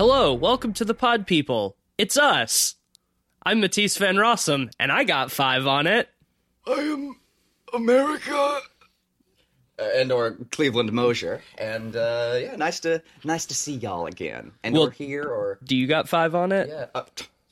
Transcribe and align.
Hello, 0.00 0.32
welcome 0.32 0.72
to 0.72 0.84
the 0.86 0.94
Pod 0.94 1.26
People. 1.26 1.76
It's 1.98 2.16
us. 2.16 2.76
I'm 3.42 3.60
Matisse 3.60 3.98
Van 3.98 4.16
Rossum, 4.16 4.70
and 4.80 4.90
I 4.90 5.04
got 5.04 5.30
five 5.30 5.66
on 5.66 5.86
it. 5.86 6.08
I 6.66 6.72
am 6.72 7.16
America. 7.74 8.60
Uh, 9.78 9.88
and 9.96 10.10
or 10.10 10.38
Cleveland 10.52 10.90
Mosier, 10.94 11.42
and 11.58 11.94
uh, 11.96 12.38
yeah, 12.40 12.56
nice 12.56 12.80
to 12.80 13.02
nice 13.24 13.44
to 13.44 13.54
see 13.54 13.74
y'all 13.74 14.06
again. 14.06 14.52
And 14.64 14.74
Well- 14.74 14.84
we're 14.84 14.90
here, 14.92 15.24
or 15.24 15.58
Do 15.64 15.76
you 15.76 15.86
got 15.86 16.08
five 16.08 16.34
on 16.34 16.50
it? 16.50 16.70
yeah, 16.70 16.86
uh, 16.94 17.04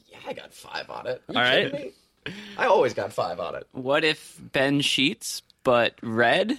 yeah, 0.06 0.16
I 0.26 0.32
got 0.32 0.54
five 0.54 0.88
on 0.88 1.06
it. 1.06 1.22
Are 1.28 1.32
you 1.34 1.38
All 1.38 1.44
right. 1.44 1.70
kidding 1.70 1.92
me? 2.24 2.32
I 2.56 2.64
always 2.64 2.94
got 2.94 3.12
five 3.12 3.40
on 3.40 3.56
it. 3.56 3.66
What 3.72 4.04
if 4.04 4.40
Ben 4.40 4.80
Sheets, 4.80 5.42
but 5.64 5.96
red? 6.02 6.56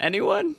Anyone? 0.00 0.56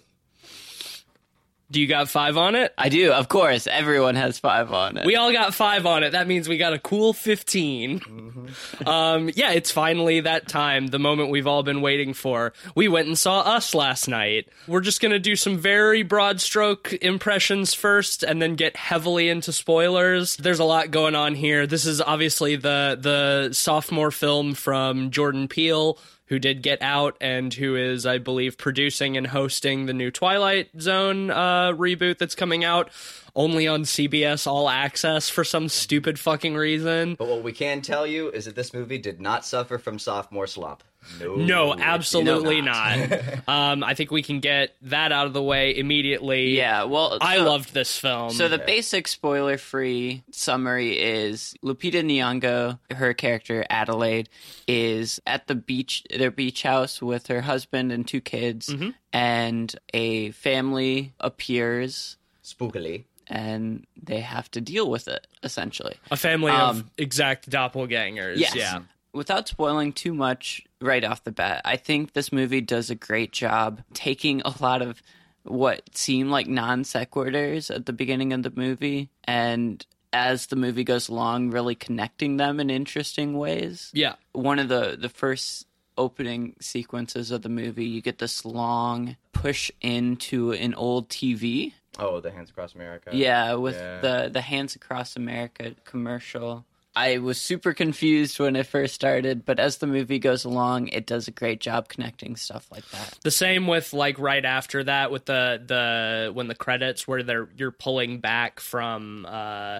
Do 1.74 1.82
you 1.82 1.88
got 1.88 2.08
five 2.08 2.38
on 2.38 2.54
it? 2.54 2.72
I 2.78 2.90
do, 2.90 3.12
of 3.12 3.30
course. 3.30 3.66
Everyone 3.66 4.14
has 4.14 4.38
five 4.38 4.72
on 4.72 4.96
it. 4.96 5.08
We 5.08 5.16
all 5.16 5.32
got 5.34 5.56
five 5.56 5.88
on 5.88 6.04
it. 6.04 6.12
That 6.12 6.28
means 6.28 6.48
we 6.48 6.60
got 6.60 6.74
a 6.74 6.78
cool 6.78 7.14
15. 7.14 8.44
Um, 8.86 9.32
yeah, 9.34 9.54
it's 9.54 9.72
finally 9.72 10.20
that 10.20 10.48
time, 10.48 10.86
the 10.86 11.00
moment 11.00 11.32
we've 11.32 11.48
all 11.48 11.64
been 11.64 11.82
waiting 11.82 12.14
for. 12.14 12.54
We 12.76 12.88
went 12.88 13.08
and 13.08 13.18
saw 13.18 13.40
Us 13.40 13.74
last 13.74 14.08
night. 14.08 14.50
We're 14.68 14.82
just 14.82 15.02
going 15.02 15.14
to 15.14 15.20
do 15.20 15.36
some 15.36 15.58
very 15.58 16.04
broad 16.04 16.40
stroke 16.40 16.94
impressions 17.02 17.74
first 17.74 18.22
and 18.22 18.40
then 18.40 18.54
get 18.54 18.76
heavily 18.76 19.30
into 19.30 19.52
spoilers. 19.52 20.38
There's 20.38 20.60
a 20.60 20.66
lot 20.66 20.92
going 20.92 21.16
on 21.16 21.34
here. 21.34 21.66
This 21.66 21.88
is 21.88 22.02
obviously 22.02 22.56
the, 22.56 23.00
the 23.02 23.52
sophomore 23.52 24.12
film 24.12 24.54
from 24.54 25.10
Jordan 25.10 25.48
Peele 25.48 25.98
who 26.28 26.40
did 26.40 26.62
Get 26.62 26.82
Out 26.82 27.18
and 27.20 27.54
who 27.54 27.76
is, 27.76 28.06
I 28.06 28.18
believe, 28.18 28.58
producing 28.58 29.18
and 29.18 29.28
hosting 29.28 29.86
the 29.86 29.94
new 29.94 30.12
Twilight 30.12 30.70
Zone 30.80 31.30
uh, 31.30 31.72
reboot 31.74 32.18
that's 32.18 32.36
coming 32.36 32.64
out 32.64 32.90
only 33.36 33.68
on 33.68 33.84
CBS 33.84 34.46
All 34.48 34.70
Access 34.70 35.30
for 35.30 35.44
some 35.44 35.70
stupid 35.70 36.20
fucking 36.20 36.56
reason. 36.56 37.16
But 37.16 37.28
what 37.28 37.44
we 37.44 37.52
can 37.52 37.82
tell 37.82 38.06
you 38.06 38.30
is 38.30 38.46
that 38.46 38.56
this 38.56 38.74
movie 38.74 38.98
did 39.00 39.20
not 39.22 39.46
suffer 39.46 39.78
from 39.78 39.98
sophomore 40.00 40.48
slump. 40.48 40.84
No, 41.20 41.36
No, 41.36 41.76
absolutely 41.78 42.56
did 42.62 42.66
not. 42.66 43.48
um, 43.50 43.84
I 43.84 43.94
think 43.94 44.10
we 44.10 44.24
can 44.24 44.40
get 44.40 44.74
that 44.84 45.12
out 45.12 45.28
of 45.28 45.34
the 45.34 45.44
way 45.44 45.76
immediately. 45.78 46.56
yeah, 46.56 46.84
well, 46.86 47.18
I 47.20 47.38
so- 47.38 47.44
loved 47.44 47.74
this 47.74 47.98
film. 47.98 48.30
So 48.32 48.48
the 48.48 48.58
basic 48.60 49.10
spoiler-free 49.10 50.24
summary 50.32 50.98
is 50.98 51.56
Lupita 51.62 52.02
Nyong'o, 52.06 52.80
her 52.96 53.14
character 53.14 53.66
Adelaide, 53.70 54.30
is 54.68 55.20
at 55.28 55.48
the 55.48 55.56
beach, 55.56 56.04
their 56.10 56.32
beach 56.32 56.64
house 56.64 57.02
with 57.02 57.28
her 57.28 57.42
husband 57.42 57.92
and 57.92 58.08
two 58.08 58.22
kids, 58.22 58.70
Mm-hmm. 58.70 58.92
and 59.12 59.76
a 59.94 60.32
family 60.32 61.14
appears, 61.20 62.16
spookily. 62.46 63.04
And 63.34 63.88
they 64.02 64.20
have 64.20 64.50
to 64.52 64.62
deal 64.62 64.90
with 64.90 65.08
it 65.08 65.26
essentially. 65.42 65.96
a 66.12 66.16
family 66.16 66.52
of 66.52 66.78
um, 66.78 66.92
exact 67.00 67.50
doppelgangers. 67.50 68.38
Yes. 68.38 68.56
Yeah. 68.56 68.82
Without 69.12 69.48
spoiling 69.48 69.92
too 69.92 70.14
much 70.14 70.62
right 70.80 71.04
off 71.04 71.24
the 71.24 71.32
bat, 71.32 71.62
I 71.66 71.76
think 71.76 72.14
this 72.14 72.32
movie 72.32 72.62
does 72.62 72.92
a 72.92 72.96
great 72.96 73.32
job 73.32 73.82
taking 73.94 74.42
a 74.42 74.54
lot 74.62 74.84
of 74.84 75.02
what 75.44 75.82
seem 75.98 76.30
like 76.30 76.48
non 76.48 76.84
sequiturs 76.84 77.74
at 77.74 77.88
the 77.88 77.94
beginning 77.94 78.34
of 78.34 78.44
the 78.44 78.54
movie 78.56 79.10
and 79.24 79.84
as 80.14 80.46
the 80.48 80.56
movie 80.56 80.84
goes 80.84 81.10
along, 81.10 81.50
really 81.50 81.74
connecting 81.74 82.38
them 82.38 82.60
in 82.60 82.70
interesting 82.70 83.36
ways. 83.36 83.90
Yeah. 83.94 84.14
One 84.34 84.60
of 84.60 84.70
the, 84.70 84.96
the 85.00 85.10
first 85.10 85.66
opening 85.98 86.56
sequences 86.62 87.32
of 87.32 87.42
the 87.42 87.50
movie, 87.50 87.86
you 87.86 88.00
get 88.00 88.20
this 88.20 88.46
long 88.46 89.18
push 89.32 89.72
into 89.82 90.52
an 90.52 90.76
old 90.76 91.10
TV. 91.10 91.74
Oh, 92.00 92.20
the 92.20 92.32
Hands 92.32 92.50
Across 92.50 92.76
America. 92.76 93.12
Yeah, 93.14 93.54
with 93.56 93.76
Yeah. 93.76 94.00
the 94.00 94.30
the 94.32 94.42
Hands 94.42 94.76
Across 94.76 95.16
America 95.16 95.76
commercial. 95.86 96.66
I 96.96 97.18
was 97.18 97.42
super 97.42 97.74
confused 97.74 98.40
when 98.40 98.56
it 98.56 98.68
first 98.68 98.94
started, 98.94 99.46
but 99.46 99.60
as 99.60 99.78
the 99.78 99.88
movie 99.88 100.20
goes 100.20 100.46
along, 100.46 100.90
it 100.90 101.08
does 101.08 101.28
a 101.28 101.32
great 101.32 101.60
job 101.60 101.88
connecting 101.90 102.36
stuff 102.36 102.68
like 102.72 102.88
that. 102.92 103.18
The 103.24 103.32
same 103.32 103.66
with 103.66 103.94
like 103.94 104.20
right 104.20 104.46
after 104.46 104.84
that 104.84 105.10
with 105.12 105.26
the 105.26 105.60
the 105.66 106.32
when 106.34 106.48
the 106.48 106.54
credits 106.56 107.08
where 107.08 107.24
they're 107.24 107.50
you're 107.58 107.72
pulling 107.72 108.20
back 108.20 108.60
from 108.60 109.26
uh 109.28 109.80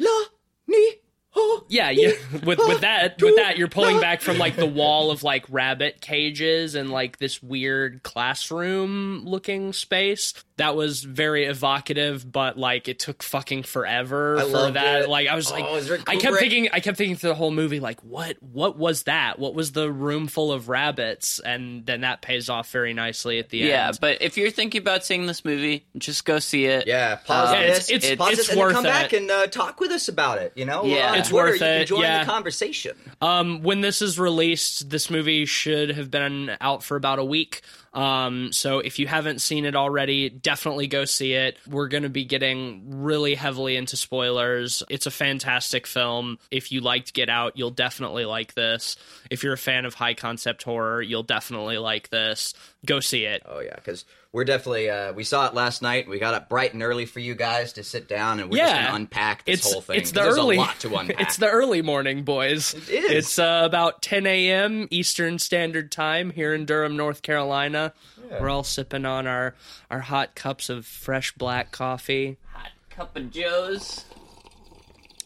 La 0.00 0.22
ni 0.66 0.90
ho. 1.30 1.64
yeah, 1.68 1.90
yeah 1.90 2.10
with 2.44 2.58
with 2.58 2.80
that 2.80 3.22
with 3.22 3.36
that 3.36 3.56
you're 3.56 3.68
pulling 3.68 4.00
back 4.00 4.20
from 4.20 4.36
like 4.38 4.56
the 4.56 4.66
wall 4.66 5.12
of 5.12 5.22
like 5.22 5.44
rabbit 5.48 6.00
cages 6.00 6.74
and 6.74 6.90
like 6.90 7.18
this 7.18 7.40
weird 7.40 8.02
classroom 8.02 9.22
looking 9.24 9.72
space. 9.72 10.34
That 10.58 10.76
was 10.76 11.02
very 11.02 11.46
evocative, 11.46 12.30
but 12.30 12.58
like 12.58 12.86
it 12.86 12.98
took 12.98 13.22
fucking 13.22 13.62
forever 13.62 14.36
I 14.38 14.42
for 14.42 14.48
loved 14.48 14.76
that. 14.76 15.02
it. 15.02 15.08
Like 15.08 15.26
I 15.28 15.34
was 15.34 15.50
like 15.50 15.64
Oh, 15.66 15.76
is 15.76 15.88
Rick 15.88 16.02
I 16.06 16.16
kept 16.16 16.36
thinking 16.36 16.68
I 16.72 16.80
kept 16.80 16.98
thinking 16.98 17.16
through 17.16 17.30
the 17.30 17.34
whole 17.34 17.50
movie 17.50 17.80
like 17.80 18.00
what 18.02 18.36
what 18.42 18.76
was 18.76 19.04
that? 19.04 19.38
What 19.38 19.54
was 19.54 19.72
the 19.72 19.90
room 19.90 20.26
full 20.28 20.52
of 20.52 20.68
rabbits? 20.68 21.38
And 21.40 21.86
then 21.86 22.02
that 22.02 22.20
pays 22.20 22.48
off 22.50 22.70
very 22.70 22.92
nicely 22.92 23.38
at 23.38 23.48
the 23.48 23.58
Yeah, 23.58 23.64
end. 23.64 23.72
Yeah, 23.72 23.92
but 24.00 24.18
if 24.20 24.36
you're 24.36 24.50
thinking 24.50 24.80
about 24.82 25.04
seeing 25.04 25.26
this 25.26 25.44
movie, 25.44 25.86
just 25.96 26.24
go 26.26 26.38
see 26.38 26.66
it. 26.66 26.86
Yeah, 26.86 27.14
pause 27.16 27.48
Uh, 27.48 27.52
this. 27.60 27.90
it's- 27.90 28.04
it's- 28.04 28.16
pause 28.18 28.28
it's 28.32 28.38
this, 28.40 28.48
and 28.50 28.60
worth 28.60 28.72
come 28.74 28.84
it. 28.86 28.88
back 28.90 29.12
and 29.14 29.30
uh, 29.30 29.46
talk 29.46 29.80
with 29.80 29.90
us 29.90 30.08
about 30.08 30.38
it. 30.38 30.52
You 30.54 30.66
know, 30.66 30.84
Yeah. 30.84 31.12
We're 31.12 31.18
It's 31.18 31.28
Twitter. 31.30 31.44
worth 31.46 31.54
you 31.54 31.58
can 31.60 31.80
it, 31.80 31.84
join 31.86 32.02
yeah. 32.02 32.24
the 32.24 32.30
conversation. 32.30 32.96
Um, 33.22 33.62
when 33.62 33.80
this 33.80 34.02
is 34.02 34.18
released, 34.18 34.90
this 34.90 35.08
movie 35.10 35.46
should 35.46 35.90
have 35.92 36.10
been 36.10 36.56
out 36.60 36.82
for 36.82 36.96
about 36.96 37.18
a 37.18 37.24
week. 37.24 37.62
Um, 37.94 38.52
so 38.52 38.78
if 38.78 38.98
you 38.98 39.06
haven't 39.06 39.40
seen 39.40 39.64
it 39.64 39.76
already, 39.76 40.30
definitely 40.30 40.86
go 40.86 41.04
see 41.04 41.34
it. 41.34 41.58
We're 41.68 41.88
going 41.88 42.04
to 42.04 42.08
be 42.08 42.24
getting 42.24 43.02
really 43.02 43.34
heavily 43.34 43.76
into 43.76 43.96
spoilers. 43.96 44.82
It's 44.88 45.06
a 45.06 45.10
fantastic 45.10 45.86
film. 45.86 46.38
If 46.50 46.72
you 46.72 46.80
liked 46.80 47.12
Get 47.12 47.28
Out, 47.28 47.56
you'll 47.56 47.70
definitely 47.70 48.24
like 48.24 48.54
this. 48.54 48.96
If 49.30 49.42
you're 49.42 49.52
a 49.52 49.58
fan 49.58 49.84
of 49.84 49.94
high 49.94 50.14
concept 50.14 50.62
horror, 50.62 51.02
you'll 51.02 51.22
definitely 51.22 51.78
like 51.78 52.08
this. 52.08 52.54
Go 52.86 53.00
see 53.00 53.24
it. 53.24 53.42
Oh 53.44 53.60
yeah, 53.60 53.76
because 53.76 54.04
we're 54.32 54.44
definitely 54.44 54.88
uh, 54.90 55.12
we 55.12 55.24
saw 55.24 55.46
it 55.46 55.54
last 55.54 55.82
night. 55.82 56.08
We 56.08 56.18
got 56.18 56.32
up 56.34 56.48
bright 56.48 56.72
and 56.72 56.82
early 56.82 57.04
for 57.06 57.20
you 57.20 57.34
guys 57.34 57.74
to 57.74 57.84
sit 57.84 58.08
down, 58.08 58.40
and 58.40 58.50
we're 58.50 58.58
just 58.58 58.72
gonna 58.74 58.94
unpack 58.96 59.44
this 59.44 59.60
It's 59.60 59.72
whole 59.72 59.82
thing. 59.82 59.98
it's 60.00 60.10
'cause 60.12 60.24
the 60.24 60.40
early 60.40 60.56
a 60.56 60.60
lot 60.60 60.80
to 60.80 60.94
unpack. 60.96 61.20
it's 61.20 61.36
the 61.36 61.48
early 61.50 61.82
morning, 61.82 62.22
boys. 62.24 62.72
It 62.74 62.88
is. 62.88 63.10
It's 63.10 63.38
uh, 63.38 63.62
about 63.64 64.00
10 64.02 64.26
a.m. 64.26 64.88
Eastern 64.90 65.38
Standard 65.38 65.92
Time 65.92 66.30
here 66.30 66.54
in 66.54 66.64
Durham, 66.64 66.96
North 66.96 67.22
Carolina. 67.22 67.92
We're 68.40 68.48
all 68.48 68.64
sipping 68.64 69.04
on 69.04 69.26
our 69.26 69.54
our 69.90 70.00
hot 70.00 70.34
cups 70.34 70.70
of 70.70 70.86
fresh 70.86 71.32
black 71.32 71.70
coffee. 71.70 72.38
Hot 72.54 72.70
cup 72.90 73.16
of 73.16 73.30
Joe's. 73.30 74.04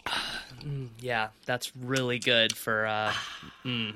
Yeah, 0.98 1.28
that's 1.44 1.76
really 1.76 2.18
good 2.18 2.52
for 2.56 2.86
uh, 2.86 3.12
mm. 3.64 3.94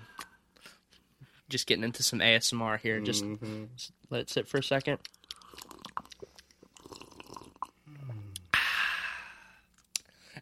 just 1.48 1.66
getting 1.66 1.82
into 1.82 2.04
some 2.04 2.20
ASMR 2.20 2.78
here. 2.78 3.00
Just 3.00 3.24
Mm-hmm. 3.24 3.64
S- 4.10 4.12
let 4.12 4.20
it 4.22 4.30
sit 4.30 4.48
for 4.48 4.58
a 4.58 4.62
second. 4.62 4.98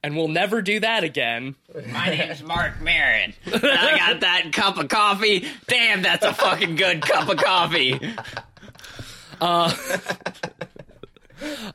And 0.03 0.17
we'll 0.17 0.29
never 0.29 0.63
do 0.63 0.79
that 0.81 1.03
again. 1.03 1.57
My 1.91 2.09
name's 2.11 2.43
Mark 2.43 2.81
Maron. 2.81 3.35
I 3.47 3.97
got 3.99 4.21
that 4.21 4.53
cup 4.53 4.79
of 4.79 4.89
coffee. 4.89 5.45
Damn, 5.67 6.03
that's 6.03 6.25
a 6.25 6.33
fucking 6.33 6.77
good 6.77 7.03
cup 7.03 7.29
of 7.29 7.37
coffee. 7.39 7.99
Uh, 9.41 9.73
all 11.43 11.73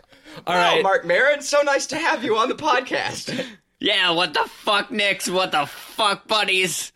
Oh, 0.47 0.53
right. 0.53 0.81
Mark 0.83 1.05
Maron, 1.05 1.41
so 1.41 1.61
nice 1.63 1.87
to 1.87 1.97
have 1.97 2.23
you 2.23 2.37
on 2.37 2.47
the 2.49 2.55
podcast. 2.55 3.45
Yeah, 3.79 4.11
what 4.11 4.33
the 4.33 4.45
fuck, 4.47 4.89
Nicks? 4.91 5.29
What 5.29 5.51
the 5.51 5.65
fuck, 5.65 6.25
buddies? 6.27 6.93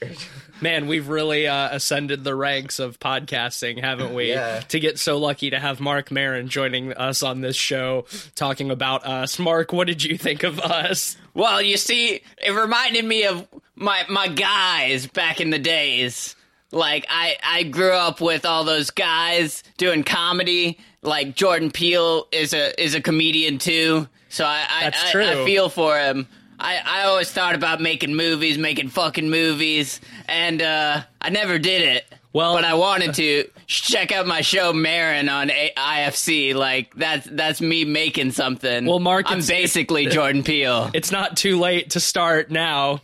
Man, 0.61 0.87
we've 0.87 1.07
really 1.07 1.47
uh, 1.47 1.69
ascended 1.75 2.23
the 2.23 2.35
ranks 2.35 2.79
of 2.79 2.99
podcasting, 2.99 3.79
haven't 3.79 4.13
we? 4.13 4.29
Yeah. 4.29 4.61
To 4.61 4.79
get 4.79 4.99
so 4.99 5.17
lucky 5.17 5.51
to 5.51 5.59
have 5.59 5.79
Mark 5.79 6.11
Maron 6.11 6.47
joining 6.49 6.93
us 6.93 7.23
on 7.23 7.41
this 7.41 7.55
show, 7.55 8.05
talking 8.35 8.71
about 8.71 9.05
us. 9.05 9.37
Mark, 9.39 9.71
what 9.71 9.87
did 9.87 10.03
you 10.03 10.17
think 10.17 10.43
of 10.43 10.59
us? 10.59 11.17
Well, 11.33 11.61
you 11.61 11.77
see, 11.77 12.21
it 12.37 12.51
reminded 12.51 13.05
me 13.05 13.25
of 13.25 13.47
my 13.75 14.03
my 14.09 14.27
guys 14.27 15.05
back 15.05 15.39
in 15.39 15.51
the 15.51 15.59
days. 15.59 16.35
Like 16.71 17.05
I 17.09 17.37
I 17.43 17.63
grew 17.63 17.93
up 17.93 18.19
with 18.19 18.45
all 18.45 18.63
those 18.63 18.89
guys 18.89 19.63
doing 19.77 20.03
comedy. 20.03 20.79
Like 21.01 21.35
Jordan 21.35 21.71
Peele 21.71 22.27
is 22.31 22.53
a 22.53 22.81
is 22.81 22.95
a 22.95 23.01
comedian 23.01 23.59
too, 23.59 24.07
so 24.29 24.43
I 24.45 24.65
I, 24.69 24.83
That's 24.85 25.15
I. 25.15 25.43
I 25.43 25.45
feel 25.45 25.69
for 25.69 25.97
him. 25.97 26.27
I, 26.59 26.79
I 26.83 27.03
always 27.03 27.31
thought 27.31 27.55
about 27.55 27.81
making 27.81 28.15
movies, 28.15 28.57
making 28.57 28.89
fucking 28.89 29.29
movies, 29.29 30.01
and 30.27 30.61
uh, 30.61 31.01
I 31.21 31.29
never 31.29 31.59
did 31.59 31.81
it. 31.81 32.05
Well- 32.33 32.55
but 32.55 32.65
I 32.65 32.73
wanted 32.75 33.13
to. 33.15 33.49
Check 33.69 34.13
out 34.13 34.25
my 34.25 34.39
show 34.39 34.71
Maron 34.71 35.27
on 35.27 35.49
A- 35.49 35.73
IFC. 35.75 36.55
Like 36.55 36.95
that's 36.95 37.27
that's 37.29 37.59
me 37.59 37.83
making 37.83 38.31
something. 38.31 38.85
Well, 38.85 38.99
Mark, 38.99 39.25
I'm 39.27 39.39
it's- 39.39 39.49
basically 39.49 40.05
Jordan 40.07 40.41
Peele. 40.43 40.89
It's 40.93 41.11
not 41.11 41.35
too 41.35 41.59
late 41.59 41.89
to 41.91 41.99
start 41.99 42.49
now. 42.49 43.01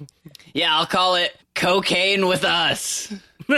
Yeah, 0.54 0.74
I'll 0.74 0.86
call 0.86 1.16
it 1.16 1.36
cocaine 1.54 2.28
with 2.28 2.46
us. 2.46 3.12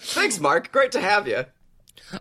Thanks, 0.00 0.40
Mark. 0.40 0.72
Great 0.72 0.92
to 0.92 1.00
have 1.00 1.28
you. 1.28 1.44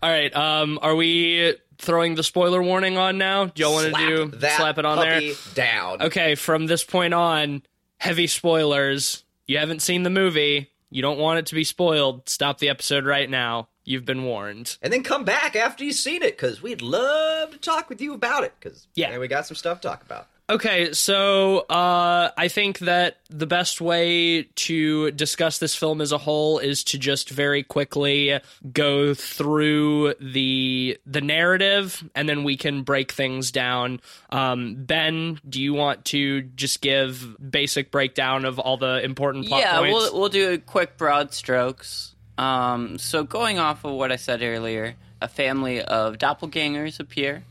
All 0.04 0.10
right. 0.12 0.36
Um, 0.36 0.78
are 0.82 0.96
we 0.96 1.56
throwing 1.80 2.16
the 2.16 2.24
spoiler 2.24 2.62
warning 2.62 2.98
on 2.98 3.18
now? 3.18 3.46
Do 3.46 3.62
y'all 3.64 3.74
want 3.74 3.96
to 3.96 4.08
do 4.08 4.26
that 4.38 4.58
slap 4.58 4.78
it 4.78 4.86
on 4.86 5.00
there? 5.00 5.34
down. 5.56 6.02
Okay. 6.04 6.36
From 6.36 6.68
this 6.68 6.84
point 6.84 7.14
on, 7.14 7.64
heavy 7.98 8.28
spoilers. 8.28 9.24
You 9.48 9.58
haven't 9.58 9.82
seen 9.82 10.04
the 10.04 10.10
movie. 10.10 10.70
You 10.92 11.02
don't 11.02 11.18
want 11.20 11.40
it 11.40 11.46
to 11.48 11.56
be 11.56 11.64
spoiled. 11.64 12.28
Stop 12.30 12.60
the 12.60 12.70
episode 12.70 13.06
right 13.06 13.30
now. 13.30 13.68
You've 13.84 14.06
been 14.06 14.24
warned. 14.24 14.78
And 14.82 14.94
then 14.94 15.04
come 15.04 15.24
back 15.24 15.56
after 15.56 15.84
you've 15.84 15.96
seen 15.96 16.22
it, 16.22 16.38
because 16.38 16.62
we'd 16.62 16.82
love 16.82 17.52
to 17.52 17.58
talk 17.58 17.90
with 17.90 18.02
you 18.02 18.14
about 18.14 18.44
it, 18.44 18.54
because 18.60 18.88
Yeah. 18.94 19.18
we 19.18 19.28
got 19.28 19.48
some 19.48 19.56
stuff 19.56 19.82
to 19.82 19.88
talk 19.88 20.02
about. 20.04 20.28
Okay, 20.50 20.94
so 20.94 21.60
uh, 21.60 22.32
I 22.36 22.48
think 22.48 22.80
that 22.80 23.18
the 23.30 23.46
best 23.46 23.82
way 23.82 24.44
to 24.44 25.12
discuss 25.12 25.60
this 25.60 25.76
film 25.76 26.02
as 26.02 26.12
a 26.12 26.18
whole 26.18 26.58
is 26.58 26.84
to 26.86 26.98
just 26.98 27.30
very 27.30 27.62
quickly 27.62 28.40
go 28.74 29.14
through 29.14 30.16
the 30.20 30.98
the 31.06 31.22
narrative, 31.22 32.04
and 32.16 32.28
then 32.28 32.44
we 32.44 32.58
can 32.58 32.82
break 32.82 33.12
things 33.12 33.52
down. 33.52 34.02
Um, 34.32 34.74
ben, 34.80 35.40
do 35.48 35.62
you 35.62 35.76
want 35.76 36.06
to 36.06 36.42
just 36.42 36.82
give 36.82 37.38
basic 37.52 37.92
breakdown 37.92 38.46
of 38.46 38.58
all 38.58 38.78
the 38.78 39.04
important 39.04 39.46
plot 39.46 39.62
yeah, 39.62 39.78
points? 39.78 39.94
we'll 39.94 40.20
we'll 40.20 40.30
do 40.30 40.58
quick 40.58 40.98
broad 40.98 41.32
strokes. 41.32 42.16
Um, 42.40 42.98
so 42.98 43.24
going 43.24 43.60
off 43.60 43.86
of 43.86 43.92
what 43.92 44.12
I 44.12 44.16
said 44.16 44.42
earlier, 44.42 44.96
a 45.22 45.28
family 45.28 45.82
of 45.84 46.18
doppelgangers 46.18 47.00
appear, 47.00 47.44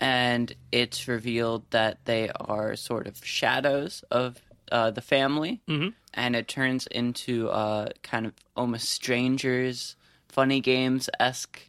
and 0.00 0.54
it's 0.72 1.08
revealed 1.08 1.64
that 1.70 2.04
they 2.04 2.30
are 2.40 2.76
sort 2.76 3.06
of 3.06 3.24
shadows 3.24 4.04
of 4.10 4.40
uh, 4.72 4.90
the 4.90 5.00
family, 5.00 5.60
mm-hmm. 5.68 5.88
and 6.12 6.36
it 6.36 6.48
turns 6.48 6.86
into 6.88 7.48
a 7.48 7.90
kind 8.02 8.26
of 8.26 8.32
almost 8.56 8.88
strangers, 8.88 9.96
funny 10.28 10.60
games 10.60 11.08
esque. 11.20 11.60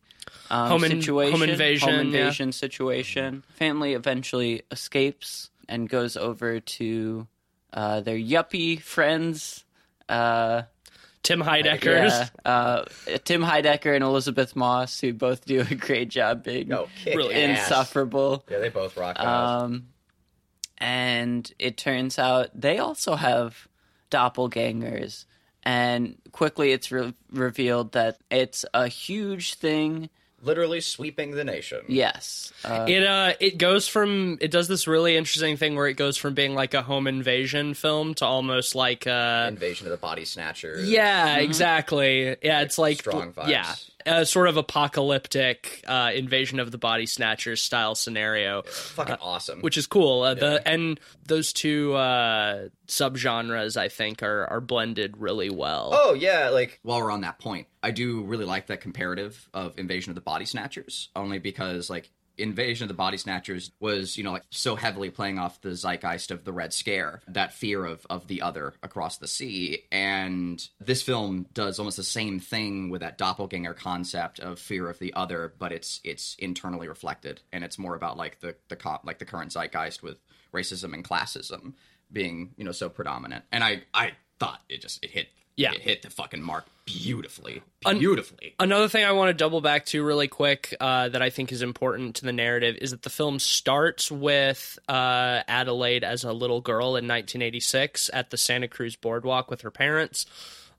Um, 0.50 0.70
Home 0.70 0.84
in- 0.84 1.02
situation, 1.02 1.40
home 1.40 1.50
invasion, 1.50 1.90
home 1.90 2.14
yeah. 2.14 2.32
situation. 2.32 3.44
Family 3.56 3.94
eventually 3.94 4.64
escapes 4.72 5.50
and 5.68 5.90
goes 5.90 6.16
over 6.18 6.60
to 6.60 7.28
uh, 7.74 8.02
their 8.02 8.18
yuppie 8.18 8.80
friends. 8.80 9.66
Uh, 10.08 10.64
Tim 11.26 11.42
Heidecker's. 11.42 12.14
yeah, 12.14 12.28
uh, 12.46 12.86
Tim 13.26 13.42
Heidecker 13.42 13.94
and 13.96 14.04
Elisabeth 14.04 14.56
Moss, 14.56 15.00
who 15.00 15.12
both 15.12 15.44
do 15.46 15.66
a 15.70 15.76
great 15.76 16.08
job 16.10 16.44
being 16.44 16.68
No, 16.68 16.88
kick 17.04 17.18
Really 17.18 17.34
ass. 17.36 17.60
insufferable. 17.68 18.46
Yeah, 18.50 18.60
they 18.60 18.70
both 18.70 18.96
rock 18.96 19.16
out. 19.20 19.26
Um, 19.64 19.88
and 20.78 21.52
it 21.60 21.78
turns 21.78 22.20
out 22.20 22.50
they 22.54 22.78
also 22.78 23.16
have 23.16 23.68
doppelgangers. 24.12 25.26
And 25.64 26.16
quickly 26.32 26.72
it's 26.74 26.92
re- 26.92 27.14
revealed 27.32 27.94
that 27.94 28.20
it's 28.30 28.66
a 28.74 28.88
huge 28.88 29.56
thing. 29.56 30.10
Literally 30.46 30.80
sweeping 30.80 31.32
the 31.32 31.44
nation. 31.44 31.82
Yes. 31.88 32.54
Uh, 32.64 32.86
It 32.88 33.04
uh 33.04 33.34
it 33.40 33.58
goes 33.58 33.88
from 33.88 34.38
it 34.40 34.52
does 34.52 34.68
this 34.68 34.88
really 34.88 35.18
interesting 35.18 35.58
thing 35.58 35.76
where 35.76 35.88
it 35.88 35.96
goes 35.96 36.18
from 36.18 36.34
being 36.36 36.54
like 36.56 36.74
a 36.74 36.82
home 36.82 37.08
invasion 37.08 37.74
film 37.74 38.14
to 38.16 38.26
almost 38.26 38.76
like 38.76 39.08
uh 39.08 39.46
Invasion 39.50 39.88
of 39.88 39.92
the 39.92 39.98
Body 39.98 40.24
Snatchers. 40.26 40.88
Yeah, 40.90 41.38
exactly. 41.38 42.36
Yeah, 42.44 42.62
it's 42.62 42.78
like 42.78 43.00
strong 43.00 43.34
vibes. 43.34 43.50
Yeah, 43.50 43.74
a 44.06 44.26
sort 44.26 44.48
of 44.48 44.58
apocalyptic 44.58 45.84
uh, 45.88 46.12
invasion 46.14 46.60
of 46.60 46.72
the 46.72 46.78
body 46.78 47.06
snatchers 47.06 47.62
style 47.62 47.96
scenario, 47.96 48.62
Fucking 48.64 49.18
awesome. 49.22 49.62
which 49.62 49.78
is 49.78 49.88
cool. 49.88 50.22
Uh, 50.24 50.34
The 50.36 50.68
and 50.68 51.00
those 51.28 51.54
two 51.54 51.94
uh, 51.94 52.70
subgenres, 52.88 53.78
I 53.78 53.90
think, 53.90 54.24
are 54.24 54.46
are 54.48 54.62
blended 54.62 55.18
really 55.18 55.50
well. 55.50 55.92
Oh 55.94 56.14
yeah, 56.14 56.50
like 56.50 56.80
while 56.84 57.02
we're 57.02 57.12
on 57.12 57.22
that 57.22 57.40
point, 57.40 57.68
I 57.84 57.92
do 57.92 58.24
really 58.24 58.46
like 58.46 58.68
that 58.68 58.82
comparative 58.82 59.48
of 59.54 59.78
Invasion 59.80 60.12
of 60.12 60.16
the 60.16 60.22
Body 60.22 60.46
Snatchers, 60.46 61.10
only 61.16 61.40
because 61.40 61.90
like 61.90 62.10
Invasion 62.38 62.84
of 62.86 62.88
the 62.90 62.94
Body 62.94 63.18
Snatchers 63.18 63.72
was, 63.80 64.18
you 64.18 64.24
know, 64.24 64.32
like 64.34 64.44
so 64.50 64.76
heavily 64.76 65.10
playing 65.10 65.40
off 65.40 65.62
the 65.62 65.76
zeitgeist 65.76 66.32
of 66.32 66.44
the 66.44 66.54
Red 66.54 66.74
Scare, 66.74 67.22
that 67.28 67.54
fear 67.54 67.86
of 67.86 68.06
of 68.10 68.28
the 68.28 68.42
other 68.42 68.74
across 68.84 69.18
the 69.18 69.28
sea, 69.28 69.84
and 69.92 70.68
this 70.80 71.02
film 71.02 71.46
does 71.54 71.80
almost 71.80 71.98
the 71.98 72.04
same 72.04 72.40
thing 72.40 72.90
with 72.90 73.02
that 73.02 73.18
doppelganger 73.18 73.74
concept 73.74 74.40
of 74.40 74.60
fear 74.60 74.90
of 74.90 75.00
the 75.00 75.14
other, 75.14 75.54
but 75.58 75.72
it's 75.72 76.02
it's 76.04 76.36
internally 76.40 76.88
reflected, 76.88 77.42
and 77.52 77.64
it's 77.64 77.80
more 77.80 77.96
about 77.96 78.18
like 78.18 78.40
the 78.42 78.56
the 78.70 78.76
cop 78.76 79.06
like 79.06 79.20
the 79.20 79.26
current 79.26 79.52
zeitgeist 79.52 80.04
with 80.04 80.18
racism 80.54 80.94
and 80.94 81.04
classism 81.08 81.74
being, 82.12 82.52
you 82.58 82.64
know, 82.64 82.72
so 82.72 82.88
predominant, 82.90 83.44
and 83.52 83.64
I 83.64 83.84
I 83.94 84.14
thought 84.40 84.62
it 84.70 84.82
just 84.82 85.04
it 85.04 85.12
hit 85.12 85.28
Yeah. 85.58 85.72
it 85.74 85.82
hit 85.82 86.02
the 86.02 86.10
fucking 86.10 86.42
mark 86.42 86.66
beautifully, 86.86 87.64
beautifully. 87.84 88.56
Another 88.60 88.88
thing 88.88 89.04
I 89.04 89.12
want 89.12 89.30
to 89.30 89.34
double 89.34 89.62
back 89.62 89.86
to 89.88 90.04
really 90.04 90.28
quick 90.28 90.76
uh, 90.80 91.10
that 91.10 91.22
I 91.22 91.30
think 91.30 91.52
is 91.52 91.62
important 91.62 92.16
to 92.18 92.26
the 92.26 92.32
narrative 92.32 92.78
is 92.82 92.92
that 92.92 93.02
the 93.02 93.10
film 93.10 93.40
starts 93.40 94.12
with 94.12 94.78
uh, 94.88 95.42
Adelaide 95.48 96.04
as 96.04 96.24
a 96.24 96.34
little 96.34 96.62
girl 96.62 96.90
in 96.90 97.08
1986 97.08 98.10
at 98.14 98.30
the 98.30 98.38
Santa 98.38 98.68
Cruz 98.68 98.96
boardwalk 98.96 99.50
with 99.50 99.62
her 99.62 99.72
parents. 99.72 100.26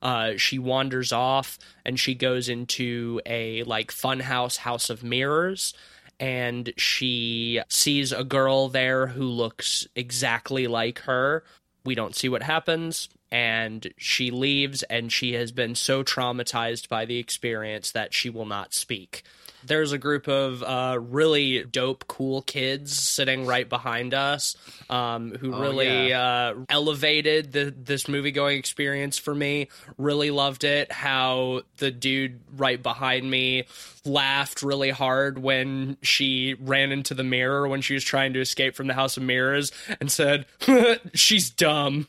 Uh, 0.01 0.33
she 0.37 0.59
wanders 0.59 1.11
off 1.11 1.57
and 1.83 1.99
she 1.99 2.15
goes 2.15 2.49
into 2.49 3.19
a 3.25 3.63
like 3.63 3.91
funhouse 3.91 4.57
house 4.57 4.89
of 4.89 5.03
mirrors 5.03 5.73
and 6.19 6.71
she 6.77 7.61
sees 7.67 8.11
a 8.11 8.23
girl 8.23 8.69
there 8.69 9.07
who 9.07 9.23
looks 9.23 9.87
exactly 9.95 10.67
like 10.67 10.99
her 10.99 11.43
we 11.83 11.95
don't 11.95 12.15
see 12.15 12.29
what 12.29 12.43
happens 12.43 13.09
and 13.31 13.93
she 13.97 14.31
leaves 14.31 14.83
and 14.83 15.11
she 15.11 15.33
has 15.33 15.51
been 15.51 15.75
so 15.75 16.03
traumatized 16.03 16.87
by 16.87 17.05
the 17.05 17.17
experience 17.17 17.91
that 17.91 18.13
she 18.13 18.29
will 18.29 18.45
not 18.45 18.73
speak. 18.73 19.23
There's 19.65 19.91
a 19.91 19.97
group 19.97 20.27
of 20.27 20.63
uh, 20.63 20.99
really 21.01 21.63
dope 21.63 22.07
cool 22.07 22.41
kids 22.43 22.97
sitting 22.97 23.45
right 23.45 23.67
behind 23.67 24.13
us 24.13 24.55
um, 24.89 25.31
who 25.31 25.59
really 25.59 26.13
uh, 26.13 26.53
elevated 26.69 27.51
the, 27.51 27.73
this 27.77 28.07
movie 28.07 28.31
going 28.31 28.57
experience 28.57 29.17
for 29.17 29.35
me 29.35 29.67
really 29.97 30.31
loved 30.31 30.63
it 30.63 30.91
how 30.91 31.61
the 31.77 31.91
dude 31.91 32.39
right 32.55 32.81
behind 32.81 33.29
me 33.29 33.65
laughed 34.05 34.61
really 34.61 34.91
hard 34.91 35.37
when 35.37 35.97
she 36.01 36.55
ran 36.61 36.91
into 36.91 37.13
the 37.13 37.23
mirror 37.23 37.67
when 37.67 37.81
she 37.81 37.93
was 37.93 38.03
trying 38.03 38.33
to 38.33 38.39
escape 38.39 38.75
from 38.75 38.87
the 38.87 38.93
house 38.93 39.17
of 39.17 39.23
mirrors 39.23 39.71
and 39.99 40.11
said 40.11 40.45
she's 41.13 41.49
dumb 41.49 42.07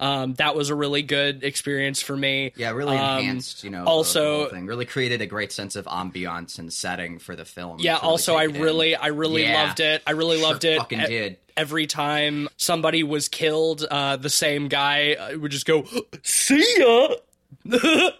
um, 0.00 0.34
that 0.34 0.54
was 0.54 0.70
a 0.70 0.74
really 0.74 1.02
good 1.02 1.42
experience 1.44 2.02
for 2.02 2.16
me. 2.16 2.52
Yeah, 2.56 2.70
really 2.70 2.96
Um, 2.96 3.18
enhanced, 3.20 3.64
you 3.64 3.70
know. 3.70 3.84
also- 3.84 4.22
the 4.22 4.36
whole 4.44 4.48
thing 4.50 4.66
really 4.66 4.84
created 4.86 5.20
a 5.22 5.26
great 5.26 5.52
sense 5.52 5.76
of 5.76 5.84
ambiance 5.86 6.58
and 6.58 6.72
setting 6.72 7.18
for 7.18 7.34
the 7.36 7.44
film. 7.44 7.78
Yeah. 7.80 7.94
really 7.96 8.06
Also, 8.08 8.36
I 8.36 8.46
take 8.46 8.54
it 8.54 8.58
in. 8.58 8.62
really, 8.62 8.96
I 8.96 9.06
really 9.08 9.42
Yeah. 9.42 9.64
loved 9.64 9.80
it. 9.80 10.02
I 10.06 10.12
really 10.12 10.38
Sure 10.38 10.48
loved 10.48 10.64
it. 10.64 10.78
fucking 10.78 11.00
E- 11.00 11.06
did. 11.06 11.36
Every 11.56 11.86
time 11.86 12.48
somebody 12.58 13.02
was 13.02 13.28
killed, 13.28 13.86
uh, 13.90 14.16
the 14.16 14.28
same 14.30 14.68
guy 14.68 15.14
uh, 15.14 15.38
would 15.38 15.50
just 15.52 15.64
go, 15.66 15.86
"See 16.22 16.62
ya." 16.78 17.08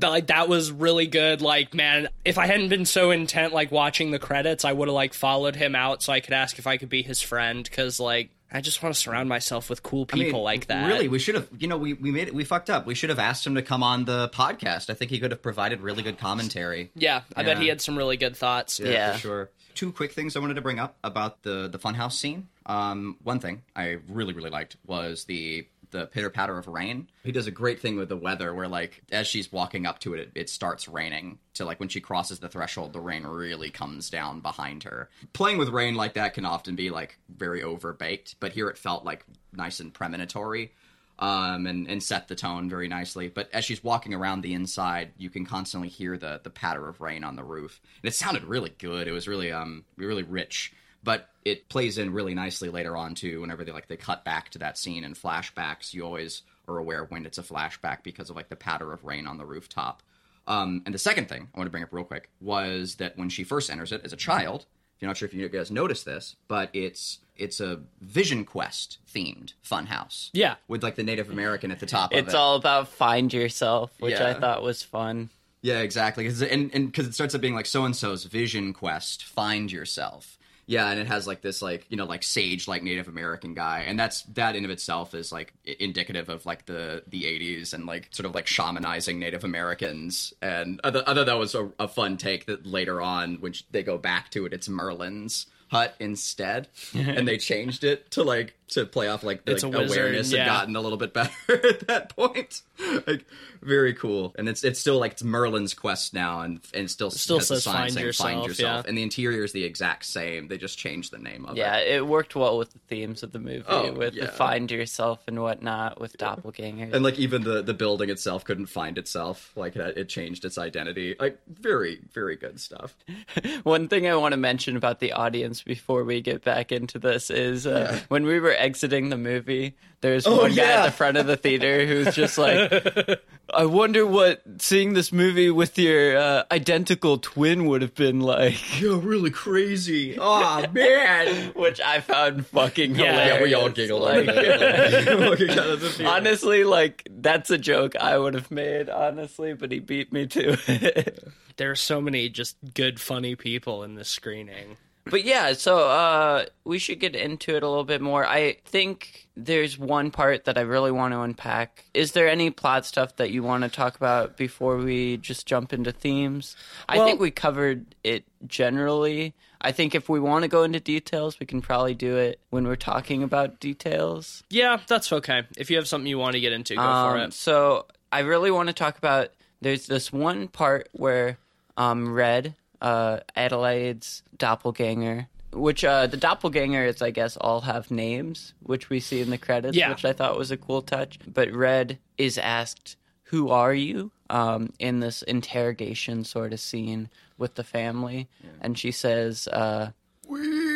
like 0.00 0.28
that 0.28 0.48
was 0.48 0.70
really 0.70 1.06
good. 1.06 1.42
Like, 1.42 1.74
man, 1.74 2.08
if 2.24 2.38
I 2.38 2.46
hadn't 2.46 2.68
been 2.68 2.84
so 2.86 3.10
intent 3.10 3.52
like 3.52 3.70
watching 3.72 4.10
the 4.10 4.18
credits, 4.18 4.64
I 4.64 4.72
would 4.72 4.88
have 4.88 4.94
like 4.94 5.14
followed 5.14 5.56
him 5.56 5.74
out 5.74 6.02
so 6.02 6.12
I 6.12 6.20
could 6.20 6.34
ask 6.34 6.58
if 6.58 6.66
I 6.66 6.76
could 6.76 6.88
be 6.88 7.02
his 7.02 7.20
friend 7.20 7.64
because 7.64 7.98
like 8.00 8.30
I 8.50 8.60
just 8.60 8.82
want 8.82 8.94
to 8.94 9.00
surround 9.00 9.28
myself 9.28 9.68
with 9.68 9.82
cool 9.82 10.06
I 10.10 10.16
mean, 10.16 10.24
people 10.26 10.42
like 10.42 10.66
that. 10.66 10.86
Really, 10.86 11.08
we 11.08 11.18
should 11.18 11.34
have. 11.34 11.48
You 11.58 11.68
know, 11.68 11.76
we 11.76 11.92
we 11.92 12.10
made 12.10 12.28
it. 12.28 12.34
We 12.34 12.44
fucked 12.44 12.70
up. 12.70 12.86
We 12.86 12.94
should 12.94 13.10
have 13.10 13.18
asked 13.18 13.46
him 13.46 13.54
to 13.56 13.62
come 13.62 13.82
on 13.82 14.04
the 14.06 14.30
podcast. 14.30 14.88
I 14.88 14.94
think 14.94 15.10
he 15.10 15.18
could 15.18 15.30
have 15.32 15.42
provided 15.42 15.80
really 15.80 16.02
good 16.02 16.18
commentary. 16.18 16.90
Yeah, 16.94 17.22
I 17.36 17.42
bet 17.42 17.58
he 17.58 17.68
had 17.68 17.80
some 17.80 17.96
really 17.96 18.16
good 18.16 18.36
thoughts. 18.36 18.80
Yeah. 18.80 19.12
for 19.12 19.18
sure. 19.18 19.50
Two 19.74 19.92
quick 19.92 20.12
things 20.12 20.34
I 20.34 20.40
wanted 20.40 20.54
to 20.54 20.62
bring 20.62 20.78
up 20.78 20.96
about 21.04 21.42
the 21.42 21.68
the 21.68 21.78
funhouse 21.78 22.12
scene. 22.12 22.48
Um, 22.66 23.16
one 23.22 23.38
thing 23.38 23.62
I 23.76 23.98
really 24.08 24.32
really 24.32 24.50
liked 24.50 24.76
was 24.86 25.24
the 25.24 25.66
the 25.90 26.06
pitter 26.06 26.30
patter 26.30 26.58
of 26.58 26.68
rain. 26.68 27.08
He 27.24 27.32
does 27.32 27.46
a 27.46 27.52
great 27.52 27.80
thing 27.80 27.96
with 27.96 28.08
the 28.08 28.16
weather, 28.16 28.54
where 28.54 28.68
like 28.68 29.02
as 29.12 29.26
she's 29.26 29.52
walking 29.52 29.86
up 29.86 29.98
to 30.00 30.14
it, 30.14 30.20
it, 30.20 30.30
it 30.34 30.50
starts 30.50 30.88
raining. 30.88 31.38
To 31.54 31.64
like 31.64 31.80
when 31.80 31.88
she 31.88 32.00
crosses 32.00 32.38
the 32.38 32.48
threshold, 32.48 32.92
the 32.92 33.00
rain 33.00 33.24
really 33.24 33.70
comes 33.70 34.10
down 34.10 34.40
behind 34.40 34.84
her. 34.84 35.08
Playing 35.32 35.58
with 35.58 35.70
rain 35.70 35.94
like 35.94 36.14
that 36.14 36.34
can 36.34 36.44
often 36.44 36.76
be 36.76 36.90
like 36.90 37.18
very 37.28 37.62
overbaked, 37.62 38.36
but 38.40 38.52
here 38.52 38.68
it 38.68 38.78
felt 38.78 39.04
like 39.04 39.24
nice 39.52 39.80
and 39.80 39.92
premonitory 39.92 40.72
um, 41.18 41.66
and, 41.66 41.88
and 41.88 42.02
set 42.02 42.28
the 42.28 42.34
tone 42.34 42.68
very 42.68 42.88
nicely. 42.88 43.28
But 43.28 43.48
as 43.52 43.64
she's 43.64 43.82
walking 43.82 44.14
around 44.14 44.42
the 44.42 44.54
inside, 44.54 45.12
you 45.18 45.30
can 45.30 45.44
constantly 45.44 45.88
hear 45.88 46.16
the 46.16 46.40
the 46.42 46.50
patter 46.50 46.88
of 46.88 47.00
rain 47.00 47.24
on 47.24 47.36
the 47.36 47.44
roof. 47.44 47.80
And 48.02 48.08
it 48.08 48.14
sounded 48.14 48.44
really 48.44 48.72
good. 48.78 49.08
It 49.08 49.12
was 49.12 49.28
really 49.28 49.52
um 49.52 49.84
really 49.96 50.22
rich. 50.22 50.72
But 51.02 51.28
it 51.50 51.68
plays 51.68 51.98
in 51.98 52.12
really 52.12 52.34
nicely 52.34 52.68
later 52.68 52.96
on 52.96 53.14
too. 53.14 53.40
Whenever 53.40 53.64
they 53.64 53.72
like 53.72 53.88
they 53.88 53.96
cut 53.96 54.24
back 54.24 54.50
to 54.50 54.58
that 54.58 54.78
scene 54.78 55.04
and 55.04 55.14
flashbacks, 55.14 55.92
you 55.94 56.04
always 56.04 56.42
are 56.66 56.78
aware 56.78 57.04
when 57.04 57.24
it's 57.26 57.38
a 57.38 57.42
flashback 57.42 58.02
because 58.02 58.30
of 58.30 58.36
like 58.36 58.48
the 58.48 58.56
patter 58.56 58.92
of 58.92 59.04
rain 59.04 59.26
on 59.26 59.38
the 59.38 59.46
rooftop. 59.46 60.02
Um, 60.46 60.82
and 60.86 60.94
the 60.94 60.98
second 60.98 61.28
thing 61.28 61.48
I 61.54 61.58
want 61.58 61.66
to 61.66 61.70
bring 61.70 61.82
up 61.82 61.92
real 61.92 62.04
quick 62.04 62.30
was 62.40 62.96
that 62.96 63.18
when 63.18 63.28
she 63.28 63.44
first 63.44 63.70
enters 63.70 63.92
it 63.92 64.00
as 64.04 64.12
a 64.12 64.16
child, 64.16 64.62
if 64.96 65.02
you're 65.02 65.08
not 65.08 65.16
sure 65.16 65.26
if 65.28 65.34
you 65.34 65.48
guys 65.48 65.70
noticed 65.70 66.04
this, 66.04 66.36
but 66.48 66.70
it's 66.72 67.18
it's 67.36 67.60
a 67.60 67.80
Vision 68.00 68.44
Quest 68.44 68.98
themed 69.14 69.52
funhouse 69.64 70.30
Yeah. 70.32 70.56
with 70.66 70.82
like 70.82 70.96
the 70.96 71.04
Native 71.04 71.30
American 71.30 71.70
at 71.70 71.78
the 71.80 71.86
top 71.86 72.12
of 72.12 72.18
It's 72.18 72.34
it. 72.34 72.36
all 72.36 72.56
about 72.56 72.88
find 72.88 73.32
yourself, 73.32 73.92
which 74.00 74.16
I 74.20 74.34
thought 74.34 74.62
was 74.62 74.82
fun. 74.82 75.30
Yeah, 75.62 75.80
exactly. 75.80 76.24
'Cause- 76.24 76.42
and 76.42 76.70
and 76.74 76.86
because 76.86 77.06
it 77.06 77.14
starts 77.14 77.34
up 77.34 77.40
being 77.40 77.54
like 77.54 77.66
so 77.66 77.84
and 77.84 77.94
so's 77.94 78.24
vision 78.24 78.72
quest, 78.72 79.24
find 79.24 79.70
yourself. 79.70 80.37
Yeah, 80.68 80.90
and 80.90 81.00
it 81.00 81.06
has 81.06 81.26
like 81.26 81.40
this 81.40 81.62
like 81.62 81.86
you 81.88 81.96
know 81.96 82.04
like 82.04 82.22
sage 82.22 82.68
like 82.68 82.82
Native 82.82 83.08
American 83.08 83.54
guy, 83.54 83.84
and 83.86 83.98
that's 83.98 84.20
that 84.34 84.54
in 84.54 84.66
of 84.66 84.70
itself 84.70 85.14
is 85.14 85.32
like 85.32 85.54
indicative 85.64 86.28
of 86.28 86.44
like 86.44 86.66
the 86.66 87.02
the 87.08 87.22
'80s 87.22 87.72
and 87.72 87.86
like 87.86 88.08
sort 88.10 88.26
of 88.26 88.34
like 88.34 88.44
shamanizing 88.44 89.16
Native 89.16 89.44
Americans. 89.44 90.34
And 90.42 90.78
I, 90.84 90.90
th- 90.90 91.04
I 91.06 91.14
thought 91.14 91.24
that 91.24 91.38
was 91.38 91.54
a, 91.54 91.70
a 91.78 91.88
fun 91.88 92.18
take 92.18 92.44
that 92.46 92.66
later 92.66 93.00
on 93.00 93.36
when 93.36 93.54
sh- 93.54 93.62
they 93.70 93.82
go 93.82 93.96
back 93.96 94.30
to 94.32 94.44
it, 94.44 94.52
it's 94.52 94.68
Merlin's 94.68 95.46
hut 95.68 95.94
instead, 95.98 96.68
and 96.94 97.26
they 97.26 97.38
changed 97.38 97.82
it 97.82 98.10
to 98.10 98.22
like 98.22 98.54
to 98.68 98.84
play 98.86 99.08
off 99.08 99.22
like 99.22 99.44
the 99.44 99.54
a 99.54 99.84
awareness 99.84 100.30
yeah. 100.32 100.44
had 100.44 100.46
gotten 100.46 100.76
a 100.76 100.80
little 100.80 100.98
bit 100.98 101.12
better 101.12 101.32
at 101.48 101.86
that 101.86 102.14
point. 102.14 102.62
Like 103.06 103.24
very 103.62 103.94
cool, 103.94 104.34
and 104.38 104.48
it's 104.48 104.62
it's 104.64 104.78
still 104.78 104.98
like 104.98 105.12
it's 105.12 105.22
Merlin's 105.24 105.74
quest 105.74 106.14
now, 106.14 106.40
and 106.42 106.60
and 106.72 106.90
still 106.90 107.10
Still 107.10 107.40
says 107.40 107.64
sign 107.64 107.74
find 107.74 107.92
saying 107.92 108.06
yourself, 108.06 108.30
find 108.30 108.46
yourself, 108.46 108.84
yeah. 108.84 108.88
and 108.88 108.96
the 108.96 109.02
interior 109.02 109.42
is 109.42 109.52
the 109.52 109.64
exact 109.64 110.04
same. 110.04 110.48
They 110.48 110.58
just 110.58 110.78
changed 110.78 111.12
the 111.12 111.18
name 111.18 111.44
of 111.44 111.56
Yeah, 111.56 111.76
it. 111.76 111.88
Yeah, 111.88 111.96
it 111.96 112.06
worked 112.06 112.36
well 112.36 112.56
with 112.58 112.72
the 112.72 112.78
themes 112.88 113.22
of 113.22 113.32
the 113.32 113.38
movie, 113.38 113.64
Oh, 113.66 113.92
with 113.92 114.14
yeah. 114.14 114.26
the 114.26 114.32
find 114.32 114.70
yourself 114.70 115.20
and 115.26 115.40
whatnot, 115.42 116.00
with 116.00 116.16
doppelgangers. 116.18 116.92
And 116.94 117.02
like 117.02 117.18
even 117.18 117.42
the 117.42 117.62
the 117.62 117.74
building 117.74 118.10
itself 118.10 118.44
couldn't 118.44 118.66
find 118.66 118.96
itself. 118.98 119.52
Like 119.56 119.76
it, 119.76 119.96
it 119.98 120.08
changed 120.08 120.44
its 120.44 120.58
identity. 120.58 121.16
Like 121.18 121.38
very 121.48 122.00
very 122.12 122.36
good 122.36 122.60
stuff. 122.60 122.96
One 123.64 123.88
thing 123.88 124.06
I 124.06 124.14
want 124.14 124.32
to 124.32 124.36
mention 124.38 124.76
about 124.76 125.00
the 125.00 125.12
audience 125.12 125.62
before 125.62 126.04
we 126.04 126.20
get 126.20 126.44
back 126.44 126.70
into 126.70 126.98
this 126.98 127.30
is 127.30 127.66
uh, 127.66 128.00
when 128.08 128.24
we 128.24 128.38
were 128.40 128.52
exiting 128.58 129.08
the 129.08 129.16
movie, 129.16 129.76
there's 130.00 130.26
one 130.28 130.50
guy 130.50 130.56
yeah. 130.62 130.82
at 130.82 130.86
the 130.86 130.92
front 130.92 131.16
of 131.16 131.26
the 131.26 131.36
theater 131.36 131.84
who's 131.86 132.14
just 132.14 132.38
like, 132.38 133.20
I 133.52 133.64
wonder 133.64 134.06
what 134.06 134.42
seeing 134.58 134.94
this 134.94 135.12
movie 135.12 135.50
with 135.50 135.78
your 135.78 136.16
uh, 136.16 136.44
identical 136.52 137.18
twin 137.18 137.66
would 137.66 137.82
have 137.82 137.94
been 137.94 138.20
like. 138.20 138.80
You're 138.80 138.98
really 138.98 139.30
crazy. 139.30 140.16
Oh 140.20 140.64
man. 140.72 141.52
Which 141.56 141.80
I 141.80 142.00
found 142.00 142.46
fucking 142.46 142.94
Yeah, 142.94 143.12
hilarious. 143.12 143.34
yeah, 143.34 143.42
we 143.42 143.54
all 143.54 143.70
giggled. 143.70 144.02
Like, 144.02 144.26
Looking 144.26 145.50
out 145.50 145.58
of 145.70 145.80
the 145.80 145.90
theater. 145.90 146.10
honestly, 146.12 146.64
like 146.64 147.08
that's 147.10 147.50
a 147.50 147.58
joke 147.58 147.96
I 147.96 148.16
would 148.18 148.34
have 148.34 148.50
made, 148.50 148.88
honestly, 148.88 149.54
but 149.54 149.72
he 149.72 149.80
beat 149.80 150.12
me 150.12 150.26
to 150.26 150.56
it. 150.68 151.28
There 151.56 151.70
are 151.72 151.76
so 151.76 152.00
many 152.00 152.28
just 152.28 152.56
good, 152.72 153.00
funny 153.00 153.34
people 153.34 153.82
in 153.82 153.96
this 153.96 154.08
screening. 154.08 154.76
But 155.10 155.24
yeah, 155.24 155.52
so 155.54 155.88
uh, 155.88 156.46
we 156.64 156.78
should 156.78 157.00
get 157.00 157.14
into 157.16 157.56
it 157.56 157.62
a 157.62 157.68
little 157.68 157.84
bit 157.84 158.00
more. 158.00 158.26
I 158.26 158.58
think 158.64 159.28
there's 159.36 159.78
one 159.78 160.10
part 160.10 160.44
that 160.44 160.58
I 160.58 160.62
really 160.62 160.90
want 160.90 161.12
to 161.14 161.20
unpack. 161.20 161.84
Is 161.94 162.12
there 162.12 162.28
any 162.28 162.50
plot 162.50 162.84
stuff 162.86 163.16
that 163.16 163.30
you 163.30 163.42
want 163.42 163.64
to 163.64 163.68
talk 163.70 163.96
about 163.96 164.36
before 164.36 164.76
we 164.76 165.16
just 165.18 165.46
jump 165.46 165.72
into 165.72 165.92
themes? 165.92 166.56
I 166.88 166.98
think 166.98 167.20
we 167.20 167.30
covered 167.30 167.86
it 168.04 168.24
generally. 168.46 169.34
I 169.60 169.72
think 169.72 169.94
if 169.94 170.08
we 170.08 170.20
want 170.20 170.42
to 170.44 170.48
go 170.48 170.62
into 170.62 170.78
details, 170.80 171.40
we 171.40 171.46
can 171.46 171.60
probably 171.60 171.94
do 171.94 172.16
it 172.16 172.38
when 172.50 172.66
we're 172.66 172.76
talking 172.76 173.22
about 173.22 173.58
details. 173.58 174.44
Yeah, 174.50 174.78
that's 174.86 175.12
okay. 175.12 175.44
If 175.56 175.70
you 175.70 175.76
have 175.76 175.88
something 175.88 176.06
you 176.06 176.18
want 176.18 176.34
to 176.34 176.40
get 176.40 176.52
into, 176.52 176.74
go 176.76 176.80
for 176.82 176.86
Um, 176.86 177.20
it. 177.20 177.32
So 177.32 177.86
I 178.12 178.20
really 178.20 178.50
want 178.50 178.68
to 178.68 178.72
talk 178.72 178.98
about. 178.98 179.30
There's 179.60 179.86
this 179.86 180.12
one 180.12 180.46
part 180.46 180.88
where 180.92 181.38
um, 181.76 182.12
Red, 182.12 182.54
uh, 182.80 183.20
Adelaide's 183.36 184.22
doppelganger, 184.36 185.28
which 185.52 185.84
uh, 185.84 186.06
the 186.06 186.16
doppelgangers, 186.16 187.00
I 187.02 187.10
guess, 187.10 187.36
all 187.36 187.62
have 187.62 187.90
names, 187.90 188.54
which 188.62 188.90
we 188.90 189.00
see 189.00 189.20
in 189.20 189.30
the 189.30 189.38
credits, 189.38 189.76
Yeah. 189.76 189.90
which 189.90 190.04
I 190.04 190.12
thought 190.12 190.38
was 190.38 190.50
a 190.50 190.56
cool 190.56 190.82
touch. 190.82 191.18
But 191.26 191.50
Red 191.52 191.98
is 192.18 192.38
asked, 192.38 192.96
"Who 193.24 193.48
are 193.50 193.74
you?" 193.74 194.10
Um, 194.30 194.74
in 194.78 195.00
this 195.00 195.22
interrogation 195.22 196.22
sort 196.22 196.52
of 196.52 196.60
scene 196.60 197.08
with 197.38 197.54
the 197.54 197.64
family, 197.64 198.28
and 198.60 198.78
she 198.78 198.90
says, 198.90 199.48
uh, 199.48 199.92
We 200.26 200.67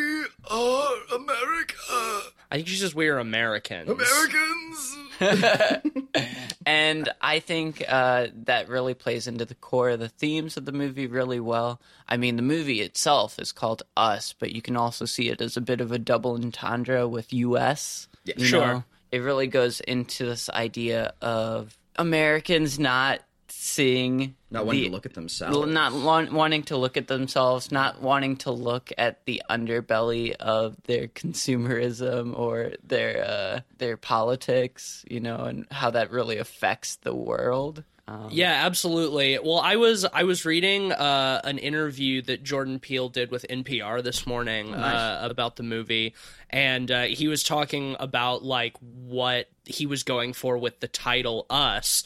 are 0.50 0.94
America. 1.14 1.74
I 2.50 2.56
think 2.56 2.68
she 2.68 2.76
says 2.76 2.94
we're 2.94 3.18
Americans. 3.18 3.88
Americans. 3.88 4.96
and 6.66 7.08
I 7.20 7.38
think 7.38 7.82
uh, 7.88 8.28
that 8.44 8.68
really 8.68 8.94
plays 8.94 9.26
into 9.26 9.44
the 9.44 9.54
core 9.54 9.90
of 9.90 10.00
the 10.00 10.08
themes 10.08 10.56
of 10.56 10.64
the 10.64 10.72
movie 10.72 11.06
really 11.06 11.40
well. 11.40 11.80
I 12.08 12.16
mean, 12.16 12.36
the 12.36 12.42
movie 12.42 12.80
itself 12.80 13.38
is 13.38 13.52
called 13.52 13.82
Us, 13.96 14.34
but 14.38 14.52
you 14.52 14.62
can 14.62 14.76
also 14.76 15.04
see 15.04 15.28
it 15.28 15.40
as 15.40 15.56
a 15.56 15.60
bit 15.60 15.80
of 15.80 15.92
a 15.92 15.98
double 15.98 16.34
entendre 16.34 17.08
with 17.08 17.32
U.S. 17.32 18.08
Yeah, 18.24 18.34
sure. 18.38 18.66
know? 18.66 18.84
It 19.10 19.18
really 19.18 19.46
goes 19.46 19.80
into 19.80 20.26
this 20.26 20.50
idea 20.50 21.14
of 21.20 21.76
Americans 21.96 22.78
not 22.78 23.20
seeing 23.64 24.34
Not 24.50 24.66
wanting 24.66 24.82
the- 24.82 24.88
to 24.88 24.92
look 24.92 25.06
at 25.06 25.14
themselves. 25.14 25.68
not 25.68 25.92
wa- 25.92 26.26
wanting 26.32 26.64
to 26.64 26.76
look 26.76 26.96
at 26.96 27.06
themselves, 27.06 27.70
not 27.70 28.02
wanting 28.02 28.36
to 28.38 28.50
look 28.50 28.90
at 28.98 29.24
the 29.24 29.40
underbelly 29.48 30.32
of 30.32 30.76
their 30.84 31.06
consumerism 31.06 32.36
or 32.36 32.72
their 32.82 33.24
uh, 33.24 33.60
their 33.78 33.96
politics, 33.96 35.04
you 35.08 35.20
know, 35.20 35.44
and 35.44 35.66
how 35.70 35.90
that 35.90 36.10
really 36.10 36.38
affects 36.38 36.96
the 36.96 37.14
world. 37.14 37.84
Um, 38.08 38.30
Yeah, 38.32 38.66
absolutely. 38.66 39.38
Well, 39.38 39.60
I 39.60 39.76
was 39.76 40.04
I 40.04 40.24
was 40.24 40.44
reading 40.44 40.90
uh, 40.90 41.40
an 41.44 41.58
interview 41.58 42.20
that 42.22 42.42
Jordan 42.42 42.80
Peele 42.80 43.08
did 43.08 43.30
with 43.30 43.46
NPR 43.48 44.02
this 44.02 44.26
morning 44.26 44.74
uh, 44.74 45.20
about 45.22 45.54
the 45.54 45.62
movie, 45.62 46.14
and 46.50 46.90
uh, 46.90 47.02
he 47.04 47.28
was 47.28 47.44
talking 47.44 47.94
about 48.00 48.42
like 48.44 48.76
what 48.80 49.48
he 49.64 49.86
was 49.86 50.02
going 50.02 50.32
for 50.32 50.58
with 50.58 50.80
the 50.80 50.88
title 50.88 51.46
"Us." 51.48 52.02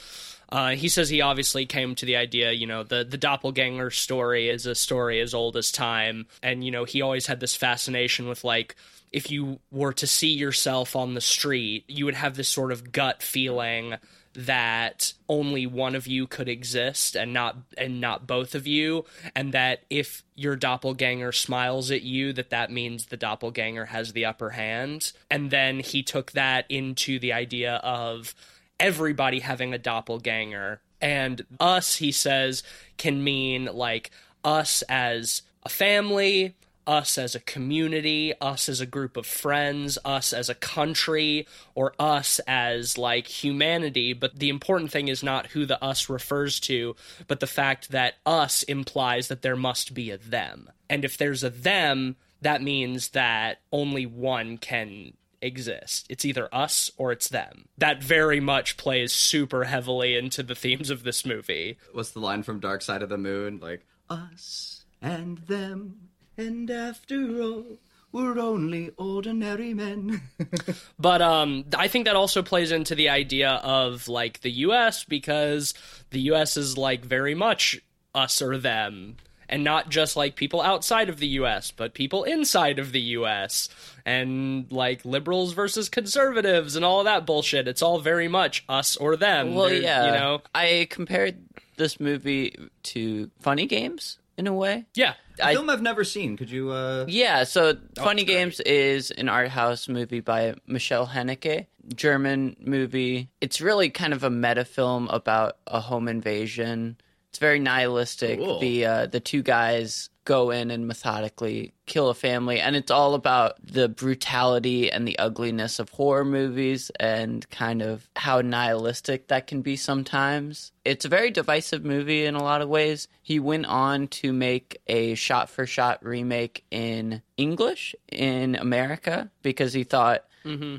Uh, 0.56 0.70
he 0.70 0.88
says 0.88 1.10
he 1.10 1.20
obviously 1.20 1.66
came 1.66 1.94
to 1.94 2.06
the 2.06 2.16
idea, 2.16 2.50
you 2.50 2.66
know, 2.66 2.82
the 2.82 3.04
the 3.04 3.18
doppelganger 3.18 3.90
story 3.90 4.48
is 4.48 4.64
a 4.64 4.74
story 4.74 5.20
as 5.20 5.34
old 5.34 5.54
as 5.54 5.70
time, 5.70 6.26
and 6.42 6.64
you 6.64 6.70
know 6.70 6.84
he 6.84 7.02
always 7.02 7.26
had 7.26 7.40
this 7.40 7.54
fascination 7.54 8.26
with 8.26 8.42
like 8.42 8.74
if 9.12 9.30
you 9.30 9.60
were 9.70 9.92
to 9.92 10.06
see 10.06 10.32
yourself 10.32 10.96
on 10.96 11.12
the 11.12 11.20
street, 11.20 11.84
you 11.88 12.06
would 12.06 12.14
have 12.14 12.36
this 12.36 12.48
sort 12.48 12.72
of 12.72 12.90
gut 12.90 13.22
feeling 13.22 13.96
that 14.32 15.12
only 15.28 15.66
one 15.66 15.94
of 15.94 16.06
you 16.06 16.26
could 16.26 16.48
exist 16.48 17.16
and 17.16 17.34
not 17.34 17.58
and 17.76 18.00
not 18.00 18.26
both 18.26 18.54
of 18.54 18.66
you. 18.66 19.04
And 19.34 19.52
that 19.52 19.82
if 19.90 20.24
your 20.34 20.56
doppelganger 20.56 21.32
smiles 21.32 21.90
at 21.90 22.00
you 22.00 22.32
that 22.32 22.48
that 22.48 22.70
means 22.70 23.06
the 23.06 23.18
doppelganger 23.18 23.84
has 23.84 24.14
the 24.14 24.24
upper 24.24 24.50
hand. 24.50 25.12
And 25.30 25.50
then 25.50 25.80
he 25.80 26.02
took 26.02 26.32
that 26.32 26.64
into 26.70 27.18
the 27.18 27.34
idea 27.34 27.74
of 27.76 28.34
everybody 28.78 29.40
having 29.40 29.72
a 29.72 29.78
doppelganger 29.78 30.80
and 31.00 31.44
us 31.60 31.96
he 31.96 32.12
says 32.12 32.62
can 32.96 33.22
mean 33.22 33.66
like 33.66 34.10
us 34.44 34.82
as 34.88 35.42
a 35.62 35.68
family 35.68 36.54
us 36.86 37.18
as 37.18 37.34
a 37.34 37.40
community, 37.40 38.32
us 38.40 38.68
as 38.68 38.80
a 38.80 38.86
group 38.86 39.16
of 39.16 39.26
friends, 39.26 39.98
us 40.04 40.32
as 40.32 40.48
a 40.48 40.54
country, 40.54 41.46
or 41.74 41.94
us 41.98 42.38
as 42.46 42.96
like 42.96 43.26
humanity. 43.26 44.12
But 44.12 44.38
the 44.38 44.48
important 44.48 44.92
thing 44.92 45.08
is 45.08 45.22
not 45.22 45.48
who 45.48 45.66
the 45.66 45.82
us 45.82 46.08
refers 46.08 46.60
to, 46.60 46.94
but 47.26 47.40
the 47.40 47.46
fact 47.46 47.90
that 47.90 48.14
us 48.24 48.62
implies 48.64 49.28
that 49.28 49.42
there 49.42 49.56
must 49.56 49.94
be 49.94 50.10
a 50.10 50.16
them. 50.16 50.70
And 50.88 51.04
if 51.04 51.16
there's 51.16 51.42
a 51.42 51.50
them, 51.50 52.16
that 52.40 52.62
means 52.62 53.10
that 53.10 53.60
only 53.72 54.06
one 54.06 54.58
can 54.58 55.14
exist. 55.46 56.06
It's 56.10 56.24
either 56.24 56.48
us 56.52 56.90
or 56.96 57.12
it's 57.12 57.28
them. 57.28 57.66
That 57.78 58.02
very 58.02 58.40
much 58.40 58.76
plays 58.76 59.12
super 59.12 59.64
heavily 59.64 60.16
into 60.16 60.42
the 60.42 60.54
themes 60.54 60.90
of 60.90 61.02
this 61.02 61.24
movie. 61.24 61.78
What's 61.92 62.10
the 62.10 62.20
line 62.20 62.42
from 62.42 62.60
Dark 62.60 62.82
Side 62.82 63.02
of 63.02 63.08
the 63.08 63.18
Moon? 63.18 63.58
Like 63.60 63.86
us 64.10 64.84
and 65.00 65.38
them, 65.38 66.08
and 66.36 66.70
after 66.70 67.40
all, 67.40 67.78
we're 68.12 68.38
only 68.38 68.90
ordinary 68.96 69.74
men. 69.74 70.22
But 70.98 71.20
um, 71.20 71.66
I 71.76 71.88
think 71.88 72.06
that 72.06 72.16
also 72.16 72.42
plays 72.42 72.72
into 72.72 72.94
the 72.94 73.10
idea 73.10 73.50
of 73.62 74.08
like 74.08 74.40
the 74.40 74.50
U.S. 74.50 75.04
because 75.04 75.74
the 76.10 76.20
U.S. 76.20 76.56
is 76.56 76.78
like 76.78 77.04
very 77.04 77.34
much 77.34 77.78
us 78.14 78.40
or 78.40 78.56
them, 78.56 79.16
and 79.48 79.62
not 79.64 79.88
just 79.88 80.16
like 80.16 80.36
people 80.36 80.60
outside 80.60 81.08
of 81.08 81.18
the 81.18 81.26
U.S., 81.28 81.70
but 81.70 81.94
people 81.94 82.24
inside 82.24 82.78
of 82.78 82.92
the 82.92 83.00
U.S. 83.00 83.68
and 84.04 84.70
like 84.70 85.04
liberals 85.04 85.52
versus 85.52 85.88
conservatives 85.88 86.76
and 86.76 86.84
all 86.84 87.04
that 87.04 87.26
bullshit. 87.26 87.68
It's 87.68 87.82
all 87.82 87.98
very 88.00 88.28
much 88.28 88.64
us 88.68 88.96
or 88.96 89.16
them. 89.16 89.54
Well, 89.54 89.68
They're- 89.68 89.82
yeah. 89.82 90.06
you 90.06 90.10
know, 90.12 90.42
I 90.54 90.86
compared 90.90 91.36
this 91.76 92.00
movie 92.00 92.56
to 92.84 93.30
Funny 93.40 93.66
Games 93.66 94.18
in 94.38 94.46
a 94.46 94.52
way. 94.54 94.84
yeah. 94.94 95.14
A 95.38 95.48
I- 95.48 95.52
film 95.54 95.68
I've 95.68 95.82
never 95.82 96.02
seen. 96.02 96.38
Could 96.38 96.50
you? 96.50 96.70
uh 96.70 97.04
Yeah, 97.08 97.44
so 97.44 97.76
Funny 97.96 98.24
great. 98.24 98.34
Games 98.34 98.60
is 98.60 99.10
an 99.10 99.28
art 99.28 99.48
house 99.50 99.86
movie 99.86 100.20
by 100.20 100.54
Michael 100.66 101.06
Haneke, 101.06 101.66
German 101.94 102.56
movie. 102.58 103.28
It's 103.42 103.60
really 103.60 103.90
kind 103.90 104.14
of 104.14 104.24
a 104.24 104.30
meta 104.30 104.64
film 104.64 105.08
about 105.08 105.58
a 105.66 105.78
home 105.80 106.08
invasion 106.08 106.96
It's 107.36 107.40
very 107.42 107.58
nihilistic. 107.58 108.38
Cool. 108.38 108.60
The 108.60 108.86
uh, 108.86 109.06
the 109.08 109.20
two 109.20 109.42
guys 109.42 110.08
go 110.24 110.50
in 110.50 110.70
and 110.70 110.88
methodically 110.88 111.74
kill 111.84 112.08
a 112.08 112.14
family, 112.14 112.60
and 112.60 112.74
it's 112.74 112.90
all 112.90 113.12
about 113.12 113.56
the 113.62 113.90
brutality 113.90 114.90
and 114.90 115.06
the 115.06 115.18
ugliness 115.18 115.78
of 115.78 115.90
horror 115.90 116.24
movies 116.24 116.90
and 116.98 117.46
kind 117.50 117.82
of 117.82 118.08
how 118.16 118.40
nihilistic 118.40 119.28
that 119.28 119.48
can 119.48 119.60
be 119.60 119.76
sometimes. 119.76 120.72
It's 120.82 121.04
a 121.04 121.10
very 121.10 121.30
divisive 121.30 121.84
movie 121.84 122.24
in 122.24 122.36
a 122.36 122.42
lot 122.42 122.62
of 122.62 122.70
ways. 122.70 123.06
He 123.22 123.38
went 123.38 123.66
on 123.66 124.08
to 124.22 124.32
make 124.32 124.80
a 124.86 125.14
shot 125.14 125.50
for 125.50 125.66
shot 125.66 126.02
remake 126.02 126.64
in 126.70 127.20
English 127.36 127.94
in 128.10 128.56
America 128.56 129.30
because 129.42 129.74
he 129.74 129.84
thought 129.84 130.24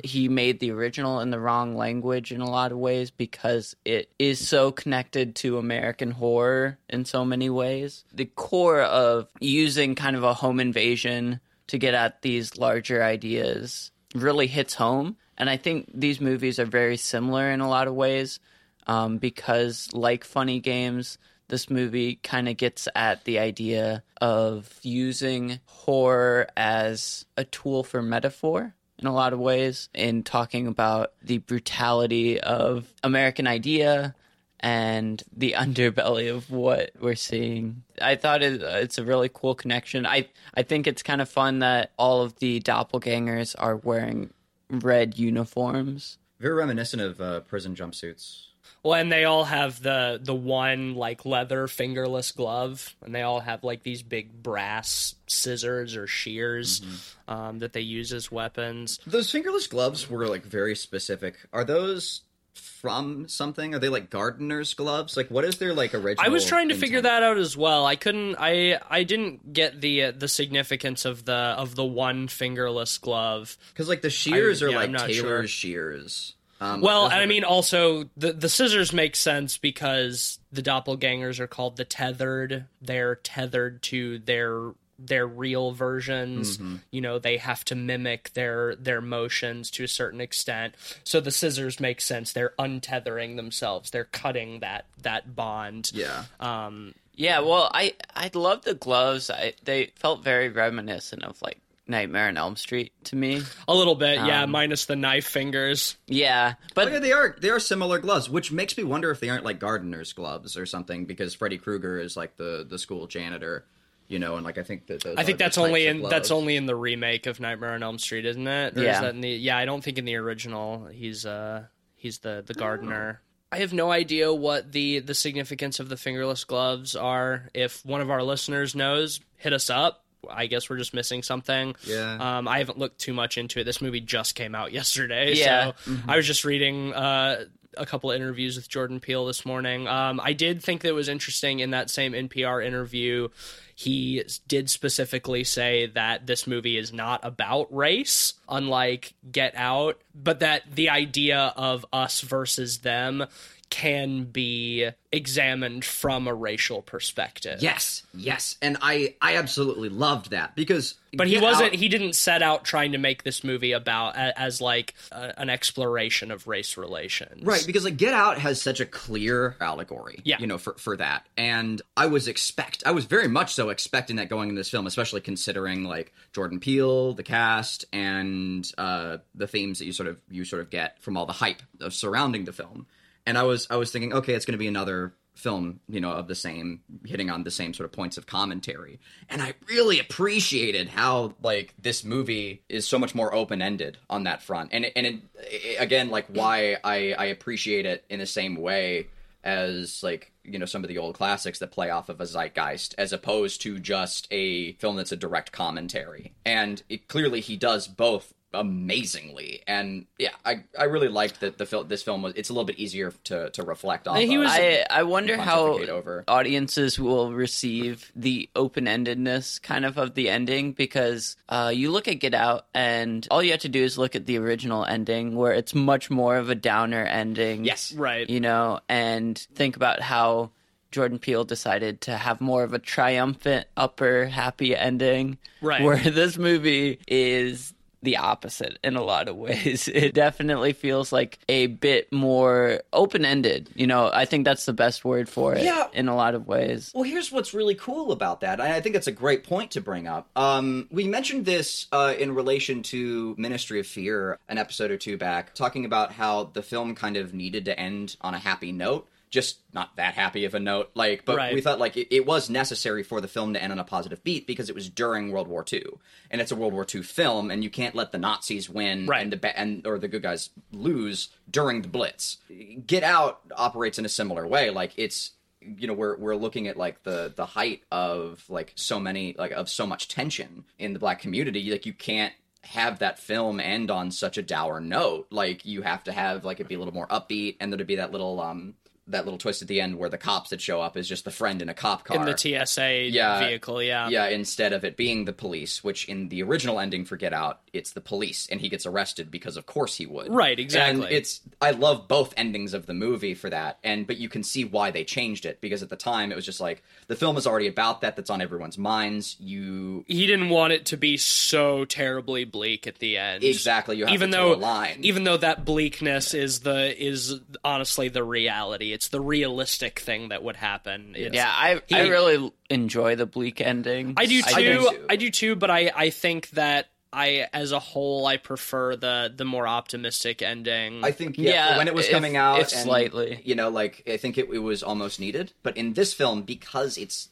he 0.03 0.29
made 0.29 0.59
the 0.59 0.71
original 0.71 1.19
in 1.19 1.29
the 1.29 1.39
wrong 1.39 1.75
language 1.75 2.31
in 2.31 2.41
a 2.41 2.49
lot 2.49 2.71
of 2.71 2.77
ways 2.77 3.11
because 3.11 3.75
it 3.83 4.09
is 4.17 4.45
so 4.47 4.71
connected 4.71 5.35
to 5.35 5.57
American 5.57 6.11
horror 6.11 6.77
in 6.89 7.05
so 7.05 7.25
many 7.25 7.49
ways. 7.49 8.05
The 8.13 8.25
core 8.25 8.81
of 8.81 9.29
using 9.39 9.95
kind 9.95 10.15
of 10.15 10.23
a 10.23 10.33
home 10.33 10.59
invasion 10.59 11.39
to 11.67 11.77
get 11.77 11.93
at 11.93 12.21
these 12.21 12.57
larger 12.57 13.03
ideas 13.03 13.91
really 14.15 14.47
hits 14.47 14.75
home. 14.75 15.17
And 15.37 15.49
I 15.49 15.57
think 15.57 15.91
these 15.93 16.21
movies 16.21 16.59
are 16.59 16.65
very 16.65 16.97
similar 16.97 17.49
in 17.51 17.59
a 17.59 17.69
lot 17.69 17.87
of 17.87 17.93
ways 17.93 18.39
um, 18.87 19.17
because, 19.17 19.89
like 19.93 20.23
Funny 20.23 20.59
Games, 20.59 21.17
this 21.49 21.69
movie 21.69 22.15
kind 22.15 22.49
of 22.49 22.57
gets 22.57 22.87
at 22.95 23.23
the 23.25 23.39
idea 23.39 24.03
of 24.19 24.79
using 24.81 25.59
horror 25.65 26.47
as 26.57 27.25
a 27.35 27.43
tool 27.43 27.83
for 27.83 28.01
metaphor 28.01 28.73
in 28.99 29.07
a 29.07 29.13
lot 29.13 29.33
of 29.33 29.39
ways 29.39 29.89
in 29.93 30.23
talking 30.23 30.67
about 30.67 31.13
the 31.21 31.37
brutality 31.39 32.39
of 32.39 32.91
American 33.03 33.47
idea 33.47 34.15
and 34.59 35.21
the 35.35 35.53
underbelly 35.57 36.33
of 36.33 36.49
what 36.49 36.91
we're 36.99 37.15
seeing. 37.15 37.83
I 38.01 38.15
thought 38.15 38.41
it, 38.41 38.61
it's 38.61 38.97
a 38.97 39.03
really 39.03 39.29
cool 39.33 39.55
connection. 39.55 40.05
I 40.05 40.27
I 40.55 40.63
think 40.63 40.87
it's 40.87 41.03
kind 41.03 41.21
of 41.21 41.29
fun 41.29 41.59
that 41.59 41.91
all 41.97 42.21
of 42.21 42.37
the 42.39 42.59
doppelgangers 42.61 43.55
are 43.57 43.75
wearing 43.75 44.31
red 44.69 45.17
uniforms. 45.17 46.17
Very 46.39 46.55
reminiscent 46.55 47.01
of 47.01 47.21
uh, 47.21 47.39
prison 47.41 47.75
jumpsuits. 47.75 48.46
Well, 48.87 48.95
and 48.97 49.11
they 49.11 49.25
all 49.25 49.43
have 49.43 49.83
the 49.83 50.17
the 50.23 50.33
one 50.33 50.95
like 50.95 51.25
leather 51.25 51.67
fingerless 51.67 52.31
glove, 52.31 52.95
and 53.03 53.13
they 53.13 53.21
all 53.21 53.41
have 53.41 53.65
like 53.65 53.83
these 53.83 54.01
big 54.01 54.41
brass 54.41 55.13
scissors 55.27 55.97
or 55.97 56.07
shears 56.07 56.81
um, 57.27 57.59
that 57.59 57.73
they 57.73 57.81
use 57.81 58.13
as 58.13 58.31
weapons. 58.31 59.01
Those 59.05 59.29
fingerless 59.29 59.67
gloves 59.67 60.09
were 60.09 60.25
like 60.27 60.45
very 60.45 60.73
specific. 60.73 61.35
Are 61.51 61.65
those 61.65 62.21
from 62.53 63.27
something? 63.27 63.75
Are 63.75 63.79
they 63.79 63.89
like 63.89 64.09
gardener's 64.09 64.73
gloves? 64.73 65.17
Like, 65.17 65.29
what 65.29 65.43
is 65.43 65.57
their 65.57 65.73
like 65.73 65.93
original? 65.93 66.25
I 66.25 66.29
was 66.29 66.45
trying 66.45 66.69
to 66.69 66.75
figure 66.75 67.01
that 67.01 67.23
out 67.23 67.37
as 67.37 67.57
well. 67.57 67.85
I 67.85 67.97
couldn't. 67.97 68.37
I 68.39 68.79
I 68.89 69.03
didn't 69.03 69.51
get 69.51 69.81
the 69.81 70.03
uh, 70.03 70.11
the 70.15 70.29
significance 70.29 71.03
of 71.03 71.25
the 71.25 71.33
of 71.33 71.75
the 71.75 71.83
one 71.83 72.29
fingerless 72.29 72.97
glove. 72.99 73.57
because 73.73 73.89
like 73.89 74.01
the 74.01 74.09
shears 74.09 74.63
I- 74.63 74.67
are 74.67 74.69
yeah, 74.69 74.77
like 74.77 74.89
I'm 74.91 74.95
tailor's 74.95 75.17
sure. 75.17 75.47
shears. 75.47 76.33
Um, 76.59 76.81
Well, 76.81 77.05
and 77.05 77.15
I 77.15 77.25
mean, 77.25 77.43
also 77.43 78.05
the 78.17 78.33
the 78.33 78.49
scissors 78.49 78.91
make 78.93 79.15
sense 79.15 79.57
because 79.57 80.39
the 80.51 80.61
doppelgangers 80.61 81.39
are 81.39 81.47
called 81.47 81.77
the 81.77 81.85
tethered. 81.85 82.65
They're 82.81 83.15
tethered 83.15 83.81
to 83.83 84.19
their 84.19 84.71
their 84.99 85.27
real 85.27 85.73
versions. 85.73 86.57
Mm-hmm. 86.57 86.75
You 86.89 87.01
know, 87.01 87.19
they 87.19 87.37
have 87.37 87.63
to 87.65 87.75
mimic 87.75 88.33
their 88.33 88.75
their 88.75 89.01
motions 89.01 89.69
to 89.71 89.83
a 89.83 89.87
certain 89.87 90.19
extent. 90.21 90.73
So 91.03 91.19
the 91.19 91.29
scissors 91.31 91.79
make 91.79 92.01
sense. 92.01 92.33
They're 92.33 92.53
untethering 92.57 93.35
themselves. 93.35 93.91
They're 93.91 94.05
cutting 94.05 94.61
that 94.61 94.85
that 95.03 95.35
bond. 95.35 95.91
yeah. 95.93 96.23
Um, 96.39 96.95
Yeah, 97.13 97.41
well, 97.41 97.69
I 97.73 97.93
I 98.15 98.31
love 98.33 98.63
the 98.63 98.73
gloves. 98.73 99.29
I, 99.29 99.53
they 99.63 99.91
felt 99.95 100.23
very 100.23 100.49
reminiscent 100.49 101.23
of 101.23 101.39
like 101.43 101.59
Nightmare 101.89 102.27
on 102.27 102.37
Elm 102.37 102.55
Street 102.55 102.91
to 103.05 103.15
me. 103.15 103.41
a 103.67 103.73
little 103.75 103.95
bit, 103.95 104.15
yeah, 104.15 104.43
Um, 104.43 104.51
minus 104.51 104.85
the 104.85 104.95
knife 104.95 105.27
fingers. 105.27 105.97
Yeah, 106.07 106.53
but 106.75 106.87
Oh, 106.87 106.91
yeah, 106.91 106.99
they 106.99 107.11
are 107.11 107.35
they 107.39 107.49
are 107.49 107.59
similar 107.59 107.99
gloves, 107.99 108.29
which 108.29 108.51
makes 108.51 108.77
me 108.77 108.83
wonder 108.83 109.11
if 109.11 109.19
they 109.19 109.29
aren't 109.29 109.45
like 109.45 109.59
gardener's 109.59 110.13
gloves 110.13 110.57
or 110.57 110.65
something. 110.65 111.05
Because 111.05 111.33
Freddy 111.35 111.57
Krueger 111.57 111.99
is 111.99 112.15
like 112.17 112.37
the 112.37 112.65
the 112.69 112.77
school 112.79 113.07
janitor, 113.07 113.65
you 114.07 114.19
know, 114.19 114.35
and 114.35 114.45
like 114.45 114.57
I 114.57 114.63
think 114.63 114.87
that 114.87 115.03
those 115.03 115.15
I 115.17 115.23
think 115.23 115.37
that's 115.37 115.57
only 115.57 115.87
in 115.87 116.01
that's 116.03 116.31
only 116.31 116.55
in 116.55 116.65
the 116.65 116.75
remake 116.75 117.25
of 117.27 117.39
Nightmare 117.39 117.71
on 117.73 117.83
Elm 117.83 117.99
Street, 117.99 118.25
isn't 118.25 118.47
it? 118.47 118.77
Or 118.77 118.81
Yeah. 118.83 118.95
Is 118.95 119.01
that 119.01 119.15
in 119.15 119.21
the, 119.21 119.29
yeah, 119.29 119.57
I 119.57 119.65
don't 119.65 119.83
think 119.83 119.97
in 119.97 120.05
the 120.05 120.15
original 120.15 120.87
he's 120.87 121.25
uh 121.25 121.63
he's 121.95 122.19
the 122.19 122.37
Oh. 122.37 122.41
the 122.41 122.53
gardener. 122.53 123.21
I 123.49 123.59
have 123.59 123.71
no 123.71 123.91
idea 123.91 124.33
what 124.33 124.73
the 124.73 124.99
the 124.99 125.13
significance 125.15 125.79
of 125.79 125.87
the 125.87 125.95
fingerless 125.95 126.43
gloves 126.43 126.95
are. 126.97 127.49
If 127.53 127.85
one 127.85 128.01
of 128.01 128.09
our 128.11 128.21
listeners 128.21 128.75
knows, 128.75 129.21
hit 129.37 129.53
us 129.53 129.69
up. 129.69 130.03
I 130.29 130.47
guess 130.47 130.69
we're 130.69 130.77
just 130.77 130.93
missing 130.93 131.23
something. 131.23 131.75
Yeah. 131.83 132.37
Um, 132.37 132.47
I 132.47 132.59
haven't 132.59 132.77
looked 132.77 132.99
too 132.99 133.13
much 133.13 133.37
into 133.37 133.59
it. 133.59 133.63
This 133.63 133.81
movie 133.81 134.01
just 134.01 134.35
came 134.35 134.55
out 134.55 134.71
yesterday, 134.71 135.33
Yeah. 135.35 135.71
so 135.83 135.93
I 136.07 136.15
was 136.15 136.25
just 136.27 136.43
reading 136.45 136.93
uh, 136.93 137.45
a 137.75 137.85
couple 137.85 138.11
of 138.11 138.15
interviews 138.15 138.55
with 138.55 138.67
Jordan 138.69 138.99
Peele 138.99 139.25
this 139.25 139.45
morning. 139.45 139.87
Um, 139.87 140.19
I 140.23 140.33
did 140.33 140.63
think 140.63 140.81
that 140.81 140.89
it 140.89 140.93
was 140.93 141.09
interesting 141.09 141.59
in 141.59 141.71
that 141.71 141.89
same 141.89 142.13
NPR 142.13 142.65
interview. 142.65 143.29
He 143.75 144.23
did 144.47 144.71
specifically 144.71 145.43
say 145.43 145.85
that 145.87 146.25
this 146.25 146.47
movie 146.47 146.77
is 146.77 146.91
not 146.91 147.19
about 147.23 147.71
race, 147.71 148.33
unlike 148.49 149.13
Get 149.31 149.53
Out, 149.55 150.01
but 150.15 150.39
that 150.39 150.63
the 150.73 150.89
idea 150.89 151.53
of 151.55 151.85
us 151.93 152.21
versus 152.21 152.79
them 152.79 153.25
can 153.69 154.23
be 154.23 154.89
examined 155.11 155.83
from 155.85 156.27
a 156.27 156.33
racial 156.33 156.81
perspective. 156.81 157.61
Yes, 157.61 158.03
yes, 158.13 158.57
and 158.61 158.77
I 158.81 159.15
I 159.21 159.35
absolutely 159.37 159.89
loved 159.89 160.31
that 160.31 160.55
because. 160.55 160.95
But 161.13 161.27
he 161.27 161.39
wasn't. 161.39 161.73
Out- 161.73 161.79
He 161.79 161.87
didn't 161.87 162.13
set 162.13 162.41
out 162.43 162.63
trying 162.63 162.91
to 162.91 162.97
make 162.97 163.23
this 163.23 163.43
movie 163.43 163.71
about 163.71 164.15
a- 164.15 164.37
as 164.39 164.61
like 164.61 164.93
a, 165.11 165.39
an 165.39 165.49
exploration 165.49 166.29
of 166.31 166.47
race 166.47 166.77
relations. 166.77 167.43
Right, 167.43 167.63
because 167.65 167.85
like 167.85 167.97
Get 167.97 168.13
Out 168.13 168.37
has 168.39 168.61
such 168.61 168.79
a 168.81 168.85
clear 168.85 169.55
allegory, 169.59 170.19
Yeah. 170.23 170.37
you 170.39 170.47
know, 170.47 170.57
for 170.57 170.73
for 170.73 170.95
that. 170.97 171.25
And 171.37 171.81
I 171.95 172.05
was 172.07 172.27
expect 172.27 172.83
I 172.85 172.91
was 172.91 173.05
very 173.05 173.27
much 173.27 173.53
so 173.53 173.69
expecting 173.69 174.17
that 174.17 174.29
going 174.29 174.49
into 174.49 174.59
this 174.59 174.69
film, 174.69 174.85
especially 174.85 175.21
considering 175.21 175.83
like 175.85 176.13
Jordan 176.33 176.59
Peele, 176.59 177.13
the 177.13 177.23
cast, 177.23 177.85
and 177.93 178.69
uh 178.77 179.17
the 179.33 179.47
themes 179.47 179.79
that 179.79 179.85
you 179.85 179.93
sort 179.93 180.07
of 180.09 180.21
you 180.29 180.45
sort 180.45 180.61
of 180.61 180.69
get 180.69 181.01
from 181.01 181.17
all 181.17 181.25
the 181.25 181.33
hype 181.33 181.61
of 181.81 181.93
surrounding 181.93 182.45
the 182.45 182.53
film. 182.53 182.85
And 183.27 183.37
I 183.37 183.43
was 183.43 183.67
I 183.69 183.75
was 183.75 183.91
thinking, 183.91 184.13
okay, 184.13 184.33
it's 184.33 184.45
gonna 184.45 184.57
be 184.57 184.67
another 184.67 185.13
film, 185.35 185.79
you 185.87 186.01
know, 186.01 186.11
of 186.13 186.27
the 186.27 186.33
same 186.33 186.81
hitting 187.05 187.29
on 187.29 187.43
the 187.43 187.51
same 187.51 187.71
sort 187.71 187.85
of 187.85 187.91
points 187.91 188.17
of 188.17 188.25
commentary. 188.25 188.99
And 189.29 189.39
I 189.39 189.53
really 189.69 189.99
appreciated 189.99 190.87
how 190.89 191.35
like 191.43 191.75
this 191.79 192.03
movie 192.03 192.63
is 192.69 192.87
so 192.87 192.97
much 192.97 193.13
more 193.13 193.31
open-ended 193.35 193.99
on 194.09 194.23
that 194.23 194.41
front. 194.41 194.69
And 194.73 194.85
and 194.95 195.05
it, 195.05 195.15
it- 195.41 195.79
again 195.79 196.09
like 196.09 196.25
why 196.29 196.77
I 196.83 197.13
I 197.13 197.25
appreciate 197.25 197.85
it 197.85 198.03
in 198.09 198.17
the 198.19 198.25
same 198.25 198.55
way 198.55 199.07
as 199.43 200.01
like 200.01 200.31
you 200.43 200.57
know 200.57 200.65
some 200.65 200.83
of 200.83 200.87
the 200.87 200.97
old 200.97 201.15
classics 201.15 201.59
that 201.59 201.71
play 201.71 201.89
off 201.91 202.09
of 202.09 202.19
a 202.19 202.25
zeitgeist 202.25 202.95
as 202.97 203.13
opposed 203.13 203.61
to 203.61 203.77
just 203.79 204.27
a 204.31 204.73
film 204.73 204.95
that's 204.95 205.11
a 205.11 205.15
direct 205.17 205.51
commentary. 205.51 206.33
And 206.45 206.81
it, 206.89 207.07
clearly 207.07 207.41
he 207.41 207.57
does 207.57 207.87
both 207.87 208.33
amazingly 208.53 209.61
and 209.67 210.05
yeah 210.17 210.29
i 210.45 210.63
i 210.79 210.83
really 210.85 211.07
liked 211.07 211.41
that 211.41 211.57
the 211.57 211.65
film 211.65 211.87
this 211.87 212.01
film 212.03 212.21
was 212.21 212.33
it's 212.35 212.49
a 212.49 212.53
little 212.53 212.65
bit 212.65 212.77
easier 212.79 213.11
to 213.23 213.49
to 213.51 213.63
reflect 213.63 214.07
on 214.07 214.17
He 214.17 214.37
was- 214.37 214.49
I 214.51 214.85
I 214.89 215.03
wonder 215.03 215.37
how 215.37 215.79
over. 215.79 216.23
audiences 216.27 216.99
will 216.99 217.33
receive 217.33 218.11
the 218.15 218.49
open 218.55 218.85
endedness 218.85 219.61
kind 219.61 219.85
of 219.85 219.97
of 219.97 220.13
the 220.15 220.29
ending 220.29 220.71
because 220.73 221.35
uh, 221.49 221.71
you 221.73 221.91
look 221.91 222.07
at 222.07 222.15
Get 222.15 222.33
Out 222.33 222.65
and 222.73 223.27
all 223.31 223.41
you 223.43 223.51
have 223.51 223.61
to 223.61 223.69
do 223.69 223.83
is 223.83 223.97
look 223.97 224.15
at 224.15 224.25
the 224.25 224.37
original 224.37 224.85
ending 224.85 225.35
where 225.35 225.51
it's 225.53 225.73
much 225.75 226.09
more 226.09 226.37
of 226.37 226.49
a 226.49 226.55
downer 226.55 227.03
ending. 227.03 227.65
yes 227.65 227.93
Right. 227.93 228.29
you 228.29 228.39
know, 228.39 228.79
and 228.89 229.37
think 229.55 229.75
about 229.75 230.01
how 230.01 230.51
Jordan 230.91 231.19
Peele 231.19 231.43
decided 231.43 232.01
to 232.01 232.15
have 232.15 232.39
more 232.39 232.63
of 232.63 232.73
a 232.73 232.79
triumphant, 232.79 233.67
upper, 233.75 234.25
happy 234.25 234.73
ending. 234.75 235.37
Right. 235.61 235.81
Where 235.83 235.97
this 236.21 236.37
movie 236.37 236.99
is 237.07 237.73
the 238.03 238.17
opposite 238.17 238.77
in 238.83 238.95
a 238.95 239.03
lot 239.03 239.27
of 239.27 239.35
ways. 239.35 239.87
It 239.97 240.13
definitely 240.13 240.73
feels 240.73 241.11
like 241.11 241.39
a 241.49 241.67
bit 241.67 242.11
more 242.13 242.81
open 242.93 243.25
ended. 243.25 243.69
You 243.75 243.87
know, 243.87 244.11
I 244.13 244.25
think 244.25 244.45
that's 244.45 244.65
the 244.65 244.73
best 244.73 245.03
word 245.03 245.27
for 245.27 245.55
it 245.55 245.63
Yeah. 245.63 245.87
in 245.93 246.07
a 246.07 246.15
lot 246.15 246.35
of 246.35 246.47
ways. 246.47 246.91
Well, 246.93 247.03
here's 247.03 247.31
what's 247.31 247.53
really 247.53 247.73
cool 247.75 248.11
about 248.11 248.41
that. 248.41 248.61
I 248.61 248.79
think 248.81 248.95
it's 248.95 249.07
a 249.07 249.11
great 249.11 249.43
point 249.43 249.71
to 249.71 249.81
bring 249.81 250.07
up. 250.07 250.29
Um, 250.35 250.87
we 250.91 251.07
mentioned 251.07 251.45
this 251.45 251.87
uh, 251.91 252.13
in 252.17 252.35
relation 252.35 252.83
to 252.83 253.33
Ministry 253.37 253.79
of 253.79 253.87
Fear 253.87 254.37
an 254.47 254.57
episode 254.57 254.91
or 254.91 254.97
two 254.97 255.17
back, 255.17 255.55
talking 255.55 255.83
about 255.85 256.11
how 256.13 256.45
the 256.53 256.61
film 256.61 256.93
kind 256.95 257.17
of 257.17 257.33
needed 257.33 257.65
to 257.65 257.79
end 257.79 258.15
on 258.21 258.33
a 258.35 258.39
happy 258.39 258.71
note. 258.71 259.07
Just 259.29 259.57
not 259.73 259.95
that 259.97 260.13
happy 260.13 260.45
of 260.45 260.53
a 260.55 260.59
note, 260.59 260.91
like, 260.93 261.25
but 261.25 261.35
Right. 261.35 261.53
we 261.53 261.59
thought 261.61 261.79
like 261.79 261.97
it, 261.97 262.07
it 262.15 262.25
was 262.25 262.49
necessary 262.49 263.03
for 263.03 263.19
the 263.19 263.27
film 263.27 263.53
to 263.53 263.61
end 263.61 263.73
on 263.73 263.79
a 263.79 263.83
positive 263.83 264.23
beat 264.23 264.47
because 264.47 264.69
it 264.69 264.75
was 264.75 264.89
during 264.89 265.31
World 265.31 265.47
War 265.49 265.65
II, 265.71 265.83
and 266.31 266.39
it's 266.39 266.51
a 266.51 266.55
World 266.55 266.71
War 266.73 266.85
II 266.93 267.01
film, 267.03 267.51
and 267.51 267.63
you 267.63 267.69
can't 267.69 267.93
let 267.95 268.11
the 268.13 268.17
Nazis 268.17 268.69
win 268.69 269.05
Right. 269.05 269.21
and 269.21 269.33
the 269.33 269.59
and 269.59 269.85
or 269.85 269.99
the 269.99 270.07
good 270.07 270.23
guys 270.23 270.49
lose 270.71 271.29
during 271.49 271.81
the 271.81 271.87
Blitz. 271.89 272.37
Get 272.85 273.03
Out 273.03 273.41
operates 273.55 273.99
in 273.99 274.05
a 274.05 274.09
similar 274.09 274.47
way, 274.47 274.69
like 274.69 274.93
it's 274.97 275.31
you 275.61 275.87
know 275.87 275.93
we're 275.93 276.15
we're 276.17 276.35
looking 276.35 276.67
at 276.69 276.77
like 276.77 277.03
the 277.03 277.33
the 277.35 277.45
height 277.45 277.83
of 277.91 278.45
like 278.47 278.71
so 278.75 278.99
many 278.99 279.35
like 279.37 279.51
of 279.51 279.67
so 279.69 279.85
much 279.85 280.07
tension 280.07 280.63
in 280.79 280.93
the 280.93 280.99
black 280.99 281.19
community 281.19 281.69
like 281.69 281.85
you 281.85 281.91
can't 281.91 282.31
have 282.63 282.99
that 282.99 283.19
film 283.19 283.59
end 283.59 283.91
on 283.91 284.09
such 284.11 284.37
a 284.37 284.41
dour 284.41 284.79
note 284.79 285.27
like 285.31 285.65
you 285.65 285.81
have 285.81 286.03
to 286.03 286.11
have 286.13 286.45
like 286.45 286.59
it 286.61 286.67
be 286.69 286.75
a 286.75 286.77
little 286.77 286.93
more 286.93 287.07
upbeat 287.07 287.57
and 287.59 287.71
there 287.73 287.77
to 287.77 287.83
be 287.83 287.95
that 287.97 288.11
little 288.13 288.39
um 288.39 288.75
that 289.07 289.25
little 289.25 289.37
twist 289.37 289.61
at 289.61 289.67
the 289.67 289.79
end 289.81 289.97
where 289.97 290.09
the 290.09 290.17
cops 290.17 290.49
that 290.49 290.59
show 290.61 290.81
up 290.81 290.97
is 290.97 291.07
just 291.07 291.23
the 291.25 291.31
friend 291.31 291.61
in 291.61 291.69
a 291.69 291.73
cop 291.73 292.03
car 292.03 292.17
in 292.17 292.25
the 292.25 292.37
TSA 292.37 293.09
Yeah. 293.09 293.39
vehicle. 293.39 293.81
Yeah, 293.81 294.09
yeah, 294.09 294.27
instead 294.27 294.73
of 294.73 294.83
it 294.83 294.97
being 294.97 295.25
the 295.25 295.33
police, 295.33 295.83
which 295.83 296.07
in 296.09 296.29
the 296.29 296.43
original 296.43 296.79
ending 296.79 297.05
for 297.05 297.15
Get 297.17 297.33
Out, 297.33 297.61
it's 297.73 297.91
the 297.91 298.01
police, 298.01 298.47
and 298.51 298.59
he 298.59 298.69
gets 298.69 298.85
arrested 298.85 299.31
because 299.31 299.57
of 299.57 299.65
course 299.65 299.95
he 299.95 300.05
would. 300.05 300.33
Right, 300.33 300.59
exactly. 300.59 301.05
And 301.05 301.13
it's 301.13 301.41
I 301.61 301.71
love 301.71 302.07
both 302.07 302.33
endings 302.37 302.73
of 302.73 302.85
the 302.85 302.93
movie 302.93 303.33
for 303.33 303.49
that, 303.49 303.77
and 303.83 304.05
but 304.07 304.17
you 304.17 304.29
can 304.29 304.43
see 304.43 304.65
why 304.65 304.91
they 304.91 305.03
changed 305.03 305.45
it 305.45 305.61
because 305.61 305.81
at 305.83 305.89
the 305.89 305.95
time 305.95 306.31
it 306.31 306.35
was 306.35 306.45
just 306.45 306.59
like 306.59 306.83
the 307.07 307.15
film 307.15 307.37
is 307.37 307.47
already 307.47 307.67
about 307.67 308.01
that. 308.01 308.15
That's 308.15 308.29
on 308.29 308.41
everyone's 308.41 308.77
minds. 308.77 309.35
You 309.39 310.03
he 310.07 310.27
didn't 310.27 310.49
want 310.49 310.73
it 310.73 310.85
to 310.87 310.97
be 310.97 311.17
so 311.17 311.85
terribly 311.85 312.43
bleak 312.45 312.87
at 312.87 312.99
the 312.99 313.17
end. 313.17 313.43
exactly 313.43 313.97
you 313.97 314.05
have 314.05 314.13
even 314.13 314.31
to 314.31 314.37
though 314.37 314.85
even 315.01 315.23
though 315.23 315.37
that 315.37 315.63
bleakness 315.65 316.33
is 316.33 316.61
the 316.61 317.01
is 317.01 317.39
honestly 317.63 318.09
the 318.09 318.23
reality. 318.23 318.91
It's 318.97 319.09
the 319.09 319.21
realistic 319.21 319.99
thing 319.99 320.29
that 320.29 320.41
would 320.41 320.55
happen. 320.55 321.13
It's- 321.15 321.31
Yeah, 321.35 321.47
I 321.47 321.79
I 321.91 322.07
really 322.07 322.51
enjoy 322.71 323.15
the 323.15 323.27
bleak 323.27 323.61
ending. 323.61 324.15
I 324.17 324.25
do 324.25 324.41
too. 324.41 324.47
I 324.47 324.59
I 324.59 324.63
do 324.63 324.79
do, 324.79 325.17
too. 325.17 325.29
too. 325.29 325.55
But 325.55 325.69
I 325.69 325.91
I 325.95 326.09
think 326.09 326.49
that 326.51 326.87
I 327.13 327.47
as 327.53 327.71
a 327.71 327.77
whole 327.77 328.25
I 328.25 328.37
prefer 328.37 328.95
the 328.95 329.31
the 329.35 329.45
more 329.45 329.67
optimistic 329.67 330.41
ending. 330.41 331.03
I 331.05 331.11
think 331.11 331.37
yeah, 331.37 331.51
Yeah, 331.51 331.77
when 331.77 331.87
it 331.87 331.93
was 331.93 332.07
if- 332.07 332.11
coming 332.11 332.35
out, 332.37 332.59
if 332.59 332.71
and, 332.73 332.81
slightly. 332.81 333.39
you 333.45 333.53
know, 333.53 333.69
like 333.69 334.01
I 334.07 334.17
think 334.17 334.39
it, 334.39 334.49
it 334.51 334.63
was 334.71 334.81
almost 334.81 335.19
needed. 335.19 335.53
But 335.61 335.77
in 335.77 335.93
this 335.93 336.15
film, 336.15 336.41
because 336.41 336.97
it's 336.97 337.29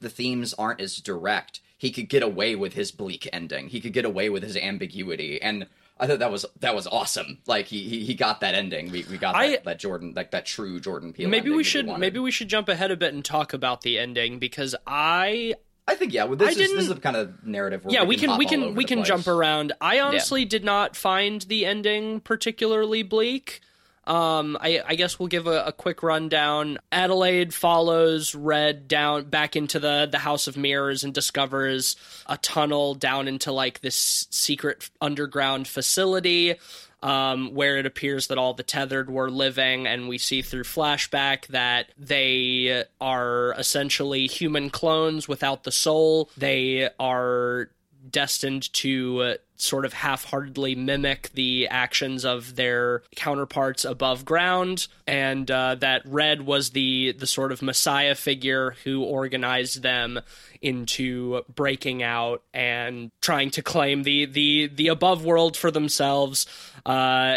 the 0.00 0.10
themes 0.10 0.54
aren't 0.54 0.80
as 0.80 0.96
direct, 0.96 1.60
he 1.78 1.92
could 1.92 2.08
get 2.08 2.24
away 2.24 2.56
with 2.56 2.74
his 2.74 2.90
bleak 2.90 3.28
ending. 3.32 3.68
He 3.68 3.80
could 3.80 3.92
get 3.92 4.04
away 4.04 4.28
with 4.28 4.42
his 4.42 4.56
ambiguity, 4.56 5.40
and 5.40 5.66
I 5.98 6.06
thought 6.06 6.18
that 6.18 6.30
was 6.30 6.44
that 6.60 6.74
was 6.74 6.86
awesome. 6.86 7.38
Like 7.46 7.66
he 7.66 7.88
he, 7.88 8.04
he 8.04 8.14
got 8.14 8.40
that 8.40 8.54
ending. 8.54 8.90
We 8.90 9.04
we 9.10 9.16
got 9.18 9.32
that, 9.32 9.38
I- 9.40 9.58
that 9.64 9.78
Jordan 9.78 10.12
like 10.14 10.30
that 10.32 10.44
true 10.46 10.78
Jordan 10.80 11.12
Peele. 11.12 11.28
maybe 11.28 11.50
we 11.50 11.64
should 11.64 11.86
wanted. 11.86 12.00
maybe 12.00 12.18
we 12.18 12.30
should 12.30 12.48
jump 12.48 12.68
ahead 12.68 12.90
a 12.90 12.96
bit 12.96 13.14
and 13.14 13.24
talk 13.24 13.52
about 13.52 13.80
the 13.80 13.98
ending 13.98 14.38
because 14.38 14.74
I 14.86 15.54
I 15.88 15.94
think 15.94 16.12
yeah. 16.12 16.24
Well, 16.24 16.36
this 16.36 16.48
I 16.48 16.50
is 16.50 16.56
this 16.56 16.66
didn't- 16.68 16.76
this 16.78 16.88
is 16.88 16.94
the 16.94 17.00
kind 17.00 17.16
of 17.16 17.46
narrative. 17.46 17.82
Yeah 17.88 18.02
we 18.02 18.08
we 18.08 18.16
can 18.16 18.36
we 18.38 18.44
can 18.46 18.74
we 18.74 18.84
can 18.84 19.04
jump 19.04 19.26
around 19.26 19.72
i 19.80 20.00
honestly 20.00 20.44
did 20.44 20.64
not 20.64 20.96
find 20.96 21.42
the 21.42 21.64
ending 21.64 22.20
particularly 22.20 23.02
bleak 23.02 23.60
um, 24.06 24.56
I, 24.60 24.82
I 24.86 24.94
guess 24.94 25.18
we'll 25.18 25.28
give 25.28 25.46
a, 25.46 25.64
a 25.64 25.72
quick 25.72 26.02
rundown. 26.02 26.78
Adelaide 26.92 27.52
follows 27.52 28.34
Red 28.34 28.88
down 28.88 29.24
back 29.24 29.56
into 29.56 29.78
the, 29.78 30.08
the 30.10 30.18
House 30.18 30.46
of 30.46 30.56
Mirrors 30.56 31.04
and 31.04 31.12
discovers 31.12 31.96
a 32.26 32.36
tunnel 32.38 32.94
down 32.94 33.28
into 33.28 33.52
like 33.52 33.80
this 33.80 34.26
secret 34.30 34.90
underground 35.00 35.66
facility 35.66 36.56
um, 37.02 37.54
where 37.54 37.76
it 37.78 37.86
appears 37.86 38.28
that 38.28 38.38
all 38.38 38.54
the 38.54 38.62
tethered 38.62 39.10
were 39.10 39.30
living, 39.30 39.86
and 39.86 40.08
we 40.08 40.18
see 40.18 40.42
through 40.42 40.64
flashback 40.64 41.46
that 41.48 41.90
they 41.98 42.84
are 43.00 43.54
essentially 43.58 44.26
human 44.26 44.70
clones 44.70 45.28
without 45.28 45.64
the 45.64 45.72
soul. 45.72 46.30
They 46.36 46.88
are 46.98 47.70
destined 48.10 48.72
to 48.74 49.20
uh, 49.22 49.34
sort 49.56 49.84
of 49.84 49.92
half-heartedly 49.92 50.74
mimic 50.74 51.30
the 51.34 51.66
actions 51.68 52.24
of 52.24 52.56
their 52.56 53.02
counterparts 53.14 53.84
above 53.84 54.24
ground. 54.24 54.86
And 55.06 55.50
uh, 55.50 55.76
that 55.76 56.02
red 56.04 56.42
was 56.42 56.70
the 56.70 57.12
the 57.12 57.26
sort 57.26 57.52
of 57.52 57.62
messiah 57.62 58.14
figure 58.14 58.76
who 58.84 59.02
organized 59.02 59.82
them 59.82 60.20
into 60.62 61.42
breaking 61.54 62.02
out 62.02 62.42
and 62.52 63.10
trying 63.20 63.50
to 63.50 63.62
claim 63.62 64.02
the 64.02 64.26
the 64.26 64.70
the 64.74 64.88
above 64.88 65.24
world 65.24 65.56
for 65.56 65.70
themselves 65.70 66.46
uh, 66.84 66.90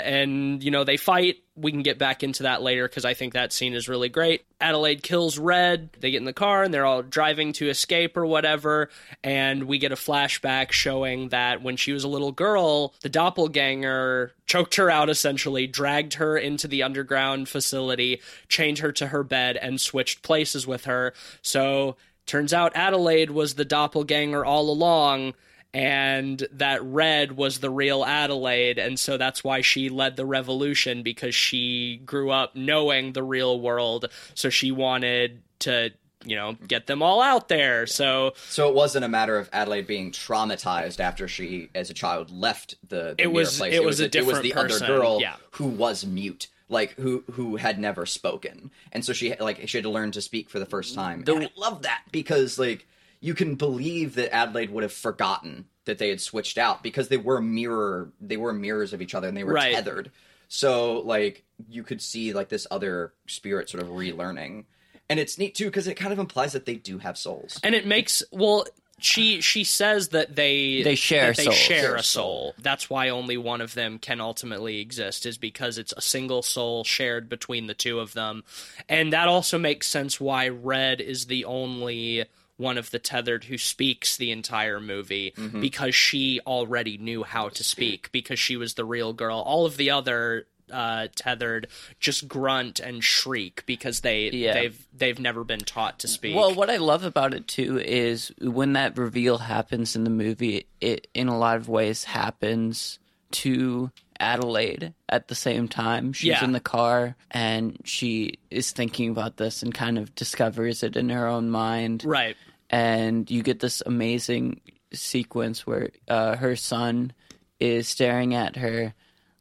and 0.03 0.63
you 0.63 0.71
know 0.71 0.84
they 0.84 0.97
fight 0.97 1.38
we 1.62 1.71
can 1.71 1.84
get 1.84 1.97
back 1.97 2.23
into 2.23 2.43
that 2.43 2.62
later 2.62 2.88
because 2.88 3.05
I 3.05 3.13
think 3.13 3.34
that 3.34 3.51
scene 3.51 3.73
is 3.73 3.89
really 3.89 4.10
great. 4.10 4.45
Adelaide 4.62 5.03
kills 5.03 5.38
Red. 5.38 5.89
They 5.99 6.12
get 6.12 6.17
in 6.17 6.25
the 6.25 6.34
car 6.34 6.63
and 6.63 6.73
they're 6.73 6.86
all 6.86 7.01
driving 7.01 7.53
to 7.53 7.69
escape 7.69 8.15
or 8.17 8.25
whatever. 8.25 8.89
And 9.23 9.63
we 9.63 9.77
get 9.77 9.91
a 9.91 9.95
flashback 9.95 10.71
showing 10.71 11.29
that 11.29 11.62
when 11.62 11.75
she 11.75 11.91
was 11.91 12.03
a 12.03 12.08
little 12.08 12.32
girl, 12.32 12.93
the 13.01 13.10
doppelganger 13.10 14.34
choked 14.45 14.75
her 14.75 14.89
out 14.89 15.10
essentially, 15.10 15.67
dragged 15.67 16.15
her 16.15 16.38
into 16.38 16.67
the 16.67 16.84
underground 16.84 17.49
facility, 17.49 18.21
chained 18.47 18.79
her 18.79 18.91
to 18.93 19.08
her 19.08 19.23
bed, 19.23 19.58
and 19.58 19.82
switched 19.82 20.21
places 20.21 20.65
with 20.65 20.86
her. 20.86 21.13
So 21.41 21.97
turns 22.29 22.53
out 22.53 22.71
Adelaide 22.75 23.31
was 23.31 23.55
the 23.55 23.65
doppelganger 23.65 24.45
all 24.45 24.69
along 24.69 25.33
and 25.73 26.47
that 26.51 26.83
Red 26.83 27.37
was 27.37 27.59
the 27.59 27.69
real 27.69 28.03
Adelaide, 28.03 28.79
and 28.79 28.99
so 28.99 29.17
that's 29.17 29.43
why 29.43 29.61
she 29.61 29.87
led 29.89 30.15
the 30.15 30.25
revolution 30.25 31.03
because 31.03 31.35
she 31.35 31.97
grew 32.05 32.31
up 32.31 32.55
knowing 32.55 33.13
the 33.13 33.21
real 33.21 33.59
world, 33.59 34.09
so 34.33 34.49
she 34.49 34.71
wanted 34.71 35.43
to, 35.59 35.91
you 36.25 36.35
know, 36.35 36.53
get 36.67 36.87
them 36.87 37.03
all 37.03 37.21
out 37.21 37.49
there. 37.49 37.85
So 37.85 38.33
So 38.47 38.67
it 38.69 38.73
wasn't 38.73 39.05
a 39.05 39.07
matter 39.09 39.37
of 39.37 39.47
Adelaide 39.53 39.85
being 39.85 40.11
traumatized 40.11 40.99
after 40.99 41.27
she, 41.27 41.69
as 41.75 41.91
a 41.91 41.93
child, 41.93 42.31
left 42.31 42.73
the. 42.89 43.13
the 43.15 43.21
It 43.23 43.31
was- 43.31 43.59
mirror 43.59 43.69
place. 43.69 43.79
it 43.79 43.85
was 43.85 43.99
a 43.99 44.07
different. 44.09 44.45
it 44.45 44.55
was 44.55 44.55
the 44.55 44.61
person, 44.61 44.85
other 44.87 44.97
girl 45.01 45.21
yeah. 45.21 45.35
who 45.51 45.65
was 45.67 46.03
mute, 46.03 46.47
like 46.69 46.91
who 46.93 47.23
who 47.32 47.55
had 47.58 47.79
never 47.79 48.05
spoken, 48.05 48.71
and 48.91 49.03
so 49.03 49.12
she 49.13 49.36
like 49.36 49.67
she 49.67 49.77
had 49.77 49.84
to 49.84 49.89
learn 49.89 50.12
to 50.12 50.21
speak 50.21 50.49
for 50.49 50.60
the 50.60 50.65
first 50.65 50.95
time. 50.95 51.23
And 51.27 51.43
I 51.43 51.49
love 51.58 51.82
that 51.82 52.03
because 52.12 52.58
like 52.58 52.88
you 53.19 53.34
can 53.34 53.55
believe 53.55 54.15
that 54.15 54.34
Adelaide 54.34 54.69
would 54.69 54.84
have 54.84 54.93
forgotten 54.93 55.65
that 55.86 55.97
they 55.97 56.10
had 56.10 56.21
switched 56.21 56.58
out 56.58 56.84
because 56.84 57.08
they 57.10 57.17
were 57.17 57.41
mirror 57.41 58.12
they 58.21 58.38
were 58.38 58.53
mirrors 58.53 58.93
of 58.93 59.01
each 59.01 59.13
other 59.15 59.27
and 59.27 59.36
they 59.36 59.43
were 59.43 59.53
Right. 59.53 59.73
tethered. 59.73 60.12
So 60.47 60.99
like 61.01 61.43
you 61.67 61.84
could 61.84 62.01
see 62.01 62.34
like 62.34 62.49
this 62.49 62.65
other 62.71 63.13
spirit 63.27 63.69
sort 63.69 63.84
of 63.84 63.89
relearning. 63.89 64.65
And 65.10 65.19
it's 65.19 65.38
neat 65.39 65.55
too 65.55 65.65
because 65.65 65.88
it 65.88 65.95
kind 65.95 66.13
of 66.13 66.19
implies 66.19 66.53
that 66.53 66.65
they 66.65 66.75
do 66.75 66.99
have 66.99 67.17
souls. 67.17 67.60
and 67.63 67.73
it 67.75 67.86
makes 67.88 68.21
well 68.32 68.65
she 69.01 69.41
she 69.41 69.63
says 69.63 70.09
that 70.09 70.35
they 70.35 70.81
They 70.83 70.95
share 70.95 71.33
they 71.33 71.45
souls. 71.45 71.55
share 71.55 71.81
Share 71.81 71.95
a 71.95 72.03
soul. 72.03 72.53
That's 72.62 72.89
why 72.89 73.09
only 73.09 73.38
one 73.38 73.62
of 73.62 73.73
them 73.73 73.99
can 73.99 74.19
ultimately 74.21 74.79
exist 74.79 75.25
is 75.25 75.38
because 75.38 75.77
it's 75.77 75.93
a 75.95 76.01
single 76.01 76.41
soul 76.41 76.83
shared 76.83 77.29
between 77.29 77.67
the 77.67 77.73
two 77.73 77.99
of 77.99 78.13
them. 78.13 78.43
And 78.88 79.13
that 79.13 79.27
also 79.27 79.57
makes 79.57 79.88
sense 79.88 80.19
why 80.19 80.47
Red 80.49 81.01
is 81.01 81.25
the 81.27 81.45
only 81.45 82.25
one 82.57 82.77
of 82.77 82.91
the 82.91 82.99
tethered 82.99 83.45
who 83.45 83.57
speaks 83.57 84.17
the 84.17 84.31
entire 84.31 84.79
movie 84.81 85.33
Mm-hmm. 85.38 85.62
because 85.62 85.95
she 85.95 86.41
already 86.45 86.97
knew 86.97 87.23
how 87.23 87.47
to 87.49 87.63
speak 87.63 88.12
because 88.12 88.38
she 88.39 88.57
was 88.57 88.73
the 88.73 88.83
real 88.83 89.13
girl. 89.13 89.39
All 89.39 89.65
of 89.65 89.77
the 89.77 89.91
other 89.91 90.45
uh, 90.71 91.08
tethered 91.15 91.67
just 91.99 92.27
grunt 92.27 92.79
and 92.79 93.03
shriek 93.03 93.63
because 93.65 94.01
they 94.01 94.29
Yeah. 94.29 94.53
they've 94.53 94.88
they've 94.93 95.19
never 95.19 95.43
been 95.43 95.60
taught 95.60 95.99
to 95.99 96.08
speak. 96.08 96.36
Well, 96.36 96.53
what 96.53 96.69
I 96.69 96.77
love 96.77 97.03
about 97.03 97.34
it 97.34 97.47
too 97.47 97.79
is 97.79 98.32
when 98.41 98.73
that 98.73 98.97
reveal 98.97 99.38
happens 99.39 99.95
in 99.95 100.03
the 100.03 100.10
movie, 100.10 100.67
it 100.82 101.08
in 101.13 101.27
a 101.27 101.38
lot 101.38 101.58
of 101.58 101.69
ways 101.69 102.03
happens 102.03 102.99
to 103.32 103.91
Adelaide 104.19 104.93
at 105.08 105.27
the 105.27 105.36
same 105.36 105.67
time. 105.67 106.12
She's 106.13 106.29
Yeah. 106.29 106.43
in 106.43 106.51
the 106.51 106.60
car 106.60 107.15
and 107.32 107.77
she 107.86 108.39
is 108.51 108.71
thinking 108.71 109.10
about 109.12 109.38
this 109.38 109.63
and 109.63 109.73
kind 109.73 109.97
of 109.97 110.13
discovers 110.15 110.84
it 110.84 110.95
in 110.97 111.10
her 111.10 111.27
own 111.27 111.49
mind. 111.49 112.03
right. 112.05 112.36
And 112.71 113.29
you 113.32 113.41
get 113.41 113.60
this 113.62 113.82
amazing 113.86 114.62
sequence 114.93 115.65
where 115.65 115.89
uh, 116.08 116.36
her 116.36 116.55
son 116.55 117.13
is 117.60 117.88
staring 117.88 118.36
at 118.36 118.58
her, 118.58 118.93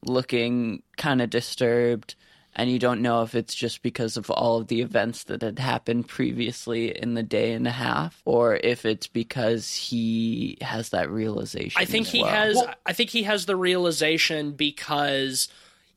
looking 0.05 0.83
kind 0.97 1.23
of 1.23 1.31
disturbed. 1.31 2.15
And 2.55 2.71
you 2.71 2.81
don't 2.81 3.03
know 3.03 3.23
if 3.23 3.37
it's 3.37 3.55
just 3.55 3.83
because 3.83 4.17
of 4.17 4.31
all 4.31 4.59
of 4.59 4.67
the 4.67 4.81
events 4.81 5.25
that 5.25 5.43
had 5.43 5.61
happened 5.61 6.09
previously 6.09 6.97
in 6.97 7.15
the 7.15 7.23
day 7.23 7.53
and 7.53 7.69
a 7.69 7.73
half, 7.73 8.21
or 8.25 8.57
if 8.57 8.85
it's 8.85 9.07
because 9.07 9.73
he 9.73 10.59
has 10.61 10.89
that 10.89 11.09
realization. 11.09 11.81
I 11.81 11.85
think 11.85 12.09
he 12.09 12.23
well. 12.23 12.33
has. 12.33 12.65
I 12.85 12.95
think 12.95 13.11
he 13.11 13.23
has 13.25 13.47
the 13.47 13.55
realization 13.55 14.53
because 14.53 15.49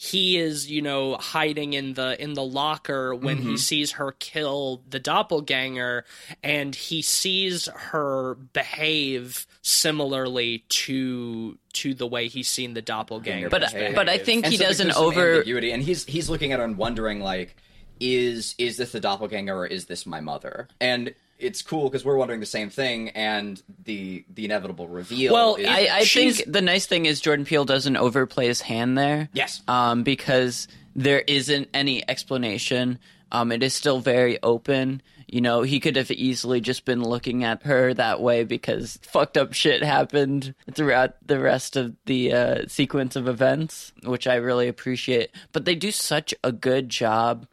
he 0.04 0.40
is, 0.40 0.68
you 0.72 0.82
know, 0.82 1.16
hiding 1.18 1.74
in 1.74 1.94
the 1.94 2.20
in 2.20 2.34
the 2.34 2.44
locker 2.44 3.14
when 3.14 3.38
Mm-hmm. 3.38 3.50
he 3.52 3.58
sees 3.58 3.92
her 3.92 4.14
kill 4.14 4.82
the 4.90 5.00
doppelganger, 5.00 6.06
and 6.42 6.74
he 6.74 7.04
sees 7.04 7.68
her 7.68 8.34
behave 8.52 9.46
similarly 9.62 10.64
to 10.70 11.56
to 11.74 11.94
the 11.94 12.08
way 12.08 12.28
he's 12.28 12.48
seen 12.48 12.74
the 12.74 12.82
doppelganger. 12.82 13.50
But 13.50 13.72
behave. 13.72 13.94
but 13.96 14.10
I 14.10 14.18
think 14.18 14.46
And 14.46 14.52
he 14.52 14.58
so 14.58 14.66
doesn't 14.66 14.88
there's 14.88 14.98
over. 14.98 15.34
ambiguity, 15.36 15.72
and 15.72 15.84
he's 15.84 16.04
he's 16.06 16.32
looking 16.32 16.52
at 16.52 16.58
her 16.58 16.66
and 16.66 16.78
wondering 16.78 17.20
like, 17.20 17.56
is 18.00 18.56
is 18.58 18.78
this 18.78 18.94
the 18.94 19.00
doppelganger 19.00 19.56
or 19.56 19.68
is 19.68 19.86
this 19.86 20.08
my 20.08 20.20
mother? 20.20 20.68
And 20.80 21.14
it's 21.42 21.62
cool 21.62 21.90
because 21.90 22.06
we're 22.06 22.16
wondering 22.16 22.40
the 22.40 22.46
same 22.46 22.70
thing, 22.70 23.10
and 23.10 23.62
the 23.84 24.24
the 24.34 24.46
inevitable 24.46 24.88
reveal. 24.88 25.34
Well, 25.34 25.56
is, 25.56 25.68
I, 25.68 25.90
I 25.92 26.06
think 26.06 26.44
the 26.48 26.62
nice 26.62 26.86
thing 26.86 27.06
is 27.06 27.20
Jordan 27.20 27.46
Peele 27.46 27.66
doesn't 27.66 27.98
overplay 27.98 28.48
his 28.48 28.62
hand 28.62 28.98
there. 28.98 29.30
Yes. 29.34 29.62
Um, 29.68 30.04
because 30.04 30.68
there 30.96 31.22
isn't 31.22 31.70
any 31.74 32.08
explanation, 32.10 33.00
Um, 33.32 33.52
it 33.52 33.64
is 33.64 33.74
still 33.74 34.00
very 34.00 34.42
open. 34.44 35.02
You 35.28 35.40
know, 35.40 35.62
he 35.62 35.80
could 35.80 35.96
have 35.96 36.12
easily 36.12 36.60
just 36.60 36.84
been 36.84 37.02
looking 37.02 37.46
at 37.46 37.64
her 37.64 37.94
that 37.94 38.20
way 38.20 38.44
because 38.44 39.00
fucked 39.02 39.38
up 39.38 39.54
shit 39.54 39.82
happened 39.84 40.54
throughout 40.74 41.16
the 41.26 41.40
rest 41.40 41.78
of 41.78 41.96
the 42.06 42.34
uh, 42.34 42.68
sequence 42.68 43.16
of 43.16 43.30
events, 43.30 43.94
which 44.04 44.28
I 44.28 44.36
really 44.36 44.68
appreciate. 44.68 45.32
But 45.54 45.64
they 45.64 45.76
do 45.76 45.92
such 45.92 46.36
a 46.44 46.52
good 46.52 46.90
job 46.90 47.48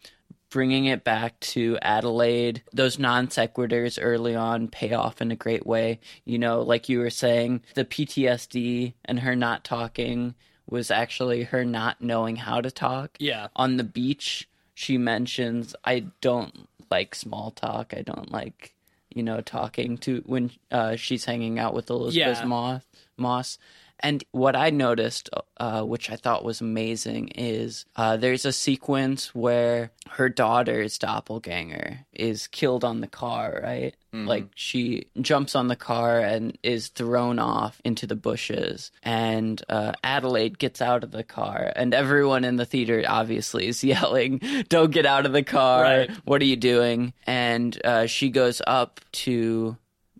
bringing 0.51 0.87
it 0.87 1.05
back 1.05 1.39
to 1.41 1.79
Adelaide. 1.83 2.63
Those 2.73 2.99
non 2.99 3.29
sequiturs 3.29 3.99
early 4.01 4.35
on 4.35 4.69
pay 4.69 4.93
off 4.93 5.21
in 5.21 5.31
a 5.31 5.37
great 5.37 5.67
way. 5.67 6.01
You 6.25 6.39
know, 6.39 6.63
like 6.63 6.89
you 6.89 6.99
were 7.01 7.11
saying, 7.11 7.63
the 7.75 7.85
PTSD 7.85 8.95
and 9.05 9.21
her 9.21 9.37
not 9.37 9.65
talking 9.65 10.35
was 10.69 10.91
actually 10.91 11.45
her 11.45 11.65
not 11.65 12.01
knowing 12.01 12.37
how 12.37 12.61
to 12.61 12.71
talk. 12.71 13.17
Yeah. 13.19 13.49
On 13.57 13.77
the 13.77 13.85
beach, 13.85 14.49
she 14.75 14.99
mentions, 14.99 15.75
I 15.85 16.07
don't 16.21 16.69
like 16.91 17.15
small 17.15 17.51
talk. 17.51 17.95
I 17.97 18.03
don't 18.03 18.31
like, 18.31 18.75
you 19.15 19.23
know, 19.23 19.41
talking 19.41 19.97
to 19.99 20.23
when 20.27 20.51
uh, 20.71 20.97
she's 20.97 21.25
hanging 21.25 21.59
out 21.59 21.75
with 21.75 21.89
Elisabeth 21.91 22.39
Yeah. 22.39 22.45
Moss. 22.45 22.83
Moss. 23.17 23.59
And 24.01 24.23
what 24.31 24.55
I 24.57 24.71
noticed, 24.71 25.29
uh, 25.59 25.83
which 25.83 26.11
I 26.11 26.17
thought 26.17 26.45
was 26.45 26.61
amazing, 26.61 27.29
is 27.35 27.85
uh, 27.97 28.17
there's 28.17 28.45
a 28.45 28.53
sequence 28.53 29.35
where 29.35 29.91
her 30.11 30.29
daughter's 30.29 30.99
doppelganger 30.99 32.07
is 32.13 32.47
killed 32.47 32.85
on 32.85 33.01
the 33.01 33.09
car, 33.09 33.61
right? 33.63 33.95
Like 34.11 34.47
she 34.55 35.07
jumps 35.21 35.55
on 35.55 35.69
the 35.69 35.77
car 35.77 36.19
and 36.21 36.57
is 36.63 36.89
thrown 36.89 37.39
off 37.39 37.81
into 37.85 38.07
the 38.07 38.17
bushes. 38.17 38.91
And 39.03 39.63
uh, 39.69 39.93
Adelaide 40.03 40.59
gets 40.59 40.81
out 40.81 41.05
of 41.05 41.11
the 41.11 41.23
car, 41.23 41.73
and 41.77 41.93
everyone 41.93 42.45
in 42.45 42.57
the 42.57 42.65
theater 42.65 43.05
obviously 43.07 43.69
is 43.69 43.85
yelling, 43.93 44.41
Don't 44.69 44.93
get 44.93 45.07
out 45.07 45.27
of 45.27 45.33
the 45.33 45.43
car. 45.43 45.83
Right. 45.83 46.11
What 46.25 46.41
are 46.41 46.47
you 46.47 46.57
doing? 46.57 47.13
And 47.27 47.79
uh, 47.85 48.07
she 48.07 48.31
goes 48.31 48.63
up 48.67 49.01
to 49.13 49.77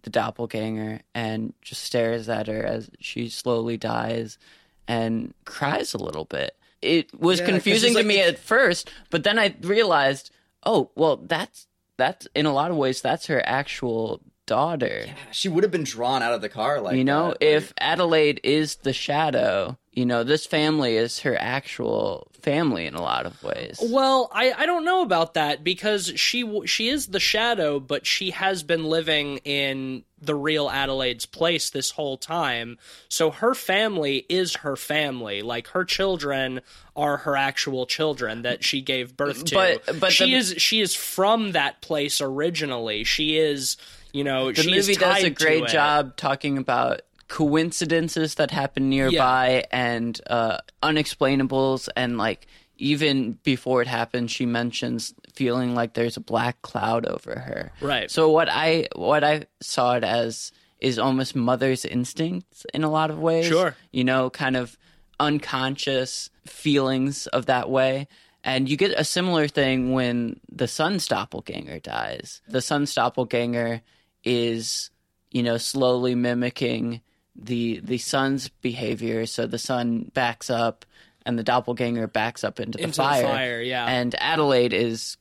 the 0.09 0.13
doppelganger 0.21 1.01
and 1.15 1.53
just 1.61 1.83
stares 1.83 2.31
at 2.31 2.47
her 2.47 2.65
as 2.65 2.91
she 2.99 3.29
slowly 3.29 3.77
dies 3.77 4.39
and 4.87 5.35
cries 5.45 5.93
a 5.93 5.99
little 5.99 6.25
bit. 6.25 6.57
It 6.81 7.13
was 7.21 7.41
Yeah, 7.41 7.47
confusing 7.47 7.93
to 7.93 7.99
like 7.99 8.07
me 8.07 8.23
at 8.23 8.39
first, 8.39 8.91
but 9.11 9.23
then 9.23 9.39
I 9.39 9.55
realized, 9.61 10.31
oh, 10.65 10.91
well, 10.95 11.17
that's 11.17 11.67
that's 11.99 12.27
in 12.35 12.47
a 12.47 12.53
lot 12.55 12.71
of 12.71 12.77
ways 12.79 13.03
that's 13.03 13.27
her 13.27 13.43
actual 13.45 14.23
daughter. 14.47 15.03
Yeah, 15.07 15.13
She 15.31 15.49
would 15.51 15.63
have 15.63 15.73
been 15.73 15.85
drawn 15.85 16.23
out 16.23 16.33
of 16.33 16.41
the 16.41 16.49
car 16.49 16.81
like 16.81 16.97
you 16.97 17.05
know, 17.05 17.35
that, 17.39 17.43
if 17.43 17.75
Adelaide 17.79 18.41
is 18.43 18.77
the 18.77 18.95
shadow, 18.95 19.77
you 19.99 20.07
know, 20.07 20.23
this 20.23 20.47
family 20.47 20.97
is 20.97 21.19
her 21.21 21.37
actual 21.37 22.29
family 22.41 22.87
in 22.87 22.95
a 22.95 23.03
lot 23.03 23.27
of 23.27 23.43
ways. 23.43 23.81
Well, 23.83 24.31
I, 24.33 24.53
I 24.53 24.65
don't 24.65 24.85
know 24.85 25.03
about 25.03 25.35
that 25.35 25.65
because 25.65 26.13
she 26.15 26.65
she 26.67 26.89
is 26.89 27.09
the 27.09 27.19
shadow, 27.19 27.81
but 27.81 28.07
she 28.07 28.31
has 28.31 28.63
been 28.63 28.85
living 28.85 29.39
in 29.39 30.05
the 30.23 30.37
real 30.37 30.71
Adelaide's 30.71 31.27
place 31.27 31.71
this 31.71 31.91
whole 31.91 32.17
time. 32.17 32.79
So 33.09 33.33
her 33.33 33.57
family 33.57 34.25
is 34.29 34.55
her 34.57 34.77
family. 34.77 35.43
Like 35.43 35.67
her 35.71 35.85
children 35.85 36.61
are 36.95 37.17
her 37.17 37.37
actual 37.37 37.85
children 37.85 38.43
that 38.43 38.63
she 38.63 38.81
gave 38.81 39.17
birth 39.17 39.47
to. 39.47 39.55
But- 39.57 39.99
but 39.99 40.13
she 40.13 40.27
the- 40.27 40.35
is 40.35 40.55
she 40.59 40.79
is 40.79 40.95
from 40.95 41.53
that 41.53 41.81
place 41.81 42.21
originally. 42.21 43.03
She 43.03 43.37
is 43.37 43.77
you 44.13 44.23
know 44.23 44.53
the 44.53 44.63
she 44.63 44.71
movie 44.71 44.95
does 44.95 45.25
a 45.25 45.31
great 45.31 45.67
job 45.67 46.17
talking 46.17 46.57
about 46.57 47.01
coincidences 47.29 48.37
that 48.37 48.51
happen 48.51 48.89
nearby 48.89 49.65
and 49.71 50.21
uh, 50.29 50.59
unexplainables. 50.83 51.89
And 51.97 52.19
like 52.19 52.47
even 52.79 53.33
before 53.43 53.83
it 53.83 53.89
happens 53.89 54.31
she 54.31 54.47
mentions 54.47 55.13
feeling 55.35 55.75
like 55.75 55.95
there's 55.95 56.17
a 56.17 56.21
black 56.21 56.63
cloud 56.63 57.05
over 57.07 57.39
her. 57.39 57.73
Right. 57.81 58.11
so 58.11 58.31
what 58.31 58.49
i 58.51 58.89
what 58.95 59.25
i 59.25 59.47
saw 59.61 59.97
it 59.97 60.05
as 60.05 60.53
is 60.81 60.99
almost 60.99 61.35
mother's 61.35 61.85
instincts 61.85 62.65
in 62.73 62.85
a 62.85 62.91
lot 62.91 63.11
of 63.11 63.19
ways. 63.19 63.47
Sure. 63.47 63.75
you 63.93 64.05
know 64.05 64.31
kind 64.31 64.57
of 64.57 64.79
unconscious 65.21 66.31
feelings 66.47 67.27
of 67.29 67.47
that 67.47 67.69
way. 67.69 68.07
And 68.45 68.69
you 68.69 68.77
get 68.77 68.93
a 68.93 69.05
similar 69.05 69.49
thing 69.49 69.93
when 69.93 70.39
the 70.51 70.69
son's 70.69 71.09
doppelganger 71.09 71.81
dies. 71.81 72.41
The 72.49 72.63
son's 72.63 72.95
doppelganger 72.95 73.83
is 74.25 74.91
you 75.31 75.43
know 75.43 75.59
slowly 75.59 76.15
mimicking 76.15 77.01
the 77.39 77.81
the 77.81 77.99
son's 77.99 78.49
behavior 78.49 79.25
so 79.25 79.47
the 79.47 79.59
son 79.59 80.11
backs 80.13 80.51
up 80.51 80.85
and 81.25 81.39
the 81.39 81.45
doppelganger 81.45 82.07
backs 82.07 82.43
up 82.43 82.59
into 82.59 82.79
the 82.79 82.85
Into 82.85 82.97
the 82.97 83.03
fire 83.03 83.23
fire, 83.23 83.61
yeah. 83.63 83.87
and 83.87 84.15
adelaide 84.19 84.73
is 84.73 85.17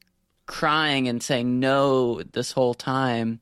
crying 0.46 1.08
and 1.08 1.22
saying 1.22 1.60
no 1.60 2.24
this 2.24 2.52
whole 2.52 2.74
time 2.74 3.40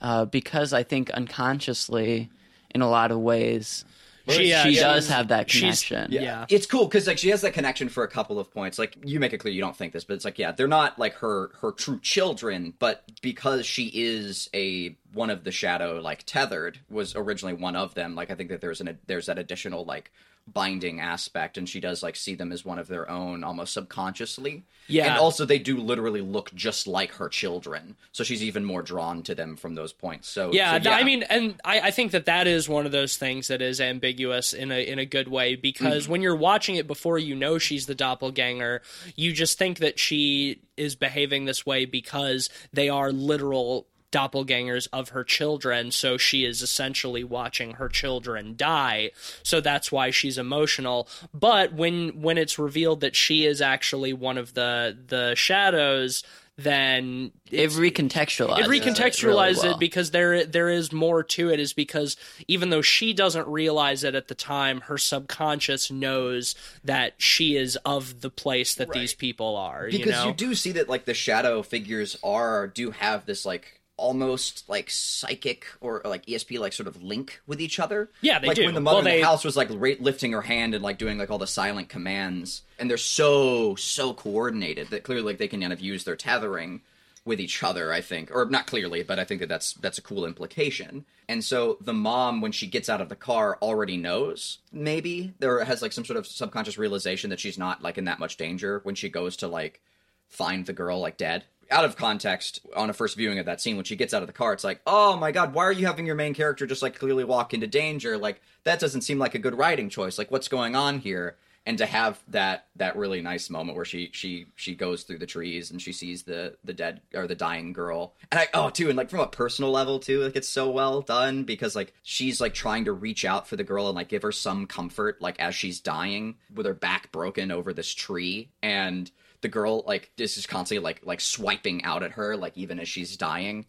uh, 0.00 0.24
because 0.24 0.72
i 0.72 0.82
think 0.82 1.10
unconsciously 1.10 2.30
in 2.74 2.80
a 2.80 2.88
lot 2.88 3.10
of 3.10 3.18
ways 3.18 3.84
She, 4.28 4.52
uh, 4.54 4.62
she 4.64 4.70
she's- 4.74 4.82
does 4.82 5.08
have 5.08 5.28
that 5.28 5.50
she's- 5.50 5.82
connection. 5.86 6.12
yeah. 6.12 6.46
it's 6.48 6.64
cool 6.66 6.86
because 6.86 7.06
like 7.06 7.18
she 7.18 7.28
has 7.28 7.42
that 7.42 7.52
connection 7.52 7.88
for 7.90 8.04
a 8.04 8.08
couple 8.08 8.38
of 8.38 8.50
points. 8.52 8.78
Like 8.78 8.96
you 9.04 9.20
make 9.20 9.32
it 9.34 9.38
clear 9.38 9.52
you 9.52 9.60
don't 9.60 9.76
think 9.76 9.92
this 9.92 10.04
but 10.04 10.14
it's 10.14 10.24
like 10.24 10.38
yeah 10.38 10.52
they're 10.52 10.66
not 10.66 10.98
like 10.98 11.14
her 11.16 11.50
her 11.60 11.72
true 11.72 12.00
children 12.00 12.72
but 12.78 13.02
because 13.20 13.66
she 13.66 13.90
is 13.94 14.48
a 14.54 14.96
one 15.12 15.28
of 15.30 15.44
the 15.44 15.52
shadow 15.52 16.00
like 16.00 16.22
tethered 16.24 16.78
was 16.88 17.14
originally 17.14 17.54
one 17.54 17.76
of 17.76 17.92
them 17.94 18.14
like 18.14 18.30
i 18.30 18.34
think 18.34 18.48
that 18.48 18.60
there's 18.60 18.80
an 18.80 18.98
there's 19.06 19.26
that 19.26 19.38
additional 19.38 19.84
like 19.84 20.10
binding 20.52 21.00
aspect 21.00 21.56
and 21.56 21.68
she 21.68 21.80
does 21.80 22.02
like 22.02 22.16
see 22.16 22.34
them 22.34 22.52
as 22.52 22.64
one 22.64 22.78
of 22.78 22.86
their 22.86 23.08
own 23.10 23.42
almost 23.42 23.72
subconsciously. 23.72 24.64
Yeah. 24.86 25.06
and 25.06 25.18
also 25.18 25.46
they 25.46 25.58
do 25.58 25.78
literally 25.78 26.20
look 26.20 26.52
just 26.54 26.86
like 26.86 27.12
her 27.12 27.30
children. 27.30 27.96
So 28.12 28.22
she's 28.22 28.42
even 28.42 28.66
more 28.66 28.82
drawn 28.82 29.22
to 29.22 29.34
them 29.34 29.56
from 29.56 29.74
those 29.74 29.94
points. 29.94 30.28
So 30.28 30.52
Yeah, 30.52 30.72
so, 30.72 30.78
th- 30.80 30.94
I 30.94 31.04
mean, 31.04 31.22
and 31.24 31.54
I, 31.64 31.80
I 31.80 31.90
think 31.90 32.12
that 32.12 32.26
that 32.26 32.46
is 32.46 32.68
one 32.68 32.84
of 32.84 32.92
those 32.92 33.16
things 33.16 33.48
that 33.48 33.62
is 33.62 33.80
ambiguous 33.80 34.52
in 34.52 34.70
a 34.70 34.86
in 34.86 34.98
a 34.98 35.06
good 35.06 35.28
way 35.28 35.56
because 35.56 36.06
mm. 36.06 36.10
when 36.10 36.22
you're 36.22 36.36
watching 36.36 36.76
it 36.76 36.86
before 36.86 37.18
you 37.18 37.34
know 37.34 37.56
she's 37.56 37.86
the 37.86 37.94
doppelganger, 37.94 38.82
you 39.16 39.32
just 39.32 39.58
think 39.58 39.78
that 39.78 39.98
she 39.98 40.60
is 40.76 40.94
behaving 40.94 41.46
this 41.46 41.64
way 41.64 41.86
because 41.86 42.50
they 42.72 42.90
are 42.90 43.10
literal 43.12 43.86
doppelgangers 44.14 44.86
of 44.92 45.08
her 45.08 45.24
children 45.24 45.90
so 45.90 46.16
she 46.16 46.44
is 46.44 46.62
essentially 46.62 47.24
watching 47.24 47.72
her 47.72 47.88
children 47.88 48.54
die. 48.56 49.10
So 49.42 49.60
that's 49.60 49.90
why 49.90 50.10
she's 50.10 50.38
emotional. 50.38 51.08
But 51.32 51.72
when 51.72 52.22
when 52.22 52.38
it's 52.38 52.58
revealed 52.58 53.00
that 53.00 53.16
she 53.16 53.44
is 53.44 53.60
actually 53.60 54.12
one 54.12 54.38
of 54.38 54.54
the 54.54 54.96
the 55.08 55.34
shadows 55.34 56.22
then 56.56 57.32
it 57.50 57.70
recontextualizes 57.70 58.58
it 58.58 58.66
recontextualizes 58.66 59.24
really 59.24 59.50
it 59.50 59.70
well. 59.70 59.78
because 59.78 60.10
there 60.12 60.44
there 60.44 60.68
is 60.68 60.92
more 60.92 61.24
to 61.24 61.50
it 61.50 61.58
is 61.58 61.72
because 61.72 62.16
even 62.46 62.70
though 62.70 62.82
she 62.82 63.12
doesn't 63.12 63.48
realize 63.48 64.04
it 64.04 64.14
at 64.14 64.28
the 64.28 64.36
time 64.36 64.80
her 64.82 64.96
subconscious 64.96 65.90
knows 65.90 66.54
that 66.84 67.14
she 67.18 67.56
is 67.56 67.76
of 67.84 68.20
the 68.20 68.30
place 68.30 68.76
that 68.76 68.92
these 68.92 69.14
people 69.14 69.56
are 69.56 69.86
because 69.90 70.06
you 70.06 70.12
know? 70.12 70.32
do 70.32 70.54
see 70.54 70.70
that 70.70 70.88
like 70.88 71.06
the 71.06 71.14
shadow 71.14 71.60
figures 71.60 72.16
are 72.22 72.68
do 72.68 72.92
have 72.92 73.26
this 73.26 73.44
like 73.44 73.80
almost 73.96 74.68
like 74.68 74.90
psychic 74.90 75.66
or, 75.80 76.04
or, 76.04 76.10
like 76.10 76.26
ESP 76.26 76.58
like 76.58 76.72
sort 76.72 76.86
of 76.88 77.02
link 77.02 77.40
with 77.46 77.60
each 77.60 77.78
other. 77.78 78.10
Yeah, 78.20 78.38
they 78.38 78.48
like 78.48 78.56
do. 78.56 78.64
when 78.64 78.74
the 78.74 78.80
mother 78.80 78.96
Well, 78.96 79.06
in 79.06 79.12
they- 79.12 79.20
the 79.20 79.26
house 79.26 79.44
was 79.44 79.56
like 79.56 79.68
ra- 79.72 79.92
lifting 80.00 80.32
her 80.32 80.42
hand 80.42 80.74
and 80.74 80.82
like 80.82 80.98
doing 80.98 81.18
like 81.18 81.30
all 81.30 81.38
the 81.38 81.46
silent 81.46 81.88
commands, 81.88 82.62
and 82.78 82.90
they're 82.90 82.96
so 82.96 83.74
so 83.76 84.12
coordinated 84.14 84.88
that 84.90 85.02
clearly 85.04 85.22
like 85.24 85.38
they 85.38 85.48
can 85.48 85.60
kind 85.60 85.72
of 85.72 85.80
use 85.80 86.04
their 86.04 86.16
tethering 86.16 86.80
with 87.24 87.40
each 87.40 87.62
other. 87.62 87.92
I 87.92 88.00
think, 88.00 88.30
or 88.34 88.44
not 88.46 88.66
clearly, 88.66 89.02
but 89.02 89.18
I 89.18 89.24
think 89.24 89.40
that 89.40 89.48
that's 89.48 89.72
that's 89.74 89.98
a 89.98 90.02
cool 90.02 90.24
implication. 90.26 91.04
And 91.28 91.42
so 91.42 91.78
the 91.80 91.94
mom, 91.94 92.42
when 92.42 92.52
she 92.52 92.66
gets 92.66 92.90
out 92.90 93.00
of 93.00 93.08
the 93.08 93.16
car, 93.16 93.56
already 93.62 93.96
knows 93.96 94.58
maybe 94.72 95.32
there 95.38 95.64
has 95.64 95.80
like 95.80 95.92
some 95.92 96.04
sort 96.04 96.18
of 96.18 96.26
subconscious 96.26 96.76
realization 96.76 97.30
that 97.30 97.40
she's 97.40 97.56
not 97.56 97.80
like 97.82 97.96
in 97.96 98.04
that 98.04 98.18
much 98.18 98.36
danger 98.36 98.80
when 98.82 98.94
she 98.94 99.08
goes 99.08 99.36
to 99.38 99.48
like 99.48 99.80
find 100.28 100.66
the 100.66 100.72
girl 100.74 101.00
like 101.00 101.16
dead. 101.16 101.44
Out 101.70 101.84
of 101.84 101.96
context, 101.96 102.60
on 102.74 102.90
a 102.90 102.92
first 102.92 103.16
viewing 103.16 103.38
of 103.38 103.46
that 103.46 103.60
scene, 103.60 103.76
when 103.76 103.84
she 103.84 103.96
gets 103.96 104.14
out 104.14 104.22
of 104.22 104.26
the 104.26 104.32
car, 104.32 104.52
it's 104.52 104.64
like, 104.64 104.80
oh 104.86 105.16
my 105.16 105.32
god, 105.32 105.54
why 105.54 105.64
are 105.64 105.72
you 105.72 105.86
having 105.86 106.06
your 106.06 106.14
main 106.14 106.34
character 106.34 106.66
just 106.66 106.82
like 106.82 106.98
clearly 106.98 107.24
walk 107.24 107.54
into 107.54 107.66
danger? 107.66 108.18
Like 108.18 108.40
that 108.64 108.80
doesn't 108.80 109.02
seem 109.02 109.18
like 109.18 109.34
a 109.34 109.38
good 109.38 109.56
writing 109.56 109.88
choice. 109.88 110.18
Like 110.18 110.30
what's 110.30 110.48
going 110.48 110.76
on 110.76 110.98
here? 110.98 111.36
And 111.66 111.78
to 111.78 111.86
have 111.86 112.22
that 112.28 112.66
that 112.76 112.94
really 112.94 113.22
nice 113.22 113.48
moment 113.48 113.74
where 113.76 113.86
she 113.86 114.10
she 114.12 114.46
she 114.54 114.74
goes 114.74 115.04
through 115.04 115.16
the 115.16 115.26
trees 115.26 115.70
and 115.70 115.80
she 115.80 115.92
sees 115.94 116.24
the 116.24 116.56
the 116.62 116.74
dead 116.74 117.00
or 117.14 117.26
the 117.26 117.34
dying 117.34 117.72
girl, 117.72 118.14
and 118.30 118.38
I 118.38 118.48
oh 118.52 118.68
too, 118.68 118.88
and 118.90 118.98
like 118.98 119.08
from 119.08 119.20
a 119.20 119.26
personal 119.26 119.70
level 119.70 119.98
too, 119.98 120.20
like 120.20 120.36
it's 120.36 120.48
so 120.48 120.68
well 120.68 121.00
done 121.00 121.44
because 121.44 121.74
like 121.74 121.94
she's 122.02 122.38
like 122.38 122.52
trying 122.52 122.84
to 122.84 122.92
reach 122.92 123.24
out 123.24 123.48
for 123.48 123.56
the 123.56 123.64
girl 123.64 123.86
and 123.86 123.96
like 123.96 124.08
give 124.08 124.20
her 124.20 124.32
some 124.32 124.66
comfort 124.66 125.22
like 125.22 125.40
as 125.40 125.54
she's 125.54 125.80
dying 125.80 126.34
with 126.54 126.66
her 126.66 126.74
back 126.74 127.10
broken 127.12 127.50
over 127.50 127.72
this 127.72 127.94
tree 127.94 128.50
and 128.62 129.10
the 129.44 129.48
girl 129.48 129.84
like 129.86 130.10
this 130.16 130.32
is 130.32 130.36
just 130.38 130.48
constantly 130.48 130.82
like 130.82 131.02
like 131.04 131.20
swiping 131.20 131.84
out 131.84 132.02
at 132.02 132.12
her 132.12 132.34
like 132.36 132.56
even 132.56 132.80
as 132.80 132.88
she's 132.88 133.16
dying 133.16 133.66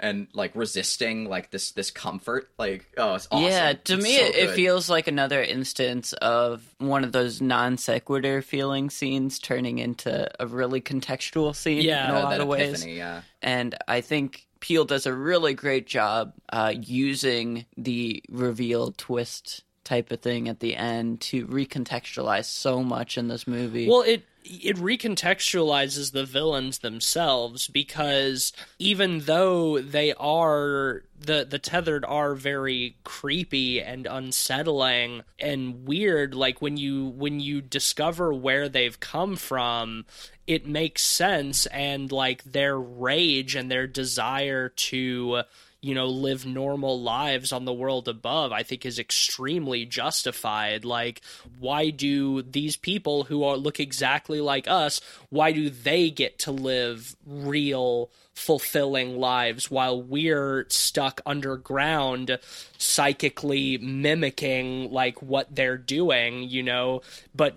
and 0.00 0.26
like 0.34 0.50
resisting 0.54 1.24
like 1.28 1.50
this 1.50 1.70
this 1.72 1.90
comfort. 1.90 2.50
Like 2.58 2.84
oh, 2.98 3.14
it's 3.14 3.28
awesome. 3.30 3.48
Yeah, 3.48 3.72
to 3.72 3.94
It's 3.94 4.02
me, 4.04 4.16
so 4.18 4.24
it, 4.24 4.34
it 4.34 4.50
feels 4.50 4.90
like 4.90 5.06
another 5.08 5.40
instance 5.42 6.12
of 6.14 6.62
one 6.78 7.04
of 7.04 7.12
those 7.12 7.40
non 7.40 7.78
sequitur 7.78 8.42
feeling 8.42 8.90
scenes 8.90 9.38
turning 9.38 9.78
into 9.78 10.28
a 10.40 10.46
really 10.46 10.80
contextual 10.80 11.54
scene 11.54 11.82
Yeah, 11.82 12.08
in 12.08 12.14
a 12.16 12.18
lot 12.20 12.30
that 12.30 12.40
of 12.40 12.48
ways. 12.48 12.84
yeah. 12.84 13.22
And 13.40 13.76
I 13.88 14.00
think 14.00 14.46
Peele 14.60 14.84
does 14.84 15.06
a 15.06 15.14
really 15.14 15.54
great 15.54 15.86
job 15.86 16.32
uh, 16.52 16.74
using 16.76 17.64
the 17.76 18.22
reveal 18.28 18.92
twist 18.96 19.62
type 19.84 20.10
of 20.10 20.20
thing 20.20 20.48
at 20.48 20.58
the 20.60 20.74
end 20.74 21.20
to 21.20 21.46
recontextualize 21.46 22.46
so 22.46 22.82
much 22.82 23.16
in 23.18 23.28
this 23.28 23.46
movie. 23.46 23.86
Well, 23.88 24.00
it 24.02 24.24
it 24.44 24.76
recontextualizes 24.76 26.12
the 26.12 26.24
villains 26.24 26.78
themselves 26.78 27.66
because 27.68 28.52
even 28.78 29.20
though 29.20 29.80
they 29.80 30.12
are 30.14 31.02
the 31.18 31.46
the 31.48 31.58
tethered 31.58 32.04
are 32.04 32.34
very 32.34 32.96
creepy 33.04 33.80
and 33.80 34.06
unsettling 34.06 35.22
and 35.38 35.86
weird 35.86 36.34
like 36.34 36.60
when 36.60 36.76
you 36.76 37.06
when 37.06 37.40
you 37.40 37.62
discover 37.62 38.34
where 38.34 38.68
they've 38.68 39.00
come 39.00 39.34
from 39.34 40.04
it 40.46 40.66
makes 40.66 41.02
sense 41.02 41.64
and 41.66 42.12
like 42.12 42.44
their 42.44 42.78
rage 42.78 43.54
and 43.54 43.70
their 43.70 43.86
desire 43.86 44.68
to 44.68 45.42
you 45.84 45.94
know, 45.94 46.06
live 46.06 46.46
normal 46.46 46.98
lives 46.98 47.52
on 47.52 47.66
the 47.66 47.72
world 47.72 48.08
above, 48.08 48.52
I 48.52 48.62
think 48.62 48.86
is 48.86 48.98
extremely 48.98 49.84
justified. 49.84 50.86
Like, 50.86 51.20
why 51.58 51.90
do 51.90 52.40
these 52.40 52.74
people 52.74 53.24
who 53.24 53.44
are 53.44 53.58
look 53.58 53.78
exactly 53.78 54.40
like 54.40 54.66
us, 54.66 55.02
why 55.28 55.52
do 55.52 55.68
they 55.68 56.08
get 56.08 56.38
to 56.40 56.52
live 56.52 57.14
real 57.26 58.10
fulfilling 58.34 59.16
lives 59.16 59.70
while 59.70 60.00
we're 60.02 60.66
stuck 60.68 61.20
underground 61.24 62.36
psychically 62.78 63.78
mimicking 63.78 64.90
like 64.92 65.22
what 65.22 65.54
they're 65.54 65.78
doing 65.78 66.42
you 66.42 66.62
know 66.62 67.00
but 67.34 67.54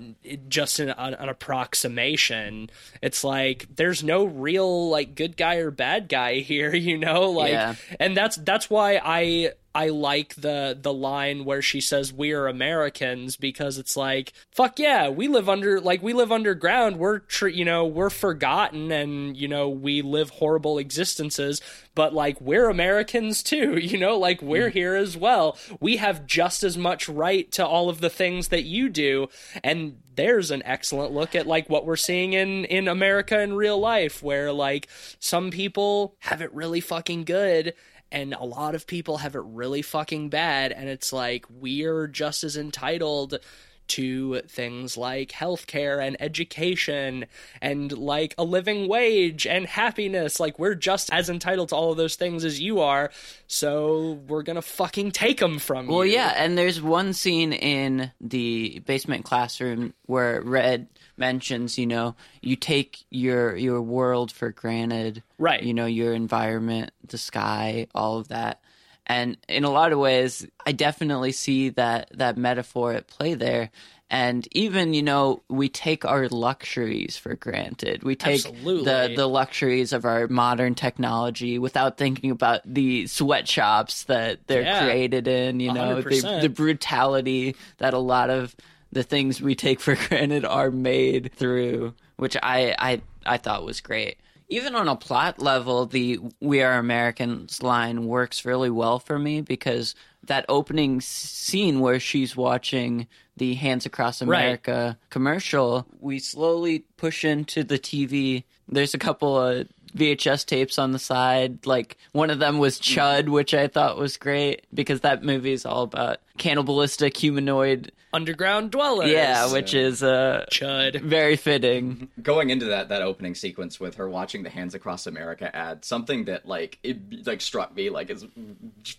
just 0.48 0.80
an, 0.80 0.90
an, 0.92 1.30
approximation 1.30 2.70
it's 3.02 3.24
like 3.24 3.66
there's 3.76 4.04
no 4.04 4.24
real 4.26 4.90
like 4.90 5.16
good 5.16 5.36
guy 5.36 5.56
or 5.56 5.72
bad 5.72 6.08
guy 6.08 6.36
here 6.40 6.74
you 6.76 6.98
know 6.98 7.32
like 7.32 7.52
Yeah. 7.52 7.76
and 8.00 8.16
that's 8.16 8.38
that's 8.38 8.70
why 8.70 9.02
I 9.04 9.54
I 9.78 9.90
like 9.90 10.34
the 10.34 10.76
the 10.82 10.92
line 10.92 11.46
where 11.46 11.62
she 11.62 11.82
says 11.82 12.12
we 12.12 12.32
are 12.32 12.48
Americans 12.48 13.36
because 13.36 13.78
it's 13.78 13.96
like 13.96 14.34
fuck 14.50 14.80
yeah 14.80 15.08
we 15.10 15.28
live 15.28 15.48
under 15.48 15.80
like 15.80 16.02
we 16.02 16.14
live 16.14 16.32
underground. 16.32 16.98
We're 16.98 17.20
tr- 17.20 17.50
you 17.50 17.64
know 17.64 17.86
we're 17.86 18.10
forgotten 18.10 18.92
and 18.92 19.38
you 19.38 19.48
know 19.48 19.70
we 19.70 20.02
live 20.02 20.32
horrible 20.32 20.80
existences 20.80 21.62
but 21.94 22.12
like 22.12 22.42
we're 22.42 22.70
Americans 22.70 23.44
too 23.44 23.78
you 23.78 24.00
know 24.00 24.18
like 24.18 24.42
we're 24.42 24.70
here 24.70 24.96
as 24.96 25.16
well. 25.16 25.60
We 25.80 25.98
have 25.98 26.26
just 26.26 26.64
as 26.64 26.76
much 26.76 27.08
right 27.08 27.52
to 27.52 27.64
all 27.64 27.88
of 27.88 28.02
the 28.02 28.10
things 28.10 28.48
that 28.48 28.64
you 28.64 28.90
do. 28.90 29.28
And 29.64 29.98
there's 30.16 30.50
an 30.50 30.64
excellent 30.66 31.12
look 31.12 31.36
at 31.36 31.46
like 31.46 31.70
what 31.70 31.86
we're 31.86 31.98
seeing 31.98 32.34
in 32.34 32.66
in 32.66 32.88
America 32.88 33.40
in 33.40 33.54
real 33.54 33.80
life 33.80 34.24
where 34.24 34.52
like 34.52 34.88
some 35.20 35.52
people 35.52 36.16
have 36.22 36.42
it 36.42 36.52
really 36.52 36.82
fucking 36.82 37.26
good 37.26 37.76
and 38.12 38.34
a 38.34 38.44
lot 38.44 38.76
of 38.76 38.88
people 38.88 39.18
have 39.18 39.36
it 39.36 39.44
really 39.46 39.82
fucking 39.82 40.30
bad 40.30 40.72
and 40.72 40.88
it's 40.90 41.12
like 41.12 41.46
we're 41.50 42.08
just 42.08 42.44
as 42.44 42.58
entitled 42.58 43.40
to 43.88 44.42
things 44.42 44.98
like 44.98 45.32
healthcare 45.32 46.06
and 46.06 46.18
education 46.20 47.26
and 47.62 47.98
like 47.98 48.36
a 48.38 48.44
living 48.44 48.88
wage 48.88 49.46
and 49.48 49.66
happiness 49.66 50.40
like 50.40 50.58
we're 50.60 50.76
just 50.76 51.12
as 51.14 51.30
entitled 51.30 51.70
to 51.70 51.76
all 51.76 51.92
of 51.92 51.98
those 51.98 52.16
things 52.16 52.44
as 52.44 52.60
you 52.60 52.80
are 52.80 53.10
so 53.48 54.20
we're 54.28 54.44
going 54.44 54.56
to 54.56 54.62
fucking 54.62 55.12
take 55.12 55.40
them 55.40 55.60
from 55.60 55.88
Well, 55.88 56.06
you 56.06 56.16
Well, 56.16 56.28
yeah, 56.28 56.34
and 56.38 56.58
there's 56.58 56.82
one 56.82 57.14
scene 57.14 57.54
in 57.54 58.12
the 58.20 58.80
basement 58.86 59.26
classroom 59.26 59.94
where 60.06 60.42
Red 60.42 60.88
mentions, 61.18 61.78
you 61.78 61.88
know, 61.88 62.16
you 62.42 62.56
take 62.56 63.06
your 63.10 63.56
your 63.56 63.82
world 63.82 64.32
for 64.32 64.52
granted, 64.52 65.24
Right. 65.38 65.62
You 65.62 65.74
know, 65.74 65.86
your 65.86 66.14
environment, 66.14 66.92
the 67.08 67.18
sky, 67.18 67.88
all 67.94 68.18
of 68.18 68.30
that. 68.30 68.62
And 69.08 69.38
in 69.48 69.64
a 69.64 69.72
lot 69.72 69.94
of 69.94 70.00
ways, 70.00 70.46
I 70.66 70.74
definitely 70.74 71.32
see 71.32 71.70
that 71.70 72.10
that 72.14 72.38
metaphor 72.38 72.94
at 72.94 73.08
play 73.08 73.34
there. 73.36 73.72
And 74.10 74.48
even, 74.52 74.94
you 74.94 75.02
know, 75.04 75.44
we 75.50 75.68
take 75.68 76.06
our 76.06 76.30
luxuries 76.30 77.18
for 77.18 77.36
granted. 77.36 78.04
We 78.04 78.16
take 78.16 78.46
Absolutely. 78.46 78.84
the 78.86 79.14
the 79.16 79.28
luxuries 79.28 79.92
of 79.94 80.06
our 80.06 80.28
modern 80.28 80.76
technology 80.76 81.58
without 81.60 81.98
thinking 81.98 82.32
about 82.32 82.62
the 82.66 83.08
sweatshops 83.08 84.04
that 84.06 84.46
they're 84.48 84.64
Yeah. 84.64 84.80
created 84.82 85.28
in, 85.28 85.60
you 85.60 85.72
know, 85.74 86.02
the, 86.02 86.40
the 86.42 86.50
brutality 86.50 87.56
that 87.80 87.94
a 87.94 88.00
lot 88.00 88.30
of 88.30 88.56
the 88.94 89.04
things 89.04 89.42
we 89.42 89.56
take 89.56 89.80
for 89.82 89.96
granted 90.08 90.46
are 90.46 90.72
made 90.72 91.32
through, 91.34 91.94
which 92.18 92.38
I 92.42 92.76
I 92.80 93.02
I 93.26 93.38
thought 93.38 93.66
was 93.66 93.82
great. 93.82 94.18
Even 94.50 94.76
on 94.76 94.88
a 94.88 94.96
plot 94.96 95.42
level, 95.42 95.86
the 95.86 96.20
"We 96.40 96.62
Are 96.62 96.78
Americans" 96.78 97.62
line 97.62 98.06
works 98.06 98.46
really 98.46 98.70
well 98.70 98.98
for 98.98 99.20
me 99.20 99.42
because 99.42 99.94
that 100.24 100.46
opening 100.48 101.02
scene 101.02 101.80
where 101.80 102.00
she's 102.00 102.36
watching 102.36 103.08
the 103.36 103.56
Hands 103.56 103.86
Across 103.86 104.22
America 104.22 104.98
commercial, 105.10 105.86
we 106.00 106.20
slowly 106.20 106.86
push 106.98 107.26
into 107.26 107.64
the 107.64 107.78
TV. 107.78 108.44
There's 108.68 108.94
a 108.94 109.00
couple 109.00 109.38
of 109.38 109.68
VHS 109.98 110.46
tapes 110.46 110.78
on 110.78 110.92
the 110.92 111.00
side. 111.00 111.66
Like 111.66 111.98
one 112.12 112.30
of 112.30 112.40
them 112.40 112.60
was 112.60 112.80
Chud, 112.80 113.30
which 113.30 113.54
I 113.54 113.68
thought 113.68 113.98
was 113.98 114.18
great 114.18 114.66
because 114.74 115.02
that 115.02 115.24
movie 115.24 115.54
is 115.54 115.66
all 115.66 115.84
about 115.84 116.18
cannibalistic 116.38 117.18
humanoid. 117.18 117.92
underground 118.14 118.72
dwellers 118.72 119.12
Yeah, 119.12 119.52
which 119.52 119.74
is 119.74 120.02
uh, 120.02 120.46
chud 120.52 121.02
very 121.02 121.36
fitting. 121.36 122.08
going 122.22 122.50
into 122.52 122.66
that 122.68 122.90
that 122.90 123.02
opening 123.02 123.36
sequence 123.36 123.80
with 123.80 123.96
her 123.96 124.08
watching 124.10 124.44
the 124.44 124.50
Hands 124.50 124.74
Across 124.74 125.08
America 125.08 125.54
ad, 125.56 125.84
something 125.84 126.26
that 126.26 126.48
like 126.48 126.80
it 126.84 127.26
like 127.28 127.42
struck 127.42 127.76
me 127.76 127.90
like 127.90 128.10
is 128.10 128.26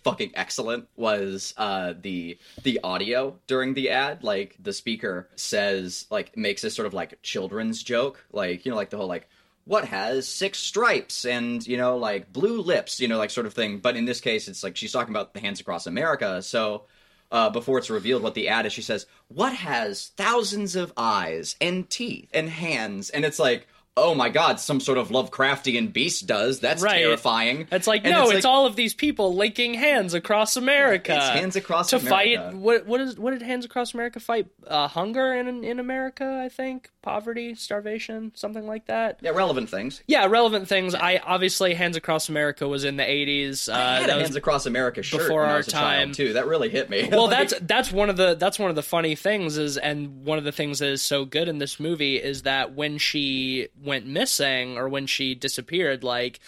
fucking 0.03 0.31
excellent 0.35 0.87
was 0.95 1.53
uh 1.57 1.93
the 1.99 2.37
the 2.63 2.79
audio 2.83 3.35
during 3.47 3.73
the 3.73 3.89
ad. 3.89 4.23
Like 4.23 4.55
the 4.61 4.73
speaker 4.73 5.27
says 5.35 6.05
like 6.11 6.35
makes 6.37 6.61
this 6.61 6.75
sort 6.75 6.85
of 6.85 6.93
like 6.93 7.21
children's 7.23 7.81
joke, 7.81 8.23
like 8.31 8.65
you 8.65 8.71
know 8.71 8.77
like 8.77 8.89
the 8.89 8.97
whole 8.97 9.07
like 9.07 9.27
what 9.69 9.85
has 9.85 10.27
six 10.27 10.57
stripes 10.57 11.25
and 11.25 11.65
you 11.67 11.77
know 11.77 11.95
like 11.95 12.33
blue 12.33 12.59
lips, 12.59 12.99
you 12.99 13.07
know 13.07 13.19
like 13.19 13.29
sort 13.29 13.45
of 13.45 13.53
thing. 13.53 13.77
But 13.77 13.95
in 13.95 14.05
this 14.05 14.19
case, 14.19 14.47
it's 14.47 14.63
like 14.63 14.75
she's 14.75 14.91
talking 14.91 15.13
about 15.13 15.35
the 15.35 15.39
Hands 15.39 15.59
Across 15.59 15.85
America, 15.85 16.41
so 16.41 16.85
uh, 17.31 17.51
before 17.51 17.77
it's 17.77 17.91
revealed 17.91 18.23
what 18.23 18.33
the 18.33 18.47
ad 18.49 18.65
is, 18.65 18.73
she 18.73 18.81
says, 18.81 19.05
"What 19.27 19.53
has 19.53 20.07
thousands 20.17 20.75
of 20.75 20.91
eyes 20.97 21.55
and 21.61 21.87
teeth 21.87 22.31
and 22.33 22.49
hands?" 22.49 23.11
And 23.11 23.23
it's 23.23 23.37
like, 23.37 23.67
"Oh 24.03 24.15
my 24.15 24.29
god, 24.29 24.59
some 24.59 24.79
sort 24.79 24.97
of 24.97 25.09
Lovecraftian 25.09 25.91
beast 25.93 26.27
does. 26.27 26.59
That's 26.59 26.81
Right. 26.81 26.97
terrifying." 26.99 27.67
It's 27.71 27.87
like 27.87 28.03
And 28.05 28.13
no, 28.13 28.29
it's, 28.31 28.45
all 28.45 28.65
of 28.65 28.75
these 28.75 28.93
people 28.93 29.35
linking 29.35 29.73
hands 29.73 30.13
across 30.13 30.57
America. 30.57 31.15
It's 31.15 31.29
hands 31.29 31.55
across 31.55 31.89
to 31.91 31.97
America. 31.97 32.09
fight. 32.49 32.53
What 32.55 32.85
what 32.85 33.01
is 33.01 33.17
what 33.17 33.31
did 33.31 33.41
hands 33.41 33.65
across 33.65 33.93
America 33.93 34.19
fight? 34.19 34.47
Uh, 34.67 34.87
hunger 34.87 35.33
in 35.33 35.63
in 35.63 35.79
America, 35.79 36.41
I 36.43 36.49
think. 36.49 36.89
Poverty, 37.01 37.55
starvation, 37.55 38.33
something 38.35 38.67
like 38.67 38.87
that. 38.87 39.19
yeah, 39.21 39.29
relevant 39.31 39.69
things. 39.69 40.03
Yeah, 40.05 40.25
relevant 40.25 40.67
things. 40.67 40.93
I 40.93 41.21
obviously 41.25 41.73
Hands 41.73 41.95
Across 41.95 42.27
America 42.27 42.67
was 42.67 42.83
in 42.83 42.97
the 42.97 43.09
eighties. 43.09 43.69
Uh, 43.69 43.73
I 43.73 44.01
had 44.01 44.09
a 44.09 44.13
Hands 44.19 44.35
Across 44.35 44.65
America 44.65 45.01
shirt 45.01 45.21
before 45.21 45.43
our 45.45 45.57
was 45.57 45.67
a 45.69 45.71
child, 45.71 45.99
time. 46.07 46.11
too. 46.13 46.33
That 46.33 46.47
really 46.47 46.69
hit 46.69 46.89
me. 46.89 47.07
well 47.09 47.27
Like- 47.29 47.49
that's 47.49 47.53
that's 47.61 47.91
one 47.91 48.09
of 48.09 48.17
the 48.17 48.35
that's 48.35 48.59
one 48.59 48.69
of 48.69 48.75
the 48.75 48.83
funny 48.83 49.15
things 49.15 49.57
is 49.57 49.77
and 49.77 50.25
one 50.25 50.37
of 50.37 50.43
the 50.43 50.51
things 50.51 50.79
that 50.79 50.89
is 50.89 51.01
so 51.01 51.23
good 51.25 51.47
in 51.47 51.57
this 51.57 51.79
movie 51.79 52.17
is 52.17 52.41
that 52.43 52.73
when 52.73 52.97
she 52.97 53.69
went 53.89 54.05
missing 54.07 54.77
or 54.77 54.87
when 54.87 55.05
she 55.05 55.35
disappeared 55.35 56.01
like 56.03 56.39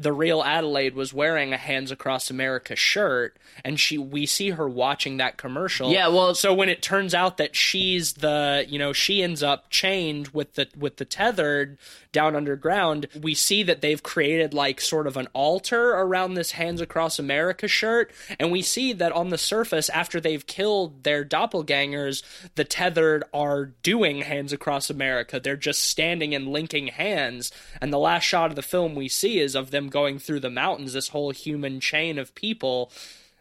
the 0.00 0.12
real 0.12 0.42
Adelaide 0.42 0.94
was 0.94 1.12
wearing 1.12 1.52
a 1.52 1.56
Hands 1.56 1.90
Across 1.90 2.30
America 2.30 2.76
shirt 2.76 3.36
and 3.64 3.80
she 3.80 3.98
we 3.98 4.26
see 4.26 4.50
her 4.50 4.68
watching 4.68 5.16
that 5.16 5.36
commercial. 5.36 5.90
Yeah, 5.92 6.06
well- 6.08 6.34
so 6.36 6.54
when 6.54 6.68
it 6.68 6.82
turns 6.82 7.14
out 7.14 7.36
that 7.38 7.56
she's 7.56 8.12
the, 8.14 8.64
you 8.68 8.78
know, 8.78 8.92
she 8.92 9.22
ends 9.24 9.42
up 9.42 9.70
chained 9.70 10.28
with 10.28 10.54
the 10.54 10.68
with 10.76 10.98
the 10.98 11.04
tethered 11.04 11.78
down 12.12 12.36
underground, 12.36 13.06
we 13.20 13.34
see 13.34 13.62
that 13.62 13.80
they've 13.80 14.02
created 14.02 14.54
like 14.54 14.80
sort 14.80 15.06
of 15.06 15.16
an 15.16 15.28
altar 15.32 15.90
around 15.90 16.34
this 16.34 16.52
Hands 16.52 16.80
Across 16.80 17.18
America 17.18 17.68
shirt. 17.68 18.12
And 18.38 18.50
we 18.50 18.62
see 18.62 18.92
that 18.94 19.12
on 19.12 19.28
the 19.28 19.38
surface 19.38 19.88
after 19.90 20.20
they've 20.20 20.46
killed 20.46 21.04
their 21.04 21.24
doppelgangers, 21.24 22.22
the 22.54 22.64
tethered 22.64 23.24
are 23.32 23.66
doing 23.82 24.22
Hands 24.22 24.52
Across 24.52 24.90
America. 24.90 25.40
They're 25.40 25.56
just 25.56 25.82
standing 25.82 26.34
and 26.34 26.48
linking 26.48 26.88
hands. 26.88 27.52
And 27.80 27.92
the 27.92 27.98
last 27.98 28.24
shot 28.24 28.50
of 28.50 28.56
the 28.56 28.62
film 28.62 28.94
we 28.94 29.08
see 29.08 29.38
is 29.38 29.54
of 29.54 29.70
them 29.70 29.88
going 29.88 30.18
through 30.18 30.40
the 30.40 30.50
mountains 30.50 30.92
this 30.92 31.08
whole 31.08 31.30
human 31.30 31.80
chain 31.80 32.18
of 32.18 32.34
people 32.34 32.90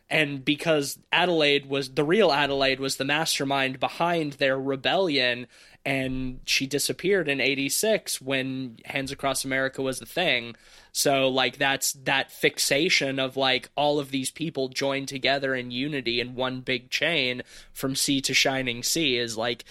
and 0.09 0.43
because 0.45 0.97
Adelaide 1.11 1.65
was 1.67 1.89
the 1.91 2.03
real 2.03 2.31
Adelaide 2.31 2.79
was 2.79 2.95
the 2.95 3.05
mastermind 3.05 3.79
behind 3.79 4.33
their 4.33 4.59
rebellion 4.59 5.47
and 5.85 6.41
she 6.45 6.67
disappeared 6.67 7.29
in 7.29 7.39
86 7.39 8.21
when 8.21 8.77
Hands 8.85 9.09
Across 9.11 9.45
America 9.45 9.81
was 9.81 9.99
the 9.99 10.05
thing. 10.05 10.55
So 10.91 11.29
like 11.29 11.57
that's 11.57 11.93
that 12.03 12.31
fixation 12.31 13.19
of 13.19 13.37
like 13.37 13.69
all 13.75 13.99
of 13.99 14.11
these 14.11 14.31
people 14.31 14.67
joined 14.69 15.07
together 15.07 15.55
in 15.55 15.71
unity 15.71 16.19
in 16.19 16.35
one 16.35 16.61
big 16.61 16.89
chain 16.89 17.41
from 17.71 17.95
sea 17.95 18.19
to 18.21 18.33
shining 18.33 18.83
sea 18.83 19.17
is 19.17 19.37
like 19.37 19.63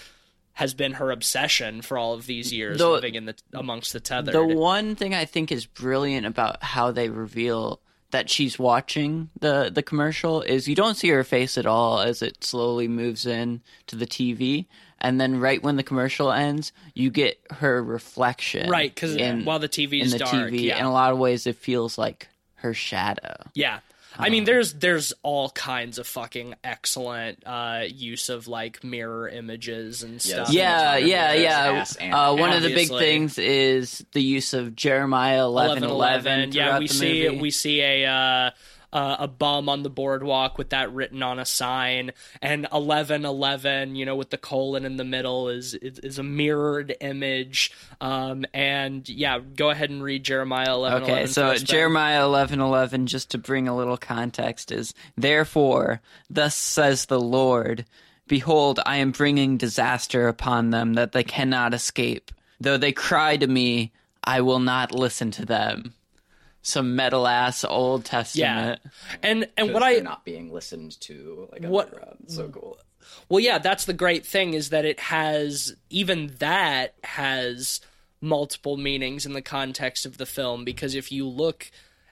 has 0.54 0.72
been 0.72 0.92
her 0.92 1.10
obsession 1.10 1.82
for 1.82 1.98
all 1.98 2.14
of 2.14 2.24
these 2.24 2.50
years 2.50 2.78
The- 2.78 2.88
living 2.88 3.14
in 3.14 3.26
the 3.26 3.34
amongst 3.52 3.92
the 3.92 4.00
tethered. 4.00 4.34
The 4.34 4.42
one 4.56 4.96
thing 4.96 5.14
I 5.14 5.26
think 5.26 5.52
is 5.52 5.66
brilliant 5.66 6.26
about 6.26 6.62
how 6.62 6.92
they 6.92 7.10
reveal 7.10 7.80
that 8.10 8.30
she's 8.30 8.58
watching 8.58 9.30
the 9.38 9.70
the 9.72 9.82
commercial 9.82 10.42
is 10.42 10.68
you 10.68 10.74
don't 10.74 10.94
see 10.94 11.08
her 11.08 11.24
face 11.24 11.58
at 11.58 11.66
all 11.66 12.00
as 12.00 12.22
it 12.22 12.44
slowly 12.44 12.88
moves 12.88 13.26
in 13.26 13.60
to 13.86 13.96
the 13.96 14.06
TV, 14.06 14.66
and 15.00 15.20
then 15.20 15.40
right 15.40 15.62
when 15.62 15.76
the 15.76 15.82
commercial 15.82 16.30
ends, 16.30 16.72
you 16.94 17.10
get 17.10 17.40
her 17.50 17.82
reflection. 17.82 18.68
right 18.70 18.94
cuz 18.94 19.16
while 19.44 19.58
the 19.58 19.68
TV 19.68 20.00
in 20.00 20.06
is 20.06 20.12
the 20.12 20.18
dark, 20.18 20.32
TV, 20.52 20.62
yeah. 20.62 20.78
in 20.78 20.84
a 20.84 20.92
lot 20.92 21.12
of 21.12 21.18
ways, 21.18 21.46
it 21.46 21.56
feels 21.56 21.98
like 21.98 22.28
her 22.56 22.72
shadow. 22.74 23.36
Yeah. 23.54 23.80
I 24.18 24.30
mean, 24.30 24.44
there's 24.44 24.72
there's 24.74 25.12
all 25.22 25.50
kinds 25.50 25.98
of 25.98 26.06
fucking 26.06 26.54
excellent 26.64 27.42
uh, 27.46 27.82
use 27.86 28.28
of 28.28 28.48
like 28.48 28.82
mirror 28.82 29.28
images 29.28 30.02
and 30.02 30.20
stuff. 30.20 30.50
Yeah, 30.50 30.98
cinematography 30.98 31.08
yeah, 31.08 31.32
is 31.72 31.96
yeah. 32.00 32.28
Uh, 32.28 32.34
one 32.36 32.50
ass. 32.50 32.56
of 32.56 32.62
the 32.62 32.74
big 32.74 32.88
things 32.88 33.38
is 33.38 34.04
the 34.12 34.22
use 34.22 34.54
of 34.54 34.74
Jeremiah 34.74 35.44
eleven 35.44 35.84
eleven. 35.84 36.52
Yeah, 36.52 36.78
we 36.78 36.86
the 36.86 36.94
see 36.94 37.24
movie. 37.28 37.40
we 37.40 37.50
see 37.50 37.80
a 37.80 38.06
uh, 38.06 38.50
uh, 38.96 39.16
a 39.18 39.28
bum 39.28 39.68
on 39.68 39.82
the 39.82 39.90
boardwalk 39.90 40.56
with 40.56 40.70
that 40.70 40.90
written 40.90 41.22
on 41.22 41.38
a 41.38 41.44
sign, 41.44 42.12
and 42.40 42.66
eleven 42.72 43.26
eleven, 43.26 43.94
you 43.94 44.06
know, 44.06 44.16
with 44.16 44.30
the 44.30 44.38
colon 44.38 44.86
in 44.86 44.96
the 44.96 45.04
middle 45.04 45.50
is 45.50 45.74
is, 45.74 45.98
is 45.98 46.18
a 46.18 46.22
mirrored 46.22 46.96
image. 47.02 47.72
Um, 48.00 48.46
and 48.54 49.06
yeah, 49.06 49.38
go 49.38 49.68
ahead 49.68 49.90
and 49.90 50.02
read 50.02 50.24
Jeremiah 50.24 50.72
eleven. 50.72 51.02
Okay, 51.02 51.26
so 51.26 51.56
Jeremiah 51.56 52.24
eleven 52.24 52.58
eleven, 52.58 53.06
just 53.06 53.30
to 53.32 53.38
bring 53.38 53.68
a 53.68 53.76
little 53.76 53.98
context, 53.98 54.72
is 54.72 54.94
therefore, 55.14 56.00
thus 56.30 56.54
says 56.56 57.04
the 57.04 57.20
Lord, 57.20 57.84
behold, 58.26 58.80
I 58.86 58.96
am 58.96 59.10
bringing 59.10 59.58
disaster 59.58 60.26
upon 60.26 60.70
them 60.70 60.94
that 60.94 61.12
they 61.12 61.22
cannot 61.22 61.74
escape. 61.74 62.32
Though 62.58 62.78
they 62.78 62.92
cry 62.92 63.36
to 63.36 63.46
me, 63.46 63.92
I 64.24 64.40
will 64.40 64.60
not 64.60 64.92
listen 64.92 65.30
to 65.32 65.44
them. 65.44 65.92
Some 66.66 66.96
metal 66.96 67.28
ass 67.28 67.64
Old 67.64 68.04
Testament. 68.04 68.40
yeah, 68.50 68.74
Testament. 68.74 68.94
and 69.22 69.48
and 69.56 69.72
what 69.72 69.84
I 69.84 69.94
they're 69.94 70.02
not 70.02 70.24
being 70.24 70.52
listened 70.52 71.00
to 71.02 71.48
like 71.52 71.62
What- 71.62 71.92
what 71.92 72.16
so 72.26 72.48
cool 72.48 72.78
Well, 73.28 73.38
yeah, 73.38 73.58
that's 73.58 73.84
the 73.84 73.92
great 73.92 74.26
thing 74.26 74.52
is 74.54 74.70
that 74.70 74.84
it 74.84 74.98
has 74.98 75.76
even 75.90 76.34
that 76.40 76.94
has 77.04 77.80
multiple 78.20 78.76
meanings 78.76 79.24
in 79.24 79.32
the 79.32 79.42
context 79.42 80.04
of 80.06 80.18
the 80.18 80.26
film 80.26 80.64
because 80.64 80.96
if 80.96 81.12
you 81.12 81.28
look 81.28 81.70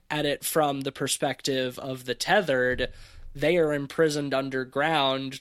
at 0.09 0.25
it 0.25 0.45
from 0.45 0.83
the 0.83 0.93
perspective 0.93 1.77
of 1.81 2.05
the 2.05 2.15
tethered, 2.15 2.93
they 3.35 3.57
are 3.57 3.73
imprisoned 3.73 4.33
underground 4.33 5.41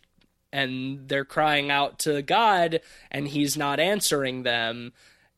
and 0.51 1.07
they're 1.07 1.25
crying 1.25 1.69
out 1.69 1.99
to 1.99 2.21
God 2.23 2.79
and 3.11 3.27
he's 3.27 3.55
not 3.55 3.79
answering 3.79 4.41
them 4.43 4.91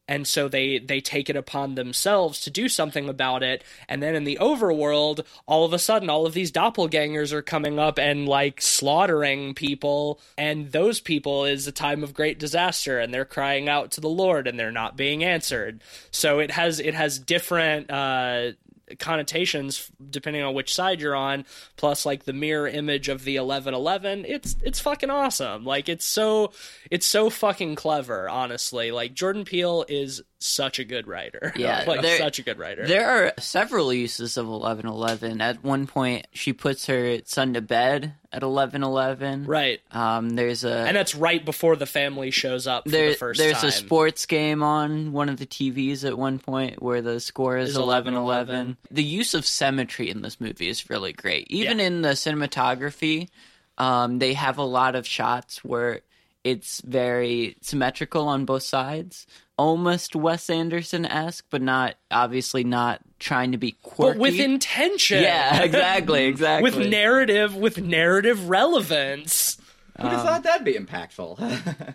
and 0.07 0.27
so 0.27 0.47
they 0.47 0.79
they 0.79 1.01
take 1.01 1.29
it 1.29 1.35
upon 1.35 1.75
themselves 1.75 2.39
to 2.41 2.51
do 2.51 2.69
something 2.69 3.09
about 3.09 3.43
it. 3.43 3.63
And 3.89 4.01
then 4.01 4.15
in 4.15 4.23
the 4.23 4.37
overworld 4.39 5.25
all 5.47 5.65
of 5.65 5.73
a 5.73 5.79
sudden 5.79 6.09
all 6.09 6.25
of 6.25 6.33
these 6.33 6.51
doppelgangers 6.51 7.31
are 7.31 7.41
coming 7.41 7.79
up 7.79 7.97
and 7.97 8.27
like 8.27 8.61
slaughtering 8.61 9.53
people. 9.55 10.19
And 10.37 10.71
those 10.71 10.99
people 10.99 11.45
is 11.45 11.67
a 11.67 11.71
time 11.71 12.03
of 12.03 12.13
great 12.13 12.39
disaster 12.39 12.99
and 12.99 13.13
they're 13.13 13.25
crying 13.25 13.67
out 13.67 13.91
to 13.91 14.01
the 14.01 14.09
lord 14.09 14.47
and 14.47 14.59
they're 14.59 14.71
not 14.71 14.97
being 14.97 15.23
answered. 15.23 15.81
So 16.11 16.39
it 16.39 16.51
has 16.51 16.79
it 16.79 16.93
has 16.93 17.17
different 17.17 17.89
uh 17.89 18.51
connotations 18.99 19.89
depending 20.09 20.43
on 20.43 20.53
which 20.53 20.73
side 20.73 21.01
you're 21.01 21.15
on 21.15 21.45
plus 21.75 22.05
like 22.05 22.25
the 22.25 22.33
mirror 22.33 22.67
image 22.67 23.09
of 23.09 23.23
the 23.23 23.39
1111 23.39 24.25
it's 24.25 24.55
it's 24.61 24.79
fucking 24.79 25.09
awesome. 25.09 25.65
Like 25.65 25.89
it's 25.89 26.05
so 26.05 26.51
it's 26.91 27.05
so 27.05 27.29
fucking 27.29 27.75
clever 27.75 28.29
honestly. 28.29 28.91
Like 28.91 29.13
jordan 29.13 29.45
peele 29.45 29.85
is 29.87 30.21
such 30.45 30.79
a 30.79 30.83
good 30.83 31.07
writer 31.07 31.51
Yeah, 31.57 31.83
like 31.87 32.01
there- 32.01 32.17
such 32.17 32.39
a 32.39 32.41
good 32.43 32.57
writer 32.59 32.85
There 32.87 33.07
are 33.09 33.33
several 33.39 33.91
uses 33.93 34.37
of 34.37 34.47
eleven 34.47 34.85
eleven. 34.87 35.41
At 35.41 35.63
one 35.63 35.87
point, 35.87 36.27
she 36.33 36.53
puts 36.53 36.85
her 36.87 37.19
son 37.25 37.53
to 37.55 37.61
bed 37.61 38.13
at 38.31 38.43
eleven 38.43 38.83
eleven. 38.83 39.45
right 39.45 39.79
Um, 39.91 40.31
there's 40.31 40.63
a 40.63 40.71
and 40.87 40.95
that's 40.97 41.15
right 41.15 41.43
before 41.43 41.75
the 41.75 41.85
family 41.85 42.31
shows 42.31 42.67
up 42.67 42.83
for 42.83 42.89
there, 42.89 43.09
the 43.11 43.15
first 43.15 43.37
there's 43.39 43.57
time 43.61 43.69
a 43.69 43.71
sports 43.71 44.25
game 44.25 44.61
on 44.63 45.11
one 45.13 45.29
of 45.29 45.37
the 45.37 45.45
TVs 45.45 46.03
at 46.05 46.17
one 46.17 46.39
point 46.39 46.81
where 46.81 47.01
the 47.01 47.19
score 47.19 47.57
is 47.57 47.69
Is 47.71 47.77
11 47.77 48.13
11-11. 48.13 48.17
11. 48.17 48.77
The 48.91 49.03
use 49.03 49.33
of 49.33 49.45
symmetry 49.45 50.09
in 50.09 50.21
this 50.21 50.39
movie 50.41 50.67
is 50.69 50.89
really 50.89 51.13
great. 51.13 51.47
Even 51.49 51.79
Yeah. 51.79 51.85
in 51.87 52.01
the 52.01 52.09
cinematography, 52.09 53.29
um, 53.77 54.19
they 54.19 54.33
have 54.33 54.57
a 54.57 54.63
lot 54.63 54.95
of 54.95 55.05
shots 55.07 55.63
where 55.63 56.01
it's 56.43 56.81
very 56.81 57.55
symmetrical 57.61 58.27
on 58.27 58.45
both 58.45 58.63
sides. 58.63 59.25
Almost 59.57 60.15
Wes 60.15 60.49
Anderson 60.49 61.05
esque, 61.05 61.45
but 61.49 61.61
not 61.61 61.95
obviously 62.11 62.63
not 62.63 63.01
trying 63.19 63.53
to 63.53 63.57
be 63.57 63.71
quirky. 63.83 64.17
but 64.17 64.21
with 64.21 64.39
intention 64.39 65.23
yeah, 65.23 65.61
exactly, 65.63 66.25
exactly. 66.25 66.69
with 66.69 66.87
narrative 66.87 67.55
with 67.55 67.79
narrative 67.81 68.49
relevance 68.49 69.57
who'd 70.01 70.11
have 70.11 70.23
thought 70.23 70.43
that'd 70.43 70.65
be 70.65 70.73
impactful 70.73 71.39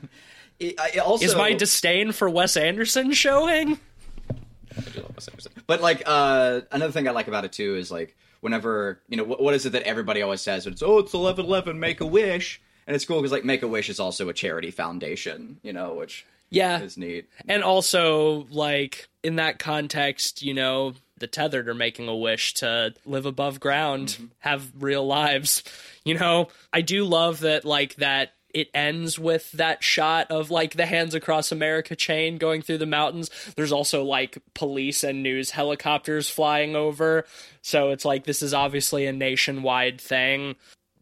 It- 0.59 0.75
it 0.95 0.99
also 0.99 1.25
is 1.25 1.35
my 1.37 1.53
disdain 1.53 2.13
for 2.13 2.29
wes 2.31 2.57
anderson 2.57 3.13
showing 3.13 3.79
But 5.67 5.81
like 5.83 6.03
uh, 6.07 6.63
another 6.73 6.93
thing 6.93 7.07
I 7.09 7.11
like 7.13 7.29
about 7.29 7.45
it 7.45 7.53
too 7.53 7.77
is 7.77 7.91
like 7.91 8.17
whenever 8.41 9.01
you 9.09 9.17
know 9.17 9.25
what, 9.25 9.43
what 9.43 9.55
is 9.55 9.67
it 9.67 9.71
that 9.71 9.83
everybody 9.83 10.23
always 10.23 10.41
says? 10.41 10.67
It's 10.67 10.83
oh, 10.83 10.99
it's 10.99 11.15
eleven 11.15 11.47
eleven, 11.47 11.79
make 11.79 12.01
a 12.01 12.07
wish, 12.07 12.61
and 12.87 12.97
it's 12.97 13.05
cool 13.05 13.19
because 13.19 13.33
like 13.33 13.45
Make 13.45 13.63
a 13.63 13.69
Wish 13.69 13.89
is 13.89 14.01
also 14.01 14.29
a 14.29 14.33
charity 14.33 14.71
foundation, 14.71 15.59
you 15.63 15.73
know, 15.73 15.95
which 15.95 16.25
yeah 16.51 16.81
is 16.81 16.97
neat. 16.97 17.29
And 17.49 17.63
also, 17.63 18.47
like, 18.51 19.09
in 19.23 19.37
that 19.37 19.59
context, 19.59 20.43
you 20.43 20.55
know, 20.55 20.95
the 21.19 21.27
tethered 21.27 21.69
are 21.69 21.75
making 21.75 22.09
a 22.09 22.17
wish 22.17 22.55
to 22.55 22.95
live 23.05 23.27
above 23.27 23.61
ground, 23.61 24.09
mm-hmm. 24.09 24.27
have 24.39 24.71
real 24.79 25.07
lives. 25.07 25.63
You 26.05 26.15
know, 26.19 26.49
I 26.73 26.81
do 26.81 27.05
love 27.05 27.41
that, 27.41 27.65
like, 27.65 27.97
that 27.97 28.33
it 28.53 28.69
ends 28.75 29.19
with 29.19 29.53
that 29.53 29.85
shot 29.85 30.31
of, 30.31 30.51
like, 30.51 30.75
the 30.75 30.87
Hands 30.87 31.15
Across 31.15 31.53
America 31.53 31.95
chain 31.95 32.39
going 32.39 32.63
through 32.63 32.79
the 32.79 32.87
mountains. 32.87 33.31
There's 33.55 33.71
also, 33.71 34.03
like, 34.03 34.39
police 34.55 35.05
and 35.05 35.23
news 35.23 35.51
helicopters 35.51 36.29
flying 36.29 36.75
over. 36.75 37.27
So 37.63 37.91
it's 37.91 38.05
like, 38.05 38.25
this 38.25 38.43
is 38.43 38.55
obviously 38.55 39.07
a 39.07 39.13
nationwide 39.13 40.01
thing. 40.01 40.57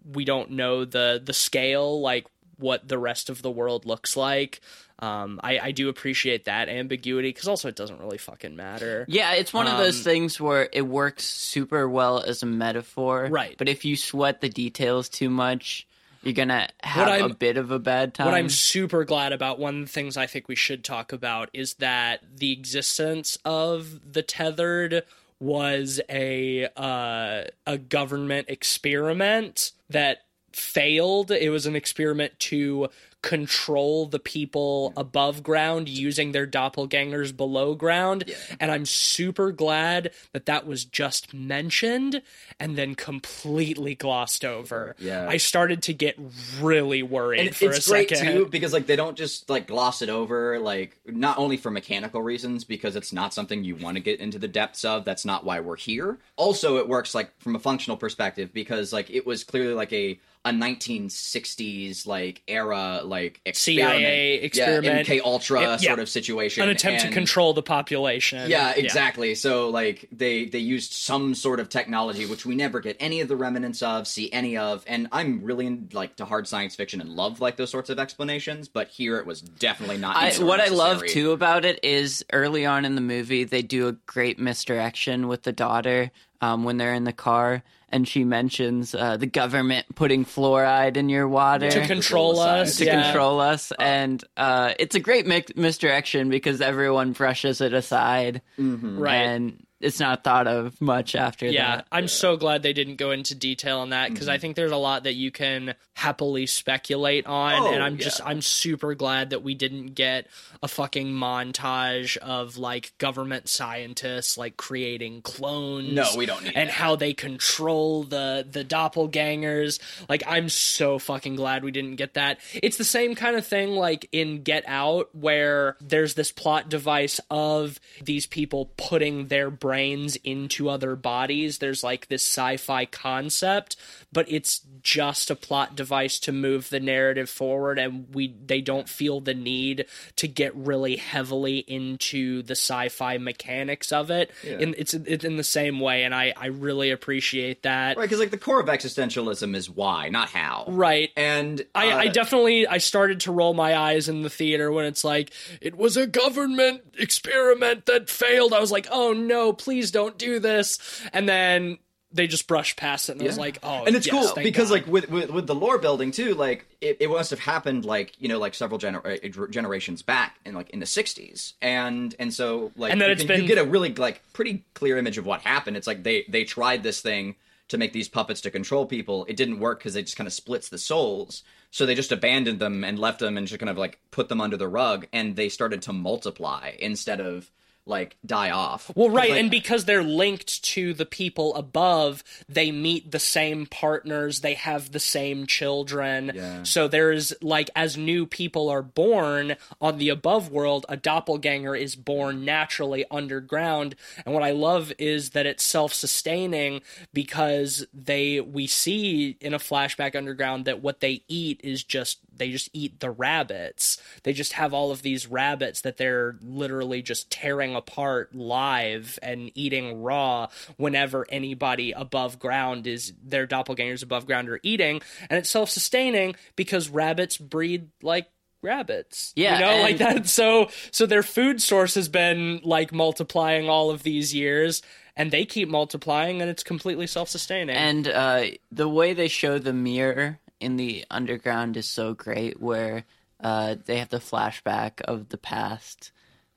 We 0.05 0.25
don't 0.25 0.51
know 0.51 0.85
the, 0.85 1.23
the 1.25 1.33
scale, 1.33 2.01
like, 2.03 2.27
what 2.57 2.89
the 2.89 2.99
rest 2.99 3.31
of 3.31 3.41
the 3.41 3.53
world 3.53 3.87
looks 3.87 4.17
like. 4.17 4.61
Um, 5.01 5.39
I, 5.45 5.59
I 5.59 5.71
do 5.73 5.89
appreciate 5.89 6.47
that 6.47 6.69
ambiguity 6.69 7.29
because 7.29 7.47
also 7.47 7.69
it 7.69 7.77
doesn't 7.77 8.01
really 8.01 8.19
fucking 8.19 8.57
matter. 8.57 9.05
Yeah, 9.09 9.35
it's 9.35 9.53
one 9.53 9.69
of 9.69 9.79
those 9.79 9.99
Um, 9.99 10.05
things 10.05 10.41
where 10.41 10.69
it 10.73 10.83
works 10.83 11.25
super 11.25 11.89
well 11.89 12.21
as 12.21 12.43
a 12.43 12.47
metaphor. 12.47 13.29
Right. 13.31 13.55
But 13.57 13.69
if 13.69 13.85
you 13.85 13.97
sweat 13.97 14.41
the 14.41 14.49
details 14.49 15.09
too 15.09 15.31
much, 15.31 15.87
you're 16.25 16.35
gonna 16.35 16.69
have 16.83 17.31
a 17.31 17.33
bit 17.33 17.59
of 17.59 17.71
a 17.71 17.79
bad 17.79 18.15
time. 18.15 18.27
What 18.27 18.35
I'm 18.35 18.49
super 18.49 19.05
glad 19.05 19.33
about, 19.33 19.61
one 19.61 19.77
of 19.77 19.87
the 19.87 19.93
things 19.93 20.17
I 20.17 20.27
think 20.27 20.49
we 20.49 20.57
should 20.57 20.83
talk 20.83 21.13
about, 21.13 21.49
is 21.53 21.75
that 21.75 22.25
the 22.37 22.51
existence 22.51 23.39
of 23.45 24.13
the 24.13 24.23
tethered 24.23 25.05
was 25.39 26.01
a 26.11 26.67
uh, 26.77 27.45
a 27.69 27.79
government 27.79 28.49
experiment 28.49 29.71
that 29.91 30.23
failed. 30.51 31.31
It 31.31 31.51
was 31.51 31.67
an 31.67 31.77
experiment 31.77 32.37
to 32.41 32.89
control 33.23 34.07
the 34.07 34.19
people 34.19 34.93
above 34.97 35.43
ground 35.43 35.89
using 35.89 36.33
their 36.33 36.47
doppelgangers 36.47 37.37
below 37.37 37.75
ground. 37.75 38.25
And 38.61 38.71
I'm 38.71 38.87
super 38.87 39.51
glad 39.51 40.13
that 40.33 40.47
that 40.47 40.67
was 40.67 40.85
just 40.85 41.35
mentioned 41.35 42.23
and 42.61 42.77
then 42.79 42.95
completely 42.95 43.95
glossed 43.97 44.45
over. 44.45 44.95
Yeah. 44.99 45.27
I 45.29 45.37
started 45.39 45.83
to 45.85 45.93
get 45.93 46.17
really 46.61 47.03
worried 47.03 47.41
And 47.41 47.57
for 47.57 47.71
it's 47.71 47.87
a 47.87 47.91
great 47.91 48.11
second. 48.11 48.33
too 48.33 48.47
because 48.47 48.73
like 48.73 48.87
they 48.87 48.97
don't 48.97 49.17
just 49.17 49.51
like 49.51 49.67
gloss 49.67 50.01
it 50.01 50.09
over 50.09 50.59
like 50.61 50.97
not 51.07 51.39
only 51.39 51.57
for 51.57 51.71
mechanical 51.71 52.23
reasons 52.23 52.65
because 52.65 52.95
it's 52.97 53.13
not 53.13 53.35
something 53.35 53.65
you 53.65 53.75
want 53.77 53.97
to 53.97 54.01
get 54.03 54.21
into 54.21 54.39
the 54.39 54.49
depths 54.49 54.85
of 54.85 55.05
that's 55.05 55.25
not 55.25 55.45
why 55.45 55.61
we're 55.61 55.77
here 55.77 56.19
also 56.37 56.77
it 56.79 56.89
works 56.89 57.15
like 57.15 57.31
from 57.41 57.57
a 57.57 57.59
functional 57.59 57.97
perspective 57.97 58.53
because 58.53 58.93
like 58.93 59.11
it 59.11 59.27
was 59.27 59.45
clearly 59.45 59.75
like 59.75 59.93
a 59.93 60.19
a 60.45 60.51
1960s 60.51 62.07
like 62.07 62.43
era 62.49 63.01
like 63.05 63.41
CIA 63.53 64.35
experiment. 64.35 64.45
experiment. 64.45 65.09
yeah, 65.09 65.15
MK 65.17 65.21
Ultra 65.25 65.61
Yeah. 65.61 65.77
sort 65.77 65.99
of 65.99 66.09
situation, 66.09 66.63
An 66.63 66.69
attempt 66.71 67.03
to 67.03 67.11
control 67.11 67.53
the 67.55 67.63
population. 67.63 68.51
Yeah, 68.51 68.73
exactly. 68.77 69.35
So 69.35 69.71
like 69.71 70.09
they 70.13 70.47
they 70.47 70.59
used 70.59 70.93
some 70.93 71.35
sort 71.35 71.61
of 71.61 71.69
technology 71.69 72.27
which 72.27 72.47
we 72.47 72.55
never 72.55 72.81
get 72.81 72.97
any 73.01 73.21
of 73.21 73.29
the 73.29 73.37
remnants 73.37 73.83
of, 73.83 74.07
see 74.07 74.31
any 74.33 74.57
of, 74.57 74.85
and 74.87 75.09
I'm 75.13 75.43
really 75.43 75.67
in, 75.67 75.89
like 75.93 76.17
to 76.17 76.25
hard 76.25 76.47
science 76.49 76.75
fiction 76.75 77.01
and 77.01 77.11
love 77.11 77.41
like 77.41 77.57
those 77.57 77.71
sorts 77.71 77.91
of 77.91 77.99
explanations, 77.99 78.69
but 78.69 78.89
here 78.89 79.19
it 79.19 79.27
was 79.27 79.41
definitely 79.41 79.99
not. 79.99 80.17
I, 80.17 80.31
even 80.31 80.47
what 80.47 80.61
I 80.61 80.69
love 80.69 81.05
too 81.07 81.33
about 81.33 81.65
it 81.65 81.81
is 81.83 82.25
early 82.33 82.65
on 82.67 82.85
in 82.85 82.95
the 82.95 83.01
movie 83.01 83.45
they 83.45 83.63
do 83.63 83.89
a 83.89 83.93
great 83.93 84.39
misdirection 84.39 85.29
with 85.29 85.43
the 85.43 85.53
daughter 85.53 86.11
um, 86.41 86.65
when 86.65 86.77
they're 86.77 86.95
in 86.95 87.05
the 87.05 87.13
car 87.13 87.63
and 87.91 88.07
she 88.07 88.23
mentions 88.23 88.95
uh, 88.95 89.17
the 89.17 89.27
government 89.27 89.87
putting 89.95 90.25
fluoride 90.27 90.97
in 90.99 91.09
your 91.09 91.27
water 91.27 91.71
To 91.71 91.87
control 91.87 92.33
Control 92.35 92.41
us. 92.41 92.77
to 92.77 92.85
yeah. 92.85 93.03
control 93.05 93.41
us 93.41 93.73
and 93.79 94.23
uh, 94.37 94.75
it's 94.79 94.95
a 94.95 95.01
great 95.01 95.27
mi- 95.27 95.45
misdirection 95.57 96.29
because 96.29 96.61
everyone 96.61 97.13
brushes 97.13 97.61
it 97.61 97.73
aside 97.73 98.43
Right. 98.59 99.15
and 99.15 99.65
it's 99.81 100.01
not 100.01 100.25
thought 100.25 100.47
of 100.47 100.81
much 100.81 101.15
after 101.15 101.47
that. 101.47 101.53
Yeah, 101.55 101.77
that 101.77 101.87
I'm 101.93 102.09
so 102.09 102.37
glad 102.37 102.63
they 102.63 102.73
didn't 102.73 102.97
go 102.97 103.11
into 103.13 103.35
detail 103.35 103.79
on 103.79 103.91
that 103.91 104.11
because 104.11 104.27
Mm-hmm. 104.27 104.35
I 104.35 104.39
think 104.39 104.57
there's 104.57 104.73
a 104.73 104.77
lot 104.77 105.05
that 105.05 105.15
you 105.15 105.31
can 105.31 105.75
happily 105.95 106.47
speculate 106.47 107.27
on, 107.27 107.55
Oh, 107.63 107.73
and 107.73 107.83
I'm 107.83 107.97
just. 107.99 108.21
I'm 108.25 108.41
super 108.43 108.95
glad 108.95 109.31
that 109.31 109.43
we 109.43 109.55
didn't 109.55 109.95
get 109.95 110.27
a 110.63 110.69
fucking 110.69 111.09
montage 111.13 112.17
of 112.19 112.59
like 112.59 112.93
government 112.99 113.49
scientists 113.49 114.37
like 114.37 114.57
creating 114.57 115.23
clones. 115.23 115.93
No, 115.93 116.07
we 116.17 116.27
don't 116.27 116.43
need 116.45 116.53
and 116.57 116.69
that. 116.69 116.75
how 116.75 116.97
they 116.97 117.15
control 117.15 118.03
the 118.05 118.47
the 118.51 118.65
doppelgangers. 119.13 119.81
Like 120.09 120.23
I'm 120.27 120.49
so 120.49 120.99
fucking 120.99 121.37
glad 121.37 121.65
we 121.65 121.71
didn't 121.71 121.97
get 121.97 122.15
that. 122.15 122.41
It's 122.55 122.77
the 122.77 122.85
same 122.85 123.15
kind 123.15 123.37
of 123.37 123.47
thing 123.47 123.71
like 123.71 124.09
in 124.13 124.43
Get 124.43 124.65
Out 124.67 125.15
where 125.15 125.77
there's 125.81 126.15
this 126.15 126.33
plot 126.33 126.69
device 126.69 127.21
of 127.31 127.81
these 128.03 128.27
people 128.27 128.73
putting 128.77 129.29
their 129.29 129.51
brains 129.69 130.17
into 130.25 130.71
other 130.71 130.97
bodies. 130.97 131.59
There's 131.59 131.85
like 131.85 132.09
this 132.09 132.23
sci-fi 132.23 132.87
concept, 132.87 133.77
but 134.13 134.31
it's 134.31 134.63
just 134.83 135.31
a 135.31 135.37
plot 135.37 135.77
device 135.77 136.19
to 136.21 136.33
move 136.33 136.71
the 136.71 136.81
narrative 136.81 137.29
forward 137.29 137.79
and 137.79 138.07
we 138.15 138.35
they 138.45 138.61
don't 138.61 138.89
feel 138.89 139.21
the 139.21 139.35
need 139.35 139.85
to 140.17 140.27
get 140.27 140.55
really 140.57 140.97
heavily 140.97 141.59
into 141.59 142.43
the 142.43 142.53
sci-fi 142.53 143.19
mechanics 143.19 143.93
of 143.93 144.11
it. 144.11 144.31
In 144.45 144.75
it's 144.79 144.95
it's 144.95 145.25
in 145.25 145.37
the 145.37 145.45
same 145.45 145.81
way 145.81 146.05
and 146.05 146.15
I 146.15 146.33
I 146.37 146.47
really 146.47 146.91
appreciate 146.91 147.63
that. 147.65 147.97
right 147.97 148.05
because 148.05 148.19
like 148.19 148.31
the 148.31 148.39
core 148.39 148.61
of 148.61 148.67
existentialism 148.67 149.55
is 149.55 149.69
why, 149.69 150.09
not 150.09 150.31
how. 150.31 150.65
Right. 150.69 151.11
And 151.17 151.65
I, 151.75 151.91
I 151.91 152.07
uh, 152.07 152.13
definitely 152.13 152.67
I 152.67 152.79
started 152.79 153.21
to 153.21 153.33
roll 153.33 153.55
my 153.55 153.77
eyes 153.77 154.09
in 154.09 154.23
the 154.23 154.31
theater 154.31 154.73
when 154.73 154.87
it's 154.87 155.05
like 155.05 155.33
it 155.61 155.77
was 155.77 155.97
a 155.97 156.07
government 156.07 156.83
experiment 156.99 157.87
that 157.87 158.09
failed. 158.09 158.53
I 158.53 158.61
was 158.61 158.73
like, 158.73 158.89
oh 158.91 159.13
no, 159.13 159.53
please 159.53 159.91
don't 159.91 160.17
do 160.17 160.39
this. 160.39 160.79
And 161.13 161.29
then 161.29 161.79
they 162.13 162.27
just 162.27 162.47
brushed 162.47 162.77
past 162.79 163.09
it, 163.09 163.13
and 163.13 163.23
I 163.23 163.27
was 163.27 163.39
like, 163.39 163.59
oh, 163.63 163.85
and 163.85 163.95
it's 163.95 164.07
yes, 164.07 164.33
cool 164.33 164.43
because 164.43 164.69
God. 164.71 164.75
like 164.75 164.87
with, 164.87 165.11
with 165.11 165.31
with 165.31 165.47
the 165.47 165.55
lore 165.55 165.79
building 165.79 166.11
too 166.11 166.35
like 166.35 166.65
it, 166.81 166.97
it 167.01 167.11
must 167.11 167.31
have 167.31 167.41
happened 167.41 167.85
like 167.85 168.15
you 168.19 168.29
know 168.29 168.39
like 168.39 168.55
several 168.55 168.79
gener- 168.81 169.05
uh, 169.05 169.47
generations 169.51 170.01
back 170.03 170.37
in 170.47 170.55
like 170.55 170.71
in 170.71 170.81
the 170.81 170.87
60s 170.87 171.53
and 171.61 172.15
and 172.19 172.33
so 172.33 172.73
like 172.77 172.93
And 172.93 173.01
then 173.01 173.09
you, 173.09 173.13
it's 173.13 173.23
can- 173.23 173.29
been- 173.29 173.43
you 173.43 173.49
get 173.49 173.59
a 173.59 173.65
really 173.65 173.95
like 173.95 174.23
pretty 174.33 174.65
clear 174.75 174.97
image 174.97 175.19
of 175.19 175.27
what 175.27 175.43
happened. 175.43 175.77
It's 175.77 175.87
like 175.87 176.03
they 176.03 176.25
they 176.29 176.45
tried 176.45 176.83
this 176.83 177.01
thing 177.01 177.35
to 177.69 177.77
make 177.77 177.93
these 177.93 178.09
puppets 178.09 178.41
to 178.41 178.51
control 178.51 178.87
people. 178.87 179.27
It 179.29 179.37
didn't 179.37 179.61
work 179.61 179.79
because 179.81 179.93
they 179.93 180.03
just 180.03 180.17
kind 180.17 180.27
of 180.27 180.33
splits 180.33 180.71
the 180.71 180.79
souls. 180.79 181.43
So 181.71 181.85
they 181.85 181.95
just 181.95 182.13
abandoned 182.13 182.61
them 182.61 182.83
and 182.83 182.99
left 182.99 183.19
them 183.19 183.37
and 183.37 183.47
just 183.47 183.61
kind 183.61 183.69
of 183.69 183.77
like 183.77 183.99
put 184.11 184.31
them 184.31 184.41
under 184.41 184.57
the 184.57 184.69
rug 184.69 185.07
and 185.13 185.37
they 185.37 185.51
started 185.51 185.83
to 185.83 185.93
multiply 185.93 186.73
instead 186.79 187.21
of 187.21 187.51
like 187.89 188.17
die 188.25 188.51
off 188.51 188.91
Well, 188.95 189.11
right, 189.11 189.31
Like, 189.31 189.41
and 189.41 189.51
because 189.51 189.85
they're 189.85 190.03
linked 190.03 190.63
to 190.65 190.95
the 190.95 191.07
people 191.07 191.55
above, 191.55 192.23
they 192.49 192.71
meet 192.71 193.11
the 193.11 193.19
same 193.19 193.67
partners, 193.67 194.41
they 194.41 194.55
have 194.55 194.93
the 194.93 195.01
same 195.01 195.47
children. 195.47 196.33
Yeah. 196.35 196.63
So 196.63 196.89
there's 196.89 197.33
like 197.43 197.71
as 197.75 197.97
new 197.97 198.27
people 198.27 198.69
are 198.69 198.83
born 198.83 199.57
on 199.81 199.99
the 199.99 200.09
above 200.09 200.51
world, 200.51 200.87
a 200.89 200.97
doppelganger 200.97 201.75
is 201.75 201.97
born 201.97 202.45
naturally 202.45 203.05
underground. 203.11 203.95
And 204.25 204.35
what 204.35 204.43
I 204.43 204.51
love 204.51 204.93
is 204.99 205.31
that 205.31 205.47
it's 205.47 205.65
self-sustaining 205.65 206.83
because 207.13 207.87
they 207.93 208.41
we 208.41 208.67
see 208.67 209.37
in 209.41 209.55
a 209.55 209.59
flashback 209.59 210.15
underground 210.15 210.65
that 210.65 210.83
what 210.83 211.01
they 211.01 211.23
eat 211.29 211.61
is 211.65 211.83
just 211.83 212.19
they 212.37 212.51
just 212.51 212.71
eat 212.73 213.01
the 213.01 213.11
rabbits. 213.11 214.01
They 214.23 214.33
just 214.33 214.53
have 214.55 214.73
all 214.73 214.91
of 214.91 215.03
these 215.03 215.27
rabbits 215.27 215.81
that 215.83 215.97
they're 215.97 216.37
literally 216.41 217.03
just 217.03 217.31
tearing 217.31 217.75
apart 217.79 218.35
live 218.35 219.19
and 219.23 219.51
eating 219.55 220.03
raw 220.03 220.49
whenever 220.77 221.27
anybody 221.31 221.93
above 221.93 222.39
ground 222.39 222.87
is 222.87 223.15
their 223.25 223.47
doppelgangers 223.47 224.03
above 224.03 224.27
ground 224.27 224.51
are 224.51 224.61
eating. 224.63 225.01
And 225.31 225.39
it's 225.39 225.49
self 225.49 225.71
sustaining 225.71 226.37
because 226.57 226.91
rabbits 226.91 227.39
breed 227.39 227.89
like 228.03 228.29
rabbits. 228.61 229.33
Yeah, 229.37 229.55
You 229.55 229.65
know, 229.65 229.83
like 229.83 229.99
that 229.99 230.29
so 230.29 230.69
so 230.91 231.07
their 231.07 231.23
food 231.23 231.63
source 231.63 231.95
has 231.95 232.09
been 232.09 232.61
like 232.63 232.93
multiplying 232.93 233.69
all 233.69 233.91
of 233.91 234.03
these 234.03 234.35
years 234.35 234.83
and 235.17 235.31
they 235.31 235.45
keep 235.45 235.69
multiplying 235.69 236.41
and 236.41 236.51
it's 236.51 236.63
completely 236.63 237.07
self 237.07 237.29
sustaining. 237.29 237.77
And 237.77 238.09
uh, 238.09 238.45
the 238.71 238.89
way 238.89 239.15
they 239.15 239.29
show 239.29 239.59
the 239.59 239.73
mirror 239.73 240.39
in 240.61 240.77
the 240.77 241.05
underground 241.11 241.77
is 241.77 241.87
so 241.87 242.15
great, 242.15 242.61
where 242.61 243.05
uh, 243.41 243.77
they 243.85 243.99
have 243.99 244.09
the 244.09 244.19
flashback 244.19 245.01
of 245.03 245.29
the 245.29 245.39
past, 245.39 246.11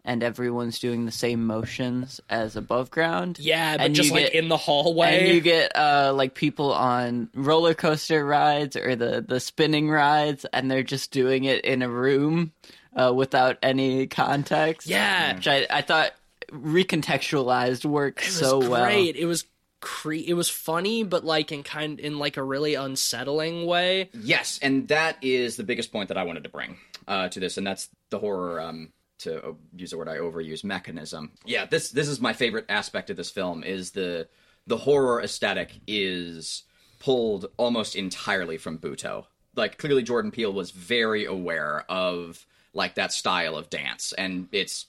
and 0.03 0.23
everyone's 0.23 0.79
doing 0.79 1.05
the 1.05 1.11
same 1.11 1.45
motions 1.45 2.19
as 2.29 2.55
above 2.55 2.89
ground. 2.91 3.37
yeah, 3.39 3.77
but 3.77 3.85
and 3.85 3.95
just 3.95 4.09
you 4.09 4.15
like 4.15 4.25
get- 4.31 4.35
in 4.35 4.49
the 4.49 4.57
hallway. 4.57 5.19
And 5.19 5.27
you 5.35 5.41
get 5.41 5.75
uh, 5.75 6.13
like 6.15 6.33
people 6.35 6.73
on 6.73 7.29
roller 7.35 7.73
coaster 7.73 8.25
rides 8.25 8.75
or 8.75 8.95
the 8.95 9.23
the 9.27 9.39
spinning 9.39 9.89
rides, 9.89 10.45
and 10.53 10.69
they're 10.71 10.83
just 10.83 11.11
doing 11.11 11.43
it 11.43 11.63
in 11.65 11.81
a 11.81 11.89
room 11.89 12.51
uh, 12.95 13.13
without 13.15 13.57
any 13.61 14.07
context. 14.07 14.87
Yeah. 14.87 15.35
which 15.35 15.47
I, 15.47 15.67
I 15.69 15.81
thought 15.81 16.11
recontextualized 16.51 17.85
worked 17.85 18.19
It 18.21 18.25
was 18.25 18.35
so 18.37 18.59
well. 18.59 18.83
great. 18.85 19.15
It 19.15 19.25
was 19.25 19.45
cre- 19.79 20.13
it 20.13 20.33
was 20.33 20.49
funny, 20.49 21.03
but 21.03 21.23
like 21.23 21.51
in 21.51 21.63
kind 21.63 21.99
in 21.99 22.19
like 22.19 22.37
a 22.37 22.43
really 22.43 22.75
unsettling 22.75 23.65
way. 23.65 24.09
Yes, 24.13 24.59
and 24.61 24.87
that 24.89 25.17
is 25.21 25.55
the 25.57 25.63
biggest 25.63 25.91
point 25.91 26.09
that 26.09 26.17
I 26.17 26.23
wanted 26.23 26.43
to 26.43 26.49
bring 26.49 26.77
uh, 27.07 27.29
to 27.29 27.39
this, 27.39 27.57
and 27.57 27.65
that's 27.65 27.89
the 28.09 28.19
horror. 28.19 28.59
Um, 28.61 28.91
to 29.23 29.55
use 29.75 29.93
a 29.93 29.97
word 29.97 30.09
I 30.09 30.17
overuse, 30.17 30.63
mechanism. 30.63 31.31
Yeah, 31.45 31.65
this 31.65 31.89
this 31.91 32.07
is 32.07 32.19
my 32.19 32.33
favorite 32.33 32.65
aspect 32.69 33.09
of 33.09 33.17
this 33.17 33.31
film. 33.31 33.63
Is 33.63 33.91
the 33.91 34.27
the 34.67 34.77
horror 34.77 35.21
aesthetic 35.21 35.79
is 35.87 36.63
pulled 36.99 37.47
almost 37.57 37.95
entirely 37.95 38.57
from 38.57 38.77
Butoh. 38.77 39.25
Like 39.55 39.77
clearly, 39.77 40.03
Jordan 40.03 40.31
Peele 40.31 40.53
was 40.53 40.71
very 40.71 41.25
aware 41.25 41.85
of 41.89 42.45
like 42.73 42.95
that 42.95 43.11
style 43.11 43.57
of 43.57 43.69
dance, 43.69 44.13
and 44.13 44.47
it's 44.51 44.85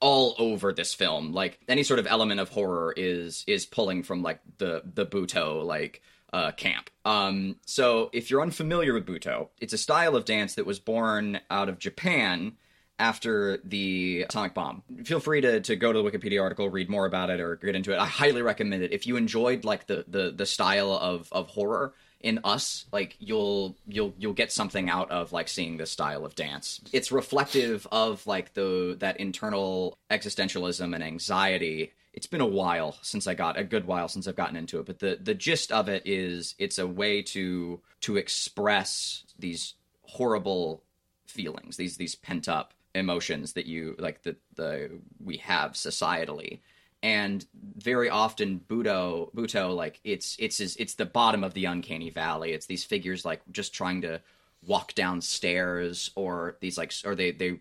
all 0.00 0.34
over 0.38 0.72
this 0.72 0.92
film. 0.92 1.32
Like 1.32 1.60
any 1.68 1.84
sort 1.84 2.00
of 2.00 2.06
element 2.06 2.40
of 2.40 2.48
horror 2.48 2.92
is 2.96 3.44
is 3.46 3.64
pulling 3.64 4.02
from 4.02 4.22
like 4.22 4.40
the 4.58 4.82
the 4.84 5.06
Butoh 5.06 5.64
like 5.64 6.02
uh, 6.32 6.50
camp. 6.52 6.90
Um, 7.04 7.56
so 7.66 8.10
if 8.12 8.30
you're 8.30 8.42
unfamiliar 8.42 8.94
with 8.94 9.06
Butoh, 9.06 9.48
it's 9.60 9.72
a 9.72 9.78
style 9.78 10.16
of 10.16 10.24
dance 10.24 10.54
that 10.54 10.66
was 10.66 10.78
born 10.78 11.40
out 11.50 11.68
of 11.68 11.78
Japan 11.78 12.56
after 13.02 13.58
the 13.64 14.22
atomic 14.22 14.54
bomb. 14.54 14.84
Feel 15.04 15.18
free 15.18 15.40
to, 15.40 15.60
to 15.60 15.74
go 15.74 15.92
to 15.92 16.00
the 16.00 16.08
Wikipedia 16.08 16.40
article, 16.40 16.70
read 16.70 16.88
more 16.88 17.04
about 17.04 17.30
it, 17.30 17.40
or 17.40 17.56
get 17.56 17.74
into 17.74 17.92
it. 17.92 17.98
I 17.98 18.06
highly 18.06 18.42
recommend 18.42 18.84
it. 18.84 18.92
If 18.92 19.08
you 19.08 19.16
enjoyed 19.16 19.64
like 19.64 19.88
the 19.88 20.04
the, 20.06 20.30
the 20.30 20.46
style 20.46 20.92
of, 20.92 21.28
of 21.32 21.48
horror 21.48 21.94
in 22.20 22.38
us, 22.44 22.86
like 22.92 23.16
you'll 23.18 23.76
you'll 23.88 24.14
you'll 24.18 24.34
get 24.34 24.52
something 24.52 24.88
out 24.88 25.10
of 25.10 25.32
like 25.32 25.48
seeing 25.48 25.78
this 25.78 25.90
style 25.90 26.24
of 26.24 26.36
dance. 26.36 26.80
It's 26.92 27.10
reflective 27.10 27.88
of 27.90 28.24
like 28.28 28.54
the 28.54 28.96
that 29.00 29.16
internal 29.16 29.98
existentialism 30.08 30.94
and 30.94 31.02
anxiety 31.02 31.92
it's 32.14 32.26
been 32.26 32.42
a 32.42 32.46
while 32.46 32.98
since 33.00 33.26
I 33.26 33.32
got 33.32 33.58
a 33.58 33.64
good 33.64 33.86
while 33.86 34.06
since 34.06 34.28
I've 34.28 34.36
gotten 34.36 34.54
into 34.54 34.78
it, 34.78 34.84
but 34.86 34.98
the 34.98 35.18
the 35.20 35.34
gist 35.34 35.72
of 35.72 35.88
it 35.88 36.02
is 36.04 36.54
it's 36.58 36.78
a 36.78 36.86
way 36.86 37.22
to 37.22 37.80
to 38.02 38.16
express 38.18 39.24
these 39.38 39.74
horrible 40.02 40.82
feelings, 41.26 41.78
these 41.78 41.96
these 41.96 42.14
pent 42.14 42.48
up 42.48 42.74
emotions 42.94 43.54
that 43.54 43.66
you 43.66 43.96
like 43.98 44.22
that 44.22 44.36
the 44.54 45.00
we 45.22 45.38
have 45.38 45.72
societally. 45.72 46.60
And 47.04 47.44
very 47.76 48.08
often 48.08 48.60
Butoh 48.68 49.34
Butoh 49.34 49.74
like 49.74 50.00
it's 50.04 50.36
it's 50.38 50.60
it's 50.60 50.94
the 50.94 51.06
bottom 51.06 51.42
of 51.42 51.54
the 51.54 51.64
uncanny 51.64 52.10
valley. 52.10 52.52
It's 52.52 52.66
these 52.66 52.84
figures 52.84 53.24
like 53.24 53.42
just 53.50 53.74
trying 53.74 54.02
to 54.02 54.20
walk 54.64 54.94
downstairs 54.94 56.10
or 56.14 56.56
these 56.60 56.78
like 56.78 56.92
or 57.04 57.14
they 57.14 57.32
they 57.32 57.58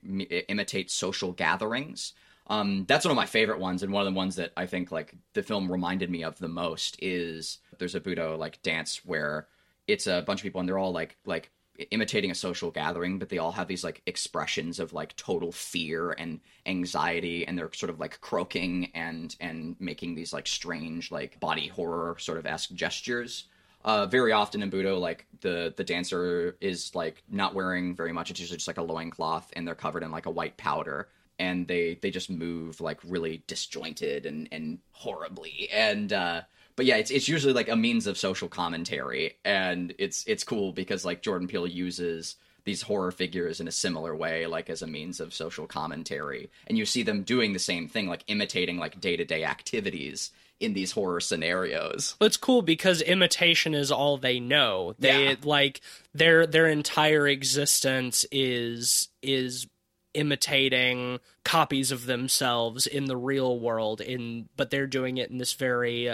imitate 0.48 0.92
social 0.92 1.32
gatherings 1.32 2.14
um, 2.52 2.84
that's 2.86 3.06
one 3.06 3.12
of 3.12 3.16
my 3.16 3.26
favorite 3.26 3.60
ones, 3.60 3.82
and 3.82 3.94
one 3.94 4.06
of 4.06 4.14
the 4.14 4.18
ones 4.18 4.36
that 4.36 4.52
I 4.58 4.66
think 4.66 4.92
like 4.92 5.14
the 5.34 5.42
film 5.42 5.72
reminded 5.72 6.10
me 6.10 6.24
of 6.24 6.38
the 6.38 6.50
most 6.50 6.98
is 7.02 7.60
there's 7.78 7.96
a 7.96 8.02
Butoh 8.02 8.38
like 8.38 8.62
dance 8.62 9.06
where 9.06 9.48
it's 9.88 10.06
a 10.06 10.22
bunch 10.22 10.42
of 10.42 10.44
people 10.44 10.60
and 10.60 10.68
they're 10.68 10.78
all 10.78 10.92
like 10.92 11.16
like 11.26 11.50
imitating 11.92 12.32
a 12.32 12.36
social 12.36 12.72
gathering, 12.72 13.20
but 13.20 13.30
they 13.30 13.38
all 13.38 13.52
have 13.54 13.68
these 13.68 13.84
like 13.84 14.02
expressions 14.06 14.80
of 14.80 14.94
like 14.94 15.16
total 15.16 15.52
fear 15.52 16.12
and 16.12 16.40
anxiety, 16.66 17.46
and 17.48 17.58
they're 17.58 17.74
sort 17.74 17.90
of 17.90 18.00
like 18.00 18.22
croaking 18.22 18.92
and 18.94 19.36
and 19.40 19.76
making 19.80 20.16
these 20.16 20.34
like 20.34 20.48
strange 20.48 21.12
like 21.12 21.40
body 21.40 21.68
horror 21.68 22.16
sort 22.20 22.38
of 22.38 22.46
esque 22.46 22.74
gestures. 22.74 23.46
Uh, 23.84 24.06
very 24.06 24.32
often 24.32 24.62
in 24.62 24.70
Butoh, 24.70 25.00
like 25.00 25.26
the 25.42 25.74
the 25.76 25.84
dancer 25.84 26.56
is 26.62 26.94
like 26.94 27.24
not 27.30 27.56
wearing 27.56 27.96
very 27.96 28.14
much. 28.14 28.30
It's 28.30 28.40
usually 28.40 28.58
just 28.58 28.68
like 28.68 28.78
a 28.78 28.84
loincloth, 28.84 29.52
and 29.54 29.68
they're 29.68 29.76
covered 29.76 30.04
in 30.04 30.12
like 30.12 30.28
a 30.28 30.32
white 30.32 30.58
powder, 30.58 31.08
and 31.40 31.68
they 31.68 31.98
they 32.02 32.12
just 32.12 32.30
move 32.30 32.80
like 32.80 33.00
really 33.04 33.44
disjointed 33.48 34.26
and 34.26 34.48
and 34.52 34.80
horribly. 34.92 35.70
And 35.74 36.14
uh, 36.14 36.42
but 36.82 36.88
yeah, 36.88 36.96
it's 36.96 37.12
it's 37.12 37.28
usually 37.28 37.54
like 37.54 37.70
a 37.70 37.76
means 37.76 38.08
of 38.08 38.18
social 38.18 38.50
commentary, 38.50 39.38
and 39.46 39.94
it's 40.00 40.24
it's 40.26 40.44
cool 40.44 40.72
because 40.72 41.06
like 41.06 41.22
Jordan 41.22 41.48
Peele 41.48 41.68
uses 41.68 42.38
these 42.64 42.82
horror 42.82 43.12
figures 43.12 43.60
in 43.60 43.68
a 43.68 43.72
similar 43.72 44.16
way, 44.16 44.48
like 44.48 44.68
as 44.68 44.82
a 44.82 44.88
means 44.88 45.20
of 45.20 45.32
social 45.32 45.68
commentary, 45.68 46.50
and 46.66 46.80
you 46.80 46.86
see 46.88 47.04
them 47.04 47.22
doing 47.22 47.54
the 47.54 47.60
same 47.60 47.88
thing, 47.88 48.08
like 48.08 48.24
imitating 48.26 48.80
like 48.80 49.00
day 49.00 49.16
to 49.16 49.24
day 49.24 49.44
activities 49.44 50.32
in 50.60 50.74
these 50.74 50.92
horror 50.94 51.20
scenarios. 51.20 52.16
It's 52.20 52.36
cool 52.36 52.64
because 52.64 53.04
imitation 53.04 53.76
is 53.76 53.92
all 53.92 54.18
they 54.18 54.40
know. 54.40 54.96
They 54.98 55.30
Yeah. 55.30 55.36
like 55.44 55.82
their 56.16 56.48
their 56.48 56.66
entire 56.66 57.28
existence 57.28 58.26
is 58.32 59.10
is 59.22 59.68
imitating 60.16 61.20
copies 61.44 61.92
of 61.92 62.08
themselves 62.08 62.88
in 62.88 63.06
the 63.06 63.16
real 63.18 63.60
world 63.60 64.02
in 64.02 64.50
but 64.58 64.72
they're 64.72 64.88
doing 64.88 65.18
it 65.18 65.30
in 65.30 65.38
this 65.38 65.54
very 65.54 66.14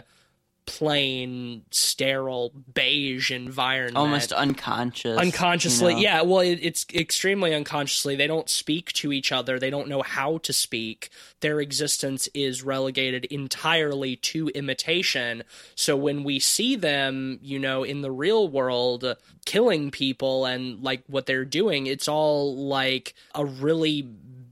plain 0.67 1.63
sterile 1.71 2.51
beige 2.73 3.31
environment 3.31 3.95
Almost 3.95 4.33
unconscious. 4.33 5.17
unconsciously 5.17 5.93
you 5.93 5.97
know? 5.97 6.03
yeah 6.03 6.21
well 6.21 6.41
it, 6.41 6.59
it's 6.61 6.85
extremely 6.93 7.55
unconsciously 7.55 8.17
they 8.17 8.27
don't 8.27 8.49
speak 8.49 8.91
to 8.93 9.13
each 9.13 9.31
other 9.31 9.57
they 9.57 9.69
don't 9.69 9.87
know 9.87 10.01
how 10.01 10.37
to 10.39 10.51
speak 10.51 11.09
their 11.39 11.61
existence 11.61 12.27
is 12.33 12.63
relegated 12.63 13.25
entirely 13.25 14.17
to 14.17 14.49
imitation 14.49 15.43
so 15.73 15.95
when 15.95 16.25
we 16.25 16.37
see 16.37 16.75
them 16.75 17.39
you 17.41 17.57
know 17.57 17.83
in 17.83 18.01
the 18.01 18.11
real 18.11 18.49
world 18.49 19.15
killing 19.45 19.89
people 19.89 20.45
and 20.45 20.83
like 20.83 21.01
what 21.07 21.25
they're 21.25 21.45
doing 21.45 21.87
it's 21.87 22.09
all 22.09 22.55
like 22.55 23.15
a 23.33 23.45
really 23.45 24.05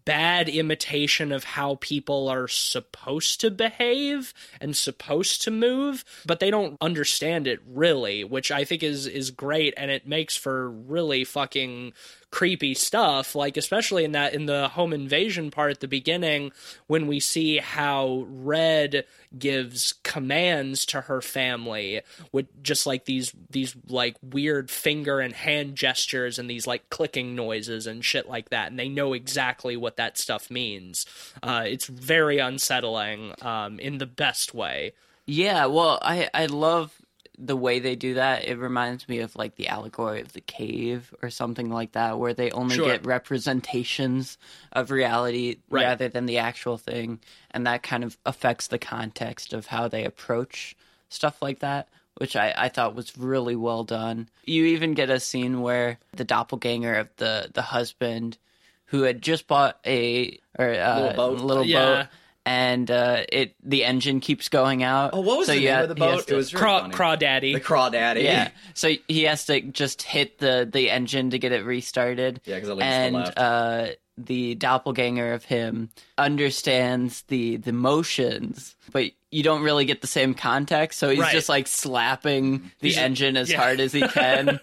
bad 0.06 0.47
imitation 0.47 1.32
of 1.32 1.43
how 1.43 1.76
people 1.82 2.30
are 2.30 2.47
supposed 2.47 3.41
to 3.41 3.49
behave 3.49 4.34
and 4.62 4.76
supposed 4.76 5.41
to 5.41 5.51
move 5.51 6.06
but 6.26 6.39
they 6.39 6.51
don't 6.51 6.78
understand 6.80 7.47
it 7.47 7.60
really 7.68 8.24
which 8.24 8.51
i 8.51 8.64
think 8.64 8.84
is 8.84 9.08
is 9.08 9.32
great 9.32 9.74
and 9.76 9.89
it 9.89 10.08
makes 10.08 10.38
for 10.38 10.70
really 10.70 11.24
fucking 11.24 11.91
creepy 12.36 12.73
stuff 12.73 13.33
like 13.33 13.55
especially 13.55 14.03
in 14.03 14.11
that 14.11 14.33
in 14.33 14.45
the 14.45 14.67
home 14.67 14.91
invasion 14.91 15.49
part 15.49 15.71
at 15.71 15.79
the 15.79 15.88
beginning 15.88 16.51
when 16.88 17.07
we 17.07 17.17
see 17.17 17.59
how 17.59 18.25
red 18.27 19.05
gives 19.39 19.93
commands 20.03 20.86
to 20.86 20.99
her 20.99 21.21
family 21.21 22.01
with 22.33 22.45
just 22.61 22.86
like 22.86 23.05
these 23.05 23.31
these 23.51 23.73
like 23.88 24.17
weird 24.21 24.69
finger 24.69 25.21
and 25.21 25.33
hand 25.33 25.77
gestures 25.77 26.38
and 26.38 26.49
these 26.49 26.67
like 26.67 26.89
clicking 26.89 27.38
noises 27.38 27.88
and 27.88 28.03
shit 28.03 28.27
like 28.27 28.49
that 28.49 28.69
and 28.69 28.77
they 28.77 28.89
know 28.89 29.13
exactly 29.13 29.77
what 29.77 29.95
that 29.95 30.17
stuff 30.17 30.51
means. 30.51 31.05
Uh, 31.41 31.63
it's 31.65 31.88
very 31.88 32.39
unsettling 32.39 33.33
um, 33.43 33.79
in 33.79 33.97
the 33.97 34.05
best 34.05 34.53
way. 34.53 34.91
Yeah, 35.25 35.67
well, 35.67 35.99
I 36.01 36.29
I 36.33 36.47
love 36.47 36.93
the 37.38 37.55
way 37.55 37.79
they 37.79 37.95
do 37.95 38.15
that. 38.15 38.45
It 38.45 38.57
reminds 38.57 39.07
me 39.09 39.19
of 39.19 39.36
like 39.36 39.55
the 39.55 39.67
allegory 39.67 40.21
of 40.21 40.33
the 40.33 40.41
cave 40.41 41.13
or 41.21 41.29
something 41.29 41.69
like 41.69 41.93
that, 41.93 42.17
where 42.19 42.33
they 42.33 42.51
only 42.51 42.75
Sure. 42.75 42.86
get 42.86 43.05
representations 43.05 44.38
of 44.71 44.91
reality 44.91 45.57
Right. 45.69 45.83
rather 45.86 46.09
than 46.09 46.25
the 46.25 46.38
actual 46.38 46.77
thing, 46.77 47.19
and 47.51 47.65
that 47.67 47.83
kind 47.83 48.03
of 48.03 48.17
affects 48.25 48.67
the 48.67 48.79
context 48.79 49.53
of 49.53 49.67
how 49.67 49.88
they 49.88 50.05
approach 50.05 50.75
stuff 51.09 51.41
like 51.41 51.59
that. 51.59 51.88
Which 52.17 52.38
I, 52.38 52.53
I 52.55 52.69
thought 52.69 52.95
was 52.95 53.17
really 53.17 53.57
well 53.57 53.83
done. 53.83 54.29
You 54.45 54.63
even 54.67 54.93
get 54.93 55.09
a 55.09 55.19
scene 55.19 55.59
where 55.59 55.99
the 56.13 56.23
doppelganger 56.23 56.95
of 56.95 57.09
the, 57.17 57.51
the 57.53 57.61
husband, 57.61 58.38
who 58.86 59.01
had 59.01 59.21
just 59.21 59.47
bought 59.47 59.79
a 59.86 60.39
or 60.57 60.69
uh, 60.75 60.95
Little 60.95 61.13
boat. 61.13 61.41
little 61.41 61.63
Yeah. 61.65 61.95
boat, 62.03 62.07
and 62.46 62.89
uh, 62.91 63.24
it 63.30 63.56
the 63.64 63.84
engine 63.86 64.20
keeps 64.20 64.50
going 64.50 64.84
out. 64.84 65.12
Oh, 65.14 65.22
what 65.22 65.38
was 65.38 65.48
so 65.48 65.54
the 65.54 65.60
name 65.62 65.74
ha- 65.74 65.82
of 65.84 65.89
the 65.89 65.96
boat? 65.96 66.28
to- 66.28 66.34
It 66.34 66.38
was 66.38 66.52
very 66.52 66.62
Craw, 66.62 66.80
funny. 66.82 66.93
crawdaddy 66.93 67.54
the 67.54 67.60
Crawdaddy. 67.62 68.24
yeah. 68.24 68.50
So 68.74 68.91
he 69.08 69.24
has 69.24 69.46
to 69.48 69.62
just 69.62 70.02
hit 70.04 70.38
the 70.39 70.68
the 70.72 70.89
engine 70.91 71.30
to 71.32 71.39
get 71.39 71.52
it 71.52 71.66
restarted. 71.66 72.41
Yeah, 72.46 72.60
'cause 72.60 72.70
it 72.70 72.76
leans 72.76 72.84
to 72.84 72.86
the 72.86 73.06
and 73.06 73.16
left. 73.16 73.38
uh, 73.39 73.88
the 74.18 74.56
doppelganger 74.56 75.34
of 75.34 75.43
him 75.46 75.89
understands 76.18 77.24
the 77.30 77.58
the 77.58 77.72
motions, 77.74 78.76
but 78.91 79.12
you 79.32 79.43
don't 79.43 79.64
really 79.64 79.86
get 79.86 80.02
the 80.02 80.08
same 80.08 80.34
context. 80.34 81.00
So 81.00 81.10
he's 81.10 81.20
Right. 81.20 81.32
just 81.34 81.50
like 81.50 81.68
slapping 81.68 82.72
the 82.80 82.89
He's- 82.89 82.98
engine 83.02 83.36
as 83.38 83.50
yeah. 83.52 83.58
hard 83.58 83.80
as 83.80 83.91
he 83.93 84.02
can, 84.08 84.60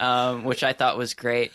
um, 0.00 0.44
which 0.44 0.62
I 0.64 0.72
thought 0.72 0.98
was 0.98 1.14
great. 1.14 1.52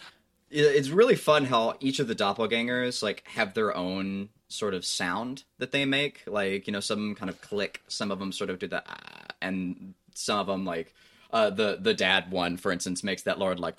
It's 0.52 0.90
really 0.90 1.16
fun 1.16 1.46
how 1.46 1.76
each 1.82 2.00
of 2.00 2.08
the 2.08 2.16
doppelgangers 2.16 3.04
like 3.04 3.24
have 3.28 3.54
their 3.56 3.76
own 3.76 4.30
sort 4.48 4.74
of 4.74 4.86
sound 4.86 5.44
that 5.58 5.72
they 5.72 5.86
make 5.86 6.22
like 6.28 6.68
you 6.68 6.74
know 6.74 6.80
some 6.80 7.16
kind 7.16 7.30
of 7.30 7.42
click 7.42 7.82
some 7.88 8.12
of 8.12 8.20
them 8.20 8.32
sort 8.32 8.50
of 8.50 8.60
do 8.60 8.68
the 8.68 8.84
ah, 8.88 9.26
and 9.42 9.94
some 10.14 10.40
of 10.40 10.48
them 10.48 10.66
like 10.66 10.94
uh, 11.32 11.50
the 11.50 11.78
the 11.82 11.94
dad 11.94 12.32
one 12.32 12.56
for 12.56 12.72
instance 12.72 13.04
makes 13.04 13.24
that 13.24 13.40
lord 13.40 13.60
like 13.60 13.76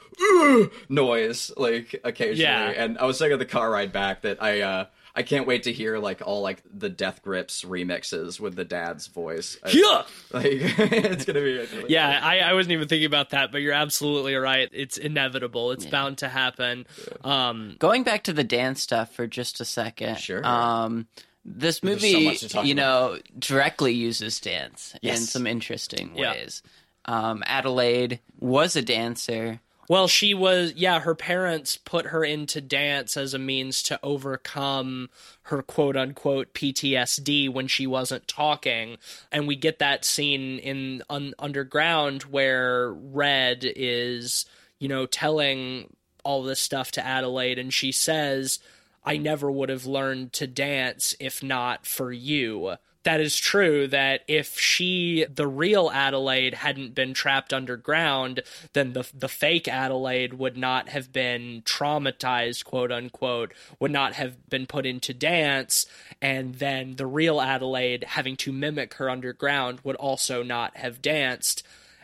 noise 0.88 1.50
like 1.56 1.98
occasionally 2.04 2.42
Yeah. 2.42 2.70
and 2.84 2.98
i 2.98 3.04
was 3.06 3.18
saying 3.18 3.32
on 3.32 3.38
the 3.38 3.46
car 3.46 3.70
ride 3.70 3.92
back 3.92 4.22
that 4.22 4.42
i 4.42 4.60
uh 4.60 4.86
I 5.16 5.22
can't 5.22 5.46
wait 5.46 5.62
to 5.62 5.72
hear 5.72 5.98
like 5.98 6.20
all 6.24 6.42
like 6.42 6.62
the 6.70 6.88
Death 6.90 7.22
Grips 7.22 7.64
remixes 7.64 8.38
with 8.38 8.54
the 8.54 8.64
dad's 8.64 9.06
voice. 9.06 9.56
I- 9.64 9.70
Yeah. 9.70 10.02
like 10.32 10.44
it's 10.46 11.24
gonna 11.24 11.40
be 11.40 11.56
really 11.56 11.84
Yeah, 11.88 12.20
I, 12.22 12.40
I 12.40 12.52
wasn't 12.52 12.72
even 12.74 12.86
thinking 12.86 13.06
about 13.06 13.30
that, 13.30 13.50
but 13.50 13.62
you're 13.62 13.72
absolutely 13.72 14.34
right. 14.34 14.68
It's 14.72 14.98
inevitable. 14.98 15.72
It's 15.72 15.86
bound 15.86 16.18
to 16.18 16.28
happen. 16.28 16.86
Um, 17.24 17.76
Going 17.78 18.02
back 18.02 18.24
to 18.24 18.32
the 18.32 18.44
dance 18.44 18.82
stuff 18.82 19.12
for 19.14 19.26
just 19.26 19.60
a 19.60 19.64
second. 19.64 20.18
Sure. 20.18 20.46
Um, 20.46 21.06
this 21.44 21.80
There's 21.80 22.00
so 22.02 22.06
movie, 22.08 22.24
much 22.26 22.40
to 22.40 22.48
talk 22.48 22.66
you 22.66 22.74
about. 22.74 23.12
know, 23.12 23.18
directly 23.38 23.94
uses 23.94 24.40
dance 24.40 24.94
in 25.02 25.16
some 25.16 25.46
interesting 25.46 26.12
Yeah. 26.16 26.32
ways. 26.32 26.62
Um, 27.04 27.42
Adelaide 27.46 28.18
was 28.40 28.74
a 28.76 28.82
dancer. 28.82 29.60
Well, 29.88 30.08
she 30.08 30.34
was, 30.34 30.72
yeah, 30.74 31.00
her 31.00 31.14
parents 31.14 31.76
put 31.76 32.06
her 32.06 32.24
into 32.24 32.60
dance 32.60 33.16
as 33.16 33.34
a 33.34 33.38
means 33.38 33.82
to 33.84 34.00
overcome 34.02 35.08
her 35.42 35.62
quote 35.62 35.96
unquote 35.96 36.54
PTSD 36.54 37.52
when 37.52 37.68
she 37.68 37.86
wasn't 37.86 38.26
talking. 38.26 38.96
And 39.30 39.46
we 39.46 39.56
get 39.56 39.78
that 39.78 40.04
scene 40.04 40.58
in 40.58 41.02
un- 41.08 41.34
Underground 41.38 42.22
where 42.24 42.92
Red 42.92 43.60
is, 43.64 44.46
you 44.78 44.88
know, 44.88 45.06
telling 45.06 45.94
all 46.24 46.42
this 46.42 46.60
stuff 46.60 46.90
to 46.92 47.06
Adelaide, 47.06 47.58
and 47.58 47.72
she 47.72 47.92
says, 47.92 48.58
I 49.04 49.16
never 49.16 49.50
would 49.50 49.68
have 49.68 49.86
learned 49.86 50.32
to 50.34 50.48
dance 50.48 51.14
if 51.20 51.40
not 51.40 51.86
for 51.86 52.10
you. 52.10 52.74
That 53.06 53.20
is 53.20 53.36
true 53.38 53.86
that 53.86 54.22
if 54.26 54.58
she, 54.58 55.26
the 55.32 55.46
real 55.46 55.92
Adelaide, 55.94 56.54
hadn't 56.54 56.96
been 56.96 57.14
trapped 57.14 57.54
underground, 57.54 58.42
then 58.72 58.94
the, 58.94 59.08
the 59.14 59.28
fake 59.28 59.68
Adelaide 59.68 60.34
would 60.34 60.56
not 60.56 60.88
have 60.88 61.12
been 61.12 61.62
traumatized, 61.64 62.64
quote 62.64 62.90
unquote, 62.90 63.54
would 63.78 63.92
not 63.92 64.14
have 64.14 64.50
been 64.50 64.66
put 64.66 64.86
into 64.86 65.14
dance, 65.14 65.86
and 66.20 66.56
then 66.56 66.96
the 66.96 67.06
real 67.06 67.40
Adelaide, 67.40 68.02
having 68.02 68.34
to 68.38 68.50
mimic 68.52 68.94
her 68.94 69.08
underground, 69.08 69.78
would 69.84 69.94
also 69.94 70.42
not 70.42 70.76
have 70.76 71.00
danced. 71.00 71.62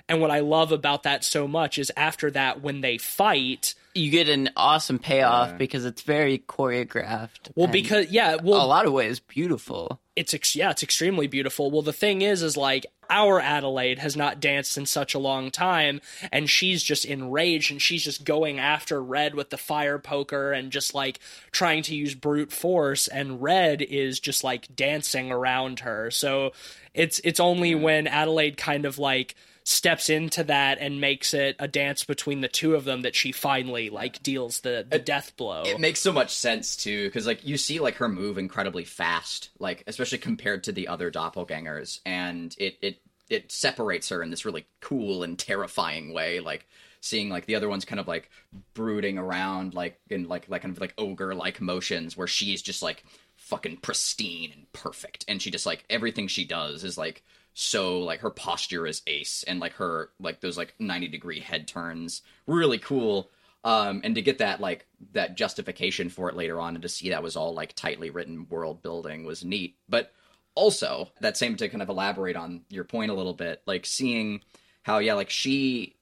And 0.09 0.20
what 0.20 0.30
I 0.30 0.38
love 0.38 0.70
about 0.70 1.03
that 1.03 1.24
so 1.24 1.48
much 1.48 1.78
is 1.78 1.90
after 1.96 2.30
that, 2.30 2.61
when 2.62 2.80
they 2.80 2.98
fight, 2.98 3.74
You 3.94 4.11
get 4.11 4.28
an 4.28 4.50
awesome 4.57 5.00
payoff 5.00 5.59
because 5.59 5.84
it's 5.84 6.03
very 6.03 6.38
choreographed. 6.38 7.50
well, 7.57 7.66
because, 7.66 8.09
yeah, 8.11 8.36
well, 8.40 8.64
a 8.64 8.66
lot 8.66 8.86
of 8.86 8.92
ways 8.92 9.18
beautiful. 9.18 9.98
It's 10.14 10.34
ex- 10.34 10.56
yeah, 10.56 10.70
it's 10.70 10.82
extremely 10.82 11.26
beautiful. 11.26 11.70
Well, 11.70 11.82
the 11.82 11.92
thing 11.92 12.22
is, 12.22 12.42
is 12.42 12.56
like 12.56 12.86
our 13.08 13.40
Adelaide 13.40 13.98
has 13.98 14.16
not 14.16 14.40
danced 14.40 14.76
in 14.76 14.86
such 14.86 15.14
a 15.14 15.18
long 15.18 15.50
time, 15.50 16.00
and 16.30 16.48
she's 16.48 16.82
just 16.82 17.04
enraged, 17.04 17.70
and 17.70 17.80
she's 17.80 18.04
just 18.04 18.24
going 18.24 18.58
after 18.58 19.02
Red 19.02 19.34
with 19.34 19.50
the 19.50 19.56
fire 19.56 19.98
poker 19.98 20.52
and 20.52 20.70
just 20.70 20.94
like 20.94 21.18
trying 21.50 21.82
to 21.84 21.94
use 21.94 22.14
brute 22.14 22.52
force, 22.52 23.08
and 23.08 23.42
Red 23.42 23.82
is 23.82 24.20
just 24.20 24.44
like 24.44 24.74
dancing 24.74 25.30
around 25.30 25.80
her. 25.80 26.10
So 26.10 26.52
it's 26.94 27.20
it's 27.24 27.40
only 27.40 27.74
when 27.74 28.06
Adelaide 28.06 28.56
kind 28.56 28.84
of 28.84 28.98
like 28.98 29.34
steps 29.64 30.10
into 30.10 30.44
that 30.44 30.78
and 30.80 31.00
makes 31.00 31.34
it 31.34 31.56
a 31.58 31.68
dance 31.68 32.04
between 32.04 32.40
the 32.40 32.48
two 32.48 32.74
of 32.74 32.84
them 32.84 33.02
that 33.02 33.14
she 33.14 33.32
finally 33.32 33.90
like 33.90 34.22
deals 34.22 34.60
the, 34.60 34.86
the 34.88 34.98
death 34.98 35.36
blow. 35.36 35.62
It 35.64 35.80
makes 35.80 36.00
so 36.00 36.12
much 36.12 36.34
sense 36.34 36.76
too, 36.76 37.06
because 37.06 37.26
like 37.26 37.46
you 37.46 37.56
see 37.56 37.80
like 37.80 37.96
her 37.96 38.08
move 38.08 38.38
incredibly 38.38 38.84
fast, 38.84 39.50
like 39.58 39.84
especially 39.86 40.18
compared 40.18 40.64
to 40.64 40.72
the 40.72 40.88
other 40.88 41.10
doppelgangers, 41.10 42.00
and 42.04 42.54
it 42.58 42.76
it 42.80 42.98
it 43.30 43.52
separates 43.52 44.08
her 44.08 44.22
in 44.22 44.30
this 44.30 44.44
really 44.44 44.66
cool 44.80 45.22
and 45.22 45.38
terrifying 45.38 46.12
way. 46.12 46.40
Like 46.40 46.66
seeing 47.02 47.28
like 47.28 47.46
the 47.46 47.56
other 47.56 47.68
one's 47.68 47.84
kind 47.84 48.00
of 48.00 48.08
like 48.08 48.30
brooding 48.74 49.18
around 49.18 49.74
like 49.74 50.00
in 50.08 50.28
like 50.28 50.48
like 50.48 50.62
kind 50.62 50.74
of 50.74 50.80
like 50.80 50.94
ogre 50.96 51.34
like 51.34 51.60
motions 51.60 52.16
where 52.16 52.28
she's 52.28 52.62
just 52.62 52.80
like 52.80 53.04
fucking 53.36 53.76
pristine 53.76 54.52
and 54.52 54.72
perfect 54.72 55.24
and 55.26 55.42
she 55.42 55.50
just 55.50 55.66
like 55.66 55.84
everything 55.90 56.28
she 56.28 56.44
does 56.44 56.84
is 56.84 56.96
like 56.96 57.24
so 57.55 58.00
like 58.00 58.20
her 58.20 58.30
posture 58.30 58.86
is 58.86 59.03
ace 59.07 59.44
and 59.44 59.61
like 59.61 59.74
her 59.74 60.11
like 60.18 60.40
those 60.40 60.57
like 60.57 60.74
90 60.78 61.09
degree 61.09 61.40
head 61.40 61.68
turns 61.68 62.22
really 62.46 62.78
cool. 62.78 63.30
Um 63.64 64.00
and 64.05 64.14
to 64.14 64.22
get 64.22 64.38
that 64.38 64.61
like 64.61 64.86
that 65.12 65.36
justification 65.36 66.09
for 66.09 66.28
it 66.28 66.36
later 66.36 66.61
on 66.61 66.74
and 66.74 66.82
to 66.82 66.88
see 66.88 67.11
that 67.11 67.22
was 67.22 67.36
all 67.36 67.55
like 67.55 67.74
tightly 67.74 68.11
written 68.11 68.46
world 68.48 68.82
building 68.82 69.24
was 69.24 69.44
neat. 69.44 69.76
But 69.88 70.12
also 70.55 71.09
that 71.20 71.36
same 71.36 71.57
to 71.57 71.68
kind 71.68 71.82
of 71.82 71.88
elaborate 71.88 72.36
on 72.36 72.62
your 72.68 72.84
point 72.84 73.11
a 73.11 73.14
little 73.14 73.34
bit 73.34 73.62
like 73.66 73.86
seeing 73.86 74.40
how 74.82 74.98
yeah 74.98 75.14
like 75.14 75.30
she 75.30 75.96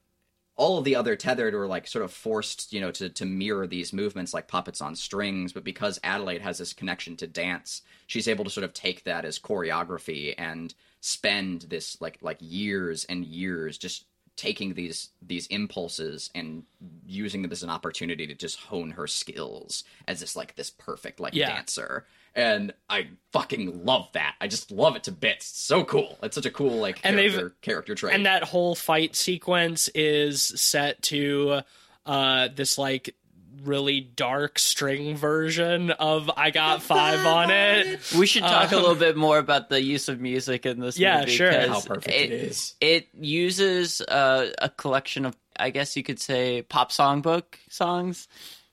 all 0.57 0.77
of 0.77 0.85
the 0.85 0.97
other 0.97 1.17
tethered 1.17 1.55
were 1.55 1.67
like 1.67 1.87
sort 1.87 2.05
of 2.05 2.13
forced 2.13 2.73
you 2.73 2.81
know 2.81 2.91
to 2.91 3.09
to 3.09 3.25
mirror 3.25 3.67
these 3.67 3.93
movements 3.93 4.35
like 4.35 4.49
puppets 4.49 4.81
on 4.81 4.97
strings 4.97 5.53
but 5.53 5.65
because 5.65 6.01
adelaide 6.03 6.43
has 6.43 6.59
this 6.59 6.73
connection 6.73 7.17
to 7.17 7.27
dance 7.27 7.83
she's 8.07 8.29
able 8.29 8.45
to 8.45 8.51
sort 8.51 8.65
of 8.65 8.75
take 8.75 9.05
that 9.05 9.25
as 9.25 9.39
choreography 9.39 10.35
and 10.37 10.75
spend 11.01 11.63
this 11.63 12.01
like 12.01 12.19
like 12.21 12.39
years 12.41 13.05
and 13.07 13.25
years 13.25 13.79
just 13.79 14.05
taking 14.37 14.75
these 14.75 15.11
these 15.21 15.47
impulses 15.49 16.31
and 16.35 16.63
using 17.07 17.43
them 17.43 17.53
as 17.53 17.63
an 17.63 17.69
opportunity 17.71 18.27
to 18.27 18.35
just 18.35 18.59
hone 18.59 18.91
her 18.93 19.07
skills 19.07 19.85
as 20.09 20.21
this 20.21 20.35
like 20.37 20.55
this 20.57 20.71
perfect 20.71 21.21
like 21.21 21.35
Yeah. 21.35 21.49
dancer. 21.49 22.07
And 22.35 22.73
i 22.89 23.09
fucking 23.33 23.85
love 23.85 24.09
that. 24.13 24.37
I 24.41 24.47
just 24.47 24.71
love 24.71 24.95
it 24.97 25.03
to 25.05 25.13
bits. 25.13 25.51
It's 25.51 25.61
so 25.61 25.85
cool. 25.85 26.17
It's 26.23 26.37
such 26.37 26.47
a 26.47 26.51
cool 26.51 26.79
like 26.79 27.01
And 27.03 27.17
character, 27.17 27.55
character 27.61 27.95
trait. 27.95 28.15
And 28.15 28.25
that 28.25 28.45
whole 28.45 28.75
fight 28.75 29.17
sequence 29.17 29.89
is 29.95 30.43
set 30.43 31.03
to 31.03 31.63
uh 32.07 32.49
this 32.55 32.79
like 32.79 33.15
really 33.65 34.01
dark 34.01 34.59
string 34.59 35.17
version 35.17 35.91
of 35.91 36.31
I 36.37 36.51
got 36.51 36.83
five 36.83 37.25
on 37.27 37.51
it. 37.51 38.01
We 38.19 38.27
should 38.27 38.43
talk 38.43 38.73
a 38.73 38.77
Um, 38.77 38.83
little 38.83 38.97
bit 38.97 39.17
more 39.17 39.39
about 39.39 39.69
the 39.69 39.83
use 39.83 40.09
of 40.09 40.21
music 40.21 40.67
in 40.67 40.81
this 40.81 40.99
Yeah, 40.99 41.21
movie. 41.21 41.33
sure. 41.33 41.53
'cause 41.53 41.69
How 41.69 41.81
perfect 41.81 42.09
it 42.09 42.31
is. 42.31 42.75
It 42.81 43.09
uses 43.15 44.01
uh, 44.01 44.51
a 44.59 44.69
collection 44.69 45.25
of, 45.27 45.37
I 45.59 45.71
guess 45.71 45.97
you 45.97 46.03
could 46.03 46.21
say, 46.21 46.63
pop 46.63 46.91
songbook 46.93 47.45
songs. 47.69 48.29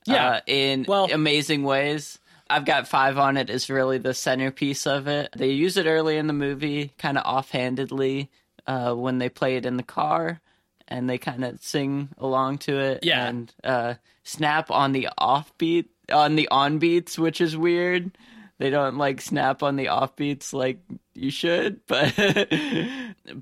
Yeah. 0.06 0.28
uh, 0.36 0.40
in 0.46 0.84
Well- 0.88 1.08
amazing 1.12 1.64
ways. 1.64 2.18
I've 2.48 2.64
got 2.64 2.88
five 2.88 3.18
on 3.18 3.36
it. 3.36 3.50
Is 3.50 3.68
really 3.68 3.98
the 3.98 4.14
centerpiece 4.14 4.86
of 4.86 5.06
it. 5.06 5.28
They 5.36 5.50
use 5.50 5.76
it 5.76 5.84
early 5.84 6.16
in 6.16 6.28
the 6.28 6.32
movie, 6.32 6.92
kind 6.96 7.18
of 7.18 7.24
offhandedly, 7.26 8.30
uh, 8.66 8.94
when 8.94 9.18
they 9.18 9.28
play 9.28 9.56
it 9.56 9.66
in 9.66 9.76
the 9.76 9.82
car, 9.82 10.40
and 10.86 11.10
they 11.10 11.18
kind 11.18 11.44
of 11.44 11.62
sing 11.62 12.08
along 12.16 12.56
to 12.58 12.78
it. 12.78 13.00
Yeah. 13.02 13.26
and 13.28 13.52
uh, 13.62 13.94
snap 14.28 14.70
on 14.70 14.92
the 14.92 15.08
offbeat 15.18 15.86
on 16.12 16.36
the 16.36 16.48
on 16.48 16.78
beats, 16.78 17.18
which 17.18 17.40
is 17.40 17.56
weird. 17.56 18.16
They 18.58 18.70
don't 18.70 18.96
like 18.98 19.20
snap 19.20 19.62
on 19.62 19.76
the 19.76 19.86
offbeats 19.86 20.52
like 20.52 20.80
you 21.14 21.30
should, 21.30 21.80
but 21.86 22.12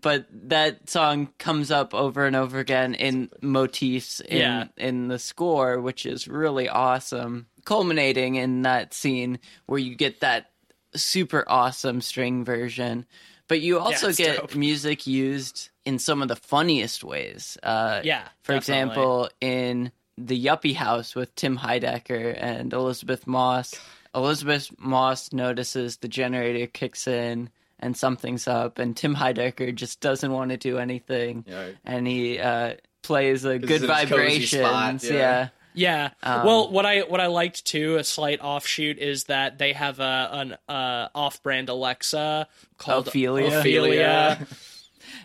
but 0.01 0.27
that 0.49 0.89
song 0.91 1.29
comes 1.39 1.71
up 1.71 1.95
over 1.95 2.27
and 2.27 2.37
over 2.37 2.59
again 2.59 2.95
in 2.95 3.31
motifs 3.41 4.21
in 4.21 4.39
Yeah. 4.39 4.65
in 4.77 5.09
the 5.09 5.19
score, 5.19 5.81
which 5.81 6.07
is 6.07 6.29
really 6.29 6.69
awesome. 6.69 7.47
Culminating 7.65 8.35
in 8.37 8.63
that 8.63 8.95
scene 8.95 9.39
where 9.67 9.79
you 9.79 9.95
get 9.95 10.21
that 10.21 10.51
super 10.95 11.45
awesome 11.49 12.01
string 12.01 12.45
version, 12.45 13.07
but 13.49 13.61
you 13.61 13.79
also 13.79 14.09
it's 14.11 14.19
get 14.19 14.37
dope. 14.39 14.55
music 14.55 15.07
used 15.07 15.71
in 15.85 15.99
some 15.99 16.21
of 16.23 16.29
the 16.29 16.37
funniest 16.37 17.05
ways. 17.05 17.57
Uh, 17.63 18.01
Yeah, 18.05 18.23
for 18.43 18.53
definitely. 18.55 18.57
example, 18.59 19.29
in 19.41 19.93
the 20.19 20.45
Yuppie 20.47 20.75
House 20.75 21.15
with 21.15 21.35
Tim 21.35 21.59
Heidecker 21.59 22.37
and 22.41 22.73
Elisabeth 22.73 23.27
Moss. 23.27 23.75
Elisabeth 24.15 24.71
Moss 24.79 25.33
notices 25.33 25.99
the 25.99 26.09
generator 26.09 26.67
kicks 26.67 27.07
in 27.07 27.51
and 27.79 27.95
something's 27.95 28.49
up, 28.49 28.79
and 28.79 28.97
Tim 28.97 29.15
Heidecker 29.15 29.75
just 29.75 30.01
doesn't 30.01 30.33
want 30.33 30.51
to 30.51 30.57
do 30.57 30.79
anything, 30.79 31.45
Yeah. 31.47 31.69
and 31.85 32.07
he 32.07 32.39
uh, 32.39 32.77
plays 33.03 33.45
a 33.45 33.59
good 33.59 33.71
is 33.71 33.81
his 33.83 33.91
cozy 33.91 34.07
vibrations. 34.07 35.05
yeah. 35.05 35.13
yeah. 35.13 35.49
Yeah. 35.79 36.11
Um, 36.23 36.47
well, 36.47 36.71
what 36.71 36.87
I 36.87 37.01
what 37.01 37.21
I 37.21 37.27
liked 37.27 37.67
too, 37.67 37.97
a 37.97 38.05
slight 38.05 38.41
offshoot, 38.41 38.97
is 38.97 39.25
that 39.25 39.59
they 39.59 39.75
have 39.75 40.01
a 40.01 40.29
an 40.33 40.57
uh, 40.67 41.09
off-brand 41.15 41.69
Alexa 41.69 42.49
called 42.79 43.09
Ophelia. 43.09 43.59
Ophelia. 43.59 44.47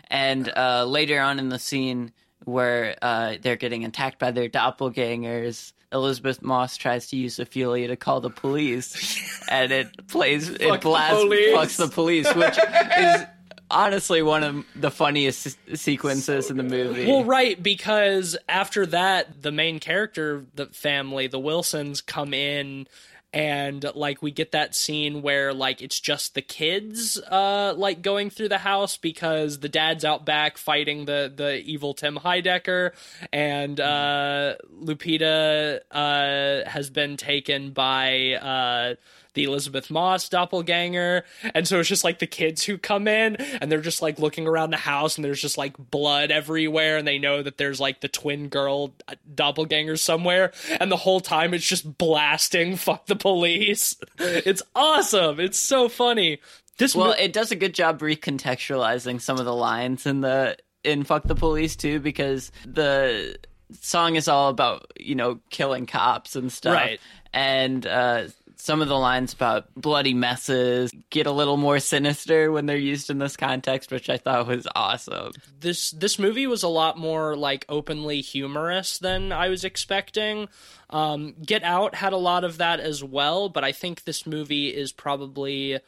And 0.08 0.46
uh, 0.54 0.84
later 0.84 1.20
on 1.20 1.38
in 1.38 1.48
the 1.48 1.58
scene 1.58 2.12
where 2.44 2.96
uh, 3.02 3.36
they're 3.40 3.56
getting 3.56 3.84
attacked 3.84 4.18
by 4.18 4.30
their 4.30 4.48
doppelgangers, 4.48 5.72
Elisabeth 5.92 6.42
Moss 6.42 6.76
tries 6.76 7.08
to 7.08 7.16
use 7.16 7.38
Ophelia 7.38 7.88
to 7.88 7.96
call 7.96 8.20
the 8.20 8.30
police, 8.30 9.44
and 9.50 9.72
it 9.72 10.08
plays, 10.08 10.48
it 10.48 10.80
blasts, 10.80 11.22
police. 11.22 11.56
fucks 11.56 11.76
the 11.76 11.88
police, 11.88 12.34
which 12.34 12.58
is 12.98 13.26
honestly 13.70 14.22
one 14.22 14.42
of 14.42 14.64
the 14.76 14.90
funniest 14.90 15.58
sequences 15.76 16.50
in 16.50 16.56
the 16.56 16.62
movie. 16.62 17.06
Well, 17.06 17.24
right, 17.24 17.60
because 17.60 18.36
after 18.48 18.86
that, 18.86 19.42
the 19.42 19.52
main 19.52 19.80
character, 19.80 20.44
the 20.54 20.66
family, 20.66 21.26
the 21.26 21.40
Wilsons, 21.40 22.00
come 22.00 22.34
in 22.34 22.86
and 23.32 23.84
like 23.94 24.20
we 24.22 24.30
get 24.30 24.52
that 24.52 24.74
scene 24.74 25.22
where 25.22 25.54
like 25.54 25.80
it's 25.80 25.98
just 25.98 26.34
the 26.34 26.42
kids 26.42 27.18
uh 27.30 27.72
like 27.76 28.02
going 28.02 28.28
through 28.28 28.48
the 28.48 28.58
house 28.58 28.96
because 28.96 29.60
the 29.60 29.68
dad's 29.68 30.04
out 30.04 30.26
back 30.26 30.58
fighting 30.58 31.06
the 31.06 31.32
the 31.34 31.60
evil 31.62 31.94
Tim 31.94 32.16
Heidecker 32.16 32.92
and 33.32 33.80
uh 33.80 34.56
Lupita 34.82 35.80
uh 35.90 36.68
has 36.68 36.90
been 36.90 37.16
taken 37.16 37.70
by 37.70 38.34
uh 38.34 38.94
the 39.34 39.44
Elisabeth 39.44 39.90
Moss 39.90 40.28
doppelganger. 40.28 41.24
And 41.54 41.66
so 41.66 41.80
it's 41.80 41.88
just 41.88 42.04
like 42.04 42.18
the 42.18 42.26
kids 42.26 42.64
who 42.64 42.76
come 42.78 43.08
in 43.08 43.36
and 43.36 43.70
they're 43.72 43.80
just 43.80 44.02
like 44.02 44.18
looking 44.18 44.46
around 44.46 44.70
the 44.70 44.76
house 44.76 45.16
and 45.16 45.24
there's 45.24 45.40
just 45.40 45.56
like 45.58 45.76
blood 45.78 46.30
everywhere 46.30 46.96
and 46.98 47.06
they 47.08 47.18
know 47.18 47.42
that 47.42 47.56
there's 47.58 47.80
like 47.80 48.00
the 48.00 48.08
twin 48.08 48.48
girl 48.48 48.94
uh, 49.08 49.14
doppelganger 49.34 49.96
somewhere. 49.96 50.52
And 50.80 50.90
the 50.92 50.96
whole 50.96 51.20
time 51.20 51.54
it's 51.54 51.66
just 51.66 51.98
blasting 51.98 52.76
fuck 52.76 53.06
the 53.06 53.16
police. 53.16 53.96
It's 54.18 54.62
awesome. 54.74 55.40
It's 55.40 55.58
so 55.58 55.88
funny. 55.88 56.38
This 56.78 56.94
Well, 56.94 57.08
mo- 57.08 57.14
it 57.18 57.32
does 57.32 57.50
a 57.52 57.56
good 57.56 57.74
job 57.74 58.00
recontextualizing 58.00 59.20
some 59.20 59.38
of 59.38 59.44
the 59.44 59.54
lines 59.54 60.06
in 60.06 60.20
the 60.20 60.56
in 60.84 61.04
"Fuck 61.04 61.24
the 61.24 61.34
Police" 61.34 61.76
too, 61.76 62.00
because 62.00 62.50
the 62.66 63.36
song 63.80 64.16
is 64.16 64.28
all 64.28 64.48
about 64.48 64.90
you 64.98 65.14
know 65.14 65.40
killing 65.50 65.86
cops 65.86 66.34
and 66.36 66.50
stuff, 66.52 66.74
Right. 66.74 67.00
And 67.32 67.86
uh, 67.86 68.24
some 68.62 68.80
of 68.80 68.86
the 68.86 68.96
lines 68.96 69.32
about 69.32 69.74
bloody 69.74 70.14
messes 70.14 70.92
get 71.10 71.26
a 71.26 71.32
little 71.32 71.56
more 71.56 71.80
sinister 71.80 72.52
when 72.52 72.66
they're 72.66 72.76
used 72.76 73.10
in 73.10 73.18
this 73.18 73.36
context, 73.36 73.90
which 73.90 74.08
I 74.08 74.18
thought 74.18 74.46
was 74.46 74.68
awesome. 74.76 75.32
this 75.58 75.90
this 75.90 76.16
movie 76.16 76.46
was 76.46 76.62
a 76.62 76.68
lot 76.68 76.96
more 76.96 77.34
like 77.36 77.64
openly 77.68 78.20
humorous 78.20 78.98
than 78.98 79.32
I 79.32 79.48
was 79.48 79.64
expecting. 79.64 80.48
Um, 80.90 81.34
Get 81.44 81.64
Out 81.64 81.96
had 81.96 82.12
a 82.12 82.18
lot 82.18 82.44
of 82.44 82.58
that 82.58 82.78
as 82.78 83.02
well, 83.02 83.48
but 83.48 83.64
I 83.64 83.72
think 83.72 84.04
this 84.04 84.26
movie 84.26 84.68
is 84.68 84.92
probably 84.92 85.80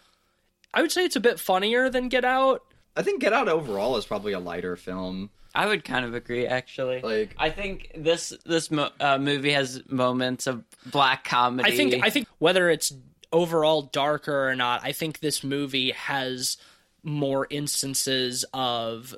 I 0.72 0.82
would 0.82 0.90
say 0.90 1.04
it's 1.04 1.14
a 1.14 1.20
bit 1.20 1.38
funnier 1.38 1.88
than 1.88 2.08
Get 2.08 2.24
Out. 2.24 2.64
I 2.96 3.02
think 3.02 3.20
Get 3.20 3.32
Out 3.32 3.48
overall 3.48 3.96
is 3.98 4.04
probably 4.04 4.32
a 4.32 4.40
lighter 4.40 4.74
film. 4.74 5.30
I 5.54 5.66
would 5.66 5.84
kind 5.84 6.04
of 6.04 6.14
agree, 6.14 6.46
actually. 6.46 7.00
Like- 7.00 7.34
I 7.38 7.50
think 7.50 7.92
this 7.96 8.32
this 8.44 8.70
mo- 8.70 8.90
uh, 9.00 9.18
movie 9.18 9.52
has 9.52 9.82
moments 9.88 10.46
of 10.46 10.64
black 10.86 11.24
comedy. 11.24 11.72
I 11.72 11.76
think 11.76 12.04
I 12.04 12.10
think 12.10 12.26
whether 12.38 12.68
it's 12.70 12.92
overall 13.32 13.82
darker 13.82 14.48
or 14.48 14.56
not, 14.56 14.80
I 14.84 14.92
think 14.92 15.20
this 15.20 15.44
movie 15.44 15.92
has 15.92 16.56
more 17.02 17.46
instances 17.50 18.44
of 18.54 19.14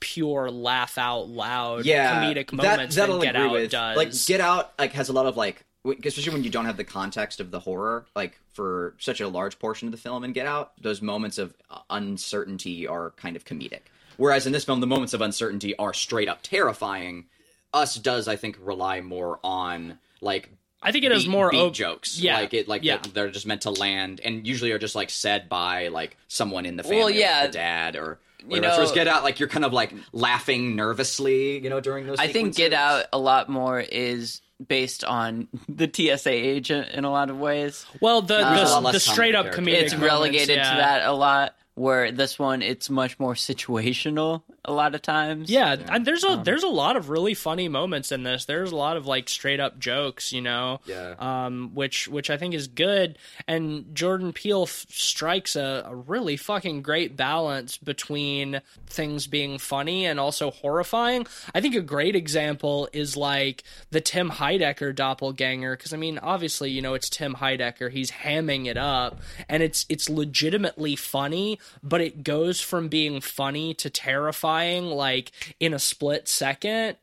pure 0.00 0.50
laugh 0.50 0.96
out 0.98 1.28
loud 1.28 1.84
yeah, 1.84 2.22
comedic 2.24 2.50
that- 2.50 2.52
moments 2.56 2.96
that, 2.96 3.06
than 3.06 3.10
I'll 3.16 3.20
Get 3.22 3.36
agree 3.36 3.46
Out 3.48 3.52
with. 3.52 3.70
does. 3.70 3.96
Like 3.96 4.26
Get 4.26 4.40
Out, 4.40 4.72
like 4.78 4.92
has 4.92 5.08
a 5.10 5.12
lot 5.12 5.26
of 5.26 5.36
like, 5.36 5.62
especially 6.04 6.32
when 6.32 6.42
you 6.44 6.50
don't 6.50 6.64
have 6.64 6.76
the 6.78 6.84
context 6.84 7.38
of 7.40 7.50
the 7.50 7.60
horror, 7.60 8.06
like 8.16 8.38
for 8.54 8.94
such 8.98 9.20
a 9.20 9.28
large 9.28 9.58
portion 9.58 9.88
of 9.88 9.92
the 9.92 9.98
film 9.98 10.24
and 10.24 10.32
Get 10.34 10.46
Out, 10.46 10.72
those 10.80 11.00
moments 11.02 11.36
of 11.38 11.54
uncertainty 11.90 12.86
are 12.86 13.10
kind 13.12 13.36
of 13.36 13.44
comedic. 13.44 13.80
Whereas 14.20 14.46
in 14.46 14.52
this 14.52 14.64
film, 14.64 14.80
the 14.80 14.86
moments 14.86 15.14
of 15.14 15.20
uncertainty 15.20 15.74
are 15.76 15.94
straight 15.94 16.28
up 16.28 16.42
terrifying. 16.42 17.26
Us 17.72 17.94
does, 17.94 18.28
I 18.28 18.36
think, 18.36 18.58
rely 18.60 19.00
more 19.00 19.40
on 19.42 19.98
like 20.20 20.50
I 20.82 20.92
think 20.92 21.04
it 21.04 21.12
is 21.12 21.24
beat- 21.24 21.30
more 21.30 21.50
beat 21.50 21.58
op- 21.58 21.72
jokes. 21.72 22.18
Yeah, 22.20 22.38
like 22.40 22.54
it, 22.54 22.68
like 22.68 22.84
yeah. 22.84 22.98
that 22.98 23.14
they're 23.14 23.30
just 23.30 23.46
meant 23.46 23.62
to 23.62 23.70
land, 23.70 24.20
and 24.24 24.46
usually 24.46 24.72
are 24.72 24.78
just 24.78 24.94
like 24.94 25.10
said 25.10 25.48
by 25.48 25.88
like 25.88 26.16
someone 26.28 26.66
in 26.66 26.76
the 26.76 26.82
family, 26.82 26.98
Well, 26.98 27.06
like 27.06 27.14
yeah. 27.16 27.46
the 27.46 27.52
dad 27.52 27.96
or. 27.96 28.18
You 28.42 28.46
Whatever. 28.46 28.68
know- 28.68 28.82
First, 28.82 28.94
get 28.94 29.06
out 29.06 29.22
like 29.22 29.38
you're 29.38 29.50
kind 29.50 29.66
of 29.66 29.74
like 29.74 29.92
laughing 30.14 30.74
nervously, 30.74 31.58
you 31.58 31.68
know, 31.68 31.78
during 31.80 32.06
those. 32.06 32.18
I 32.18 32.28
think 32.28 32.56
Get. 32.56 32.72
Out 32.72 33.04
a 33.12 33.18
lot 33.18 33.50
more 33.50 33.78
is 33.80 34.40
based 34.66 35.04
on 35.04 35.46
the 35.68 35.90
TSA 35.92 36.30
agent 36.30 36.88
in 36.88 37.04
a 37.04 37.10
lot 37.10 37.28
of 37.28 37.38
ways. 37.38 37.84
Well, 38.00 38.22
the 38.22 38.38
There's 38.38 38.72
a 38.74 38.80
the, 38.80 38.92
the 38.92 39.00
straight 39.00 39.34
up 39.34 39.52
comedy 39.52 39.72
comedic 39.72 39.82
It's 39.82 39.92
moments, 39.92 40.10
relegated 40.12 40.56
yeah. 40.56 40.70
to 40.70 40.76
that 40.78 41.04
a 41.06 41.12
lot. 41.12 41.54
Where 41.80 42.12
this 42.12 42.38
one, 42.38 42.60
it's 42.60 42.90
much 42.90 43.18
more 43.18 43.32
situational 43.32 44.42
a 44.66 44.72
lot 44.74 44.94
of 44.94 45.00
times. 45.00 45.48
Yeah, 45.50 45.76
and 45.88 46.04
there's 46.04 46.22
Um, 46.24 46.40
a 46.40 46.44
there's 46.44 46.62
a 46.62 46.68
lot 46.68 46.96
of 46.96 47.08
really 47.08 47.32
funny 47.32 47.68
moments 47.68 48.12
in 48.12 48.22
this. 48.22 48.44
There's 48.44 48.70
a 48.70 48.76
lot 48.76 48.98
of 48.98 49.06
like 49.06 49.30
straight 49.30 49.60
up 49.60 49.78
jokes, 49.78 50.30
you 50.30 50.42
know. 50.42 50.80
Yeah. 50.84 51.14
Um, 51.18 51.70
which 51.72 52.06
which 52.08 52.28
I 52.28 52.36
think 52.36 52.52
is 52.52 52.68
good, 52.68 53.16
and 53.48 53.94
Jordan 53.94 54.34
Peele 54.34 54.64
f- 54.64 54.84
strikes 54.90 55.56
a, 55.56 55.84
a 55.86 55.94
really 55.96 56.36
fucking 56.36 56.82
great 56.82 57.16
balance 57.16 57.78
between 57.78 58.60
things 58.86 59.26
being 59.26 59.56
funny 59.56 60.04
and 60.04 60.20
also 60.20 60.50
horrifying. 60.50 61.26
I 61.54 61.62
think 61.62 61.74
a 61.74 61.80
great 61.80 62.14
example 62.14 62.90
is 62.92 63.16
like 63.16 63.64
the 63.90 64.02
Tim 64.02 64.30
Heidecker 64.30 64.94
doppelganger, 64.94 65.76
because 65.76 65.94
I 65.94 65.96
mean, 65.96 66.18
obviously, 66.18 66.70
you 66.70 66.82
know, 66.82 66.92
it's 66.92 67.08
Tim 67.08 67.36
Heidecker. 67.36 67.90
He's 67.90 68.10
hamming 68.10 68.66
it 68.66 68.76
up, 68.76 69.20
and 69.48 69.62
it's 69.62 69.86
it's 69.88 70.10
legitimately 70.10 70.96
funny, 70.96 71.58
but 71.82 72.00
it 72.00 72.22
goes 72.24 72.60
from 72.60 72.88
being 72.88 73.20
funny 73.20 73.74
to 73.74 73.90
terrifying 73.90 74.86
like 74.86 75.32
in 75.58 75.74
a 75.74 75.78
split 75.78 76.28
second 76.28 76.96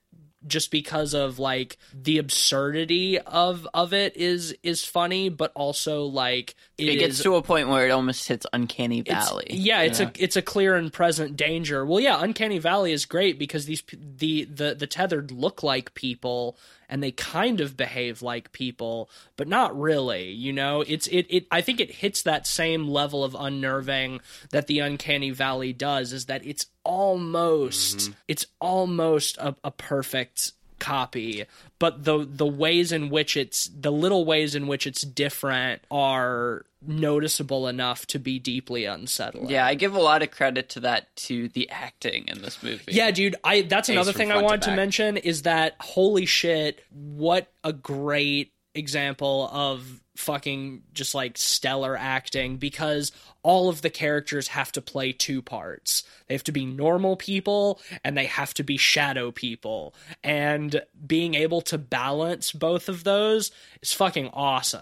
just 0.45 0.72
because 0.72 1.13
of 1.13 1.39
like 1.39 1.78
the 1.93 2.20
absurdity 2.20 3.20
of 3.20 3.68
of 3.74 3.91
it 3.91 4.15
is 4.15 4.55
is 4.63 4.86
funny 4.86 5.28
but 5.30 5.51
also 5.55 6.03
like 6.05 6.55
It 6.78 6.99
gets 6.99 7.18
is- 7.18 7.24
to 7.24 7.36
a 7.36 7.41
point 7.41 7.68
where 7.70 7.88
it 7.88 7.91
almost 7.91 8.28
hits 8.28 8.45
uncanny 8.53 8.99
it's- 8.99 9.30
valley. 9.30 9.47
yeah, 9.49 9.82
it's 9.82 9.99
a 9.99 10.11
it's 10.18 10.36
a 10.38 10.41
clear 10.41 10.76
and 10.76 10.93
present 10.93 11.36
danger. 11.36 11.86
Well, 11.86 11.99
yeah, 11.99 12.24
Uncanny 12.24 12.59
Valley 12.59 12.91
is 12.93 13.05
great 13.05 13.38
because 13.39 13.65
these 13.65 13.84
the 13.91 14.45
the 14.45 14.76
the 14.76 14.88
tethered 14.88 15.32
look 15.32 15.63
like 15.63 15.93
people 15.95 16.55
and 16.90 17.04
they 17.04 17.12
kind 17.12 17.62
of 17.62 17.78
behave 17.78 18.22
like 18.22 18.52
people, 18.52 19.10
but 19.36 19.48
not 19.48 19.78
really. 19.78 20.32
You 20.32 20.54
know, 20.54 20.82
it's 20.82 21.08
it 21.08 21.26
it. 21.30 21.48
I 21.52 21.62
think 21.62 21.80
it 21.80 21.92
hits 21.92 22.24
that 22.24 22.48
same 22.48 22.88
level 22.88 23.24
of 23.24 23.36
unnerving 23.38 24.22
that 24.52 24.68
the 24.68 24.80
Uncanny 24.80 25.32
Valley 25.32 25.74
does. 25.74 26.14
Is 26.14 26.26
that 26.26 26.46
it's 26.46 26.68
almost 26.84 27.98
mm-hmm. 27.98 28.14
it's 28.28 28.46
almost 28.60 29.38
a, 29.38 29.56
a 29.64 29.72
perfect 29.72 30.54
copy 30.80 31.45
but 31.80 32.03
the 32.03 32.28
the 32.30 32.45
ways 32.45 32.91
in 32.91 33.09
which 33.09 33.36
it's 33.38 33.65
the 33.67 33.91
little 33.91 34.25
ways 34.25 34.55
in 34.55 34.67
which 34.67 34.88
it's 34.88 35.01
different 35.01 35.82
are 35.91 36.65
noticeable 36.86 37.67
enough 37.67 38.05
to 38.07 38.19
be 38.19 38.39
deeply 38.39 38.86
unsettling. 38.86 39.49
Yeah, 39.49 39.65
I 39.65 39.75
give 39.75 39.95
a 39.95 39.99
lot 39.99 40.21
of 40.21 40.32
credit 40.32 40.69
to 40.69 40.80
that 40.82 41.15
to 41.17 41.49
the 41.49 41.69
acting 41.69 42.25
in 42.28 42.41
this 42.41 42.61
movie. 42.61 42.91
Yeah, 42.91 43.11
dude, 43.11 43.36
I 43.43 43.61
that's 43.63 43.89
another 43.89 44.13
thing 44.13 44.32
I 44.32 44.36
front 44.36 44.43
to 44.43 44.45
wanted 44.45 44.61
to, 44.63 44.75
mention 44.75 45.17
is 45.17 45.43
that 45.43 45.75
holy 45.80 46.25
shit, 46.25 46.84
what 46.91 47.51
a 47.63 47.73
great 47.73 48.51
example 48.78 49.49
of 49.51 50.01
fucking 50.15 50.82
just 50.93 51.13
like 51.13 51.38
stellar 51.38 51.95
acting 51.95 52.57
because 52.57 53.11
all 53.43 53.69
of 53.69 53.82
the 53.84 53.89
characters 53.89 54.47
have 54.47 54.71
to 54.71 54.82
play 54.82 55.11
two 55.11 55.41
parts. 55.43 56.03
They 56.28 56.34
have 56.34 56.43
to 56.45 56.51
be 56.51 56.65
normal 56.65 57.15
people 57.17 57.80
and 58.03 58.17
they 58.17 58.25
have 58.25 58.53
to 58.55 58.63
be 58.63 58.78
shadow 58.78 59.32
people. 59.32 59.93
And 60.23 60.82
being 61.05 61.36
able 61.36 61.61
to 61.61 61.78
balance 61.78 62.51
both 62.51 62.89
of 62.89 63.03
those 63.03 63.51
is 63.82 63.93
fucking 63.93 64.30
awesome. 64.34 64.82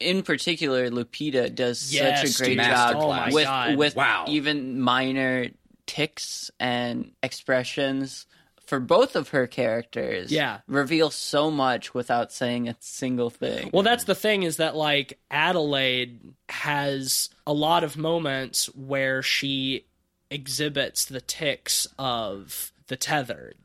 in 0.00 0.22
particular, 0.24 0.90
Lupita 0.90 1.54
does 1.54 1.94
Yes, 1.94 2.20
such 2.22 2.40
a 2.40 2.42
great 2.44 2.56
dude. 2.56 2.64
job 2.66 2.96
Oh 2.98 3.32
with 3.32 3.44
God. 3.44 3.76
with 3.76 3.94
Wow. 3.96 4.24
even 4.28 4.80
minor 4.80 5.46
tics 5.86 6.50
and 6.58 7.12
expressions 7.22 8.26
for 8.72 8.80
both 8.80 9.16
of 9.16 9.28
her 9.28 9.46
characters. 9.46 10.32
Yeah. 10.32 10.60
reveal 10.66 11.10
so 11.10 11.50
much 11.50 11.92
without 11.92 12.32
saying 12.32 12.70
a 12.70 12.76
single 12.80 13.28
thing. 13.28 13.68
Well, 13.70 13.82
that's 13.82 14.04
the 14.04 14.14
thing 14.14 14.44
is 14.44 14.56
that 14.56 14.74
like 14.74 15.18
Adelaide 15.30 16.18
has 16.48 17.28
a 17.46 17.52
lot 17.52 17.84
of 17.84 17.98
moments 17.98 18.74
where 18.74 19.20
she 19.22 19.84
exhibits 20.30 21.04
the 21.04 21.20
tics 21.20 21.86
of 21.98 22.72
the 22.86 22.96
tethered. 22.96 23.56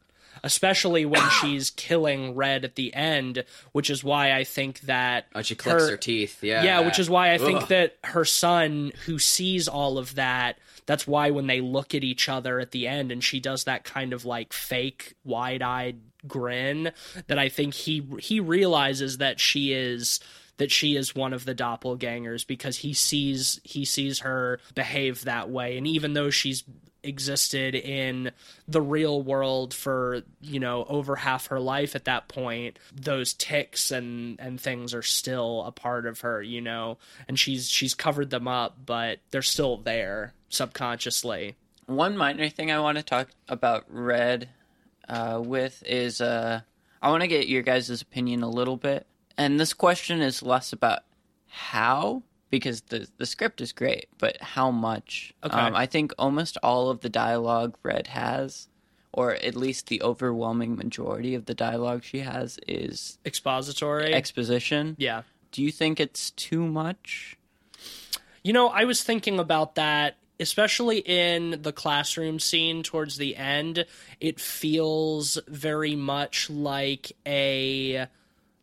Especially 0.43 1.05
when 1.05 1.23
she's 1.41 1.69
killing 1.69 2.35
Red 2.35 2.65
at 2.65 2.75
the 2.75 2.93
end, 2.93 3.45
which 3.71 3.89
is 3.89 4.03
why 4.03 4.33
I 4.33 4.43
think 4.43 4.81
that 4.81 5.27
Oh, 5.33 5.41
she 5.41 5.55
clicks 5.55 5.87
her, 5.89 5.95
teeth. 5.95 6.43
Yeah. 6.43 6.63
yeah, 6.63 6.79
which 6.81 6.99
is 6.99 7.09
why 7.09 7.31
I 7.31 7.37
think 7.37 7.69
that 7.69 7.95
her 8.03 8.25
son, 8.25 8.91
who 9.05 9.19
sees 9.19 9.69
all 9.69 9.97
of 9.99 10.15
that, 10.15 10.59
that's 10.87 11.05
why 11.05 11.29
when 11.29 11.45
they 11.45 11.61
look 11.61 11.93
at 11.93 12.03
each 12.03 12.27
other 12.27 12.59
at 12.59 12.71
the 12.71 12.87
end 12.87 13.11
and 13.11 13.23
she 13.23 13.39
does 13.39 13.65
that 13.65 13.83
kind 13.83 14.13
of 14.13 14.25
like 14.25 14.53
fake 14.53 15.13
wide 15.23 15.61
eyed 15.61 15.99
grin, 16.25 16.91
that 17.27 17.37
I 17.37 17.49
think 17.49 17.75
he 17.75 18.07
he 18.19 18.39
realizes 18.39 19.19
that 19.19 19.39
she 19.39 19.73
is 19.73 20.19
that 20.57 20.71
she 20.71 20.95
is 20.95 21.13
one 21.13 21.33
of 21.33 21.45
the 21.45 21.53
doppelgangers 21.53 22.47
because 22.47 22.77
he 22.77 22.93
sees 22.93 23.59
he 23.63 23.85
sees 23.85 24.19
her 24.19 24.59
behave 24.73 25.25
that 25.25 25.49
way. 25.49 25.77
And 25.77 25.85
even 25.85 26.13
though 26.13 26.29
she's 26.29 26.63
existed 27.07 27.73
in 27.73 28.31
the 28.67 28.81
real 28.81 29.21
world 29.21 29.73
for 29.73 30.21
you 30.41 30.59
know 30.59 30.85
over 30.89 31.15
half 31.15 31.47
her 31.47 31.59
life 31.59 31.95
at 31.95 32.05
that 32.05 32.27
point 32.27 32.77
those 32.93 33.33
tics 33.33 33.91
and 33.91 34.39
and 34.39 34.59
things 34.59 34.93
are 34.93 35.01
still 35.01 35.63
a 35.63 35.71
part 35.71 36.05
of 36.05 36.19
her 36.21 36.41
you 36.41 36.61
know 36.61 36.97
and 37.27 37.39
she's 37.39 37.69
she's 37.69 37.93
covered 37.93 38.29
them 38.29 38.47
up 38.47 38.77
but 38.85 39.19
they're 39.31 39.41
still 39.41 39.77
there 39.77 40.33
subconsciously 40.49 41.55
One 41.87 42.17
minor 42.17 42.49
thing 42.49 42.69
I 42.71 42.79
want 42.79 42.97
to 42.97 43.03
talk 43.03 43.29
about 43.47 43.85
Red 43.87 44.49
uh, 45.07 45.41
with 45.43 45.81
is 45.85 46.19
uh, 46.19 46.59
I 47.01 47.09
want 47.09 47.21
to 47.21 47.27
get 47.27 47.47
your 47.47 47.61
guys' 47.61 48.01
opinion 48.01 48.43
a 48.43 48.49
little 48.49 48.75
bit. 48.75 49.07
And 49.37 49.57
this 49.57 49.73
question 49.73 50.21
is 50.21 50.43
less 50.43 50.73
about 50.73 51.03
how, 51.47 52.23
because 52.49 52.81
the, 52.81 53.07
the 53.17 53.25
script 53.25 53.61
is 53.61 53.71
great, 53.71 54.07
but 54.17 54.41
how 54.41 54.71
much. 54.71 55.33
Okay. 55.43 55.55
Um, 55.55 55.75
I 55.75 55.85
think 55.85 56.13
almost 56.17 56.57
all 56.63 56.89
of 56.89 57.01
the 57.01 57.09
dialogue 57.09 57.75
Red 57.83 58.07
has, 58.07 58.67
or 59.11 59.33
at 59.33 59.55
least 59.55 59.87
the 59.87 60.01
overwhelming 60.01 60.75
majority 60.75 61.35
of 61.35 61.45
the 61.45 61.53
dialogue 61.53 62.03
she 62.03 62.19
has, 62.19 62.59
is 62.67 63.17
expository 63.25 64.13
exposition. 64.13 64.95
yeah 64.97 65.23
Do 65.51 65.61
you 65.63 65.71
think 65.71 65.99
it's 65.99 66.31
too 66.31 66.65
much? 66.65 67.37
You 68.43 68.53
know, 68.53 68.69
I 68.69 68.85
was 68.85 69.03
thinking 69.03 69.39
about 69.39 69.75
that, 69.75 70.15
especially 70.39 70.99
in 70.99 71.59
the 71.63 71.73
classroom 71.73 72.39
scene 72.39 72.83
towards 72.83 73.17
the 73.17 73.35
end. 73.35 73.85
It 74.21 74.39
feels 74.39 75.37
very 75.47 75.95
much 75.95 76.49
like 76.49 77.11
a 77.25 78.07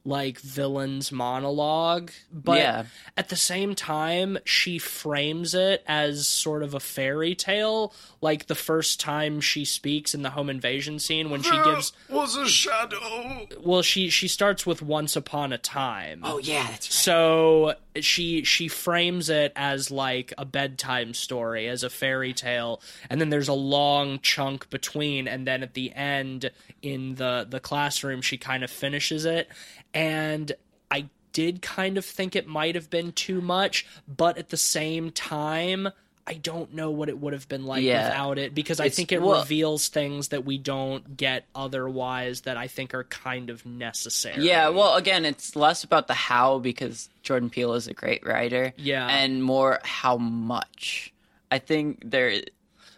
like 0.06 0.38
villain's 0.40 1.10
monologue, 1.10 2.10
but 2.30 2.58
Yeah. 2.58 2.84
at 3.16 3.30
the 3.30 3.36
same 3.36 3.74
time, 3.74 4.38
she 4.44 4.78
frames 4.78 5.54
it 5.54 5.82
as 5.86 6.28
sort 6.28 6.62
of 6.62 6.74
a 6.74 6.80
fairy 6.80 7.34
tale, 7.34 7.92
like 8.20 8.46
the 8.46 8.54
first 8.54 9.00
time 9.00 9.40
she 9.40 9.64
speaks 9.64 10.14
in 10.14 10.20
the 10.22 10.30
home 10.30 10.50
invasion 10.50 10.98
scene 10.98 11.30
when 11.30 11.42
she 11.42 11.56
gives 11.64 11.92
was 12.10 12.36
a 12.36 12.46
shadow. 12.48 13.46
well 13.60 13.80
she 13.82 14.10
she 14.10 14.28
starts 14.28 14.66
with 14.66 14.82
once 14.82 15.16
upon 15.16 15.52
a 15.52 15.58
time. 15.58 16.20
Oh 16.22 16.38
yeah, 16.38 16.64
that's 16.70 16.86
right. 16.88 16.92
So 16.92 17.74
she 18.00 18.44
she 18.44 18.68
frames 18.68 19.30
it 19.30 19.52
as 19.56 19.90
like 19.90 20.34
a 20.36 20.44
bedtime 20.44 21.14
story, 21.14 21.66
as 21.68 21.82
a 21.82 21.88
fairy 21.90 22.34
tale, 22.34 22.82
and 23.08 23.20
then 23.20 23.30
there's 23.30 23.48
a 23.48 23.52
long 23.54 24.18
chunk 24.20 24.68
between, 24.68 25.26
and 25.28 25.46
then 25.46 25.62
at 25.62 25.72
the 25.74 25.92
end 25.94 26.50
in 26.82 27.14
the 27.14 27.46
the 27.48 27.60
classroom, 27.60 28.20
she 28.20 28.36
kind 28.36 28.62
of 28.64 28.70
finishes 28.70 29.24
it, 29.24 29.48
and 29.94 30.52
I 30.90 31.08
did 31.32 31.62
kind 31.62 31.96
of 31.96 32.04
think 32.04 32.36
it 32.36 32.46
might 32.46 32.74
have 32.74 32.90
been 32.90 33.12
too 33.12 33.40
much, 33.40 33.86
but 34.06 34.36
at 34.38 34.50
the 34.50 34.56
same 34.56 35.10
time. 35.10 35.88
I 36.26 36.32
don't 36.32 36.72
know 36.72 36.90
what 36.90 37.10
it 37.10 37.18
would 37.18 37.34
have 37.34 37.46
been 37.50 37.66
like 37.66 37.82
Yeah. 37.82 38.08
without 38.08 38.38
it 38.38 38.54
because 38.54 38.80
I 38.80 38.84
It's- 38.86 38.96
think 38.96 39.12
it 39.12 39.20
well- 39.20 39.40
reveals 39.42 39.88
things 39.88 40.28
that 40.28 40.42
we 40.42 40.56
don't 40.56 41.18
get 41.18 41.44
otherwise 41.54 42.40
that 42.42 42.56
I 42.56 42.66
think 42.66 42.94
are 42.94 43.04
kind 43.04 43.50
of 43.50 43.66
necessary. 43.66 44.42
Yeah, 44.42 44.70
well, 44.70 44.94
again, 44.94 45.26
it's 45.26 45.54
less 45.54 45.84
about 45.84 46.06
the 46.06 46.14
how 46.14 46.60
because 46.60 47.10
Jordan 47.22 47.50
Peele 47.50 47.74
is 47.74 47.88
a 47.88 47.92
great 47.92 48.24
writer. 48.24 48.72
Yeah. 48.78 49.06
and 49.06 49.44
more 49.44 49.80
how 49.84 50.16
much. 50.16 51.12
I 51.50 51.58
think 51.58 52.00
there 52.10 52.40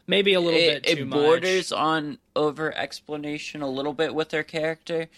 maybe 0.07 0.33
a 0.35 0.41
little 0.41 0.61
it, 0.61 0.85
bit 0.85 0.97
too 0.97 1.03
it 1.03 1.07
much. 1.09 1.19
borders 1.19 1.73
on 1.73 2.19
over 2.37 2.73
explanation 2.79 3.61
a 3.61 3.69
little 3.69 3.93
bit 3.93 4.15
with 4.15 4.31
her 4.31 4.45
character, 4.45 5.09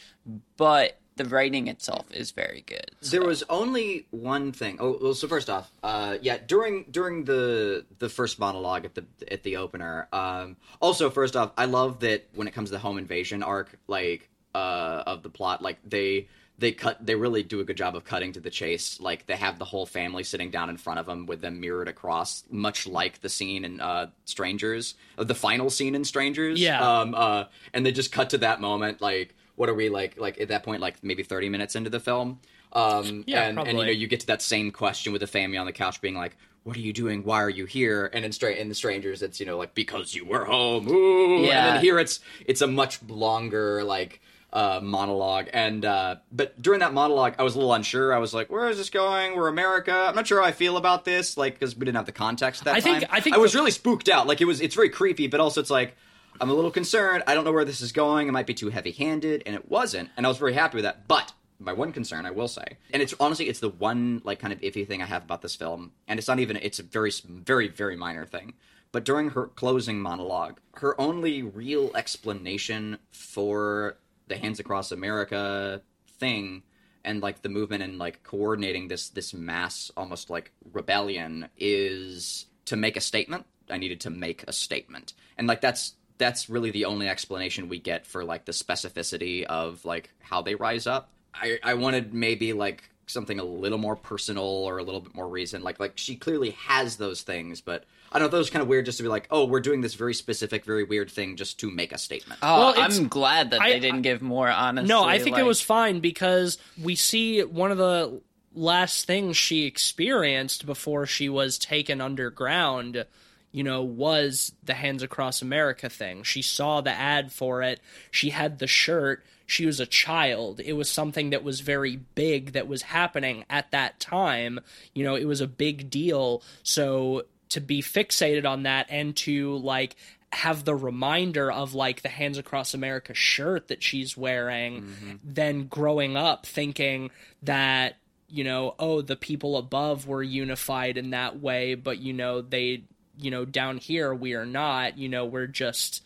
but 0.57 0.99
the 1.19 1.27
writing 1.27 1.69
itself 1.69 2.11
is 2.13 2.31
very 2.31 2.65
good. 2.67 2.91
There 3.03 3.23
was 3.23 3.45
only 3.51 4.07
one 4.11 4.53
thing. 4.53 4.79
Oh, 4.81 4.99
well, 5.01 5.15
so 5.15 5.29
first 5.29 5.51
off, 5.51 5.71
uh, 5.83 6.17
yeah, 6.23 6.39
during 6.39 6.85
during 6.91 7.25
the 7.25 7.85
the 7.99 8.09
first 8.09 8.39
monologue 8.39 8.85
at 8.85 8.95
the 8.95 9.05
at 9.31 9.43
the 9.43 9.57
opener. 9.57 10.09
Um, 10.13 10.57
also, 10.81 11.11
first 11.11 11.37
off, 11.37 11.53
I 11.59 11.67
love 11.67 12.01
that 12.01 12.27
when 12.35 12.49
it 12.49 12.55
comes 12.55 12.71
to 12.71 12.73
the 12.73 12.79
home 12.79 12.99
invasion 12.99 13.43
arc, 13.43 13.79
like 13.87 14.29
uh, 14.55 15.03
of 15.07 15.23
the 15.23 15.29
plot, 15.29 15.61
like 15.61 15.79
they 15.87 16.29
they 16.59 16.73
cut 16.73 17.05
they 17.05 17.15
really 17.15 17.43
do 17.43 17.61
a 17.61 17.65
good 17.65 17.77
job 17.77 17.95
of 17.95 18.05
cutting 18.05 18.33
to 18.33 18.41
the 18.41 18.51
chase. 18.51 19.01
Like 19.01 19.27
they 19.27 19.37
have 19.37 19.59
the 19.59 19.65
whole 19.65 19.87
family 19.87 20.25
sitting 20.25 20.51
down 20.51 20.71
in 20.71 20.77
front 20.77 20.99
of 20.99 21.07
them 21.07 21.27
with 21.27 21.41
them 21.41 21.61
mirrored 21.61 21.89
across, 21.89 22.45
much 22.51 22.87
like 22.87 23.21
the 23.21 23.29
scene 23.29 23.65
in 23.65 23.81
uh, 23.81 24.11
Strangers, 24.25 24.95
the 25.17 25.35
final 25.35 25.71
scene 25.71 25.95
in 25.95 26.05
Strangers. 26.05 26.61
Yeah. 26.61 26.81
Um, 26.81 27.15
uh, 27.15 27.45
and 27.73 27.87
they 27.87 27.93
just 27.93 28.13
cut 28.13 28.31
to 28.31 28.39
that 28.39 28.61
moment, 28.61 29.01
like. 29.01 29.35
What 29.59 29.69
are 29.69 29.75
we 29.75 29.89
like? 29.91 30.19
Like 30.19 30.41
at 30.41 30.49
that 30.49 30.63
point, 30.63 30.81
like 30.81 31.03
maybe 31.03 31.23
thirty 31.23 31.49
minutes 31.51 31.77
into 31.77 31.91
the 31.91 32.01
film, 32.01 32.41
um, 32.73 33.25
Yeah, 33.27 33.43
and, 33.49 33.59
and 33.59 33.79
you 33.79 33.85
know 33.85 33.91
you 33.91 34.07
get 34.07 34.21
to 34.21 34.27
that 34.29 34.41
same 34.41 34.71
question 34.71 35.13
with 35.13 35.21
the 35.21 35.27
family 35.27 35.59
on 35.59 35.67
the 35.67 35.73
couch 35.73 36.01
being 36.01 36.15
like, 36.15 36.37
what 36.65 36.77
are 36.77 36.81
you 36.81 36.93
doing? 36.93 37.25
Why 37.25 37.43
are 37.43 37.51
you 37.51 37.65
here? 37.67 38.09
And 38.13 38.25
in 38.25 38.33
stra- 38.33 38.55
in 38.55 38.69
the 38.69 38.75
strangers, 38.75 39.21
it's 39.23 39.41
you 39.41 39.47
know 39.47 39.59
like 39.59 39.75
because 39.75 40.15
you 40.15 40.25
were 40.25 40.45
home. 40.45 40.89
Ooh. 40.89 41.43
Yeah. 41.45 41.67
And 41.67 41.77
then 41.77 41.83
here 41.83 41.99
it's 41.99 42.21
it's 42.47 42.61
a 42.61 42.67
much 42.67 43.03
longer 43.09 43.83
like 43.85 44.21
uh, 44.53 44.81
monologue. 44.83 45.49
And 45.53 45.85
uh, 45.85 46.17
but 46.33 46.61
during 46.63 46.81
that 46.81 46.95
monologue, 46.95 47.35
I 47.39 47.43
was 47.43 47.55
a 47.55 47.59
little 47.59 47.75
unsure. 47.75 48.15
I 48.15 48.19
was 48.19 48.33
like, 48.33 48.51
where 48.51 48.69
is 48.69 48.77
this 48.79 48.91
going? 48.91 49.37
We're 49.37 49.49
America. 49.49 49.93
I'm 49.93 50.15
not 50.15 50.27
sure 50.27 50.41
how 50.41 50.47
I 50.47 50.53
feel 50.53 50.77
about 50.77 51.05
this. 51.05 51.37
Like 51.37 51.59
because 51.59 51.77
we 51.77 51.85
didn't 51.85 51.97
have 51.97 52.07
the 52.07 52.13
context 52.13 52.63
at 52.63 52.65
that 52.67 52.75
I 52.77 52.81
think- 52.81 53.01
time. 53.01 53.09
I 53.13 53.21
think 53.21 53.35
I 53.35 53.39
was 53.39 53.53
the- 53.55 53.59
really 53.59 53.73
spooked 53.73 54.09
out. 54.09 54.27
Like 54.27 54.41
it 54.41 54.47
was 54.47 54.61
it's 54.61 54.75
very 54.77 54.89
creepy, 54.91 55.27
but 55.27 55.41
also 55.41 55.61
it's 55.61 55.71
like. 55.71 55.97
I'm 56.41 56.51
a 56.51 56.55
little 56.55 56.71
concerned. 56.71 57.25
I 57.27 57.35
don't 57.35 57.45
know 57.45 57.53
where 57.53 57.65
this 57.65 57.81
is 57.81 57.93
going. 57.93 58.29
It 58.29 58.33
might 58.33 58.47
be 58.47 58.55
too 58.55 58.71
heavy-handed, 58.71 59.43
and 59.47 59.55
it 59.55 59.69
wasn't. 59.69 60.11
And 60.17 60.25
I 60.25 60.29
was 60.29 60.39
very 60.39 60.55
happy 60.55 60.77
with 60.77 60.85
that. 60.85 61.09
But 61.09 61.33
my 61.59 61.73
one 61.73 61.93
concern, 61.93 62.27
I 62.27 62.31
will 62.31 62.49
say, 62.49 62.77
and 62.93 63.03
it's 63.03 63.15
honestly, 63.19 63.49
it's 63.49 63.61
the 63.61 63.69
one 63.69 64.23
like 64.25 64.39
kind 64.39 64.53
of 64.53 64.61
iffy 64.61 64.87
thing 64.87 65.03
I 65.03 65.07
have 65.07 65.25
about 65.25 65.43
this 65.43 65.57
film, 65.57 65.93
and 66.07 66.19
it's 66.19 66.29
not 66.29 66.39
even. 66.39 66.57
It's 66.57 66.79
a 66.79 66.85
very, 66.85 67.11
very, 67.27 67.69
very 67.69 67.97
minor 67.97 68.25
thing. 68.25 68.55
But 68.93 69.05
during 69.05 69.31
her 69.31 69.49
closing 69.49 70.01
monologue, 70.01 70.61
her 70.77 70.99
only 71.01 71.43
real 71.43 71.91
explanation 71.95 72.99
for 73.11 73.99
the 74.29 74.37
Hands 74.37 74.59
Across 74.59 74.93
America 74.93 75.83
thing 76.19 76.63
and 77.05 77.23
like 77.23 77.43
the 77.43 77.49
movement 77.49 77.83
and 77.83 77.99
like 77.99 78.23
coordinating 78.23 78.89
this 78.89 79.09
this 79.11 79.35
mass 79.35 79.91
almost 79.97 80.31
like 80.31 80.53
rebellion 80.73 81.49
is 81.57 82.47
to 82.67 82.77
make 82.77 82.97
a 82.97 83.01
statement. 83.01 83.47
I 83.71 83.77
needed 83.77 84.01
to 84.03 84.11
make 84.11 84.45
a 84.45 84.53
statement, 84.53 85.13
and 85.37 85.47
like 85.47 85.61
that's 85.61 85.95
that's 86.19 86.51
really 86.51 86.71
the 86.71 86.85
only 86.85 87.09
explanation 87.09 87.69
we 87.69 87.79
get 87.79 88.07
for 88.07 88.25
like 88.25 88.45
the 88.45 88.53
specificity 88.53 89.45
of 89.45 89.85
like 89.85 90.11
how 90.21 90.43
they 90.43 90.55
rise 90.55 90.87
up. 90.87 91.11
I 91.35 91.59
I 91.63 91.75
wanted 91.75 92.13
maybe 92.13 92.53
like 92.53 92.91
something 93.07 93.39
a 93.41 93.45
little 93.45 93.79
more 93.79 93.97
personal 93.97 94.45
or 94.45 94.77
a 94.79 94.83
little 94.83 95.01
bit 95.01 95.15
more 95.15 95.29
reason. 95.29 95.63
Like 95.63 95.81
like 95.81 95.93
she 95.97 96.17
clearly 96.17 96.51
has 96.51 96.97
those 96.97 97.23
things, 97.23 97.61
but 97.61 97.85
I 98.13 98.19
don't 98.19 98.27
know. 98.27 98.31
That 98.33 98.39
was 98.39 98.51
kind 98.51 98.63
of 98.63 98.69
weird 98.69 98.85
just 98.87 98.99
to 98.99 99.03
be 99.03 99.09
like, 99.09 99.27
oh, 99.31 99.45
we're 99.45 99.61
doing 99.61 99.81
this 99.83 99.95
very 99.95 100.15
specific, 100.15 100.65
very 100.65 100.85
weird 100.85 101.11
thing 101.11 101.37
just 101.37 101.61
to 101.61 101.71
make 101.71 101.93
a 101.93 101.99
statement. 101.99 102.41
Oh, 102.43 102.59
Well, 102.59 102.75
I'm 102.77 103.09
glad 103.09 103.51
that 103.51 103.61
I- 103.61 103.73
they 103.73 103.81
didn't 103.81 104.03
give 104.03 104.23
more 104.23 104.49
honestly. 104.49 104.89
No, 104.89 105.05
I 105.05 105.19
think 105.19 105.39
it 105.39 105.45
was 105.45 105.61
fine 105.61 106.01
because 106.01 106.59
we 106.83 106.97
see 106.97 107.43
one 107.45 107.71
of 107.71 107.79
the 107.79 108.21
last 108.55 109.07
things 109.07 109.37
she 109.37 109.65
experienced 109.67 110.67
before 110.67 111.07
she 111.07 111.29
was 111.29 111.59
taken 111.59 112.01
underground, 112.01 113.05
you 113.53 113.63
know, 113.63 113.83
was 113.83 114.53
the 114.63 114.75
Hands 114.75 115.03
Across 115.03 115.43
America 115.43 115.89
thing. 115.89 116.23
She 116.23 116.43
saw 116.43 116.81
the 116.81 116.91
ad 116.91 117.33
for 117.33 117.63
it. 117.63 117.81
She 118.11 118.31
had 118.31 118.59
the 118.59 118.67
shirt. 118.67 119.25
She 119.47 119.65
was 119.65 119.81
a 119.81 119.87
child. 119.87 120.61
It 120.61 120.75
was 120.75 120.91
something 120.91 121.31
that 121.31 121.43
was 121.43 121.61
very 121.61 121.97
big 121.97 122.53
that 122.53 122.69
was 122.69 122.83
happening 122.83 123.45
at 123.49 123.71
that 123.71 123.99
time. 123.99 124.61
You 124.95 125.05
know, 125.05 125.15
it 125.15 125.25
was 125.25 125.41
a 125.41 125.47
big 125.47 125.89
deal. 125.89 126.43
So 126.63 127.25
to 127.51 127.61
be 127.61 127.83
fixated 127.83 128.47
on 128.47 128.65
that 128.65 128.87
and 128.91 129.17
to 129.17 129.57
like 129.57 129.97
have 130.31 130.65
the 130.65 130.75
reminder 130.75 131.51
of 131.51 131.75
like 131.75 132.03
the 132.03 132.09
hands 132.09 132.37
across 132.37 132.75
america 132.75 133.15
shirt 133.15 133.69
that 133.69 133.83
she's 133.83 134.15
wearing 134.15 134.83
mm-hmm. 134.83 135.13
then 135.25 135.67
growing 135.67 136.17
up 136.17 136.45
thinking 136.45 137.11
that 137.43 137.97
you 138.29 138.45
know 138.45 138.75
oh 138.79 139.01
the 139.01 139.17
people 139.17 139.57
above 139.57 140.07
were 140.07 140.23
unified 140.23 140.99
in 140.99 141.11
that 141.11 141.41
way 141.41 141.75
but 141.75 141.99
you 141.99 142.13
know 142.13 142.43
they 142.43 142.83
you 143.19 143.31
know 143.31 143.45
down 143.45 143.79
here 143.79 144.15
we 144.15 144.35
are 144.35 144.47
not 144.47 144.99
you 144.99 145.09
know 145.09 145.25
we're 145.25 145.47
just 145.47 146.03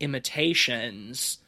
imitations. 0.00 1.38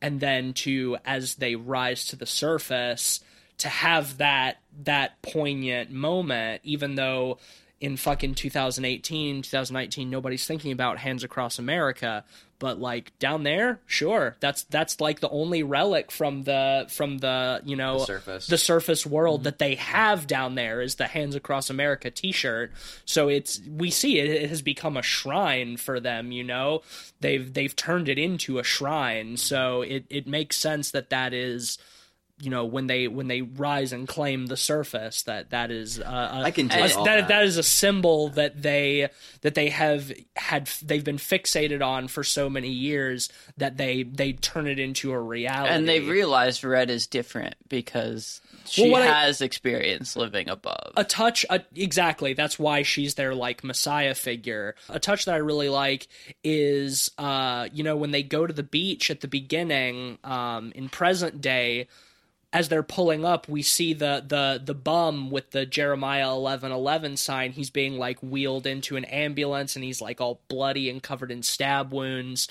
And 0.00 0.20
then 0.20 0.52
to 0.54 0.96
as 1.04 1.36
they 1.36 1.56
rise 1.56 2.06
to 2.06 2.16
the 2.16 2.26
surface 2.26 3.20
to 3.58 3.68
have 3.68 4.18
that 4.18 4.58
that 4.84 5.20
poignant 5.22 5.90
moment 5.90 6.60
even 6.62 6.94
though 6.94 7.38
in 7.80 7.96
fucking 7.96 8.34
2018 8.34 9.42
2019 9.42 10.10
nobody's 10.10 10.46
thinking 10.46 10.72
about 10.72 10.98
hands 10.98 11.22
across 11.22 11.58
america 11.58 12.24
but 12.58 12.80
like 12.80 13.16
down 13.18 13.42
there 13.44 13.80
sure. 13.86 14.36
That's 14.40 14.64
that's 14.64 15.00
like 15.00 15.20
the 15.20 15.28
only 15.28 15.62
relic 15.62 16.10
from 16.10 16.42
the 16.42 16.86
from 16.88 17.18
the 17.18 17.62
you 17.64 17.76
know 17.76 18.00
The 18.00 18.06
surface. 18.06 18.46
the 18.46 18.58
surface 18.58 19.06
world 19.06 19.40
mm-hmm. 19.40 19.44
that 19.44 19.58
they 19.58 19.74
have 19.76 20.26
down 20.26 20.54
there 20.54 20.80
is 20.80 20.96
the 20.96 21.06
hands 21.06 21.34
across 21.34 21.70
america 21.70 22.10
t-shirt. 22.10 22.72
So 23.04 23.28
it's 23.28 23.60
we 23.68 23.90
see 23.90 24.18
it 24.18 24.28
it 24.28 24.48
has 24.48 24.62
become 24.62 24.96
a 24.96 25.02
shrine 25.02 25.76
for 25.76 26.00
them 26.00 26.32
you 26.32 26.44
know? 26.44 26.82
They've 27.20 27.52
they've 27.52 27.74
turned 27.74 28.08
it 28.08 28.18
into 28.18 28.58
a 28.58 28.64
shrine. 28.64 29.36
So 29.36 29.82
it 29.82 30.04
it 30.10 30.26
makes 30.26 30.56
sense 30.56 30.90
that 30.90 31.10
that 31.10 31.32
is 31.32 31.78
you 32.40 32.50
know 32.50 32.64
when 32.64 32.86
they 32.86 33.08
when 33.08 33.26
they 33.26 33.42
rise 33.42 33.92
and 33.92 34.06
claim 34.06 34.46
the 34.46 34.56
surface 34.56 35.22
that 35.22 35.50
that 35.50 35.70
is 35.70 35.98
uh, 35.98 36.04
a, 36.04 36.42
I 36.44 36.50
can 36.50 36.68
that, 36.68 36.94
that. 37.04 37.28
that 37.28 37.44
is 37.44 37.56
a 37.56 37.62
symbol 37.62 38.28
that 38.30 38.62
they 38.62 39.08
that 39.42 39.54
they 39.54 39.70
have 39.70 40.12
had 40.36 40.68
they've 40.82 41.04
been 41.04 41.16
fixated 41.16 41.84
on 41.84 42.06
for 42.08 42.22
so 42.22 42.48
many 42.48 42.70
years 42.70 43.28
that 43.56 43.76
they 43.76 44.04
they 44.04 44.34
turn 44.34 44.66
it 44.66 44.78
into 44.78 45.10
a 45.10 45.18
reality 45.18 45.74
and 45.74 45.88
they 45.88 46.00
realize 46.00 46.62
Red 46.62 46.90
is 46.90 47.06
different 47.06 47.56
because 47.68 48.40
she 48.64 48.94
I- 48.94 49.06
has 49.06 49.40
experience 49.40 50.14
living 50.14 50.48
above. 50.48 50.92
a 50.96 51.04
touch 51.04 51.44
a, 51.50 51.62
exactly 51.74 52.34
that's 52.34 52.58
why 52.58 52.82
she's 52.82 53.14
their 53.14 53.34
like 53.34 53.64
messiah 53.64 54.14
figure 54.14 54.74
a 54.88 55.00
touch 55.00 55.24
that 55.24 55.34
i 55.34 55.38
really 55.38 55.68
like 55.68 56.06
is 56.44 57.10
uh 57.18 57.68
you 57.72 57.82
know 57.82 57.96
when 57.96 58.10
they 58.12 58.22
go 58.22 58.46
to 58.46 58.52
the 58.52 58.62
beach 58.62 59.10
at 59.10 59.20
the 59.20 59.28
beginning 59.28 60.18
um 60.24 60.70
in 60.74 60.88
present 60.88 61.40
day 61.40 61.88
as 62.52 62.68
they're 62.68 62.82
pulling 62.82 63.24
up 63.24 63.48
we 63.48 63.62
see 63.62 63.92
the 63.92 64.24
the 64.26 64.60
the 64.64 64.74
bum 64.74 65.30
with 65.30 65.50
the 65.50 65.66
jeremiah 65.66 66.30
11 66.30 66.72
11 66.72 67.16
sign 67.16 67.52
he's 67.52 67.70
being 67.70 67.98
like 67.98 68.18
wheeled 68.20 68.66
into 68.66 68.96
an 68.96 69.04
ambulance 69.06 69.76
and 69.76 69.84
he's 69.84 70.00
like 70.00 70.20
all 70.20 70.40
bloody 70.48 70.88
and 70.88 71.02
covered 71.02 71.30
in 71.30 71.42
stab 71.42 71.92
wounds 71.92 72.48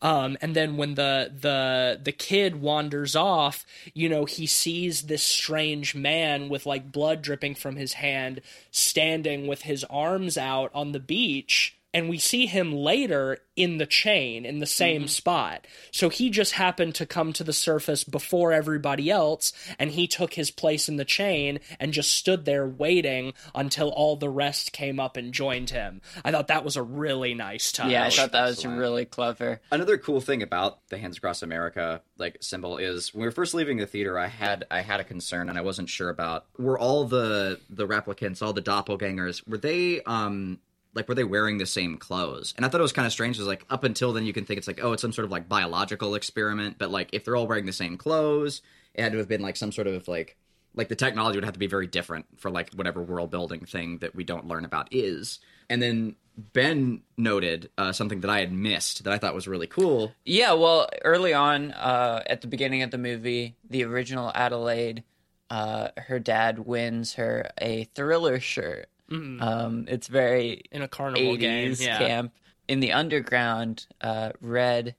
um, 0.00 0.36
and 0.40 0.54
then 0.54 0.76
when 0.76 0.94
the 0.94 1.32
the 1.40 2.00
the 2.02 2.12
kid 2.12 2.60
wanders 2.60 3.16
off, 3.16 3.66
you 3.94 4.08
know, 4.08 4.24
he 4.24 4.46
sees 4.46 5.02
this 5.02 5.22
strange 5.22 5.94
man 5.94 6.48
with 6.48 6.66
like 6.66 6.92
blood 6.92 7.22
dripping 7.22 7.56
from 7.56 7.76
his 7.76 7.94
hand 7.94 8.40
standing 8.70 9.46
with 9.46 9.62
his 9.62 9.84
arms 9.84 10.38
out 10.38 10.70
on 10.74 10.92
the 10.92 11.00
beach. 11.00 11.77
And 11.94 12.08
we 12.10 12.18
see 12.18 12.46
him 12.46 12.72
later 12.72 13.38
in 13.56 13.78
the 13.78 13.86
chain 13.86 14.44
in 14.44 14.58
the 14.58 14.66
same 14.66 15.08
spot. 15.08 15.66
So 15.90 16.10
he 16.10 16.28
just 16.30 16.52
happened 16.52 16.94
to 16.96 17.06
come 17.06 17.32
to 17.32 17.42
the 17.42 17.52
surface 17.52 18.04
before 18.04 18.52
everybody 18.52 19.10
else, 19.10 19.52
and 19.78 19.90
he 19.90 20.06
took 20.06 20.34
his 20.34 20.50
place 20.50 20.88
in 20.88 20.96
the 20.96 21.04
chain 21.04 21.58
and 21.80 21.92
just 21.94 22.12
stood 22.12 22.44
there 22.44 22.68
waiting 22.68 23.32
until 23.54 23.88
all 23.88 24.16
the 24.16 24.28
rest 24.28 24.72
came 24.72 25.00
up 25.00 25.16
and 25.16 25.32
joined 25.32 25.70
him. 25.70 26.02
I 26.24 26.30
thought 26.30 26.48
that 26.48 26.62
was 26.64 26.76
a 26.76 26.82
really 26.82 27.34
nice 27.34 27.72
touch. 27.72 27.90
yeah, 27.90 28.04
I 28.04 28.10
thought 28.10 28.32
that 28.32 28.44
was 28.44 28.58
Excellent. 28.58 28.78
really 28.78 29.04
clever. 29.06 29.60
Another 29.72 29.96
cool 29.98 30.20
thing 30.20 30.42
about 30.42 30.86
the 30.90 30.98
Hands 30.98 31.16
Across 31.16 31.42
America 31.42 32.02
like 32.18 32.36
symbol 32.40 32.76
is 32.76 33.14
when 33.14 33.22
we 33.22 33.26
were 33.26 33.32
first 33.32 33.54
leaving 33.54 33.78
the 33.78 33.86
theater, 33.86 34.18
I 34.18 34.26
had 34.26 34.66
I 34.70 34.82
had 34.82 35.00
a 35.00 35.04
concern 35.04 35.48
and 35.48 35.56
I 35.56 35.62
wasn't 35.62 35.88
sure 35.88 36.10
about 36.10 36.44
were 36.58 36.78
all 36.78 37.04
the 37.06 37.60
the 37.70 37.86
replicants, 37.88 38.42
all 38.42 38.52
the 38.52 38.62
doppelgangers, 38.62 39.46
were 39.48 39.58
they 39.58 40.02
um 40.02 40.58
like 40.94 41.08
were 41.08 41.14
they 41.14 41.24
wearing 41.24 41.58
the 41.58 41.66
same 41.66 41.96
clothes? 41.96 42.54
And 42.56 42.64
I 42.64 42.68
thought 42.68 42.80
it 42.80 42.82
was 42.82 42.92
kind 42.92 43.06
of 43.06 43.12
strange. 43.12 43.36
It 43.36 43.40
was 43.40 43.48
like 43.48 43.64
up 43.70 43.84
until 43.84 44.12
then 44.12 44.24
you 44.24 44.32
can 44.32 44.44
think 44.44 44.58
it's 44.58 44.68
like 44.68 44.80
oh 44.82 44.92
it's 44.92 45.02
some 45.02 45.12
sort 45.12 45.24
of 45.24 45.30
like 45.30 45.48
biological 45.48 46.14
experiment, 46.14 46.76
but 46.78 46.90
like 46.90 47.10
if 47.12 47.24
they're 47.24 47.36
all 47.36 47.46
wearing 47.46 47.66
the 47.66 47.72
same 47.72 47.96
clothes, 47.96 48.62
it 48.94 49.02
had 49.02 49.12
to 49.12 49.18
have 49.18 49.28
been 49.28 49.42
like 49.42 49.56
some 49.56 49.72
sort 49.72 49.86
of 49.86 50.08
like 50.08 50.36
like 50.74 50.88
the 50.88 50.96
technology 50.96 51.36
would 51.36 51.44
have 51.44 51.54
to 51.54 51.58
be 51.58 51.66
very 51.66 51.86
different 51.86 52.26
for 52.36 52.50
like 52.50 52.72
whatever 52.74 53.02
world 53.02 53.30
building 53.30 53.64
thing 53.64 53.98
that 53.98 54.14
we 54.14 54.24
don't 54.24 54.46
learn 54.46 54.64
about 54.64 54.88
is. 54.92 55.40
And 55.68 55.82
then 55.82 56.16
Ben 56.38 57.02
noted 57.16 57.70
uh, 57.76 57.92
something 57.92 58.20
that 58.20 58.30
I 58.30 58.38
had 58.38 58.52
missed 58.52 59.04
that 59.04 59.12
I 59.12 59.18
thought 59.18 59.34
was 59.34 59.48
really 59.48 59.66
cool. 59.66 60.12
Yeah, 60.24 60.52
well, 60.52 60.88
early 61.04 61.34
on, 61.34 61.72
uh, 61.72 62.22
at 62.26 62.42
the 62.42 62.46
beginning 62.46 62.82
of 62.82 62.92
the 62.92 62.98
movie, 62.98 63.56
the 63.68 63.84
original 63.84 64.30
Adelaide, 64.34 65.02
uh, 65.50 65.88
her 65.96 66.20
dad 66.20 66.60
wins 66.60 67.14
her 67.14 67.50
a 67.60 67.84
thriller 67.94 68.38
shirt. 68.38 68.88
Um, 69.10 69.86
it's 69.88 70.06
very 70.08 70.62
in 70.70 70.82
a 70.82 70.88
carnival 70.88 71.36
game. 71.36 71.74
Yeah. 71.78 71.98
camp. 71.98 72.32
In 72.66 72.80
the 72.80 72.92
underground, 72.92 73.86
uh, 74.02 74.32
Red 74.40 74.94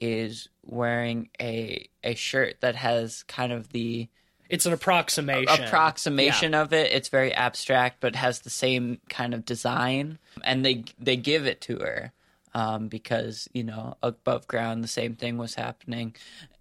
is 0.00 0.48
wearing 0.64 1.30
a 1.40 1.88
a 2.02 2.14
shirt 2.14 2.60
that 2.60 2.74
has 2.74 3.22
kind 3.24 3.52
of 3.52 3.68
the 3.70 4.08
It's 4.50 4.66
an 4.66 4.72
approximation. 4.72 5.64
approximation 5.64 6.54
of 6.54 6.72
it. 6.72 6.92
It's 6.92 7.08
very 7.08 7.32
abstract, 7.32 8.00
but 8.00 8.16
has 8.16 8.40
the 8.40 8.50
same 8.50 8.98
kind 9.08 9.32
of 9.34 9.44
design. 9.44 10.18
And 10.42 10.64
they 10.64 10.84
they 10.98 11.16
give 11.16 11.46
it 11.46 11.60
to 11.62 11.78
her 11.78 12.12
um, 12.54 12.88
because 12.88 13.48
you 13.52 13.62
know 13.62 13.96
above 14.02 14.48
ground 14.48 14.82
the 14.82 14.88
same 14.88 15.14
thing 15.14 15.38
was 15.38 15.54
happening. 15.54 16.16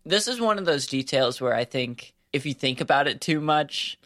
This 0.06 0.28
is 0.28 0.40
one 0.40 0.60
of 0.60 0.66
those 0.66 0.86
details 0.86 1.42
where 1.42 1.56
I 1.56 1.66
think 1.66 2.14
if 2.32 2.46
you 2.46 2.54
think 2.54 2.82
about 2.82 3.08
it 3.08 3.20
too 3.22 3.40
much, 3.42 3.98
Yeah. 4.02 4.03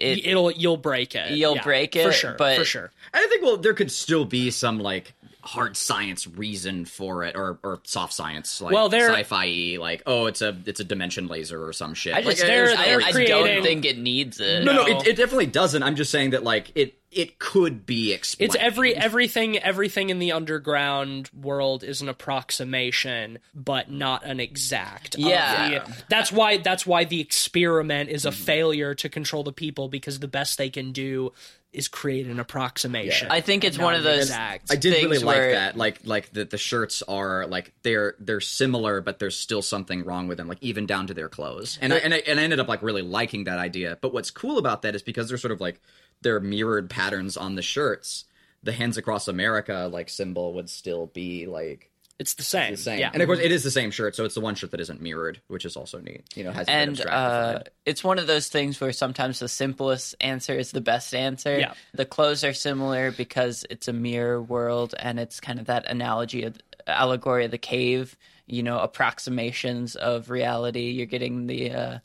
It 0.00 0.26
It'll 0.26 0.50
you'll 0.50 0.76
break 0.76 1.14
it. 1.14 1.32
You'll 1.32 1.56
Yeah, 1.56 1.62
break 1.62 1.94
for 1.94 2.12
sure. 2.12 2.34
but- 2.38 2.56
for 2.56 2.64
sure. 2.64 2.90
I 3.14 3.26
think 3.26 3.42
well 3.42 3.56
there 3.56 3.74
could 3.74 3.90
still 3.92 4.24
be 4.24 4.50
some 4.50 4.78
like 4.78 5.14
hard 5.42 5.76
science 5.76 6.26
reason 6.26 6.84
for 6.84 7.24
it 7.24 7.34
or 7.36 7.58
or 7.62 7.80
soft 7.84 8.12
science 8.12 8.60
like 8.60 8.74
Well, 8.74 8.88
they're- 8.88 9.10
sci-fi 9.10 9.78
like 9.80 10.02
oh 10.06 10.26
it's 10.26 10.42
a 10.42 10.56
it's 10.66 10.80
a 10.80 10.84
dimension 10.84 11.28
laser 11.28 11.64
or 11.64 11.72
some 11.72 11.94
shit. 11.94 12.14
I 12.14 12.22
just 12.22 12.40
like, 12.40 12.46
they're- 12.48 12.66
there's- 12.66 12.78
I, 12.78 12.84
they're 12.86 13.00
I 13.00 13.12
creating- 13.12 13.36
don't 13.36 13.62
think 13.62 13.84
it 13.84 13.98
needs 13.98 14.40
it. 14.40 14.64
no, 14.64 14.72
no, 14.72 14.86
No. 14.86 15.00
it, 15.00 15.08
it 15.08 15.16
definitely 15.16 15.46
doesn't. 15.46 15.82
I'm 15.82 15.96
just 15.96 16.10
saying 16.10 16.30
that 16.30 16.44
like 16.44 16.72
it 16.74 16.94
it 17.10 17.40
could 17.40 17.86
be 17.86 18.12
explained. 18.12 18.54
It's 18.54 18.62
every 18.62 18.94
everything 18.94 19.58
everything 19.58 20.10
in 20.10 20.20
the 20.20 20.30
underground 20.32 21.28
world 21.34 21.82
is 21.82 22.00
an 22.02 22.08
approximation, 22.08 23.38
but 23.54 23.90
not 23.90 24.24
an 24.24 24.40
exact. 24.40 25.16
Yeah. 25.18 25.80
the- 25.84 25.92
that's 26.08 26.30
why 26.30 26.58
that's 26.58 26.86
why 26.86 27.04
the 27.04 27.20
experiment 27.20 28.10
is 28.10 28.24
a 28.24 28.30
mm-hmm. 28.30 28.42
failure 28.44 28.94
to 28.94 29.08
control 29.08 29.42
the 29.42 29.52
people 29.52 29.88
because 29.88 30.20
the 30.20 30.28
best 30.28 30.58
they 30.58 30.70
can 30.70 30.92
do 30.92 31.32
is 31.72 31.86
create 31.88 32.26
an 32.26 32.40
approximation. 32.40 33.28
I 33.30 33.40
think 33.40 33.62
it's 33.64 33.78
one 33.78 33.94
of 33.94 34.02
those- 34.02 34.22
exact. 34.24 34.72
I 34.72 34.76
did 34.76 35.04
really 35.04 35.18
like 35.18 35.36
where- 35.36 35.52
that. 35.52 35.76
Like 35.76 36.00
like 36.04 36.32
the 36.32 36.44
the 36.44 36.58
shirts 36.58 37.02
are 37.02 37.46
like 37.46 37.72
they're 37.82 38.14
they're 38.18 38.40
similar, 38.40 39.00
but 39.00 39.18
there's 39.18 39.36
still 39.36 39.62
something 39.62 40.04
wrong 40.04 40.26
with 40.28 40.38
them. 40.38 40.48
Like 40.48 40.58
even 40.62 40.86
down 40.86 41.06
to 41.06 41.14
their 41.14 41.28
clothes. 41.28 41.78
And 41.80 41.92
I 41.92 41.98
and 41.98 42.14
I, 42.14 42.18
and 42.26 42.40
I 42.40 42.42
ended 42.42 42.58
up 42.60 42.68
like 42.68 42.82
really 42.82 43.02
liking 43.02 43.44
that 43.44 43.58
idea. 43.58 43.98
But 44.00 44.12
what's 44.12 44.30
cool 44.30 44.58
about 44.58 44.82
that 44.82 44.94
is 44.94 45.02
because 45.02 45.28
they're 45.28 45.38
sort 45.38 45.52
of 45.52 45.60
like 45.60 45.80
they're 46.22 46.40
mirrored 46.40 46.90
patterns 46.90 47.36
on 47.36 47.54
the 47.54 47.62
shirts. 47.62 48.24
The 48.62 48.72
hands 48.72 48.96
across 48.98 49.26
America 49.28 49.88
like 49.90 50.08
symbol 50.08 50.54
would 50.54 50.68
still 50.68 51.06
be 51.06 51.46
like 51.46 51.89
it's 52.20 52.34
the 52.34 52.42
same. 52.42 52.72
the 52.72 52.76
same. 52.76 52.98
Yeah. 52.98 53.10
And 53.14 53.22
of 53.22 53.26
course, 53.26 53.38
it 53.38 53.50
is 53.50 53.64
the 53.64 53.70
same 53.70 53.90
shirt, 53.90 54.14
so 54.14 54.26
it's 54.26 54.34
the 54.34 54.42
one 54.42 54.54
shirt 54.54 54.72
that 54.72 54.80
isn't 54.80 55.00
mirrored, 55.00 55.40
which 55.48 55.64
is 55.64 55.74
also 55.74 56.00
neat. 56.00 56.22
You 56.34 56.44
know, 56.44 56.52
has 56.52 56.68
and 56.68 57.00
uh, 57.00 57.60
it's 57.86 58.04
one 58.04 58.18
of 58.18 58.26
those 58.26 58.48
things 58.48 58.78
where 58.78 58.92
sometimes 58.92 59.38
the 59.38 59.48
simplest 59.48 60.14
answer 60.20 60.52
is 60.52 60.70
the 60.70 60.82
best 60.82 61.14
answer. 61.14 61.58
Yeah. 61.58 61.72
The 61.94 62.04
clothes 62.04 62.44
are 62.44 62.52
similar 62.52 63.10
because 63.10 63.64
it's 63.70 63.88
a 63.88 63.94
mirror 63.94 64.40
world, 64.40 64.94
and 64.98 65.18
it's 65.18 65.40
kind 65.40 65.58
of 65.58 65.66
that 65.66 65.86
analogy 65.90 66.44
of 66.44 66.58
allegory 66.86 67.46
of 67.46 67.52
the 67.52 67.58
cave. 67.58 68.18
You 68.46 68.64
know, 68.64 68.80
approximations 68.80 69.96
of 69.96 70.28
reality. 70.28 70.90
You're 70.90 71.06
getting 71.06 71.46
the 71.46 71.70
uh, 71.72 71.98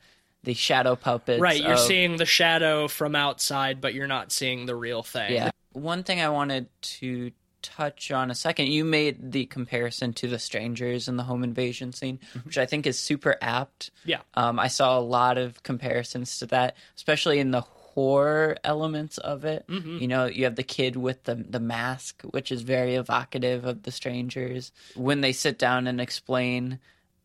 the 0.44 0.54
shadow 0.54 0.96
puppets. 0.96 1.42
right, 1.42 1.62
you're 1.62 1.74
of- 1.74 1.80
seeing 1.80 2.16
the 2.16 2.26
shadow 2.26 2.88
from 2.88 3.18
outside, 3.18 3.82
but 3.82 3.94
you're 3.94 4.08
not 4.08 4.32
seeing 4.32 4.66
the 4.66 4.76
real 4.76 5.04
thing. 5.04 5.34
Yeah. 5.34 5.52
One 5.74 6.04
thing 6.04 6.22
I 6.22 6.30
wanted 6.30 6.70
to 6.82 7.32
touch 7.66 8.12
on 8.12 8.30
a 8.32 8.36
second, 8.36 8.68
you 8.68 8.86
made 8.86 9.32
the 9.32 9.46
comparison 9.46 10.14
to 10.14 10.28
the 10.28 10.40
strangers 10.40 11.08
in 11.08 11.18
the 11.18 11.24
home 11.24 11.44
invasion 11.44 11.92
scene, 11.94 12.20
which 12.44 12.58
I 12.58 12.66
think 12.66 12.86
is 12.86 12.98
super 13.00 13.36
apt. 13.42 13.92
Yeah. 14.06 14.22
Um, 14.36 14.60
I 14.60 14.68
saw 14.68 14.98
a 14.98 15.02
lot 15.02 15.38
of 15.38 15.64
comparisons 15.64 16.40
to 16.40 16.46
that, 16.48 16.76
especially 16.96 17.40
in 17.40 17.52
the 17.52 17.62
horror 17.62 18.58
elements 18.64 19.18
of 19.18 19.46
it. 19.46 19.66
You 19.70 20.08
know, 20.08 20.26
you 20.26 20.44
have 20.44 20.56
the 20.56 20.64
kid 20.64 20.96
with 20.96 21.24
the 21.24 21.36
the 21.36 21.60
mask, 21.60 22.22
which 22.24 22.52
is 22.52 22.62
very 22.62 22.96
evocative 22.96 23.66
of 23.66 23.84
the 23.84 23.92
strangers. 23.92 24.72
When 24.96 25.22
they 25.22 25.32
sit 25.32 25.58
down 25.58 25.88
and 25.88 26.02
explain, 26.02 26.80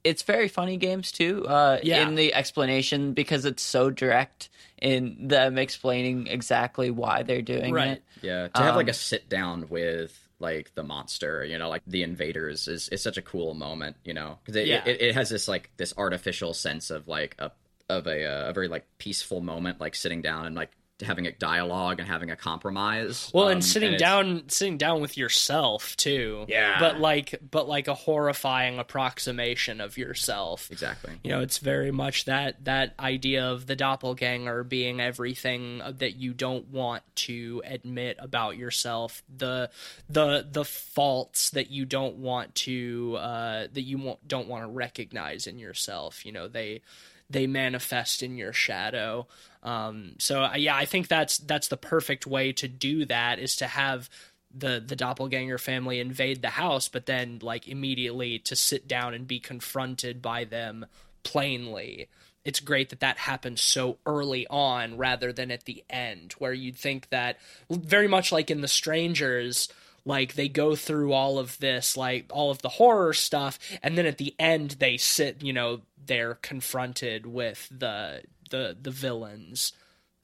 it's 0.05 0.23
very 0.23 0.49
funny 0.49 0.77
games 0.77 1.11
too. 1.13 1.45
Uh, 1.47 1.79
Yeah. 1.83 2.07
in 2.09 2.15
the 2.15 2.33
explanation 2.35 3.13
because 3.13 3.45
it's 3.45 3.63
so 3.63 3.91
direct 3.91 4.49
in 4.81 5.29
them 5.29 5.59
explaining 5.59 6.27
exactly 6.29 6.91
why 6.91 7.23
they're 7.25 7.43
doing 7.43 7.75
Right. 7.75 7.91
it. 7.99 8.03
Yeah, 8.23 8.49
to 8.49 8.63
have 8.63 8.77
like 8.77 8.87
Um, 8.87 8.91
a 8.91 8.95
sit 8.95 9.29
down 9.29 9.69
with 9.69 10.19
like 10.41 10.75
the 10.75 10.83
monster, 10.83 11.45
you 11.45 11.59
know, 11.59 11.69
like 11.69 11.83
the 11.87 12.03
invaders 12.03 12.69
is 12.69 12.89
is 12.91 13.03
such 13.03 13.17
a 13.19 13.23
cool 13.23 13.55
moment, 13.55 13.97
you 14.05 14.15
know, 14.15 14.39
because 14.45 14.57
it, 14.57 14.67
Yeah. 14.67 14.83
it, 14.87 15.01
it 15.01 15.15
has 15.15 15.29
this 15.29 15.49
like 15.49 15.71
this 15.77 15.95
artificial 15.97 16.55
sense 16.55 16.91
of 16.91 17.09
like 17.09 17.37
a 17.39 17.53
of 17.89 18.07
a 18.07 18.25
uh, 18.25 18.51
a 18.51 18.53
very 18.53 18.69
like 18.69 18.87
peaceful 18.99 19.41
moment, 19.41 19.81
like 19.81 19.95
sitting 19.95 20.23
down 20.23 20.47
and 20.47 20.57
like 20.57 20.71
having 21.03 21.27
a 21.27 21.33
dialogue 21.33 21.99
and 22.01 22.09
having 22.09 22.31
a 22.31 22.37
compromise. 22.37 23.31
Well, 23.35 23.47
Um, 23.47 23.53
and 23.53 23.65
sitting 23.65 23.95
it's- 23.95 24.01
down, 24.01 24.49
sitting 24.49 24.79
down 24.79 25.01
with 25.01 25.17
yourself 25.17 25.97
too. 25.97 26.45
Yeah. 26.49 26.79
But 26.79 27.01
like, 27.01 27.41
but 27.51 27.69
like 27.69 27.89
a 27.89 27.95
horrifying 27.95 28.79
approximation 28.79 29.81
of 29.81 29.97
yourself. 29.99 30.71
exactly. 30.71 31.15
You 31.23 31.31
know, 31.31 31.41
it's 31.41 31.59
very 31.59 31.91
much 31.91 32.25
that 32.27 32.65
that 32.65 32.95
idea 32.99 33.45
of 33.45 33.67
the 33.67 33.77
doppelganger 33.77 34.65
being 34.65 35.01
everything 35.01 35.83
that 35.87 36.17
you 36.17 36.33
don't 36.33 36.69
want 36.69 37.03
to 37.17 37.63
admit 37.65 38.17
about 38.19 38.57
yourself, 38.57 39.23
the 39.35 39.71
the 40.09 40.47
the 40.51 40.65
faults 40.65 41.51
that 41.51 41.71
you 41.71 41.85
don't 41.85 42.17
want 42.17 42.55
to 42.55 43.17
uh, 43.19 43.67
that 43.73 43.83
you 43.83 43.99
won't, 43.99 44.27
don't 44.29 44.49
want 44.49 44.65
to 44.65 44.69
recognize 44.69 45.47
in 45.47 45.59
yourself. 45.59 46.25
You 46.25 46.33
know, 46.33 46.49
they 46.49 46.83
they 47.31 47.47
manifest 47.47 48.23
in 48.23 48.37
your 48.37 48.53
shadow. 48.53 49.27
Um, 49.63 50.15
so 50.19 50.43
uh, 50.43 50.55
yeah, 50.57 50.77
I 50.77 50.85
think 50.85 51.09
that's 51.09 51.39
that's 51.39 51.69
the 51.69 51.77
perfect 51.77 52.27
way 52.27 52.53
to 52.55 52.69
do 52.69 53.07
that 53.07 53.39
is 53.39 53.57
to 53.57 53.67
have 53.67 54.11
the 54.53 54.83
the 54.85 54.97
doppelganger 54.97 55.59
family 55.59 56.01
invade 56.01 56.43
the 56.43 56.49
house, 56.49 56.89
but 56.89 57.07
then 57.07 57.39
like 57.41 57.69
immediately 57.69 58.39
to 58.41 58.57
sit 58.57 58.89
down 58.89 59.15
and 59.15 59.27
be 59.27 59.39
confronted 59.39 60.21
by 60.21 60.45
them 60.45 60.87
plainly. 61.23 62.09
It's 62.45 62.61
great 62.61 62.89
that 62.89 63.01
that 63.01 63.19
happens 63.19 63.61
so 63.61 63.99
early 64.07 64.47
on 64.49 64.97
rather 64.97 65.33
than 65.33 65.51
at 65.51 65.67
the 65.67 65.85
end, 65.91 66.33
where 66.39 66.55
you'd 66.55 66.77
think 66.77 67.11
that 67.11 67.39
very 67.71 68.09
much 68.09 68.33
like 68.33 68.51
in 68.51 68.63
The 68.63 68.69
Strangers, 68.69 69.69
like 70.07 70.35
they 70.35 70.49
go 70.49 70.75
through 70.75 71.13
all 71.13 71.39
of 71.39 71.59
this, 71.59 71.99
like 71.99 72.25
all 72.31 72.51
of 72.51 72.63
the 72.63 72.71
horror 72.71 73.13
stuff, 73.13 73.59
and 73.83 73.97
then 73.97 74.07
at 74.07 74.17
the 74.17 74.35
end 74.39 74.77
they 74.79 74.97
sit, 74.97 75.43
you 75.43 75.53
know, 75.53 75.83
they're 76.07 76.35
confronted 76.37 77.27
with 77.27 77.69
the 77.71 78.23
the 78.51 78.77
the 78.81 78.91
villains 78.91 79.73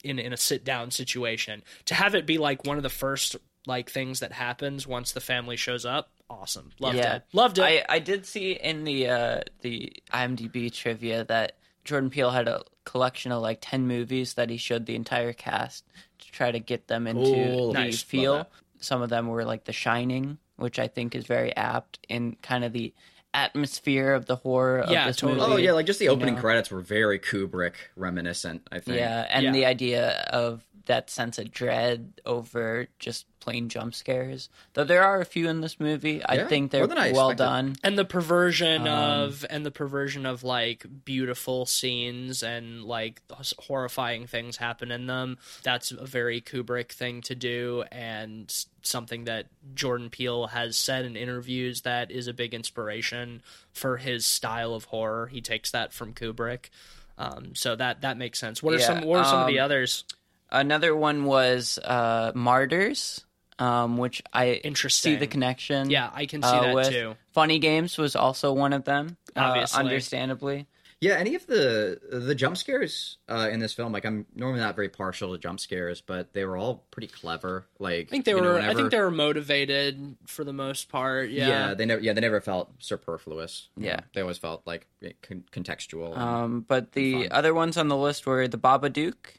in 0.03 0.19
in 0.19 0.33
a 0.33 0.37
sit 0.37 0.63
down 0.63 0.91
situation. 0.91 1.63
To 1.85 1.95
have 1.95 2.15
it 2.15 2.25
be 2.25 2.37
like 2.37 2.65
one 2.65 2.77
of 2.77 2.83
the 2.83 2.89
first 2.89 3.35
like 3.65 3.89
things 3.89 4.19
that 4.21 4.31
happens 4.31 4.87
once 4.87 5.11
the 5.11 5.19
family 5.19 5.57
shows 5.57 5.85
up, 5.85 6.09
awesome. 6.29 6.71
Loved 6.79 6.97
Yeah. 6.97 7.15
it. 7.17 7.23
Loved 7.33 7.57
it. 7.57 7.63
I, 7.63 7.83
I 7.89 7.99
did 7.99 8.25
see 8.25 8.51
in 8.53 8.83
the 8.85 9.09
uh, 9.09 9.41
the 9.61 9.91
IMDb 10.13 10.71
trivia 10.73 11.23
that 11.25 11.57
Jordan 11.83 12.09
Peele 12.09 12.31
had 12.31 12.47
a 12.47 12.63
collection 12.85 13.31
of 13.31 13.41
like 13.41 13.59
ten 13.61 13.87
movies 13.87 14.35
that 14.35 14.49
he 14.49 14.57
showed 14.57 14.85
the 14.85 14.95
entire 14.95 15.33
cast 15.33 15.85
to 16.19 16.31
try 16.31 16.51
to 16.51 16.59
get 16.59 16.87
them 16.87 17.07
into 17.07 17.23
Cool. 17.25 17.73
the 17.73 17.79
Nice. 17.79 18.01
Feel. 18.01 18.47
Some 18.79 19.01
of 19.01 19.09
them 19.09 19.27
were 19.27 19.43
like 19.43 19.63
The 19.65 19.73
Shining, 19.73 20.37
which 20.55 20.77
I 20.79 20.87
think 20.87 21.15
is 21.15 21.25
very 21.25 21.53
apt 21.55 21.99
in 22.07 22.35
kind 22.41 22.63
of 22.63 22.73
the 22.73 22.93
atmosphere 23.37 24.13
of 24.13 24.25
the 24.25 24.35
horror 24.35 24.85
Yeah, 24.89 25.01
of 25.01 25.07
this 25.07 25.17
totally. 25.17 25.39
movie. 25.39 25.53
Oh 25.53 25.57
yeah, 25.57 25.71
like 25.73 25.85
just 25.85 25.99
the 25.99 26.09
opening 26.09 26.35
know. 26.35 26.41
credits 26.41 26.71
were 26.71 26.81
very 26.81 27.19
Kubrick 27.19 27.73
reminiscent. 27.95 28.67
I 28.71 28.79
think. 28.79 28.97
Yeah, 28.97 29.25
and 29.29 29.45
Yeah. 29.45 29.51
the 29.51 29.65
idea 29.65 30.09
of 30.31 30.63
that 30.87 31.09
sense 31.09 31.37
of 31.37 31.51
dread 31.51 32.13
over 32.25 32.87
just 32.99 33.25
plain 33.39 33.69
jump 33.69 33.95
scares. 33.95 34.49
Though 34.73 34.83
there 34.83 35.03
are 35.03 35.21
a 35.21 35.25
few 35.25 35.47
in 35.47 35.61
this 35.61 35.79
movie, 35.79 36.21
I 36.23 36.35
Yeah, 36.35 36.47
think 36.47 36.71
they're 36.71 36.89
I 36.91 37.11
well 37.13 37.33
done. 37.33 37.75
and 37.83 37.97
the 37.97 38.03
perversion 38.03 38.81
Um, 38.87 38.87
of 38.87 39.45
and 39.49 39.65
the 39.65 39.71
perversion 39.71 40.25
of 40.25 40.43
like 40.43 40.85
beautiful 41.05 41.65
scenes 41.65 42.43
and 42.43 42.83
like 42.83 43.21
horrifying 43.59 44.27
things 44.27 44.57
happen 44.57 44.91
in 44.91 45.07
them 45.07 45.37
that's 45.63 45.91
a 45.91 46.05
very 46.05 46.41
kubrick 46.41 46.91
thing 46.91 47.21
to 47.21 47.35
do 47.35 47.83
and 47.91 48.53
something 48.81 49.25
that 49.25 49.47
jordan 49.73 50.09
peele 50.09 50.47
has 50.47 50.77
said 50.77 51.05
in 51.05 51.15
interviews 51.15 51.81
that 51.81 52.11
is 52.11 52.27
a 52.27 52.33
big 52.33 52.53
inspiration 52.53 53.41
for 53.73 53.97
his 53.97 54.25
style 54.25 54.73
of 54.73 54.85
horror. 54.85 55.27
He 55.27 55.39
takes 55.41 55.71
that 55.71 55.93
from 55.93 56.13
kubrick. 56.13 56.69
Um, 57.17 57.55
so 57.55 57.75
that 57.75 58.01
that 58.01 58.17
makes 58.17 58.39
sense. 58.39 58.61
What 58.61 58.73
are 58.75 58.79
Yeah, 58.79 58.85
some 58.87 59.01
what 59.01 59.19
are 59.19 59.25
some 59.25 59.41
of 59.41 59.47
the 59.47 59.59
um, 59.59 59.65
others 59.65 60.03
Another 60.49 60.95
one 60.95 61.25
was 61.25 61.77
uh, 61.83 62.31
Martyrs, 62.35 63.25
um, 63.59 63.97
which 63.97 64.21
I 64.31 64.53
Interesting. 64.53 65.13
see 65.13 65.19
the 65.19 65.27
connection. 65.27 65.89
yeah 65.89 66.09
i 66.13 66.25
can 66.25 66.41
see 66.43 66.49
uh, 66.49 66.61
that 66.61 66.75
with. 66.75 66.89
too 66.89 67.15
Funny 67.33 67.59
Games 67.59 67.97
was 67.97 68.15
also 68.15 68.53
one 68.53 68.73
of 68.73 68.83
them, 68.83 69.17
uh, 69.35 69.41
Obviously. 69.41 69.79
understandably. 69.79 70.67
Yeah, 70.99 71.13
any 71.13 71.35
of 71.35 71.45
the 71.45 71.99
the 72.11 72.33
jump 72.33 72.57
scares 72.57 73.17
uh, 73.29 73.49
in 73.51 73.59
this 73.59 73.71
film, 73.73 73.91
like 73.91 74.03
I'm 74.03 74.25
normally 74.33 74.61
not 74.61 74.75
very 74.75 74.89
partial 74.89 75.31
to 75.33 75.37
jump 75.37 75.59
scares, 75.59 76.01
but 76.01 76.33
they 76.33 76.43
were 76.43 76.57
all 76.57 76.85
pretty 76.89 77.07
clever. 77.07 77.67
Like 77.77 78.07
i 78.07 78.09
think 78.09 78.25
they 78.25 78.31
you 78.31 78.41
know, 78.41 78.53
were 78.53 78.59
i 78.59 78.73
think 78.73 78.89
they 78.89 78.99
were 78.99 79.11
motivated 79.11 80.17
for 80.25 80.43
the 80.43 80.53
most 80.53 80.89
part 80.89 81.29
yeah, 81.29 81.47
yeah. 81.47 81.73
they 81.75 81.85
never 81.85 82.01
yeah 82.01 82.13
they 82.13 82.21
never 82.21 82.41
felt 82.41 82.71
superfluous. 82.79 83.69
Yeah. 83.77 83.99
they 84.15 84.21
always 84.21 84.39
felt 84.39 84.63
like 84.65 84.87
con- 85.21 85.43
contextual. 85.51 86.17
Um, 86.17 86.65
but 86.67 86.93
the 86.93 87.29
other 87.29 87.53
ones 87.53 87.77
on 87.77 87.89
the 87.89 87.97
list 87.97 88.25
were 88.25 88.47
The 88.47 88.57
Babadook, 88.57 89.13
Nice. 89.13 89.37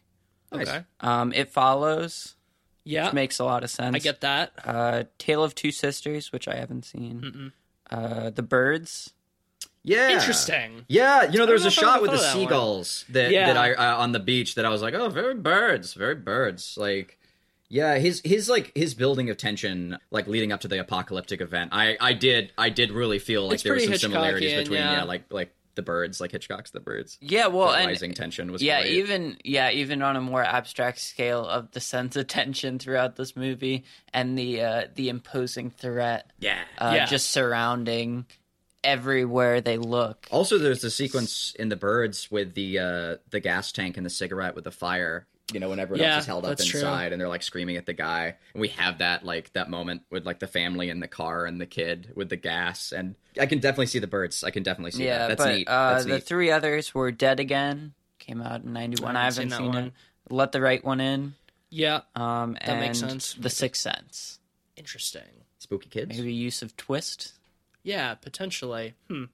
Okay 0.52 0.84
um, 1.00 1.32
It 1.32 1.50
Follows, 1.50 2.34
yeah 2.84 3.06
which 3.06 3.14
makes 3.14 3.38
a 3.38 3.44
lot 3.44 3.62
of 3.64 3.70
sense. 3.70 3.94
i 3.94 3.98
get 3.98 4.20
that 4.22 4.52
uh, 4.64 5.04
Tale 5.18 5.42
of 5.44 5.54
Two 5.54 5.70
Sisters, 5.70 6.32
which 6.32 6.48
I 6.48 6.56
haven't 6.56 6.84
seen. 6.84 7.52
Uh, 7.90 8.30
the 8.30 8.42
Birds. 8.42 9.12
Yeah, 9.84 10.10
Interesting. 10.10 10.84
Yeah, 10.88 11.22
you 11.30 11.38
know, 11.38 11.46
there 11.46 11.54
was 11.54 11.64
a 11.64 11.70
shot 11.70 12.02
with 12.02 12.10
the 12.10 12.18
thought 12.18 12.26
of 12.26 12.32
that 12.32 12.38
one. 12.38 12.46
seagulls 12.48 13.04
that 13.10 13.30
Yeah. 13.30 13.46
that 13.46 13.56
I 13.56 13.72
uh, 13.72 13.96
on 13.96 14.12
the 14.12 14.18
beach 14.20 14.54
that 14.56 14.66
I 14.66 14.68
was 14.68 14.82
like, 14.82 14.92
oh, 14.92 15.08
very 15.08 15.34
birds, 15.34 15.94
very 15.94 16.14
birds. 16.16 16.76
Like, 16.76 17.18
yeah, 17.70 17.96
his 17.96 18.20
his 18.24 18.50
like 18.50 18.72
his 18.74 18.92
building 18.94 19.30
of 19.30 19.38
tension, 19.38 19.96
like 20.10 20.26
leading 20.26 20.52
up 20.52 20.60
to 20.62 20.68
the 20.68 20.78
apocalyptic 20.80 21.40
event. 21.40 21.70
I 21.72 21.96
I 22.00 22.12
did 22.12 22.52
I 22.58 22.68
did 22.68 22.90
really 22.92 23.18
feel 23.18 23.44
like 23.44 23.54
It's 23.54 23.62
there 23.62 23.72
was 23.74 23.84
some 23.84 23.88
pretty 23.90 24.00
similarities 24.02 24.54
between 24.54 24.80
yeah. 24.80 24.92
yeah, 24.92 25.02
like 25.04 25.24
like 25.32 25.54
the 25.78 25.82
birds, 25.82 26.20
like 26.20 26.32
Hitchcock's 26.32 26.72
The 26.72 26.80
Birds. 26.80 27.16
Yeah, 27.22 27.46
well, 27.46 27.68
the 27.70 27.78
and 27.78 27.86
rising 27.86 28.12
tension 28.12 28.52
was 28.52 28.60
yeah, 28.60 28.82
great. 28.82 28.92
even 28.94 29.38
yeah, 29.44 29.70
even 29.70 30.02
on 30.02 30.16
a 30.16 30.20
more 30.20 30.44
abstract 30.44 30.98
scale 30.98 31.46
of 31.46 31.70
the 31.70 31.80
sense 31.80 32.16
of 32.16 32.26
tension 32.26 32.78
throughout 32.78 33.16
this 33.16 33.34
movie 33.36 33.84
and 34.12 34.36
the 34.36 34.60
uh, 34.60 34.86
the 34.96 35.08
imposing 35.08 35.70
threat, 35.70 36.30
yeah. 36.40 36.58
uh, 36.76 36.92
Yeah. 36.94 37.06
just 37.06 37.30
surrounding 37.30 38.26
everywhere 38.84 39.60
they 39.60 39.76
look. 39.78 40.26
Also, 40.30 40.58
there's 40.58 40.80
the 40.82 40.90
sequence 40.90 41.54
in 41.58 41.68
The 41.68 41.76
Birds 41.76 42.30
with 42.30 42.54
the 42.54 42.78
uh, 42.78 43.16
the 43.30 43.40
gas 43.40 43.72
tank 43.72 43.96
and 43.96 44.04
the 44.06 44.10
cigarette 44.10 44.54
with 44.54 44.64
the 44.64 44.70
fire. 44.70 45.26
You 45.52 45.60
know, 45.60 45.70
when 45.70 45.78
everyone 45.78 46.02
Yeah, 46.02 46.16
else 46.16 46.24
is 46.24 46.26
held 46.26 46.44
up 46.44 46.50
that's 46.58 46.66
true. 46.66 46.80
inside 46.80 47.10
and 47.12 47.18
they're 47.18 47.26
like 47.28 47.42
screaming 47.42 47.76
at 47.76 47.86
the 47.86 47.94
guy. 47.94 48.36
And 48.52 48.60
we 48.60 48.68
have 48.68 48.98
that 48.98 49.24
like 49.24 49.50
that 49.54 49.70
moment 49.70 50.02
with 50.10 50.26
like 50.26 50.40
the 50.40 50.46
family 50.46 50.90
in 50.90 51.00
the 51.00 51.08
car 51.08 51.46
and 51.46 51.58
the 51.58 51.64
kid 51.64 52.12
with 52.14 52.28
the 52.28 52.36
gas. 52.36 52.92
And 52.92 53.14
I 53.40 53.46
can 53.46 53.58
definitely 53.58 53.86
see 53.86 53.98
the 53.98 54.06
birds. 54.06 54.44
I 54.44 54.50
can 54.50 54.62
definitely 54.62 54.90
see 54.90 55.06
yeah, 55.06 55.20
that. 55.20 55.28
That's 55.28 55.44
but 55.44 55.54
neat. 55.54 55.66
Uh, 55.68 55.92
That's 55.94 56.04
the 56.04 56.20
three 56.20 56.50
others 56.50 56.94
were 56.94 57.10
Dead 57.10 57.40
Again, 57.40 57.94
came 58.18 58.42
out 58.42 58.62
in 58.62 58.74
'91. 58.74 59.16
I 59.16 59.20
I 59.20 59.24
haven't 59.24 59.50
haven't 59.50 59.64
seen, 59.64 59.72
seen 59.72 59.82
that 59.82 59.86
it. 59.86 59.92
Let 60.28 60.52
the 60.52 60.60
Right 60.60 60.84
One 60.84 61.00
In. 61.00 61.34
Yeah, 61.70 62.00
Um, 62.14 62.52
That 62.52 62.68
and 62.68 62.80
makes 62.80 62.98
sense. 62.98 63.32
The 63.32 63.48
Sixth 63.48 63.80
Sense. 63.80 64.40
interesting. 64.76 65.22
Spooky 65.58 65.88
kids. 65.88 66.16
Maybe 66.18 66.32
use 66.34 66.60
of 66.60 66.76
twist. 66.76 67.32
Yeah, 67.88 68.14
potentially. 68.16 68.92
Hmm. 69.08 69.24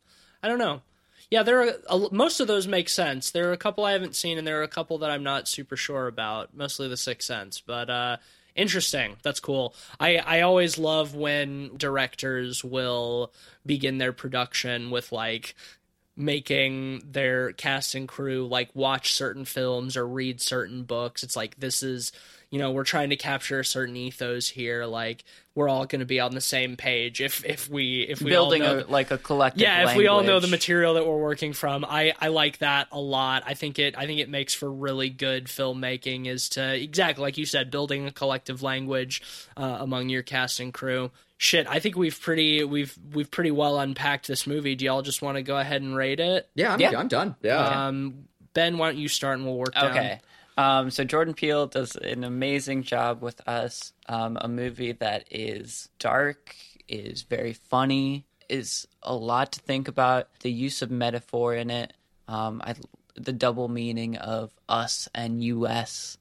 I 0.41 0.47
don't 0.47 0.61
know. 0.61 0.83
Yeah, 1.29 1.43
there 1.43 1.61
are 1.61 1.73
a, 1.89 2.09
most 2.13 2.39
of 2.39 2.47
those 2.47 2.69
make 2.69 2.89
sense. 2.89 3.33
There 3.33 3.49
are 3.49 3.53
a 3.53 3.57
couple 3.57 3.85
I 3.85 3.93
haven't 3.93 4.15
seen, 4.15 4.39
and 4.39 4.47
there 4.47 4.61
are 4.61 4.65
a 4.65 4.69
couple 4.69 4.99
that 4.99 5.11
I'm 5.11 5.25
not 5.25 5.49
super 5.49 5.77
sure 5.77 6.07
about. 6.07 6.55
Mostly 6.55 6.87
the 6.87 6.97
Sixth 6.97 7.27
Sense, 7.27 7.61
but 7.61 7.91
uh, 7.91 8.19
interesting. 8.55 9.17
That's 9.25 9.41
cool. 9.41 9.75
I 9.99 10.19
I 10.19 10.43
always 10.43 10.79
love 10.79 11.17
when 11.17 11.73
directors 11.77 12.63
will 12.63 13.33
begin 13.67 13.99
their 13.99 14.13
production 14.13 14.93
with 14.93 15.11
like 15.11 15.57
making 16.17 17.03
their 17.11 17.51
cast 17.55 17.97
and 17.97 18.07
crew 18.07 18.47
like 18.47 18.71
watch 18.75 19.15
certain 19.15 19.45
films 19.45 19.97
or 19.97 20.07
read 20.07 20.41
certain 20.41 20.85
books. 20.85 21.25
It's 21.25 21.35
like 21.35 21.57
this 21.59 21.83
is, 21.83 22.13
you 22.55 22.61
know, 22.61 22.71
we're 22.71 22.85
trying 22.85 23.11
to 23.11 23.17
capture 23.17 23.59
a 23.59 23.65
certain 23.65 23.97
ethos 23.97 24.49
here. 24.49 24.85
Like 24.87 25.25
we're 25.57 25.69
all 25.69 25.87
going 25.87 25.99
to 25.99 26.07
be 26.07 26.21
on 26.21 26.33
the 26.37 26.41
same 26.41 26.77
page 26.77 27.21
if 27.21 27.45
if 27.45 27.69
we 27.69 28.03
if 28.03 28.21
we 28.23 28.31
Building 28.31 28.63
all 28.63 28.77
know 28.77 28.85
a, 28.85 28.87
like 28.87 29.11
a 29.11 29.19
collective. 29.19 29.61
yeah 29.61 29.91
if 29.91 29.97
we 29.97 30.07
all 30.07 30.23
know 30.23 30.39
the 30.39 30.47
material 30.47 30.95
that 30.95 31.05
we're 31.07 31.19
working 31.19 31.53
from 31.53 31.85
i 31.85 32.13
i 32.21 32.27
like 32.29 32.59
that 32.59 32.89
a 32.91 33.01
lot 33.01 33.43
i 33.47 33.55
think 33.55 33.79
it 33.79 33.97
i 33.97 34.07
think 34.07 34.19
it 34.19 34.29
makes 34.29 34.53
for 34.53 34.71
really 34.71 35.11
good 35.11 35.47
filmmaking 35.47 36.27
is 36.27 36.49
to 36.51 36.75
exactly 36.75 37.23
like 37.23 37.39
you 37.39 37.47
said 37.47 37.71
building 37.71 38.07
a 38.07 38.11
collective 38.13 38.63
language 38.65 39.23
uh, 39.57 39.77
among 39.81 40.09
your 40.09 40.23
cast 40.23 40.59
and 40.59 40.75
crew 40.75 41.11
shit 41.37 41.69
i 41.69 41.79
think 41.79 41.97
we've 41.97 42.21
pretty 42.21 42.65
we've 42.65 42.97
we've 43.13 43.31
pretty 43.31 43.53
well 43.53 43.79
unpacked 43.79 44.27
this 44.27 44.47
movie 44.49 44.75
do 44.75 44.85
y'all 44.85 45.03
just 45.03 45.23
want 45.23 45.37
to 45.37 45.43
go 45.43 45.57
ahead 45.57 45.83
and 45.83 45.95
rate 45.97 46.19
it 46.21 46.49
yeah, 46.57 46.73
I'm, 46.75 46.81
Yeah. 46.81 46.99
I'm 46.99 47.09
done. 47.09 47.37
Yeah. 47.43 47.87
um 47.89 48.25
ben 48.55 48.77
why 48.79 48.89
don't 48.91 48.99
you 48.99 49.09
start 49.09 49.39
and 49.39 49.47
we'll 49.47 49.57
work 49.59 49.75
down 49.75 49.91
Okay. 49.93 50.21
Um, 50.57 50.91
so 50.91 51.05
Jordan 51.05 51.35
Peele 51.35 51.67
does 51.67 51.97
an 51.97 52.25
amazing 52.25 52.83
job 52.83 53.23
with 53.23 53.47
us. 53.49 53.93
Um, 54.09 54.39
a 54.41 54.49
movie 54.49 54.93
that 54.93 55.27
is 55.31 55.89
dark, 55.99 56.55
is 56.89 57.23
very 57.23 57.53
funny, 57.53 58.27
is 58.49 58.87
a 59.03 59.15
lot 59.15 59.53
to 59.53 59.61
think 59.61 59.89
about. 59.89 60.29
The 60.41 60.53
use 60.53 60.83
of 60.83 60.91
metaphor 60.91 61.55
in 61.55 61.71
it, 61.71 61.93
um, 62.29 62.63
I, 62.65 62.75
the 63.17 63.33
double 63.33 63.69
meaning 63.69 64.17
of 64.17 64.53
us 64.69 65.09
and 65.15 65.43
U.S. 65.43 66.19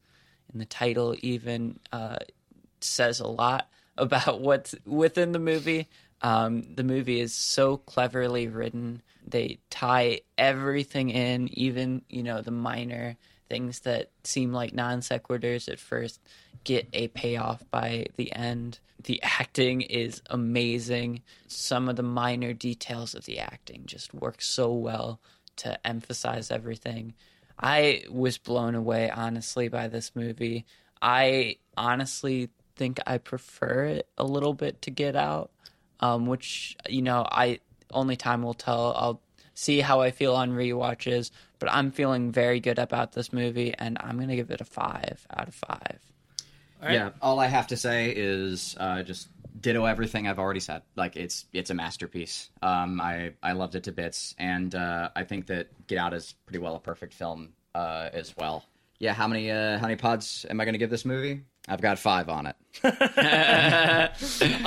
in 0.51 0.60
the 0.60 0.65
title, 0.65 1.15
even 1.22 1.80
uh, 1.91 2.18
says 2.81 3.19
a 3.19 3.27
lot 3.27 3.69
about 3.97 4.41
what's 4.41 4.73
within 4.85 5.31
the 5.31 5.39
movie. 5.39 5.88
Um, 6.22 6.64
the 6.76 6.84
movie 6.84 7.19
is 7.19 7.34
so 7.34 7.77
cleverly 7.77 8.47
written. 8.47 9.01
They 9.27 9.60
tie 9.69 10.22
everything 10.38 11.10
in, 11.10 11.49
even 11.53 12.01
you 12.10 12.23
know 12.23 12.41
the 12.41 12.51
minor 12.51 13.18
things 13.54 13.82
that 13.82 14.10
seem 14.24 14.52
like 14.52 14.74
non 14.74 15.02
sequiturs 15.02 15.72
at 15.72 15.80
first 15.80 16.20
get 16.64 16.88
a 16.92 17.08
payoff 17.10 17.64
by 17.70 18.08
the 18.16 18.34
end. 18.34 18.80
The 19.04 19.22
acting 19.22 19.82
is 19.82 20.24
amazing. 20.28 21.22
Some 21.48 21.88
of 21.88 21.96
the 21.96 22.02
minor 22.02 22.54
details 22.54 23.14
of 23.14 23.26
the 23.26 23.38
acting 23.38 23.84
just 23.86 24.12
work 24.12 24.42
so 24.42 24.74
well 24.74 25.20
to 25.58 25.78
emphasize 25.86 26.50
everything. 26.50 27.14
I 27.60 28.06
was 28.10 28.40
blown 28.40 28.74
away, 28.74 29.12
honestly, 29.12 29.68
by 29.68 29.88
this 29.88 30.16
movie. 30.16 30.66
I 31.00 31.58
honestly 31.78 32.50
think 32.76 33.00
I 33.06 33.20
prefer 33.20 33.84
it 33.84 34.08
a 34.18 34.24
little 34.24 34.56
bit 34.56 34.82
to 34.82 34.90
Get 34.90 35.16
Out, 35.16 35.52
um, 36.00 36.26
which 36.26 36.76
you 36.90 37.04
know, 37.04 37.28
I 37.30 37.60
only 37.92 38.16
time 38.16 38.42
will 38.42 38.56
tell. 38.56 38.96
I'll 38.98 39.22
see 39.54 39.80
how 39.80 40.02
I 40.02 40.12
feel 40.12 40.36
on 40.36 40.52
rewatches, 40.52 41.32
but 41.60 41.72
I'm 41.72 41.92
feeling 41.92 42.32
very 42.32 42.60
good 42.60 42.80
about 42.80 43.14
this 43.14 43.32
movie, 43.32 43.74
and 43.78 43.98
I'm 44.02 44.20
gonna 44.20 44.36
give 44.36 44.52
it 44.52 44.62
a 44.62 44.66
five 44.66 45.26
out 45.36 45.48
of 45.48 45.56
five. 45.56 46.00
Yeah, 46.84 47.12
all 47.22 47.40
I 47.40 47.48
have 47.48 47.68
to 47.68 47.78
say 47.78 48.14
is 48.16 48.76
uh, 48.78 49.04
just 49.04 49.30
ditto 49.60 49.86
everything 49.86 50.28
I've 50.28 50.40
already 50.40 50.60
said. 50.60 50.82
Like 50.96 51.16
it's 51.16 51.46
it's 51.54 51.70
a 51.70 51.74
masterpiece. 51.74 52.50
Um, 52.62 53.00
I 53.00 53.32
I 53.42 53.54
loved 53.54 53.76
it 53.76 53.84
to 53.86 53.92
bits, 53.92 54.36
and 54.38 54.74
uh, 54.76 55.10
I 55.16 55.24
think 55.24 55.48
that 55.48 55.68
Get 55.88 55.98
Out 55.98 56.14
is 56.14 56.36
pretty 56.46 56.60
well 56.60 56.76
a 56.76 56.80
perfect 56.80 57.14
film 57.14 57.54
uh, 57.74 58.10
as 58.14 58.36
well. 58.38 58.66
Yeah, 59.00 59.14
how 59.14 59.28
many 59.28 59.50
uh, 59.52 59.78
how 59.78 59.84
many 59.84 59.96
pods 59.96 60.46
am 60.50 60.60
I 60.60 60.66
going 60.66 60.74
to 60.74 60.80
give 60.80 60.90
this 60.90 61.06
movie? 61.06 61.42
I've 61.68 61.82
got 61.82 61.98
five 61.98 62.30
on 62.30 62.48
it. 62.48 62.56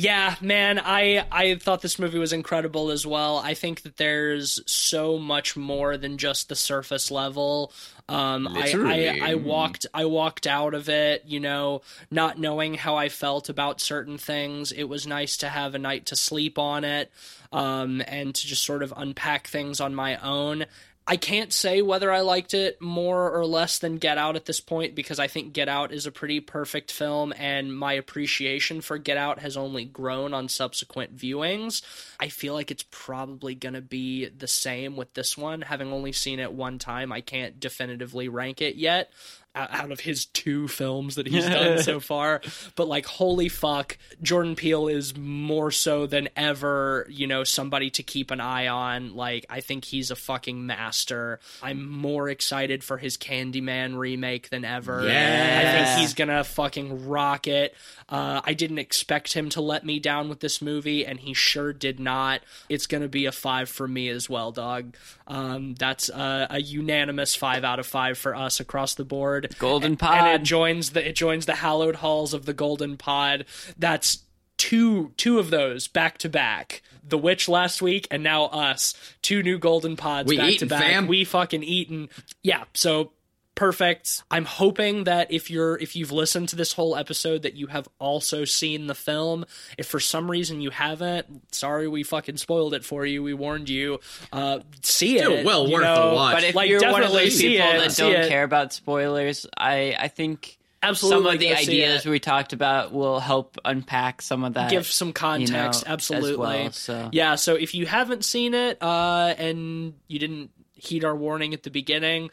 Yeah, 0.00 0.34
man, 0.40 0.80
I 0.82 1.26
I 1.30 1.56
thought 1.56 1.82
this 1.82 1.98
movie 1.98 2.18
was 2.18 2.32
incredible 2.32 2.90
as 2.90 3.06
well. 3.06 3.36
I 3.36 3.52
think 3.52 3.82
that 3.82 3.98
there's 3.98 4.60
so 4.64 5.18
much 5.18 5.58
more 5.58 5.98
than 5.98 6.16
just 6.16 6.48
the 6.48 6.56
surface 6.56 7.10
level. 7.10 7.70
Um, 8.08 8.48
I, 8.48 8.72
I 8.72 9.20
I 9.22 9.34
walked 9.34 9.86
I 9.92 10.06
walked 10.06 10.46
out 10.46 10.72
of 10.72 10.88
it, 10.88 11.24
you 11.26 11.38
know, 11.38 11.82
not 12.10 12.38
knowing 12.38 12.74
how 12.74 12.96
I 12.96 13.10
felt 13.10 13.50
about 13.50 13.78
certain 13.80 14.16
things. 14.16 14.72
It 14.72 14.84
was 14.84 15.06
nice 15.06 15.36
to 15.38 15.50
have 15.50 15.74
a 15.74 15.78
night 15.78 16.06
to 16.06 16.16
sleep 16.16 16.58
on 16.58 16.82
it, 16.84 17.12
um, 17.52 18.02
and 18.06 18.34
to 18.34 18.46
just 18.46 18.64
sort 18.64 18.82
of 18.82 18.94
unpack 18.96 19.48
things 19.48 19.80
on 19.80 19.94
my 19.94 20.16
own. 20.16 20.64
I 21.06 21.16
can't 21.16 21.52
say 21.52 21.82
whether 21.82 22.12
I 22.12 22.20
liked 22.20 22.54
it 22.54 22.80
more 22.80 23.32
or 23.32 23.44
less 23.44 23.80
than 23.80 23.98
Get 23.98 24.16
Out 24.16 24.36
at 24.36 24.44
this 24.44 24.60
point 24.60 24.94
because 24.94 25.18
I 25.18 25.26
think 25.26 25.52
Get 25.52 25.68
Out 25.68 25.92
is 25.92 26.06
a 26.06 26.12
pretty 26.12 26.38
perfect 26.38 26.92
film 26.92 27.32
and 27.36 27.76
my 27.76 27.94
appreciation 27.94 28.80
for 28.80 28.96
Get 28.96 29.16
Out 29.16 29.40
has 29.40 29.56
only 29.56 29.84
grown 29.84 30.32
on 30.34 30.48
subsequent 30.48 31.16
viewings. 31.16 31.82
I 32.20 32.28
feel 32.28 32.54
like 32.54 32.70
it's 32.70 32.84
probably 32.90 33.56
going 33.56 33.74
to 33.74 33.80
be 33.80 34.28
the 34.28 34.46
same 34.46 34.96
with 34.96 35.12
this 35.14 35.36
one. 35.36 35.62
Having 35.62 35.92
only 35.92 36.12
seen 36.12 36.38
it 36.38 36.52
one 36.52 36.78
time, 36.78 37.10
I 37.10 37.22
can't 37.22 37.58
definitively 37.58 38.28
rank 38.28 38.62
it 38.62 38.76
yet 38.76 39.10
out 39.54 39.90
of 39.90 40.00
his 40.00 40.26
two 40.26 40.68
films 40.68 41.16
that 41.16 41.26
he's 41.26 41.44
done 41.48 41.82
so 41.82 42.00
far. 42.00 42.40
But 42.76 42.88
like, 42.88 43.06
holy 43.06 43.48
fuck, 43.48 43.98
Jordan 44.22 44.54
Peele 44.54 44.88
is 44.88 45.16
more 45.16 45.70
so 45.70 46.06
than 46.06 46.28
ever, 46.36 47.06
you 47.10 47.26
know, 47.26 47.44
somebody 47.44 47.90
to 47.90 48.02
keep 48.02 48.30
an 48.30 48.40
eye 48.40 48.68
on. 48.68 49.14
Like, 49.16 49.46
I 49.50 49.60
think 49.60 49.84
he's 49.84 50.10
a 50.10 50.16
fucking 50.16 50.66
master. 50.66 51.40
I'm 51.62 51.88
more 51.90 52.28
excited 52.28 52.84
for 52.84 52.98
his 52.98 53.16
Candyman 53.16 53.96
remake 53.98 54.50
than 54.50 54.64
ever. 54.64 55.06
Yeah. 55.06 55.60
I 55.60 55.84
think 55.84 56.00
he's 56.00 56.14
gonna 56.14 56.44
fucking 56.44 57.08
rock 57.08 57.46
it. 57.46 57.74
Uh, 58.08 58.40
I 58.44 58.54
didn't 58.54 58.78
expect 58.78 59.32
him 59.32 59.48
to 59.50 59.60
let 59.60 59.84
me 59.84 59.98
down 60.00 60.28
with 60.28 60.40
this 60.40 60.60
movie, 60.60 61.06
and 61.06 61.18
he 61.18 61.34
sure 61.34 61.72
did 61.72 62.00
not. 62.00 62.40
It's 62.68 62.86
gonna 62.86 63.08
be 63.08 63.26
a 63.26 63.32
five 63.32 63.68
for 63.68 63.86
me 63.86 64.08
as 64.08 64.28
well, 64.28 64.52
dog. 64.52 64.94
Um, 65.26 65.74
that's 65.74 66.10
uh, 66.10 66.46
a 66.50 66.60
unanimous 66.60 67.34
five 67.34 67.62
out 67.64 67.78
of 67.78 67.86
five 67.86 68.18
for 68.18 68.34
us 68.34 68.58
across 68.60 68.94
the 68.94 69.04
board. 69.04 69.39
Golden 69.58 69.96
Pod. 69.96 70.18
and 70.18 70.40
it 70.42 70.44
joins 70.44 70.90
the 70.90 71.08
it 71.08 71.14
joins 71.14 71.46
the 71.46 71.56
hallowed 71.56 71.96
halls 71.96 72.32
of 72.34 72.46
the 72.46 72.52
Golden 72.54 72.96
Pod. 72.96 73.44
That's 73.78 74.18
two 74.56 75.12
two 75.16 75.38
of 75.38 75.50
those 75.50 75.88
back 75.88 76.18
to 76.18 76.28
back. 76.28 76.82
The 77.02 77.18
Witch 77.18 77.48
last 77.48 77.80
week 77.82 78.06
and 78.10 78.22
now 78.22 78.44
us. 78.44 78.94
Two 79.22 79.42
new 79.42 79.58
Golden 79.58 79.96
Pods 79.96 80.28
We 80.28 80.36
back 80.36 80.58
to 80.58 80.66
back. 80.66 80.82
fam. 80.82 81.06
We 81.06 81.24
fucking 81.24 81.62
eaten. 81.62 82.08
Yeah, 82.42 82.64
so 82.74 83.12
perfect. 83.60 84.22
I'm 84.30 84.46
hoping 84.46 85.04
that 85.04 85.30
if 85.30 85.50
you're 85.50 85.76
if 85.76 85.94
you've 85.94 86.12
listened 86.12 86.48
to 86.48 86.56
this 86.56 86.72
whole 86.72 86.96
episode 86.96 87.42
that 87.42 87.56
you 87.56 87.66
have 87.66 87.86
also 87.98 88.46
seen 88.46 88.86
the 88.86 88.94
film. 88.94 89.44
If 89.76 89.86
for 89.86 90.00
some 90.00 90.30
reason 90.30 90.62
you 90.62 90.70
haven't, 90.70 91.54
sorry 91.54 91.86
we 91.86 92.02
fucking 92.02 92.38
spoiled 92.38 92.72
it 92.72 92.86
for 92.86 93.04
you. 93.04 93.22
We 93.22 93.34
warned 93.34 93.68
you. 93.68 94.00
Uh 94.32 94.60
see 94.82 95.16
it. 95.18 95.24
Still 95.24 95.44
well 95.44 95.68
you 95.68 95.74
worth 95.74 95.82
know, 95.84 96.08
the 96.08 96.14
watch. 96.16 96.34
But 96.36 96.44
if 96.44 96.54
Like, 96.54 96.70
you're 96.70 96.90
one 96.90 97.02
of 97.02 97.12
those 97.12 97.38
people 97.38 97.66
it, 97.66 97.78
that 97.88 97.96
don't 97.96 98.12
it. 98.14 98.28
care 98.30 98.44
about 98.44 98.72
spoilers, 98.72 99.46
I 99.58 99.94
I 99.98 100.08
think 100.08 100.56
Absolutely 100.82 101.24
some 101.26 101.34
of 101.34 101.38
the 101.40 101.52
ideas 101.54 102.06
we 102.06 102.18
talked 102.18 102.54
about 102.54 102.90
will 102.94 103.20
help 103.20 103.58
unpack 103.66 104.22
some 104.22 104.42
of 104.44 104.54
that. 104.54 104.70
give 104.70 104.86
some 104.86 105.12
context 105.12 105.82
you 105.82 105.88
know, 105.88 105.92
absolutely 105.92 106.30
as 106.30 106.38
well, 106.38 106.72
so. 106.72 107.08
yeah 107.12 107.34
so 107.34 107.56
if 107.56 107.74
you 107.74 107.84
haven't 107.84 108.24
seen 108.24 108.54
it 108.54 108.82
uh 108.82 109.34
and 109.36 109.92
you 110.08 110.18
didn't 110.18 110.50
heed 110.72 111.04
our 111.04 111.14
warning 111.14 111.52
at 111.52 111.62
the 111.62 111.70
beginning 111.70 112.30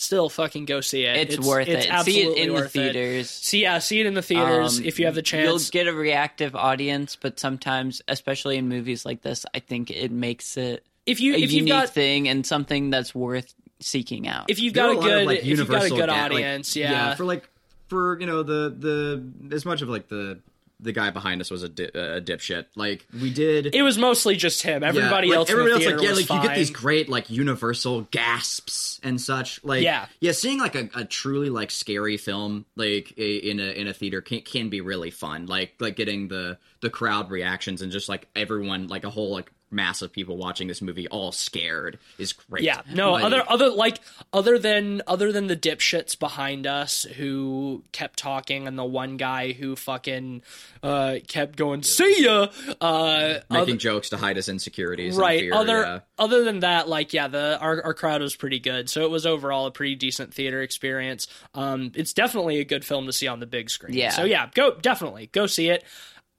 still 0.00 0.28
fucking 0.28 0.64
go 0.64 0.80
see 0.80 1.04
it 1.04 1.30
It's, 1.30 1.46
worth 1.46 1.68
it's 1.68 1.86
it. 1.86 2.04
See 2.04 2.22
it 2.22 2.38
in 2.38 2.48
the 2.48 2.54
worth 2.54 2.74
it. 2.76 2.92
theaters. 2.92 3.28
see 3.30 3.62
yeah 3.62 3.78
see 3.78 4.00
it 4.00 4.06
in 4.06 4.14
the 4.14 4.22
theaters 4.22 4.78
Um, 4.78 4.84
if 4.84 4.98
you 4.98 5.06
have 5.06 5.14
the 5.14 5.22
chance. 5.22 5.46
You'll 5.46 5.84
get 5.84 5.92
a 5.92 5.94
reactive 5.94 6.56
audience, 6.56 7.16
but 7.16 7.38
sometimes, 7.38 8.00
especially 8.08 8.56
in 8.56 8.68
movies 8.68 9.04
like 9.04 9.22
this, 9.22 9.44
I 9.54 9.58
think 9.60 9.90
it 9.90 10.10
makes 10.10 10.56
it 10.56 10.84
if 11.06 11.20
you 11.20 11.34
a 11.34 11.36
if 11.36 11.52
you've 11.52 11.66
unique 11.66 11.72
got 11.72 11.90
thing 11.90 12.28
and 12.28 12.46
something 12.46 12.90
that's 12.90 13.14
worth 13.14 13.54
seeking 13.80 14.26
out. 14.28 14.50
if 14.50 14.58
you've 14.58 14.74
got 14.74 14.88
are 14.88 14.92
a 14.92 14.94
lot 14.94 15.04
of, 15.04 15.10
good 15.10 15.26
like, 15.26 15.38
if 15.40 15.46
you've 15.46 15.68
got 15.68 15.84
a 15.84 15.88
good 15.88 15.98
ga- 15.98 16.06
like, 16.06 16.10
audience, 16.32 16.76
yeah. 16.76 17.14
for 17.14 17.24
like 17.24 17.48
for 17.88 18.18
you 18.20 18.26
know 18.26 18.42
the 18.42 18.74
the 18.76 19.54
as 19.54 19.64
much 19.64 19.82
of 19.82 19.88
like 19.88 20.08
the 20.08 20.38
the 20.82 20.92
guy 20.92 21.10
behind 21.10 21.40
us 21.40 21.50
was 21.50 21.62
a, 21.62 21.68
di- 21.68 21.84
a 21.84 22.20
dipshit. 22.20 22.66
Like 22.76 23.06
we 23.20 23.32
did. 23.32 23.74
it 23.74 23.82
was 23.82 23.98
mostly 23.98 24.36
just 24.36 24.62
him. 24.62 24.82
yeah, 24.82 24.88
Everybody 24.88 25.28
like, 25.28 25.36
else, 25.36 25.50
everybody 25.50 25.72
in 25.74 25.78
the 25.80 25.84
else, 25.86 25.94
like 25.94 26.02
yeah, 26.04 26.10
was 26.10 26.30
like 26.30 26.42
you 26.42 26.48
get 26.48 26.56
these 26.56 26.70
great 26.70 27.08
like 27.08 27.30
universal 27.30 28.02
gasps 28.10 29.00
and 29.02 29.20
such. 29.20 29.62
Like 29.64 29.82
Yeah. 29.82 30.06
yeah, 30.20 30.32
seeing 30.32 30.58
like 30.58 30.74
a, 30.74 30.88
a 30.94 31.04
truly 31.04 31.50
like 31.50 31.70
scary 31.70 32.16
film 32.16 32.64
like 32.76 33.14
i- 33.18 33.20
in 33.22 33.60
a 33.60 33.64
in 33.78 33.86
a 33.88 33.92
theater 33.92 34.20
can 34.20 34.40
can 34.42 34.68
be 34.68 34.80
really 34.80 35.10
fun. 35.10 35.46
Like 35.46 35.74
like 35.80 35.96
getting 35.96 36.28
the 36.28 36.58
the 36.80 36.90
crowd 36.90 37.30
reactions 37.30 37.82
and 37.82 37.92
just 37.92 38.08
like 38.08 38.28
everyone 38.34 38.88
like 38.88 39.04
a 39.04 39.10
whole 39.10 39.30
like 39.32 39.52
mass 39.70 40.02
of 40.02 40.12
people 40.12 40.36
watching 40.36 40.66
this 40.68 40.82
movie 40.82 41.06
all 41.08 41.32
scared 41.32 41.98
is 42.18 42.32
great. 42.32 42.64
Yeah, 42.64 42.80
no, 42.92 43.12
Like, 43.12 43.24
other 43.24 43.44
other 43.48 43.70
like 43.70 44.00
other 44.32 44.58
than 44.58 45.02
other 45.06 45.32
than 45.32 45.46
the 45.46 45.56
dipshits 45.56 46.18
behind 46.18 46.66
us 46.66 47.04
who 47.04 47.84
kept 47.92 48.18
talking 48.18 48.66
and 48.66 48.78
the 48.78 48.84
one 48.84 49.16
guy 49.16 49.52
who 49.52 49.76
fucking 49.76 50.42
uh 50.82 51.16
kept 51.28 51.56
going 51.56 51.82
see 51.82 52.24
ya 52.24 52.46
uh 52.80 53.34
making 53.50 53.78
jokes 53.78 54.10
to 54.10 54.16
hide 54.16 54.36
his 54.36 54.48
insecurities. 54.48 55.14
and 55.14 55.20
right 55.22 55.40
fear, 55.40 55.54
other 55.54 55.80
yeah. 55.80 55.98
other 56.18 56.44
than 56.44 56.60
that 56.60 56.88
like 56.88 57.12
yeah 57.12 57.28
the 57.28 57.58
our, 57.60 57.82
our 57.82 57.94
crowd 57.94 58.20
was 58.22 58.34
pretty 58.34 58.58
good 58.58 58.88
so 58.88 59.02
it 59.02 59.10
was 59.10 59.26
overall 59.26 59.66
a 59.66 59.70
pretty 59.70 59.94
decent 59.94 60.32
theater 60.32 60.62
experience 60.62 61.26
um 61.54 61.92
it's 61.94 62.12
definitely 62.12 62.58
a 62.60 62.64
good 62.64 62.84
film 62.84 63.06
to 63.06 63.12
see 63.12 63.26
on 63.28 63.40
the 63.40 63.46
big 63.46 63.68
screen 63.70 63.94
Yeah. 63.94 64.10
so 64.10 64.24
yeah 64.24 64.48
go 64.54 64.74
definitely 64.76 65.28
go 65.32 65.46
see 65.46 65.68
it 65.68 65.84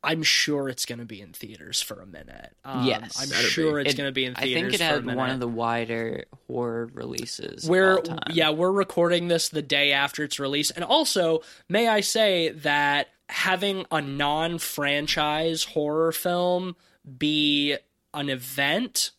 i'm 0.04 0.24
sure 0.24 0.68
it's 0.68 0.86
going 0.86 1.00
to 1.00 1.06
be 1.06 1.22
in 1.22 1.32
theaters 1.32 1.82
for 1.82 2.02
a 2.02 2.06
minute 2.06 2.56
um, 2.66 2.86
Yes. 2.86 3.22
i'm 3.22 3.30
Better 3.30 3.42
be. 3.44 3.50
sure 3.50 3.80
it's 3.80 3.94
It- 3.94 3.98
going 3.98 4.08
to 4.08 4.12
be 4.14 4.26
in 4.26 4.34
theaters. 4.36 4.58
I 4.58 4.62
think 4.62 4.74
it 4.74 4.82
had 4.82 5.06
one 5.06 5.30
of 5.30 5.40
the 5.40 5.48
wider 5.48 6.26
horror 6.48 6.90
releases. 6.94 7.64
of 7.66 7.70
we're 7.70 8.02
yeah 8.32 8.50
we're 8.50 8.72
recording 8.72 9.28
this 9.28 9.50
the 9.50 9.62
day 9.62 9.92
after 9.92 10.24
its 10.24 10.40
release 10.40 10.72
and 10.72 10.84
also 10.84 11.42
may 11.70 11.88
i 11.88 12.02
say 12.02 12.50
that 12.50 13.10
having 13.30 13.86
a 13.92 14.02
non-franchise 14.02 15.64
horror 15.66 16.12
film 16.12 16.76
be 17.18 17.78
an 18.14 18.30
event 18.30 19.12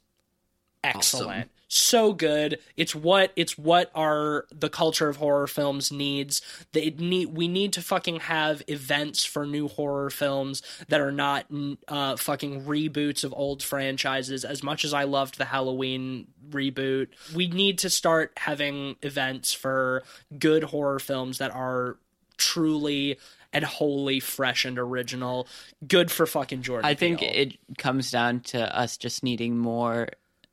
excellent 0.85 1.51
so 1.75 2.13
good. 2.13 2.59
It's 2.77 2.95
what 2.95 3.33
it's 3.37 3.57
what 3.57 3.91
our 3.95 4.47
the 4.55 4.69
culture 4.69 5.09
of 5.09 5.17
horror 5.17 5.47
films 5.47 5.91
needs. 5.91 6.43
That 6.73 6.87
it 6.87 7.01
need 7.01 7.27
we 7.35 7.49
need 7.49 7.73
to 7.75 7.83
fucking 7.83 8.21
have 8.21 8.63
events 8.69 9.25
for 9.25 9.47
new 9.47 9.69
horror 9.69 10.11
films 10.11 10.63
that 10.89 11.01
are 11.01 11.13
not 11.13 11.47
uh 11.89 12.17
fucking 12.17 12.65
reboots 12.65 13.25
of 13.25 13.33
old 13.37 13.63
franchises. 13.63 14.45
As 14.45 14.63
much 14.63 14.85
as 14.85 14.93
i 14.93 15.05
loved 15.05 15.39
the 15.39 15.45
halloween 15.45 16.27
reboot 16.51 17.09
we 17.35 17.47
need 17.49 17.79
to 17.79 17.91
start 17.91 18.33
having 18.37 18.97
events 19.03 19.53
for 19.53 20.03
good 20.39 20.65
horror 20.65 20.99
films 20.99 21.39
that 21.39 21.51
are 21.51 21.97
truly 22.37 23.19
and 23.53 23.65
wholly 23.65 24.19
fresh 24.19 24.65
and 24.65 24.79
original. 24.79 25.47
Good 25.87 26.11
for 26.11 26.27
fucking 26.27 26.63
jordan 26.63 26.85
I 26.85 26.95
think 26.95 27.21
Peele. 27.21 27.31
it 27.33 27.59
comes 27.79 28.11
down 28.11 28.41
to 28.41 28.79
us 28.79 28.97
just 28.97 29.23
needing 29.23 29.59
more 29.59 30.09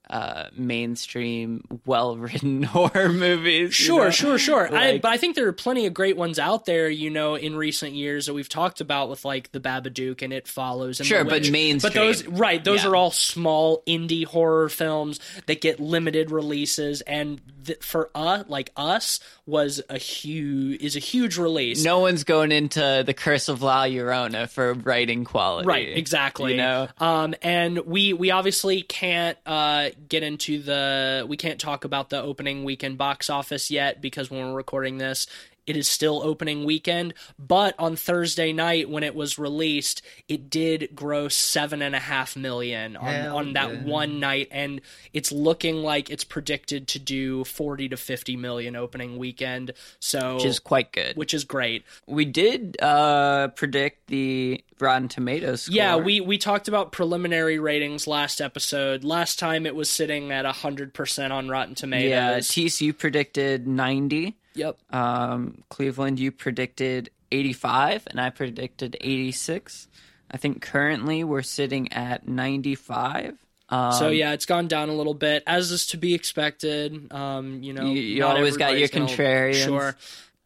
uh, 0.10 0.46
mainstream, 0.56 1.64
well-written 1.86 2.64
horror 2.64 3.10
movies. 3.10 3.74
Sure, 3.74 4.06
know? 4.06 4.10
sure, 4.10 4.38
sure. 4.38 4.76
I, 4.76 4.98
but 4.98 5.12
I 5.12 5.18
think 5.18 5.36
there 5.36 5.48
are 5.48 5.54
plenty 5.54 5.86
of 5.86 5.94
great 5.94 6.18
ones 6.18 6.40
out 6.40 6.66
there, 6.66 6.90
you 6.90 7.10
know, 7.10 7.36
in 7.36 7.56
recent 7.56 7.94
years 7.94 8.26
that 8.26 8.34
we've 8.34 8.50
talked 8.50 8.82
about 8.82 9.10
with 9.10 9.24
like 9.26 9.52
the 9.52 9.60
Babadook 9.60 10.22
and 10.22 10.34
It 10.34 10.48
Follows. 10.48 11.00
And 11.00 11.08
Sure, 11.08 11.24
but 11.24 11.50
mainstream. 11.52 11.80
But 11.82 11.94
those, 11.94 12.26
right? 12.28 12.64
Those 12.64 12.84
Yeah. 12.84 12.90
are 12.90 12.96
all 12.96 13.12
small 13.12 13.84
indie 13.88 14.26
horror 14.26 14.70
films 14.70 15.20
that 15.46 15.62
get 15.62 15.80
limited 15.80 16.32
releases, 16.32 17.02
and 17.02 17.40
th- 17.66 17.84
for 17.84 18.10
us, 18.16 18.46
like 18.48 18.72
us, 18.76 19.20
was 19.46 19.82
a 19.90 19.98
huge 19.98 20.82
is 20.82 20.96
a 20.96 21.00
huge 21.00 21.38
release. 21.38 21.84
No 21.84 22.00
one's 22.00 22.24
going 22.24 22.52
into 22.52 23.04
the 23.06 23.14
Curse 23.14 23.50
of 23.50 23.62
La 23.62 23.84
Llorona 23.86 24.50
for 24.50 24.74
writing 24.74 25.24
quality. 25.24 25.68
Right, 25.68 25.90
exactly. 25.90 26.52
You 26.52 26.58
know, 26.58 26.88
um, 27.00 27.36
and 27.42 27.80
we 27.80 28.14
we 28.14 28.32
obviously 28.32 28.82
can't 28.82 29.38
uh, 29.46 29.90
get 30.08 30.24
into 30.24 30.62
the 30.62 31.26
we 31.28 31.38
can't 31.38 31.60
talk 31.60 31.84
about 31.84 32.10
the 32.10 32.22
opening 32.22 32.64
weekend 32.64 32.98
box 32.98 33.30
office 33.30 33.70
yet 33.70 34.02
because 34.02 34.30
when 34.30 34.40
we're 34.40 34.56
recording 34.56 34.98
this, 34.98 35.28
it 35.70 35.78
is 35.78 35.88
still 35.88 36.22
opening 36.24 36.66
weekend. 36.66 37.14
But 37.38 37.76
on 37.78 37.96
Thursday 37.96 38.52
night 38.52 38.90
when 38.90 39.04
it 39.04 39.14
was 39.14 39.38
released, 39.38 40.02
it 40.28 40.50
did 40.50 40.90
gross 40.96 41.36
seven 41.36 41.84
and 41.84 41.96
a 41.96 42.00
half 42.00 42.36
million 42.36 42.98
on 42.98 43.14
Hell 43.14 43.38
on 43.38 43.54
that 43.54 43.72
yeah. 43.72 43.84
one 43.84 44.20
night, 44.20 44.48
and 44.50 44.82
it's 45.14 45.32
looking 45.32 45.84
like 45.84 46.10
it's 46.10 46.24
predicted 46.24 46.88
to 46.90 47.00
do 47.00 47.44
forty 47.44 47.88
to 47.90 47.98
fifty 47.98 48.36
million 48.36 48.76
opening 48.76 49.18
weekend. 49.20 49.74
So 50.00 50.36
which 50.36 50.46
is 50.46 50.60
quite 50.60 50.92
good. 50.92 51.16
which 51.16 51.36
is 51.36 51.44
great. 51.44 51.86
we 52.08 52.26
did 52.26 52.76
uh, 52.82 53.50
predict 53.50 54.08
the 54.08 54.64
Rotten 54.80 55.08
Tomatoes 55.08 55.64
score. 55.64 55.76
Yeah, 55.76 55.98
we 55.98 56.20
we 56.20 56.40
talked 56.40 56.68
about 56.68 56.92
preliminary 56.92 57.60
ratings 57.60 58.08
last 58.08 58.42
episode. 58.42 59.04
Last 59.04 59.38
time 59.38 59.68
it 59.68 59.76
was 59.76 59.90
sitting 59.90 60.32
at 60.32 60.46
100% 60.46 61.32
on 61.32 61.48
Rotten 61.48 61.76
Tomatoes. 61.76 62.10
yeah. 62.10 62.40
Tease, 62.40 62.82
you 62.82 62.94
predicted 62.94 63.68
ninety. 63.68 64.36
Yep. 64.60 64.78
Um, 64.94 65.64
Cleveland, 65.70 66.20
you 66.20 66.32
predicted 66.32 67.10
85, 67.32 68.08
and 68.12 68.20
I 68.22 68.30
predicted 68.30 68.96
86. 69.02 69.88
I 70.32 70.38
think 70.38 70.62
currently 70.62 71.24
we're 71.24 71.42
sitting 71.42 71.92
at 71.94 72.28
95. 72.28 73.38
Um, 73.70 73.92
so 73.94 74.10
yeah, 74.10 74.34
it's 74.34 74.46
gone 74.46 74.68
down 74.68 74.90
a 74.90 74.94
little 74.94 75.14
bit 75.14 75.44
as 75.46 75.72
is 75.72 75.88
to 75.88 75.98
be 75.98 76.14
expected. 76.14 77.12
Um, 77.14 77.62
you 77.64 77.74
know, 77.74 77.86
You- 77.86 78.02
you 78.02 78.26
always 78.26 78.58
got 78.58 78.78
your 78.78 78.88
contrarians. 78.88 79.64
Sure. 79.64 79.96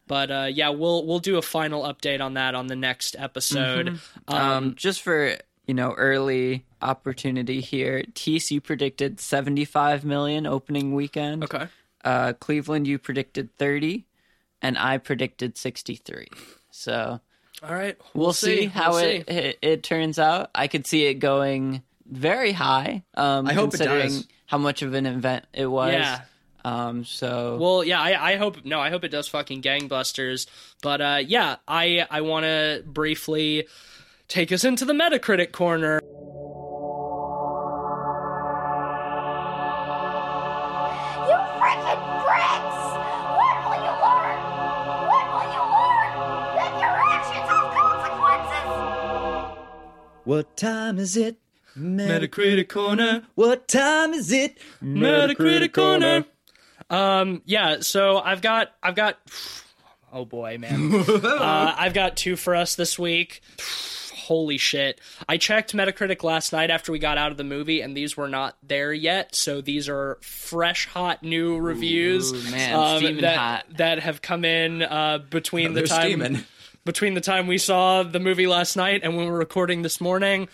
But 0.06 0.30
uh, 0.30 0.48
yeah, 0.52 0.68
we'll 0.68 1.06
we'll 1.06 1.18
do 1.20 1.38
a 1.38 1.42
final 1.42 1.84
update 1.84 2.20
on 2.20 2.34
that 2.34 2.54
on 2.54 2.66
the 2.66 2.76
next 2.76 3.16
episode. 3.18 3.98
Um, 4.28 4.36
um, 4.36 4.74
just 4.74 5.00
for 5.00 5.38
you 5.66 5.72
know 5.72 5.92
early 5.94 6.66
opportunity 6.82 7.62
here, 7.62 8.04
you 8.50 8.60
predicted 8.60 9.18
75 9.18 10.04
million 10.04 10.46
opening 10.46 10.94
weekend. 10.94 11.44
okay. 11.44 11.68
Uh, 12.04 12.34
Cleveland, 12.34 12.86
you 12.86 12.98
predicted 12.98 13.56
30, 13.56 14.04
and 14.62 14.76
I 14.78 14.98
predicted 14.98 15.56
63. 15.56 16.28
So 16.70 17.20
All 17.62 17.74
right. 17.74 17.96
we'll, 18.12 18.32
see, 18.32 18.66
how 18.66 18.92
We'll 18.92 18.98
it, 18.98 19.28
it 19.28 19.58
it 19.62 19.82
turns 19.82 20.18
out. 20.18 20.50
I 20.54 20.68
could 20.68 20.86
see 20.86 21.06
it 21.06 21.14
going 21.14 21.82
very 22.06 22.52
high. 22.52 23.04
Um, 23.14 23.46
I 23.46 23.54
hope 23.54 23.68
it 23.68 23.78
considering 23.78 24.08
does. 24.08 24.28
how 24.46 24.58
much 24.58 24.82
of 24.82 24.92
an 24.94 25.06
event 25.06 25.46
it 25.54 25.66
was. 25.66 25.92
Yeah. 25.94 26.20
Um. 26.64 27.04
So 27.04 27.58
Well, 27.60 27.84
yeah, 27.84 28.00
I, 28.00 28.32
I 28.32 28.36
hope 28.36 28.64
no, 28.64 28.80
I 28.80 28.90
hope 28.90 29.04
it 29.04 29.10
does 29.10 29.28
fucking 29.28 29.62
gangbusters. 29.62 30.46
But 30.82 31.00
uh, 31.00 31.20
yeah, 31.26 31.56
I 31.68 32.06
I 32.10 32.22
want 32.22 32.44
to 32.44 32.82
briefly 32.86 33.66
take 34.28 34.50
us 34.50 34.64
into 34.64 34.84
the 34.84 34.94
Metacritic 34.94 35.52
corner. 35.52 36.00
What 50.24 50.56
time 50.56 50.98
is 50.98 51.16
it? 51.16 51.36
Metacritic 51.76 52.68
corner. 52.68 53.24
What 53.34 53.68
time 53.68 54.14
is 54.14 54.32
it? 54.32 54.58
Metacritic 54.82 55.72
corner. 55.72 56.24
Um, 56.88 57.42
yeah. 57.44 57.80
So 57.80 58.18
I've 58.18 58.40
got 58.40 58.72
I've 58.82 58.94
got. 58.96 59.18
Oh 60.16 60.24
boy, 60.24 60.58
man. 60.58 60.94
uh, 61.08 61.74
I've 61.76 61.92
got 61.92 62.16
two 62.16 62.36
for 62.36 62.54
us 62.54 62.76
this 62.76 62.96
week. 62.96 63.40
Holy 64.14 64.58
shit. 64.58 65.00
I 65.28 65.38
checked 65.38 65.74
Metacritic 65.74 66.22
last 66.22 66.52
night 66.52 66.70
after 66.70 66.92
we 66.92 67.00
got 67.00 67.18
out 67.18 67.32
of 67.32 67.36
the 67.36 67.42
movie, 67.42 67.80
and 67.80 67.96
these 67.96 68.16
were 68.16 68.28
not 68.28 68.56
there 68.62 68.92
yet. 68.92 69.34
So 69.34 69.60
these 69.60 69.88
are 69.88 70.18
fresh, 70.22 70.86
hot, 70.86 71.24
new 71.24 71.58
reviews 71.58 72.32
Ooh, 72.32 72.50
man, 72.52 72.74
um, 72.74 72.98
steaming 72.98 73.22
that, 73.22 73.36
hot. 73.36 73.64
that 73.76 73.98
have 73.98 74.22
come 74.22 74.44
in 74.44 74.82
uh, 74.82 75.18
between 75.18 75.72
the 75.74 75.82
time 75.82 76.02
steaming. 76.02 76.44
Between 76.84 77.14
the 77.14 77.20
time 77.20 77.46
we 77.46 77.58
saw 77.58 78.02
the 78.02 78.20
movie 78.20 78.46
last 78.46 78.76
night 78.76 79.00
and 79.02 79.16
when 79.16 79.26
we're 79.26 79.38
recording 79.38 79.82
this 79.82 80.00
morning. 80.00 80.48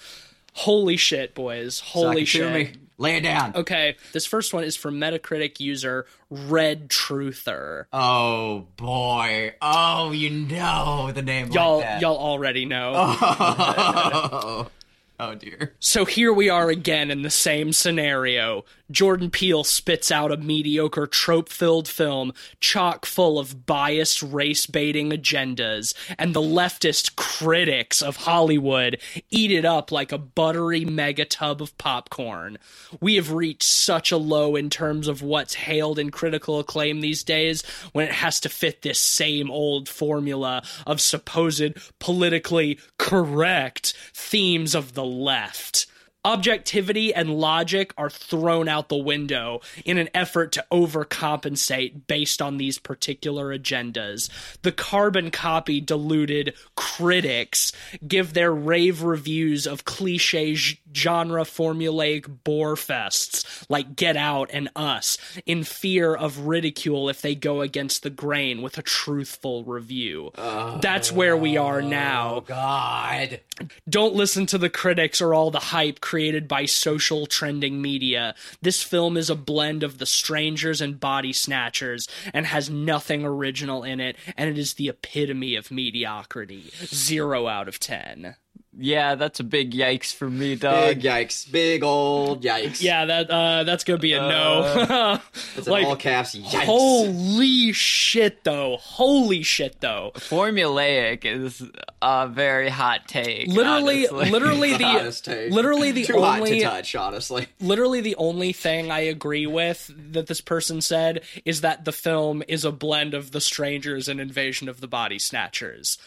Holy 0.54 0.96
shit, 0.96 1.34
boys! 1.34 1.80
Holy 1.80 2.06
Suck 2.06 2.16
it 2.16 2.18
to 2.20 2.26
shit! 2.26 2.52
me. 2.74 2.80
Lay 2.98 3.16
it 3.16 3.22
down. 3.22 3.54
Okay, 3.54 3.96
this 4.12 4.26
first 4.26 4.52
one 4.52 4.62
is 4.62 4.76
from 4.76 4.96
Metacritic 5.00 5.58
user 5.58 6.04
Red 6.28 6.90
Truther. 6.90 7.86
Oh 7.94 8.66
boy. 8.76 9.54
Oh, 9.62 10.10
you 10.12 10.28
know 10.28 11.10
the 11.10 11.22
name 11.22 11.50
y'all, 11.50 11.76
like 11.76 11.84
that. 11.86 12.02
y'all 12.02 12.18
already 12.18 12.66
know. 12.66 12.92
Oh. 13.22 14.70
oh 15.18 15.34
dear. 15.34 15.72
So 15.80 16.04
here 16.04 16.32
we 16.32 16.50
are 16.50 16.68
again 16.68 17.10
in 17.10 17.22
the 17.22 17.30
same 17.30 17.72
scenario. 17.72 18.64
Jordan 18.90 19.30
Peele 19.30 19.64
spits 19.64 20.10
out 20.10 20.32
a 20.32 20.36
mediocre 20.36 21.06
trope 21.06 21.48
filled 21.48 21.86
film 21.86 22.32
chock 22.60 23.06
full 23.06 23.38
of 23.38 23.66
biased 23.66 24.22
race 24.22 24.66
baiting 24.66 25.10
agendas, 25.10 25.94
and 26.18 26.34
the 26.34 26.40
leftist 26.40 27.16
critics 27.16 28.02
of 28.02 28.16
Hollywood 28.16 29.00
eat 29.30 29.50
it 29.50 29.64
up 29.64 29.92
like 29.92 30.12
a 30.12 30.18
buttery 30.18 30.84
mega 30.84 31.24
tub 31.24 31.62
of 31.62 31.76
popcorn. 31.78 32.58
We 33.00 33.14
have 33.16 33.32
reached 33.32 33.62
such 33.62 34.10
a 34.12 34.16
low 34.16 34.56
in 34.56 34.70
terms 34.70 35.08
of 35.08 35.22
what's 35.22 35.54
hailed 35.54 35.98
in 35.98 36.10
critical 36.10 36.58
acclaim 36.58 37.00
these 37.00 37.22
days 37.22 37.62
when 37.92 38.06
it 38.06 38.14
has 38.14 38.40
to 38.40 38.48
fit 38.48 38.82
this 38.82 38.98
same 38.98 39.50
old 39.50 39.88
formula 39.88 40.62
of 40.86 41.00
supposed 41.00 41.74
politically 41.98 42.78
correct 42.98 43.94
themes 44.12 44.74
of 44.74 44.94
the 44.94 45.04
left 45.04 45.86
objectivity 46.24 47.14
and 47.14 47.30
logic 47.30 47.92
are 47.96 48.10
thrown 48.10 48.68
out 48.68 48.88
the 48.88 48.96
window 48.96 49.60
in 49.84 49.98
an 49.98 50.08
effort 50.14 50.52
to 50.52 50.64
overcompensate 50.70 52.06
based 52.06 52.42
on 52.42 52.56
these 52.56 52.78
particular 52.78 53.56
agendas. 53.56 54.28
The 54.62 54.72
carbon 54.72 55.30
copy 55.30 55.80
deluded 55.80 56.54
critics 56.76 57.72
give 58.06 58.34
their 58.34 58.52
rave 58.52 59.02
reviews 59.02 59.66
of 59.66 59.84
cliche 59.84 60.54
genre 60.54 61.42
formulaic 61.42 62.44
bore 62.44 62.74
fests 62.74 63.64
like 63.68 63.96
Get 63.96 64.16
Out 64.16 64.50
and 64.52 64.68
Us 64.76 65.18
in 65.46 65.64
fear 65.64 66.14
of 66.14 66.46
ridicule 66.46 67.08
if 67.08 67.22
they 67.22 67.34
go 67.34 67.60
against 67.60 68.02
the 68.02 68.10
grain 68.10 68.62
with 68.62 68.76
a 68.78 68.82
truthful 68.82 69.64
review. 69.64 70.32
That's 70.36 71.12
where 71.12 71.36
we 71.36 71.56
are 71.56 71.80
oh, 71.80 71.88
now 71.88 72.40
God. 72.40 73.40
Don't 73.88 74.14
listen 74.14 74.46
to 74.46 74.58
the 74.58 74.70
critics 74.70 75.20
or 75.20 75.34
all 75.34 75.50
the 75.50 75.58
hype 75.58 76.00
created 76.00 76.48
by 76.48 76.64
social 76.64 77.26
trending 77.26 77.80
media. 77.80 78.34
This 78.62 78.82
film 78.82 79.16
is 79.16 79.30
a 79.30 79.34
blend 79.34 79.82
of 79.82 79.98
The 79.98 80.06
Strangers 80.06 80.80
and 80.80 81.00
Body 81.00 81.32
Snatchers 81.32 82.08
and 82.32 82.46
has 82.46 82.70
nothing 82.70 83.24
original 83.24 83.84
in 83.84 84.00
it, 84.00 84.16
and 84.36 84.50
it 84.50 84.58
is 84.58 84.74
the 84.74 84.88
epitome 84.88 85.56
of 85.56 85.70
mediocrity. 85.70 86.70
Zero 86.84 87.46
out 87.46 87.68
of 87.68 87.78
ten. 87.78 88.36
Yeah, 88.82 89.14
that's 89.14 89.40
a 89.40 89.44
big 89.44 89.72
yikes 89.72 90.14
for 90.14 90.30
me, 90.30 90.56
dog. 90.56 90.94
Big 90.94 91.02
yikes. 91.02 91.50
Big 91.50 91.82
old 91.82 92.42
yikes. 92.42 92.80
Yeah, 92.80 93.04
that 93.04 93.30
uh, 93.30 93.64
that's 93.64 93.84
gonna 93.84 93.98
be 93.98 94.14
a 94.14 94.20
no. 94.20 95.20
It's 95.56 95.66
in 95.66 95.72
like, 95.72 95.86
all 95.86 95.96
caps. 95.96 96.34
Yikes. 96.34 96.64
Holy 96.64 97.72
shit, 97.72 98.42
though! 98.44 98.78
Holy 98.80 99.42
shit, 99.42 99.80
though! 99.80 100.12
Formulaic 100.14 101.24
is 101.24 101.62
a 102.00 102.28
very 102.28 102.70
hot 102.70 103.06
take. 103.06 103.48
Literally, 103.48 104.08
honestly. 104.08 104.30
literally 104.30 104.76
the 104.78 104.84
Hottest 104.84 105.24
take. 105.26 105.52
literally 105.52 105.90
the 105.92 106.04
Too 106.04 106.20
hot 106.20 106.46
to 106.46 106.60
touch, 106.62 106.94
honestly. 106.94 107.46
literally 107.60 108.00
the 108.00 108.16
only 108.16 108.52
thing 108.52 108.90
I 108.90 109.00
agree 109.00 109.46
with 109.46 109.90
that 110.12 110.26
this 110.26 110.40
person 110.40 110.80
said 110.80 111.20
is 111.44 111.60
that 111.60 111.84
the 111.84 111.92
film 111.92 112.42
is 112.48 112.64
a 112.64 112.72
blend 112.72 113.12
of 113.12 113.32
The 113.32 113.40
Strangers 113.40 114.08
and 114.08 114.20
Invasion 114.20 114.68
of 114.68 114.80
the 114.80 114.88
Body 114.88 115.18
Snatchers. 115.18 115.98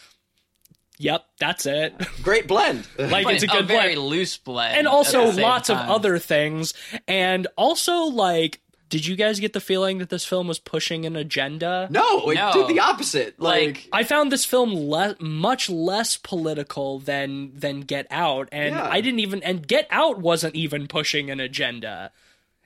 Yep, 0.98 1.24
that's 1.40 1.66
it. 1.66 1.94
Great 2.22 2.46
blend. 2.46 2.86
Like 2.98 3.24
But 3.24 3.34
it's 3.34 3.44
a 3.44 3.48
good 3.48 3.66
very 3.66 3.94
blend. 3.94 4.08
loose 4.08 4.36
blend, 4.38 4.76
And 4.78 4.86
also 4.88 5.26
the 5.26 5.32
same 5.34 5.42
lots 5.42 5.68
of 5.70 5.76
other 5.76 6.18
things. 6.18 6.72
And 7.08 7.46
also 7.56 8.04
like 8.04 8.60
did 8.90 9.04
you 9.06 9.16
guys 9.16 9.40
get 9.40 9.52
the 9.54 9.60
feeling 9.60 9.98
that 9.98 10.08
this 10.08 10.24
film 10.24 10.46
was 10.46 10.60
pushing 10.60 11.04
an 11.04 11.16
agenda? 11.16 11.88
no, 11.90 12.30
it 12.30 12.36
No. 12.36 12.52
did 12.52 12.68
the 12.68 12.78
opposite. 12.80 13.40
Like, 13.40 13.66
Like- 13.66 13.88
I 13.92 14.04
found 14.04 14.30
this 14.30 14.44
film 14.44 14.72
le- 14.88 15.16
much 15.18 15.68
less 15.68 16.16
political 16.16 17.00
than 17.00 17.58
than 17.58 17.80
Get 17.80 18.06
Out, 18.10 18.48
and 18.52 18.74
Yeah. 18.76 18.88
I 18.88 19.00
didn't 19.00 19.18
even 19.20 19.42
and 19.42 19.66
Get 19.66 19.88
Out 19.90 20.18
wasn't 20.20 20.54
even 20.54 20.86
pushing 20.86 21.28
an 21.28 21.40
agenda. 21.40 22.12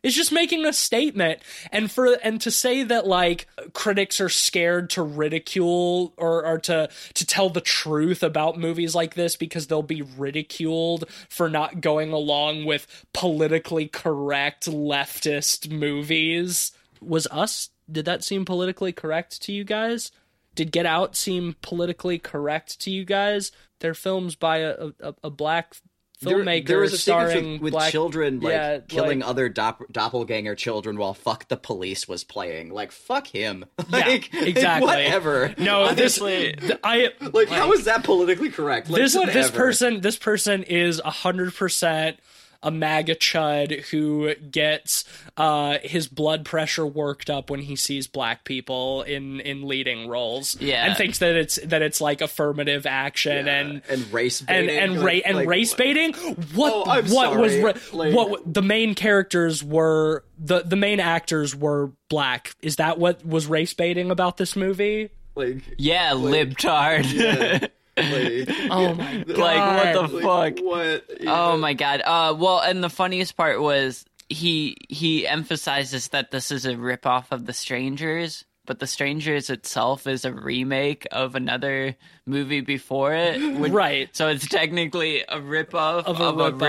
It's 0.03 0.15
just 0.15 0.33
making 0.33 0.65
a 0.65 0.73
statement, 0.73 1.41
and 1.73 1.91
for 1.91 2.15
and 2.23 2.41
to 2.43 2.51
say 2.51 2.83
that 2.85 3.07
like 3.07 3.47
critics 3.73 4.21
are 4.21 4.29
scared 4.29 4.91
to 4.91 5.03
ridicule 5.03 6.15
or 6.17 6.45
or 6.45 6.59
to 6.59 6.89
to 7.15 7.27
tell 7.27 7.51
the 7.51 7.61
truth 7.61 8.23
about 8.23 8.59
movies 8.59 8.95
like 8.95 9.15
this 9.15 9.37
because 9.37 9.67
they'll 9.67 9.83
be 9.83 10.03
ridiculed 10.03 11.09
for 11.29 11.49
not 11.49 11.81
going 11.81 12.13
along 12.13 12.65
with 12.65 13.07
politically 13.13 13.89
correct 13.89 14.67
leftist 14.67 15.71
movies. 15.71 16.73
Was 17.01 17.27
us? 17.31 17.71
Did 17.91 18.05
that 18.05 18.23
seem 18.23 18.45
politically 18.45 18.93
correct 18.93 19.43
to 19.43 19.53
you 19.53 19.65
guys? 19.65 20.13
Did 20.55 20.73
Get 20.73 20.87
Out 20.87 21.17
seem 21.17 21.57
politically 21.63 22.19
correct 22.19 22.81
to 22.81 22.91
you 22.91 23.05
guys? 23.05 23.53
They're 23.81 23.95
films 23.95 24.35
by 24.35 24.59
a 24.59 24.91
a, 25.01 25.15
a 25.25 25.31
black 25.31 25.77
filmmaker 26.23 26.67
there 26.67 26.79
was 26.81 26.93
a 26.93 26.99
sequence 26.99 27.31
starring 27.31 27.53
with, 27.55 27.63
with 27.63 27.73
black 27.73 27.93
children 27.93 28.41
like 28.41 28.53
Yeah, 28.53 28.79
killing 28.89 29.21
like- 29.21 29.29
other 29.29 29.49
dop- 29.49 29.91
doppelganger 29.93 30.55
children 30.55 30.99
while 30.99 31.15
"Fuck 31.15 31.49
the 31.49 31.57
Police" 31.57 32.09
was 32.09 32.25
playing. 32.25 32.71
Like, 32.71 32.93
fuck 32.93 33.27
him. 33.29 33.65
Yeah, 33.91 33.99
like, 34.07 34.35
exactly. 34.35 34.87
Whatever. 34.87 35.55
No, 35.59 35.93
this 35.95 36.21
Honestly, 36.21 36.53
th- 36.55 36.79
I 36.85 37.09
Like, 37.33 37.49
how 37.49 37.73
is 37.73 37.85
that 37.85 38.05
politically 38.05 38.51
correct? 38.51 38.91
Like, 38.91 39.01
this 39.03 39.15
this 39.15 39.51
person 39.51 40.01
this 40.01 40.17
person 40.17 40.63
is 40.65 41.01
hundred 41.01 41.55
percent 41.55 42.19
a 42.63 42.71
MAGA 42.71 43.15
chud 43.17 43.85
who 43.91 44.35
gets 44.35 45.05
uh, 45.37 45.79
his 45.83 46.09
blood 46.09 46.45
pressure 46.45 46.85
worked 46.87 47.31
up 47.31 47.51
when 47.51 47.61
he 47.61 47.77
sees 47.77 48.07
black 48.09 48.45
people 48.45 49.03
in, 49.03 49.39
in 49.41 49.69
leading 49.69 50.09
roles, 50.09 50.61
Yeah. 50.61 50.87
and 50.87 50.97
thinks 50.97 51.19
that 51.19 51.37
it's 51.37 51.57
that 51.65 51.83
it's 51.83 52.01
like 52.01 52.21
affirmative 52.21 52.85
action 52.87 53.47
Yeah, 53.47 53.61
and 53.61 53.83
and 53.89 54.13
race 54.13 54.41
and 54.41 54.49
baiting, 54.67 54.79
and 54.79 54.97
like- 55.01 55.05
ra- 55.05 55.21
and 55.25 55.37
like, 55.37 55.49
race 55.49 55.75
baiting. 55.75 56.15
What 56.55 56.73
Oh, 56.75 56.85
I'm 56.91 57.07
what 57.11 57.39
was 57.39 57.57
ra- 57.59 57.73
Like- 57.93 58.15
what 58.15 58.53
the 58.53 58.63
main 58.63 58.95
characters 58.95 59.63
were 59.63 60.25
the 60.39 60.63
the 60.63 60.77
main 60.77 60.99
actors 61.01 61.55
were 61.55 61.93
black. 62.09 62.55
Is 62.63 62.77
that 62.77 62.99
what 62.99 63.25
was 63.25 63.47
race 63.47 63.75
baiting 63.75 64.11
about 64.11 64.37
this 64.37 64.57
movie? 64.57 65.11
Like, 65.37 65.63
yeah, 65.79 66.11
libtard. 66.15 67.71
Like, 68.03 68.49
Oh 68.71 68.95
my 68.95 69.25
god! 69.25 69.29
like 69.39 69.95
what 69.95 70.11
the 70.11 70.17
like, 70.17 70.57
fuck? 70.59 70.65
What? 70.65 71.05
Oh 71.27 71.57
my 71.57 71.75
god. 71.75 72.03
Uh 72.05 72.35
well 72.39 72.61
and 72.61 72.83
the 72.83 72.91
funniest 72.91 73.37
part 73.37 73.61
was 73.61 74.05
he 74.29 74.77
he 74.89 75.27
emphasizes 75.27 76.09
that 76.09 76.31
this 76.31 76.51
is 76.51 76.67
a 76.67 76.75
ripoff 76.75 77.27
of 77.31 77.47
The 77.47 77.53
Strangers, 77.53 78.45
but 78.67 78.79
The 78.79 78.87
Strangers 78.87 79.49
itself 79.49 80.07
is 80.07 80.25
a 80.27 80.33
remake 80.33 81.07
of 81.11 81.35
another 81.35 81.97
movie 82.27 82.61
before 82.61 83.15
it. 83.15 83.41
which- 83.59 83.73
Right. 83.73 84.15
So 84.15 84.29
it's 84.29 84.47
technically 84.47 85.23
a 85.23 85.39
ripoff 85.39 86.05
of 86.05 86.21
of 86.21 86.39
a, 86.39 86.45
a, 86.45 86.53
ripoff. 86.53 86.61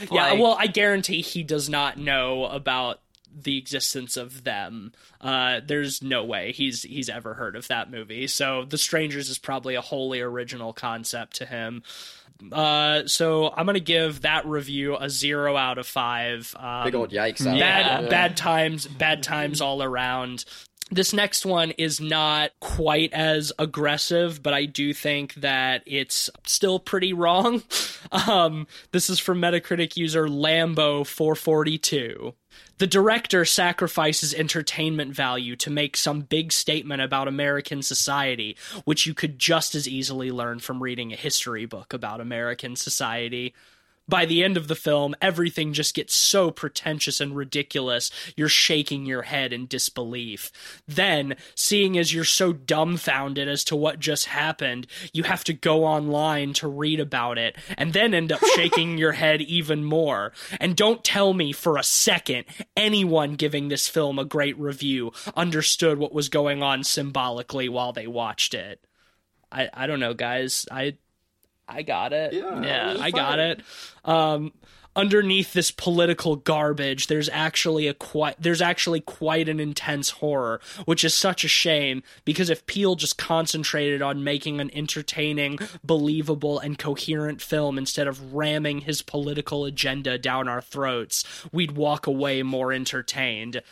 ripoff. 0.00 0.14
Yeah, 0.14 0.30
like- 0.30 0.38
well, 0.40 0.56
I 0.58 0.68
guarantee 0.68 1.20
he 1.22 1.42
does 1.42 1.68
not 1.68 1.98
know 1.98 2.44
about 2.44 3.00
the 3.34 3.58
existence 3.58 4.16
of 4.16 4.44
them. 4.44 4.92
Uh, 5.20 5.60
there's 5.64 6.02
no 6.02 6.24
way 6.24 6.52
he's 6.52 6.82
he's 6.82 7.08
ever 7.08 7.34
heard 7.34 7.56
of 7.56 7.68
that 7.68 7.90
movie. 7.90 8.26
So 8.26 8.64
The 8.64 8.78
Strangers 8.78 9.28
is 9.28 9.38
probably 9.38 9.74
a 9.74 9.80
wholly 9.80 10.20
original 10.20 10.72
concept 10.72 11.36
to 11.36 11.46
him. 11.46 11.82
Uh, 12.50 13.06
so 13.06 13.52
I'm 13.54 13.66
gonna 13.66 13.80
give 13.80 14.22
that 14.22 14.46
review 14.46 14.96
a 14.96 15.10
zero 15.10 15.56
out 15.56 15.78
of 15.78 15.86
five. 15.86 16.54
Um, 16.58 16.84
Big 16.84 16.94
old 16.94 17.10
yikes! 17.10 17.46
out 17.46 17.58
bad 17.58 18.02
there. 18.04 18.10
bad 18.10 18.36
times 18.36 18.86
bad 18.86 19.22
times 19.22 19.60
all 19.60 19.82
around 19.82 20.44
this 20.90 21.12
next 21.12 21.46
one 21.46 21.70
is 21.72 22.00
not 22.00 22.50
quite 22.60 23.12
as 23.12 23.52
aggressive 23.58 24.42
but 24.42 24.52
i 24.52 24.64
do 24.64 24.92
think 24.92 25.34
that 25.34 25.82
it's 25.86 26.28
still 26.46 26.78
pretty 26.78 27.12
wrong 27.12 27.62
um, 28.26 28.66
this 28.92 29.08
is 29.08 29.18
from 29.18 29.40
metacritic 29.40 29.96
user 29.96 30.26
lambo 30.26 31.06
442 31.06 32.34
the 32.80 32.86
director 32.86 33.44
sacrifices 33.44 34.32
entertainment 34.32 35.14
value 35.14 35.54
to 35.54 35.68
make 35.68 35.98
some 35.98 36.22
big 36.22 36.50
statement 36.50 37.02
about 37.02 37.28
American 37.28 37.82
society, 37.82 38.56
which 38.86 39.04
you 39.06 39.12
could 39.12 39.38
just 39.38 39.74
as 39.74 39.86
easily 39.86 40.30
learn 40.30 40.58
from 40.60 40.82
reading 40.82 41.12
a 41.12 41.16
history 41.16 41.66
book 41.66 41.92
about 41.92 42.22
American 42.22 42.74
society 42.76 43.52
by 44.10 44.26
the 44.26 44.44
end 44.44 44.56
of 44.56 44.68
the 44.68 44.74
film, 44.74 45.14
everything 45.22 45.72
just 45.72 45.94
gets 45.94 46.14
so 46.14 46.50
pretentious 46.50 47.20
and 47.20 47.34
ridiculous, 47.34 48.10
you're 48.36 48.48
shaking 48.48 49.06
your 49.06 49.22
head 49.22 49.52
in 49.52 49.66
disbelief. 49.66 50.50
Then, 50.86 51.36
seeing 51.54 51.96
as 51.96 52.12
you're 52.12 52.24
so 52.24 52.52
dumbfounded 52.52 53.48
as 53.48 53.64
to 53.64 53.76
what 53.76 54.00
just 54.00 54.26
happened, 54.26 54.86
you 55.12 55.22
have 55.22 55.44
to 55.44 55.52
go 55.52 55.84
online 55.84 56.52
to 56.54 56.68
read 56.68 57.00
about 57.00 57.38
it, 57.38 57.56
and 57.78 57.92
then 57.92 58.12
end 58.12 58.32
up 58.32 58.40
shaking 58.54 58.98
your 58.98 59.12
head 59.12 59.40
even 59.40 59.84
more. 59.84 60.32
And 60.60 60.76
don't 60.76 61.04
tell 61.04 61.32
me 61.32 61.52
for 61.52 61.78
a 61.78 61.82
second 61.82 62.44
anyone 62.76 63.36
giving 63.36 63.68
this 63.68 63.88
film 63.88 64.18
a 64.18 64.24
great 64.24 64.58
review 64.58 65.12
understood 65.36 65.98
what 65.98 66.12
was 66.12 66.28
going 66.28 66.62
on 66.62 66.84
symbolically 66.84 67.68
while 67.68 67.92
they 67.92 68.06
watched 68.06 68.54
it. 68.54 68.84
I, 69.52 69.68
I 69.72 69.86
don't 69.86 70.00
know, 70.00 70.14
guys. 70.14 70.66
I 70.70 70.96
I 71.70 71.82
got 71.82 72.12
it. 72.12 72.32
Yeah, 72.32 72.60
Yeah, 72.60 72.90
it 72.90 72.92
was 72.94 73.02
I 73.02 73.10
got 73.10 73.38
it. 73.38 73.62
Um, 74.04 74.52
underneath 74.96 75.52
this 75.52 75.70
political 75.70 76.34
garbage 76.34 77.06
there's 77.06 77.28
actually 77.28 77.86
a 77.86 77.94
quite 77.94 78.34
there's 78.40 78.60
actually 78.60 79.00
quite 79.00 79.48
an 79.48 79.60
intense 79.60 80.10
horror 80.10 80.60
which 80.84 81.04
is 81.04 81.14
such 81.14 81.44
a 81.44 81.48
shame 81.48 82.02
because 82.24 82.50
if 82.50 82.66
Peele 82.66 82.96
just 82.96 83.16
concentrated 83.16 84.02
on 84.02 84.24
making 84.24 84.60
an 84.60 84.68
entertaining 84.74 85.58
believable 85.84 86.58
and 86.58 86.76
coherent 86.76 87.40
film 87.40 87.78
instead 87.78 88.08
of 88.08 88.34
ramming 88.34 88.80
his 88.80 89.00
political 89.00 89.64
agenda 89.64 90.18
down 90.18 90.48
our 90.48 90.60
throats 90.60 91.24
we'd 91.52 91.72
walk 91.72 92.08
away 92.08 92.42
more 92.42 92.72
entertained 92.72 93.62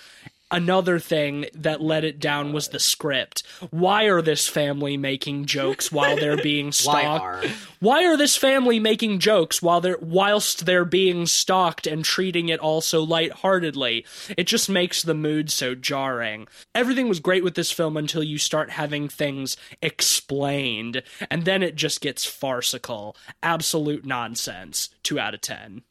another 0.50 0.98
thing 0.98 1.46
that 1.54 1.80
let 1.80 2.04
it 2.04 2.18
down 2.18 2.52
was 2.52 2.68
the 2.68 2.78
script. 2.78 3.42
Why 3.70 4.04
are 4.04 4.22
this 4.22 4.48
family 4.48 4.96
making 4.96 5.46
jokes 5.46 5.92
while 5.92 6.16
they're 6.16 6.42
being 6.42 6.66
Why 6.66 6.70
stalked? 6.72 7.24
are? 7.24 7.44
Why 7.80 8.04
are 8.04 8.16
this 8.16 8.36
family 8.36 8.78
making 8.80 9.20
jokes 9.20 9.60
while 9.62 9.80
they're 9.80 9.98
whilst 10.00 10.66
they're 10.66 10.84
being 10.84 11.26
stalked 11.26 11.86
and 11.86 12.04
treating 12.04 12.48
it 12.48 12.60
all 12.60 12.80
so 12.80 13.02
lightheartedly? 13.02 14.04
It 14.36 14.44
just 14.46 14.68
makes 14.68 15.02
the 15.02 15.14
mood 15.14 15.50
so 15.50 15.74
jarring. 15.74 16.48
Everything 16.74 17.08
was 17.08 17.20
great 17.20 17.44
with 17.44 17.54
this 17.54 17.70
film 17.70 17.96
until 17.96 18.22
you 18.22 18.38
start 18.38 18.70
having 18.70 19.08
things 19.08 19.56
explained, 19.82 21.02
and 21.30 21.44
then 21.44 21.62
it 21.62 21.76
just 21.76 22.00
gets 22.00 22.24
farcical. 22.24 23.16
Absolute 23.42 24.04
nonsense. 24.04 24.88
Two 25.02 25.18
out 25.18 25.34
of 25.34 25.40
ten. 25.40 25.82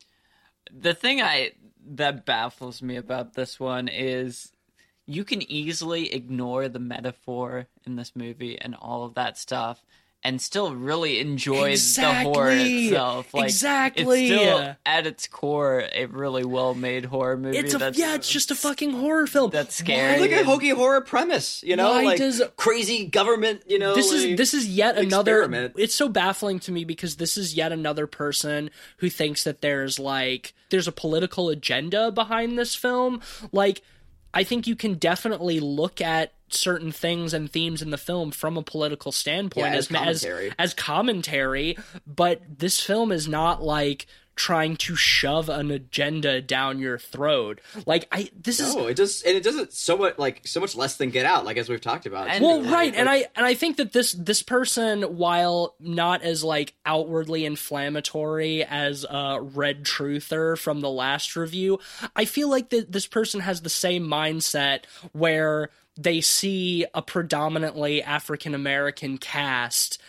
the 0.71 0.93
thing 0.93 1.21
I 1.21 1.51
that 1.95 2.25
baffles 2.25 2.81
me 2.81 2.95
about 2.95 3.33
this 3.33 3.59
one 3.59 3.87
is 3.87 4.51
you 5.05 5.23
can 5.23 5.41
easily 5.49 6.13
ignore 6.13 6.67
the 6.67 6.79
metaphor 6.79 7.67
in 7.85 7.95
this 7.95 8.15
movie 8.15 8.59
and 8.59 8.75
all 8.75 9.05
of 9.05 9.13
that 9.15 9.37
stuff 9.37 9.83
and 10.27 10.41
still 10.41 10.75
really 10.75 11.19
enjoy 11.19 11.75
the 11.77 12.21
horror 12.23 12.51
itself. 12.51 13.33
Like 13.33 13.45
Exactly. 13.45 14.27
it's 14.27 14.41
still 14.41 14.75
at 14.85 15.07
its 15.07 15.25
core 15.27 15.85
a 15.93 16.05
really 16.07 16.43
well 16.43 16.75
made 16.75 17.05
horror 17.05 17.37
movie. 17.37 17.57
It's 17.57 17.73
a 17.73 17.77
that's, 17.77 17.97
yeah, 17.97 18.15
it's 18.15 18.29
just 18.29 18.51
a 18.51 18.55
fucking 18.55 18.91
horror 18.91 19.25
film. 19.25 19.51
that's 19.51 19.75
scary. 19.75 20.13
It's 20.13 20.21
like 20.33 20.41
a 20.41 20.43
hokey 20.43 20.69
horror 20.71 20.99
premise, 20.99 21.63
you 21.63 21.77
know, 21.77 21.91
Why 21.91 22.03
like 22.03 22.17
does- 22.17 22.41
crazy 22.57 23.05
government, 23.05 23.61
you 23.67 23.79
know. 23.79 23.95
this 23.95 24.11
like- 24.11 24.31
is 24.31 24.37
this 24.37 24.53
is 24.53 24.67
yet 24.67 24.97
another 24.97 25.39
experiment. 25.43 25.75
it's 25.77 25.95
so 25.95 26.09
baffling 26.09 26.59
to 26.59 26.71
me 26.73 26.83
because 26.83 27.15
this 27.15 27.37
is 27.37 27.55
yet 27.55 27.71
another 27.71 28.05
person 28.05 28.69
who 28.97 29.09
thinks 29.09 29.45
that 29.45 29.61
there's 29.61 29.97
like 29.97 30.53
there's 30.71 30.87
a 30.89 30.91
political 30.91 31.47
agenda 31.47 32.11
behind 32.11 32.59
this 32.59 32.75
film 32.75 33.21
like 33.53 33.81
i 34.33 34.43
think 34.43 34.67
you 34.67 34.75
can 34.75 34.95
definitely 34.95 35.61
look 35.61 36.01
at 36.01 36.33
certain 36.49 36.91
things 36.91 37.33
and 37.33 37.51
themes 37.51 37.81
in 37.81 37.89
the 37.89 37.97
film 37.97 38.31
from 38.31 38.57
a 38.57 38.61
political 38.63 39.11
standpoint 39.11 39.67
Yeah, 39.73 39.77
as 39.77 39.87
as 39.91 40.21
commentary. 40.21 40.51
as 40.57 40.73
commentary 40.73 41.77
but 42.05 42.41
this 42.59 42.79
film 42.81 43.11
is 43.11 43.27
not 43.27 43.61
like 43.63 44.05
trying 44.35 44.75
to 44.75 44.95
shove 44.95 45.49
an 45.49 45.71
agenda 45.71 46.39
down 46.39 46.77
your 46.77 46.99
throat 46.99 47.59
like 47.87 48.07
i 48.11 48.29
this 48.39 48.59
is 48.59 48.75
No, 48.75 48.85
it 48.85 48.93
just 48.95 49.25
and 49.25 49.35
it 49.35 49.41
doesn't 49.41 49.73
so 49.73 49.97
much 49.97 50.19
like 50.19 50.45
so 50.45 50.59
much 50.59 50.75
less 50.75 50.97
than 50.97 51.09
Get 51.09 51.25
Out, 51.25 51.43
like 51.43 51.57
as 51.57 51.67
we've 51.69 51.81
talked 51.81 52.05
about. 52.05 52.27
And- 52.27 52.43
well 52.43 52.61
Like, 52.61 52.71
right 52.71 52.95
and 52.95 53.09
i 53.09 53.25
and 53.35 53.45
i 53.47 53.55
think 53.55 53.77
that 53.77 53.93
this 53.93 54.11
this 54.11 54.43
person 54.43 55.01
while 55.17 55.73
not 55.79 56.21
as 56.21 56.43
like 56.43 56.75
outwardly 56.85 57.45
inflammatory 57.45 58.63
as 58.63 59.05
uh 59.05 59.39
red 59.41 59.83
truther 59.83 60.55
from 60.57 60.81
the 60.81 60.89
last 60.89 61.35
review 61.35 61.79
i 62.15 62.25
feel 62.25 62.47
like 62.49 62.69
that 62.69 62.91
this 62.91 63.07
person 63.07 63.39
has 63.39 63.61
the 63.63 63.69
same 63.71 64.07
mindset 64.07 64.81
where 65.13 65.71
they 65.97 66.21
see 66.21 66.85
a 66.93 67.01
predominantly 67.01 68.01
african 68.03 68.53
american 68.55 69.17
cast 69.17 69.99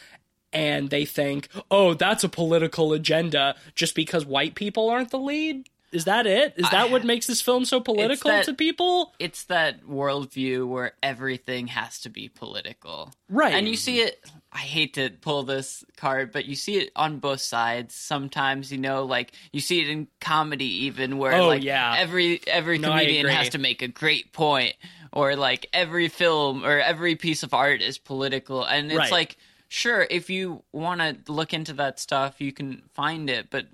and 0.52 0.90
they 0.90 1.05
think 1.05 1.48
oh 1.70 1.94
that's 1.94 2.24
a 2.24 2.28
political 2.28 2.93
agenda 2.93 3.55
just 3.74 3.94
because 3.94 4.24
white 4.24 4.55
people 4.55 4.89
aren't 4.90 5.10
the 5.10 5.19
lead 5.19 5.69
is 5.90 6.05
that 6.05 6.27
it 6.27 6.52
is 6.59 6.69
that 6.70 6.90
what 6.90 7.02
makes 7.02 7.27
this 7.27 7.40
film 7.40 7.65
so 7.65 7.81
political 7.81 8.31
that- 8.31 8.44
to 8.44 8.52
people 8.52 9.15
it's 9.19 9.44
that 9.44 9.82
worldview 9.86 10.66
where 10.69 10.93
everything 11.02 11.66
has 11.69 12.01
to 12.01 12.10
be 12.10 12.28
political. 12.28 13.10
Right. 13.31 13.55
And 13.55 13.66
you 13.66 13.74
see 13.77 14.01
it, 14.01 14.20
I 14.52 14.59
hate 14.59 14.94
to 14.94 15.09
pull 15.09 15.44
this 15.44 15.85
card, 15.97 16.31
but 16.32 16.44
you 16.44 16.56
see 16.56 16.77
it 16.77 16.90
on 16.94 17.19
both 17.20 17.40
sides. 17.40 17.94
Sometimes, 17.94 18.70
you 18.70 18.77
know, 18.78 19.05
like 19.05 19.32
you 19.51 19.60
see 19.60 19.81
it 19.81 19.89
in 19.89 20.09
comedy 20.20 20.85
even 20.86 21.16
where 21.16 21.32
Oh, 21.32 21.47
like 21.48 21.62
yeah. 21.62 21.94
every 21.98 22.40
every 22.47 22.78
comedian 22.78 23.24
agree. 23.24 23.35
has 23.35 23.48
to 23.51 23.59
make 23.59 23.81
a 23.81 23.89
great 23.89 24.32
point 24.32 24.74
or 25.12 25.36
like 25.36 25.66
every 25.72 26.09
film 26.09 26.64
or 26.64 26.78
every 26.78 27.16
piece 27.16 27.43
of 27.43 27.55
art 27.55 27.80
is 27.82 27.98
political 27.98 28.64
and 28.64 28.90
it's 28.90 28.98
Right. 28.98 29.12
like 29.12 29.36
Sure, 29.70 30.06
if 30.09 30.30
you 30.30 30.62
want 30.72 31.02
to 31.02 31.30
look 31.30 31.52
into 31.52 31.74
that 31.74 32.01
stuff, 32.01 32.40
you 32.40 32.52
can 32.55 32.80
find 32.94 33.28
it, 33.28 33.48
but 33.51 33.66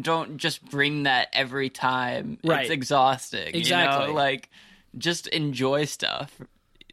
don't 0.00 0.38
just 0.38 0.64
bring 0.64 1.02
that 1.02 1.28
every 1.34 1.68
time. 1.68 2.38
Right. 2.42 2.62
It's 2.62 2.70
exhausting. 2.70 3.52
You 3.52 3.60
Exactly. 3.60 4.06
know? 4.06 4.12
Like, 4.14 4.48
just 4.96 5.26
enjoy 5.26 5.84
stuff 5.84 6.40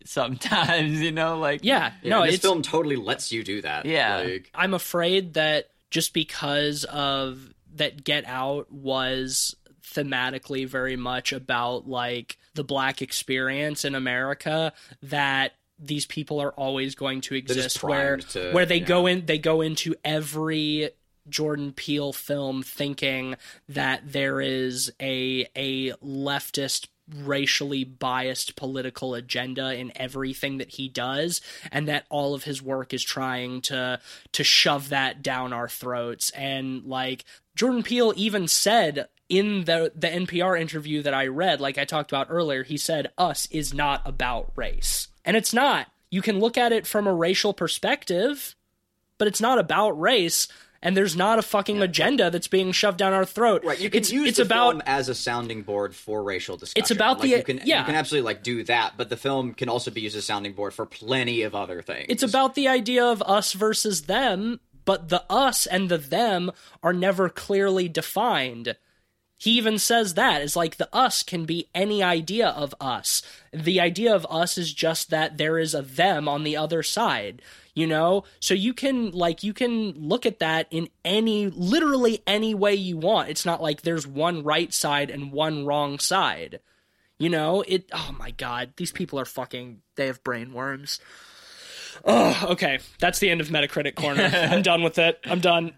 sometimes, 0.03 1.01
you 1.01 1.13
know? 1.13 1.37
Like, 1.39 1.61
yeah, 1.63 1.93
Yeah, 2.01 2.09
no 2.19 2.25
this 2.25 2.39
film 2.39 2.61
totally 2.61 2.97
lets 2.97 3.31
you 3.31 3.41
do 3.43 3.61
that. 3.61 3.85
Yeah. 3.85 4.17
like, 4.17 4.49
I'm 4.53 4.73
afraid 4.73 5.35
that 5.35 5.69
just 5.89 6.13
because 6.13 6.83
of 6.83 7.53
that 7.75 8.03
Get 8.03 8.25
Out 8.25 8.69
was 8.69 9.55
thematically 9.81 10.67
very 10.67 10.95
much 10.97 11.31
about 11.31 11.87
like 11.87 12.37
the 12.53 12.63
black 12.63 13.01
experience 13.01 13.85
in 13.85 13.95
America 13.95 14.73
that 15.01 15.53
these 15.79 16.05
people 16.05 16.39
are 16.39 16.51
always 16.51 16.95
going 16.95 17.21
to 17.21 17.35
exist 17.35 17.81
where 17.81 18.17
to- 18.17 18.51
where 18.51 18.65
they 18.65 18.77
yeah. 18.77 18.85
go 18.85 19.07
in 19.07 19.25
they 19.25 19.39
go 19.39 19.61
into 19.61 19.95
every 20.05 20.91
Jordan 21.29 21.73
Peele 21.73 22.13
film 22.13 22.63
thinking 22.63 23.35
that 23.69 24.11
there 24.11 24.41
is 24.41 24.91
a 25.01 25.47
a 25.55 25.91
leftist 25.93 26.87
racially 27.17 27.83
biased 27.83 28.55
political 28.55 29.15
agenda 29.15 29.73
in 29.73 29.91
everything 29.95 30.59
that 30.59 30.69
he 30.69 30.87
does 30.87 31.41
and 31.71 31.87
that 31.87 32.05
all 32.09 32.33
of 32.33 32.43
his 32.43 32.61
work 32.61 32.93
is 32.93 33.03
trying 33.03 33.61
to 33.61 33.99
to 34.31 34.43
shove 34.43 34.89
that 34.89 35.21
down 35.21 35.51
our 35.51 35.67
throats 35.67 36.29
and 36.31 36.85
like 36.85 37.25
Jordan 37.55 37.83
Peele 37.83 38.13
even 38.15 38.47
said 38.47 39.07
in 39.31 39.63
the 39.63 39.93
the 39.95 40.09
NPR 40.09 40.59
interview 40.59 41.01
that 41.01 41.13
I 41.13 41.27
read 41.27 41.61
like 41.61 41.77
I 41.77 41.85
talked 41.85 42.11
about 42.11 42.27
earlier 42.29 42.63
he 42.63 42.77
said 42.77 43.11
us 43.17 43.47
is 43.49 43.73
not 43.73 44.01
about 44.05 44.51
race 44.55 45.07
and 45.23 45.37
it's 45.37 45.53
not 45.53 45.87
you 46.11 46.21
can 46.21 46.39
look 46.39 46.57
at 46.57 46.73
it 46.73 46.85
from 46.85 47.07
a 47.07 47.13
racial 47.13 47.53
perspective 47.53 48.55
but 49.17 49.29
it's 49.29 49.39
not 49.39 49.57
about 49.57 49.99
race 49.99 50.49
and 50.83 50.97
there's 50.97 51.15
not 51.15 51.39
a 51.39 51.43
fucking 51.43 51.81
agenda 51.81 52.29
that's 52.29 52.49
being 52.49 52.73
shoved 52.73 52.97
down 52.97 53.13
our 53.13 53.23
throat 53.23 53.63
Right, 53.63 53.79
you 53.79 53.89
can 53.89 53.99
it's, 53.99 54.11
use 54.11 54.27
it's 54.27 54.37
the 54.37 54.43
about 54.43 54.71
film 54.71 54.83
as 54.85 55.07
a 55.07 55.15
sounding 55.15 55.61
board 55.61 55.95
for 55.95 56.21
racial 56.21 56.57
discussion. 56.57 56.81
It's 56.83 56.91
about 56.91 57.19
like 57.19 57.29
the- 57.29 57.37
you 57.37 57.43
can 57.43 57.61
yeah. 57.63 57.79
you 57.79 57.85
can 57.85 57.95
absolutely 57.95 58.25
like 58.25 58.43
do 58.43 58.65
that, 58.65 58.95
but 58.97 59.07
the 59.07 59.17
film 59.17 59.53
can 59.53 59.69
also 59.69 59.91
be 59.91 60.01
used 60.01 60.17
as 60.17 60.23
a 60.23 60.25
sounding 60.25 60.51
board 60.51 60.73
for 60.73 60.85
plenty 60.85 61.43
of 61.43 61.55
other 61.55 61.81
things. 61.81 62.07
It's 62.09 62.23
about 62.23 62.55
the 62.55 62.67
idea 62.67 63.05
of 63.05 63.21
us 63.21 63.53
versus 63.53 64.03
them, 64.03 64.59
but 64.83 65.07
the 65.07 65.23
us 65.29 65.67
and 65.67 65.87
the 65.87 65.97
them 65.97 66.51
are 66.83 66.91
never 66.91 67.29
clearly 67.29 67.87
defined. 67.87 68.75
He 69.41 69.57
even 69.57 69.79
says 69.79 70.13
that 70.13 70.43
is 70.43 70.55
like 70.55 70.77
the 70.77 70.87
us 70.95 71.23
can 71.23 71.45
be 71.45 71.67
any 71.73 72.03
idea 72.03 72.49
of 72.49 72.75
us. 72.79 73.23
The 73.51 73.79
idea 73.79 74.13
of 74.13 74.27
us 74.29 74.55
is 74.55 74.71
just 74.71 75.09
that 75.09 75.39
there 75.39 75.57
is 75.57 75.73
a 75.73 75.81
them 75.81 76.27
on 76.27 76.43
the 76.43 76.55
other 76.55 76.83
side, 76.83 77.41
you 77.73 77.87
know? 77.87 78.23
So 78.39 78.53
you 78.53 78.75
can 78.75 79.09
like 79.09 79.43
you 79.43 79.51
can 79.51 79.93
look 79.93 80.27
at 80.27 80.37
that 80.41 80.67
in 80.69 80.89
any 81.03 81.47
literally 81.47 82.21
any 82.27 82.53
way 82.53 82.75
you 82.75 82.97
want. 82.97 83.29
It's 83.29 83.43
not 83.43 83.63
like 83.63 83.81
there's 83.81 84.05
one 84.05 84.43
right 84.43 84.71
side 84.71 85.09
and 85.09 85.31
one 85.31 85.65
wrong 85.65 85.97
side. 85.97 86.59
You 87.17 87.29
know, 87.29 87.63
it 87.67 87.89
oh 87.91 88.15
my 88.19 88.29
god, 88.29 88.73
these 88.77 88.91
people 88.91 89.19
are 89.19 89.25
fucking 89.25 89.81
they 89.95 90.05
have 90.05 90.23
brain 90.23 90.53
worms. 90.53 90.99
Oh, 92.05 92.45
okay. 92.51 92.77
That's 92.99 93.17
the 93.17 93.31
end 93.31 93.41
of 93.41 93.47
Metacritic 93.47 93.95
Corner. 93.95 94.21
I'm 94.31 94.61
done 94.61 94.83
with 94.83 94.99
it. 94.99 95.19
I'm 95.25 95.39
done. 95.39 95.73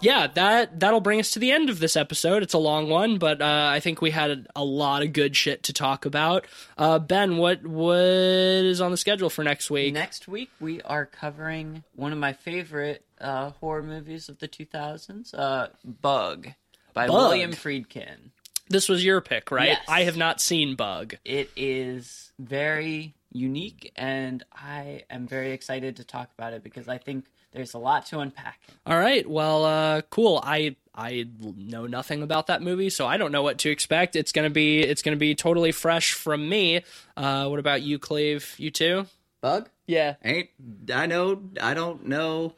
Yeah, 0.00 0.26
that 0.28 0.80
that'll 0.80 1.00
bring 1.00 1.20
us 1.20 1.32
to 1.32 1.38
the 1.38 1.52
end 1.52 1.70
of 1.70 1.78
this 1.78 1.96
episode. 1.96 2.42
It's 2.42 2.54
a 2.54 2.58
long 2.58 2.88
one, 2.88 3.18
but 3.18 3.40
uh, 3.40 3.70
I 3.72 3.80
think 3.80 4.00
we 4.00 4.10
had 4.10 4.30
a, 4.30 4.44
a 4.56 4.64
lot 4.64 5.02
of 5.02 5.12
good 5.12 5.36
shit 5.36 5.64
to 5.64 5.72
talk 5.72 6.04
about. 6.06 6.46
Uh, 6.78 6.98
ben, 6.98 7.36
what 7.36 7.66
what 7.66 7.96
is 7.96 8.80
on 8.80 8.90
the 8.90 8.96
schedule 8.96 9.30
for 9.30 9.44
next 9.44 9.70
week? 9.70 9.94
Next 9.94 10.28
week, 10.28 10.50
we 10.60 10.80
are 10.82 11.06
covering 11.06 11.84
one 11.94 12.12
of 12.12 12.18
my 12.18 12.32
favorite 12.32 13.04
uh, 13.20 13.50
horror 13.50 13.82
movies 13.82 14.28
of 14.28 14.38
the 14.38 14.48
2000s, 14.48 15.34
uh, 15.34 15.68
Bug, 15.84 16.48
by 16.94 17.06
Bug? 17.06 17.16
William 17.16 17.52
Friedkin. 17.52 18.30
This 18.68 18.88
was 18.88 19.04
your 19.04 19.20
pick, 19.20 19.50
right? 19.50 19.70
Yes. 19.70 19.84
I 19.88 20.04
have 20.04 20.16
not 20.16 20.40
seen 20.40 20.76
Bug. 20.76 21.16
It 21.24 21.50
is 21.56 22.32
very 22.38 23.14
unique, 23.32 23.92
and 23.96 24.44
I 24.52 25.04
am 25.10 25.26
very 25.26 25.52
excited 25.52 25.96
to 25.96 26.04
talk 26.04 26.30
about 26.38 26.52
it 26.52 26.62
because 26.62 26.88
I 26.88 26.98
think 26.98 27.26
there's 27.52 27.74
a 27.74 27.78
lot 27.78 28.06
to 28.06 28.20
unpack. 28.20 28.60
All 28.86 28.98
right. 28.98 29.28
Well, 29.28 29.64
uh, 29.64 30.02
cool. 30.02 30.40
I 30.44 30.76
I 30.94 31.26
know 31.56 31.86
nothing 31.86 32.22
about 32.22 32.48
that 32.48 32.62
movie, 32.62 32.90
so 32.90 33.06
I 33.06 33.16
don't 33.16 33.32
know 33.32 33.42
what 33.42 33.58
to 33.58 33.70
expect. 33.70 34.16
It's 34.16 34.32
gonna 34.32 34.50
be 34.50 34.80
it's 34.80 35.02
gonna 35.02 35.16
be 35.16 35.34
totally 35.34 35.72
fresh 35.72 36.12
from 36.12 36.48
me. 36.48 36.82
Uh, 37.16 37.48
what 37.48 37.58
about 37.58 37.82
you, 37.82 37.98
Cleve? 37.98 38.54
You 38.58 38.70
too? 38.70 39.06
bug. 39.40 39.68
Yeah. 39.86 40.16
Ain't 40.24 40.50
I 40.92 41.06
know 41.06 41.42
I 41.60 41.74
don't 41.74 42.06
know 42.06 42.54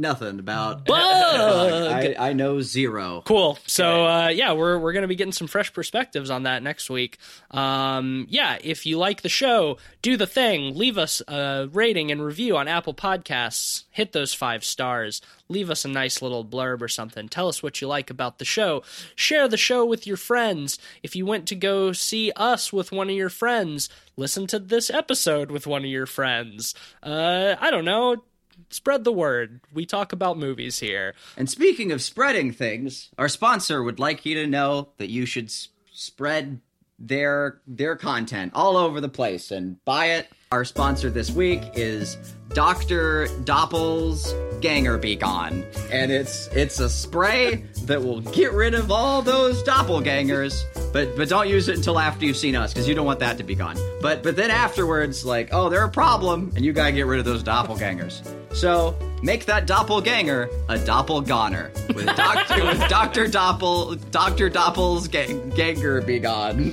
nothing 0.00 0.38
about 0.38 0.86
Bug! 0.86 0.98
I, 1.00 2.16
I 2.18 2.32
know 2.32 2.60
zero. 2.60 3.22
Cool. 3.24 3.58
So 3.66 4.06
uh, 4.06 4.28
yeah, 4.28 4.52
we're 4.52 4.78
we're 4.78 4.92
gonna 4.92 5.08
be 5.08 5.16
getting 5.16 5.32
some 5.32 5.46
fresh 5.46 5.72
perspectives 5.72 6.30
on 6.30 6.44
that 6.44 6.62
next 6.62 6.90
week. 6.90 7.18
Um, 7.50 8.26
yeah, 8.28 8.58
if 8.62 8.86
you 8.86 8.98
like 8.98 9.22
the 9.22 9.28
show, 9.28 9.78
do 10.02 10.16
the 10.16 10.26
thing. 10.26 10.76
Leave 10.76 10.98
us 10.98 11.22
a 11.28 11.68
rating 11.72 12.10
and 12.10 12.24
review 12.24 12.56
on 12.56 12.68
Apple 12.68 12.94
Podcasts. 12.94 13.84
Hit 13.90 14.12
those 14.12 14.34
five 14.34 14.64
stars. 14.64 15.20
Leave 15.48 15.68
us 15.68 15.84
a 15.84 15.88
nice 15.88 16.22
little 16.22 16.44
blurb 16.44 16.80
or 16.80 16.88
something. 16.88 17.28
Tell 17.28 17.48
us 17.48 17.62
what 17.62 17.80
you 17.80 17.88
like 17.88 18.08
about 18.08 18.38
the 18.38 18.44
show. 18.44 18.82
Share 19.16 19.48
the 19.48 19.56
show 19.56 19.84
with 19.84 20.06
your 20.06 20.16
friends. 20.16 20.78
If 21.02 21.16
you 21.16 21.26
went 21.26 21.46
to 21.48 21.56
go 21.56 21.92
see 21.92 22.30
us 22.36 22.72
with 22.72 22.92
one 22.92 23.10
of 23.10 23.16
your 23.16 23.30
friends, 23.30 23.88
listen 24.16 24.46
to 24.46 24.58
this 24.60 24.90
episode 24.90 25.50
with 25.50 25.66
one 25.66 25.84
of 25.84 25.90
your 25.90 26.06
friends. 26.06 26.74
Uh, 27.02 27.56
I 27.60 27.70
don't 27.70 27.84
know. 27.84 28.22
Spread 28.70 29.04
the 29.04 29.12
word. 29.12 29.60
We 29.72 29.84
talk 29.84 30.12
about 30.12 30.38
movies 30.38 30.78
here. 30.78 31.14
And 31.36 31.50
speaking 31.50 31.90
of 31.92 32.00
spreading 32.00 32.52
things, 32.52 33.10
our 33.18 33.28
sponsor 33.28 33.82
would 33.82 33.98
like 33.98 34.24
you 34.24 34.34
to 34.36 34.46
know 34.46 34.88
that 34.98 35.10
you 35.10 35.26
should 35.26 35.46
s- 35.46 35.68
spread 35.92 36.60
their 36.98 37.60
their 37.66 37.96
content 37.96 38.52
all 38.54 38.76
over 38.76 39.00
the 39.00 39.08
place 39.08 39.50
and 39.50 39.82
buy 39.84 40.06
it. 40.06 40.28
Our 40.52 40.64
sponsor 40.64 41.10
this 41.10 41.30
week 41.30 41.62
is 41.74 42.16
Dr. 42.50 43.28
Doppel's 43.44 44.34
Ganger 44.60 44.98
Be 44.98 45.16
Gone. 45.16 45.64
And 45.90 46.10
it's 46.12 46.48
it's 46.48 46.78
a 46.80 46.88
spray 46.88 47.64
that 47.90 48.00
will 48.00 48.20
get 48.20 48.52
rid 48.52 48.74
of 48.74 48.92
all 48.92 49.20
those 49.20 49.64
doppelgangers, 49.64 50.62
but 50.92 51.16
but 51.16 51.28
don't 51.28 51.48
use 51.48 51.68
it 51.68 51.76
until 51.76 51.98
after 51.98 52.24
you've 52.24 52.36
seen 52.36 52.54
us, 52.54 52.72
because 52.72 52.86
you 52.88 52.94
don't 52.94 53.04
want 53.04 53.18
that 53.18 53.36
to 53.38 53.42
be 53.42 53.56
gone. 53.56 53.76
But 54.00 54.22
but 54.22 54.36
then 54.36 54.50
afterwards, 54.50 55.24
like, 55.24 55.48
oh, 55.50 55.68
they're 55.68 55.84
a 55.84 55.90
problem, 55.90 56.52
and 56.54 56.64
you 56.64 56.72
gotta 56.72 56.92
get 56.92 57.06
rid 57.06 57.18
of 57.18 57.24
those 57.24 57.42
doppelgangers. 57.42 58.22
So 58.54 58.96
make 59.24 59.44
that 59.46 59.66
doppelganger 59.66 60.48
a 60.68 60.76
doppelgoner 60.76 61.94
with 61.94 62.06
Doctor 62.06 62.64
with 62.64 62.88
Doctor 62.88 63.26
Doppel 63.26 64.10
Doctor 64.12 64.48
Doppel's 64.48 65.08
gang, 65.08 65.50
ganger 65.50 66.00
be 66.00 66.20
gone. 66.20 66.72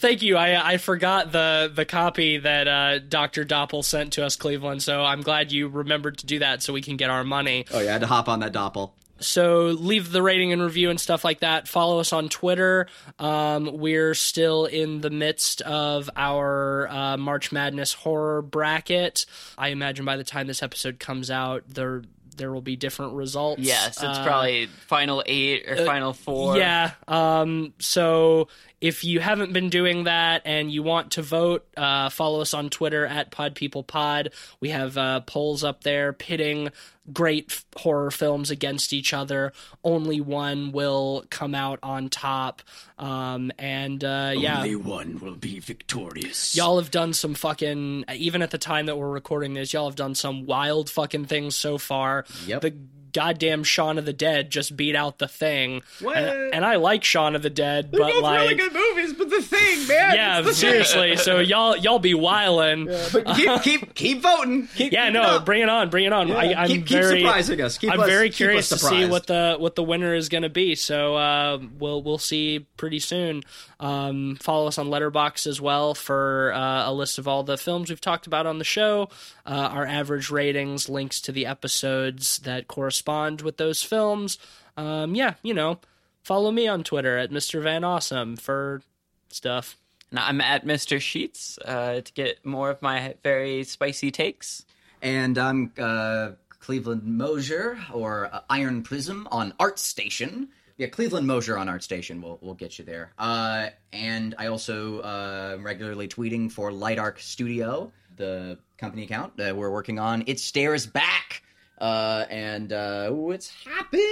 Thank 0.00 0.22
you. 0.22 0.36
I 0.36 0.72
I 0.72 0.76
forgot 0.78 1.30
the 1.30 1.70
the 1.72 1.84
copy 1.84 2.38
that 2.38 2.66
uh, 2.66 2.98
Dr. 2.98 3.44
Doppel 3.44 3.84
sent 3.84 4.14
to 4.14 4.24
us, 4.24 4.34
Cleveland. 4.34 4.82
So 4.82 5.04
I'm 5.04 5.22
glad 5.22 5.52
you 5.52 5.68
remembered 5.68 6.18
to 6.18 6.26
do 6.26 6.40
that, 6.40 6.64
so 6.64 6.72
we 6.72 6.82
can 6.82 6.96
get 6.96 7.10
our 7.10 7.22
money. 7.22 7.64
Oh 7.72 7.78
yeah, 7.78 7.90
I 7.90 7.92
had 7.92 8.00
to 8.00 8.08
hop 8.08 8.28
on 8.28 8.40
that 8.40 8.52
doppel. 8.52 8.90
So 9.20 9.66
leave 9.66 10.10
the 10.10 10.22
rating 10.22 10.52
and 10.52 10.62
review 10.62 10.90
and 10.90 11.00
stuff 11.00 11.24
like 11.24 11.40
that. 11.40 11.66
Follow 11.68 11.98
us 12.00 12.12
on 12.12 12.28
Twitter. 12.28 12.86
Um, 13.18 13.78
we're 13.78 14.14
still 14.14 14.66
in 14.66 15.00
the 15.00 15.10
midst 15.10 15.60
of 15.62 16.08
our 16.16 16.88
uh, 16.88 17.16
March 17.16 17.50
Madness 17.52 17.92
horror 17.92 18.42
bracket. 18.42 19.26
I 19.56 19.68
imagine 19.68 20.04
by 20.04 20.16
the 20.16 20.24
time 20.24 20.46
this 20.46 20.62
episode 20.62 20.98
comes 20.98 21.30
out, 21.30 21.64
there 21.68 22.02
there 22.36 22.52
will 22.52 22.62
be 22.62 22.76
different 22.76 23.14
results. 23.14 23.60
Yes, 23.60 23.96
it's 24.00 24.04
Uh, 24.18 24.24
probably 24.24 24.66
final 24.86 25.24
eight 25.26 25.68
or 25.68 25.84
final 25.84 26.12
four. 26.12 26.56
Yeah. 26.56 26.92
Um, 27.08 27.74
so 27.80 28.46
if 28.80 29.04
you 29.04 29.20
haven't 29.20 29.52
been 29.52 29.70
doing 29.70 30.04
that 30.04 30.42
and 30.44 30.70
you 30.70 30.82
want 30.82 31.12
to 31.12 31.22
vote, 31.22 31.66
uh, 31.76 32.10
follow 32.10 32.40
us 32.40 32.54
on 32.54 32.70
Twitter 32.70 33.04
at 33.04 33.30
PodPeoplePod. 33.30 34.32
We 34.60 34.70
have 34.70 34.96
uh, 34.96 35.20
polls 35.20 35.64
up 35.64 35.82
there 35.82 36.12
pitting 36.12 36.70
great 37.12 37.46
f- 37.50 37.64
horror 37.76 38.10
films 38.10 38.50
against 38.50 38.92
each 38.92 39.12
other. 39.12 39.52
Only 39.82 40.20
one 40.20 40.72
will 40.72 41.24
come 41.30 41.54
out 41.54 41.78
on 41.82 42.08
top. 42.08 42.62
Um, 42.98 43.50
and 43.58 44.02
uh, 44.04 44.32
yeah. 44.36 44.58
Only 44.58 44.76
one 44.76 45.18
will 45.18 45.36
be 45.36 45.58
victorious. 45.58 46.56
Y'all 46.56 46.78
have 46.78 46.90
done 46.90 47.12
some 47.14 47.34
fucking 47.34 48.04
even 48.14 48.42
at 48.42 48.50
the 48.50 48.58
time 48.58 48.86
that 48.86 48.96
we're 48.96 49.10
recording 49.10 49.54
this, 49.54 49.72
y'all 49.72 49.88
have 49.88 49.96
done 49.96 50.14
some 50.14 50.46
wild 50.46 50.90
fucking 50.90 51.24
things 51.24 51.56
so 51.56 51.78
far. 51.78 52.24
Yep. 52.46 52.60
The 52.60 52.74
goddamn 53.12 53.64
Shaun 53.64 53.98
of 53.98 54.04
the 54.04 54.12
Dead 54.12 54.50
just 54.50 54.76
beat 54.76 54.96
out 54.96 55.18
the 55.18 55.28
thing. 55.28 55.82
What? 56.00 56.16
And, 56.16 56.54
and 56.54 56.64
I 56.64 56.76
like 56.76 57.04
Shaun 57.04 57.34
of 57.36 57.42
the 57.42 57.50
Dead, 57.50 57.90
but 57.90 58.00
like 58.22 58.40
really 58.40 58.54
good 58.54 58.72
movies, 58.72 59.12
but 59.14 59.30
the 59.30 59.42
thing, 59.42 59.86
man. 59.88 60.14
yeah, 60.14 60.50
seriously. 60.52 61.16
So 61.16 61.38
y'all 61.40 61.76
y'all 61.76 61.98
be 61.98 62.14
wiling. 62.14 62.88
Yeah, 62.88 63.08
But 63.12 63.26
keep 63.34 63.62
keep 63.62 63.94
keep 63.94 64.22
voting. 64.22 64.68
Keep, 64.74 64.92
keep 64.92 65.12
no, 65.12 65.40
bring 65.40 65.62
it 65.62 65.68
on, 65.68 65.90
bring 65.90 66.04
it 66.04 66.12
on. 66.12 66.30
I, 66.32 66.54
I'm 66.54 66.68
keep, 66.68 66.86
keep 66.86 66.98
very 66.98 67.20
surprising 67.20 67.60
us. 67.60 67.78
Keep 67.78 67.92
I'm 67.92 68.00
us, 68.00 68.08
very 68.08 68.30
curious 68.30 68.72
us 68.72 68.80
to 68.80 68.86
see 68.86 69.06
what 69.06 69.26
the 69.26 69.56
what 69.58 69.76
the 69.76 69.82
winner 69.82 70.14
is 70.14 70.28
going 70.28 70.42
to 70.42 70.48
be. 70.48 70.74
So 70.74 71.16
uh, 71.16 71.58
we'll 71.78 72.02
we'll 72.02 72.18
see 72.18 72.66
pretty 72.76 72.98
soon. 72.98 73.42
Um, 73.80 74.36
follow 74.40 74.66
us 74.66 74.76
on 74.78 74.88
Letterboxd 74.88 75.46
as 75.46 75.60
well 75.60 75.94
for 75.94 76.52
uh, 76.52 76.90
a 76.90 76.92
list 76.92 77.18
of 77.18 77.28
all 77.28 77.44
the 77.44 77.56
films 77.56 77.90
we've 77.90 78.00
talked 78.00 78.26
about 78.26 78.44
on 78.44 78.58
the 78.58 78.64
show, 78.64 79.08
uh, 79.48 79.70
our 79.72 79.86
average 79.86 80.30
ratings, 80.30 80.90
links 80.90 81.22
to 81.22 81.32
the 81.32 81.46
episodes 81.46 82.38
that 82.40 82.68
correspond 82.68 83.40
with 83.40 83.56
those 83.56 83.82
films. 83.82 84.38
Um, 84.76 85.14
yeah, 85.14 85.34
you 85.42 85.54
know, 85.54 85.78
follow 86.22 86.52
me 86.52 86.68
on 86.68 86.84
Twitter 86.84 87.16
at 87.16 87.30
Mr. 87.30 87.62
Van 87.62 87.82
Awesome 87.82 88.36
for 88.36 88.82
stuff. 89.30 89.78
And 90.10 90.18
I'm 90.18 90.42
at 90.42 90.66
Mr. 90.66 91.00
Sheets 91.00 91.58
uh, 91.64 92.02
to 92.02 92.12
get 92.12 92.44
more 92.44 92.70
of 92.70 92.82
my 92.82 93.14
very 93.22 93.64
spicy 93.64 94.10
takes. 94.10 94.66
And 95.00 95.38
I'm 95.38 95.72
uh, 95.78 96.32
Cleveland 96.60 97.04
Mosier 97.04 97.78
or 97.92 98.28
uh, 98.30 98.40
Iron 98.50 98.82
Prism 98.82 99.26
on 99.30 99.52
ArtStation. 99.52 100.48
Yeah, 100.76 100.88
Cleveland 100.88 101.26
Mosier 101.26 101.56
on 101.56 101.68
ArtStation 101.68 102.20
will 102.22 102.38
will 102.40 102.54
get 102.54 102.78
you 102.78 102.84
there. 102.84 103.12
Uh, 103.18 103.70
and 103.92 104.34
I 104.38 104.46
also 104.46 105.00
uh, 105.00 105.56
regularly 105.60 106.06
tweeting 106.06 106.52
for 106.52 106.70
Light 106.70 106.98
Arc 106.98 107.18
Studio, 107.18 107.92
the 108.16 108.58
company 108.78 109.04
account 109.04 109.36
that 109.36 109.56
we're 109.56 109.70
working 109.70 109.98
on. 109.98 110.24
It 110.26 110.40
stares 110.40 110.86
back. 110.86 111.42
Uh, 111.80 112.26
and 112.28 112.72
uh, 112.72 113.08
ooh, 113.12 113.30
it's 113.30 113.52
happening. 113.64 114.04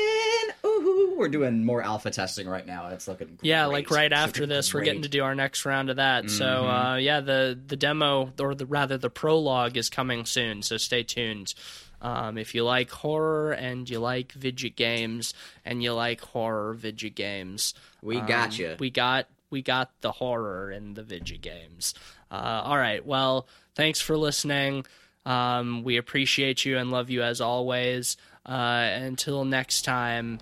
Ooh, 0.65 1.15
we're 1.19 1.29
doing 1.29 1.65
more 1.65 1.83
alpha 1.83 2.11
testing 2.11 2.47
right 2.49 2.65
now. 2.65 2.89
It's 2.89 3.09
looking 3.09 3.39
Yeah, 3.43 3.67
like 3.67 3.91
right 3.91 4.13
after 4.13 4.47
this, 4.47 4.73
we're 4.73 4.83
getting 4.85 5.03
to 5.03 5.09
do 5.09 5.25
our 5.25 5.35
next 5.35 5.65
round 5.65 5.91
of 5.91 5.97
that. 5.97 6.31
So 6.31 6.47
uh, 6.47 6.95
yeah, 6.97 7.21
the 7.21 7.59
the 7.67 7.75
demo 7.75 8.33
or 8.39 8.55
the 8.55 8.67
rather 8.67 8.99
the 8.99 9.11
prologue 9.11 9.77
is 9.77 9.91
coming 9.91 10.27
soon. 10.27 10.63
So 10.63 10.77
stay 10.77 11.03
tuned. 11.03 11.55
Um, 12.01 12.39
if 12.39 12.55
you 12.55 12.63
like 12.63 12.91
horror 12.91 13.53
and 13.53 13.89
you 13.91 13.99
like 13.99 14.33
vidget 14.35 14.77
games 14.77 15.35
and 15.65 15.83
you 15.83 15.93
like 15.93 16.21
horror 16.21 16.77
vidget 16.81 17.17
games, 17.17 17.75
We 18.01 18.19
um, 18.19 18.27
got 18.27 18.59
you. 18.59 18.77
We 18.79 18.91
got 18.91 19.27
we 19.51 19.63
got 19.63 19.91
the 20.03 20.13
horror 20.13 20.71
in 20.71 20.95
the 20.95 21.03
vidget 21.03 21.41
games. 21.41 21.95
Uh, 22.31 22.63
all 22.65 22.77
right. 22.77 23.05
Well, 23.05 23.49
thanks 23.77 24.01
for 24.01 24.17
listening. 24.17 24.85
Um, 25.25 25.85
we 25.85 25.97
appreciate 25.97 26.65
you 26.65 26.79
and 26.79 26.91
love 26.91 27.11
you 27.11 27.23
as 27.23 27.41
always. 27.41 28.17
Uh, 28.45 28.89
until 28.93 29.45
next 29.45 29.83
time. 29.83 30.39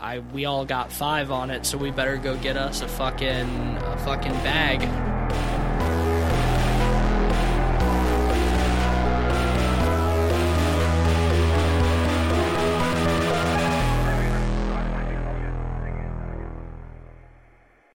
I 0.00 0.18
we 0.18 0.46
all 0.46 0.64
got 0.64 0.90
five 0.90 1.30
on 1.30 1.50
it, 1.50 1.64
so 1.64 1.78
we 1.78 1.90
better 1.90 2.16
go 2.16 2.36
get 2.36 2.56
us 2.56 2.80
a 2.80 2.88
fucking 2.88 3.76
a 3.76 3.98
fucking 4.04 4.32
bag. 4.32 5.05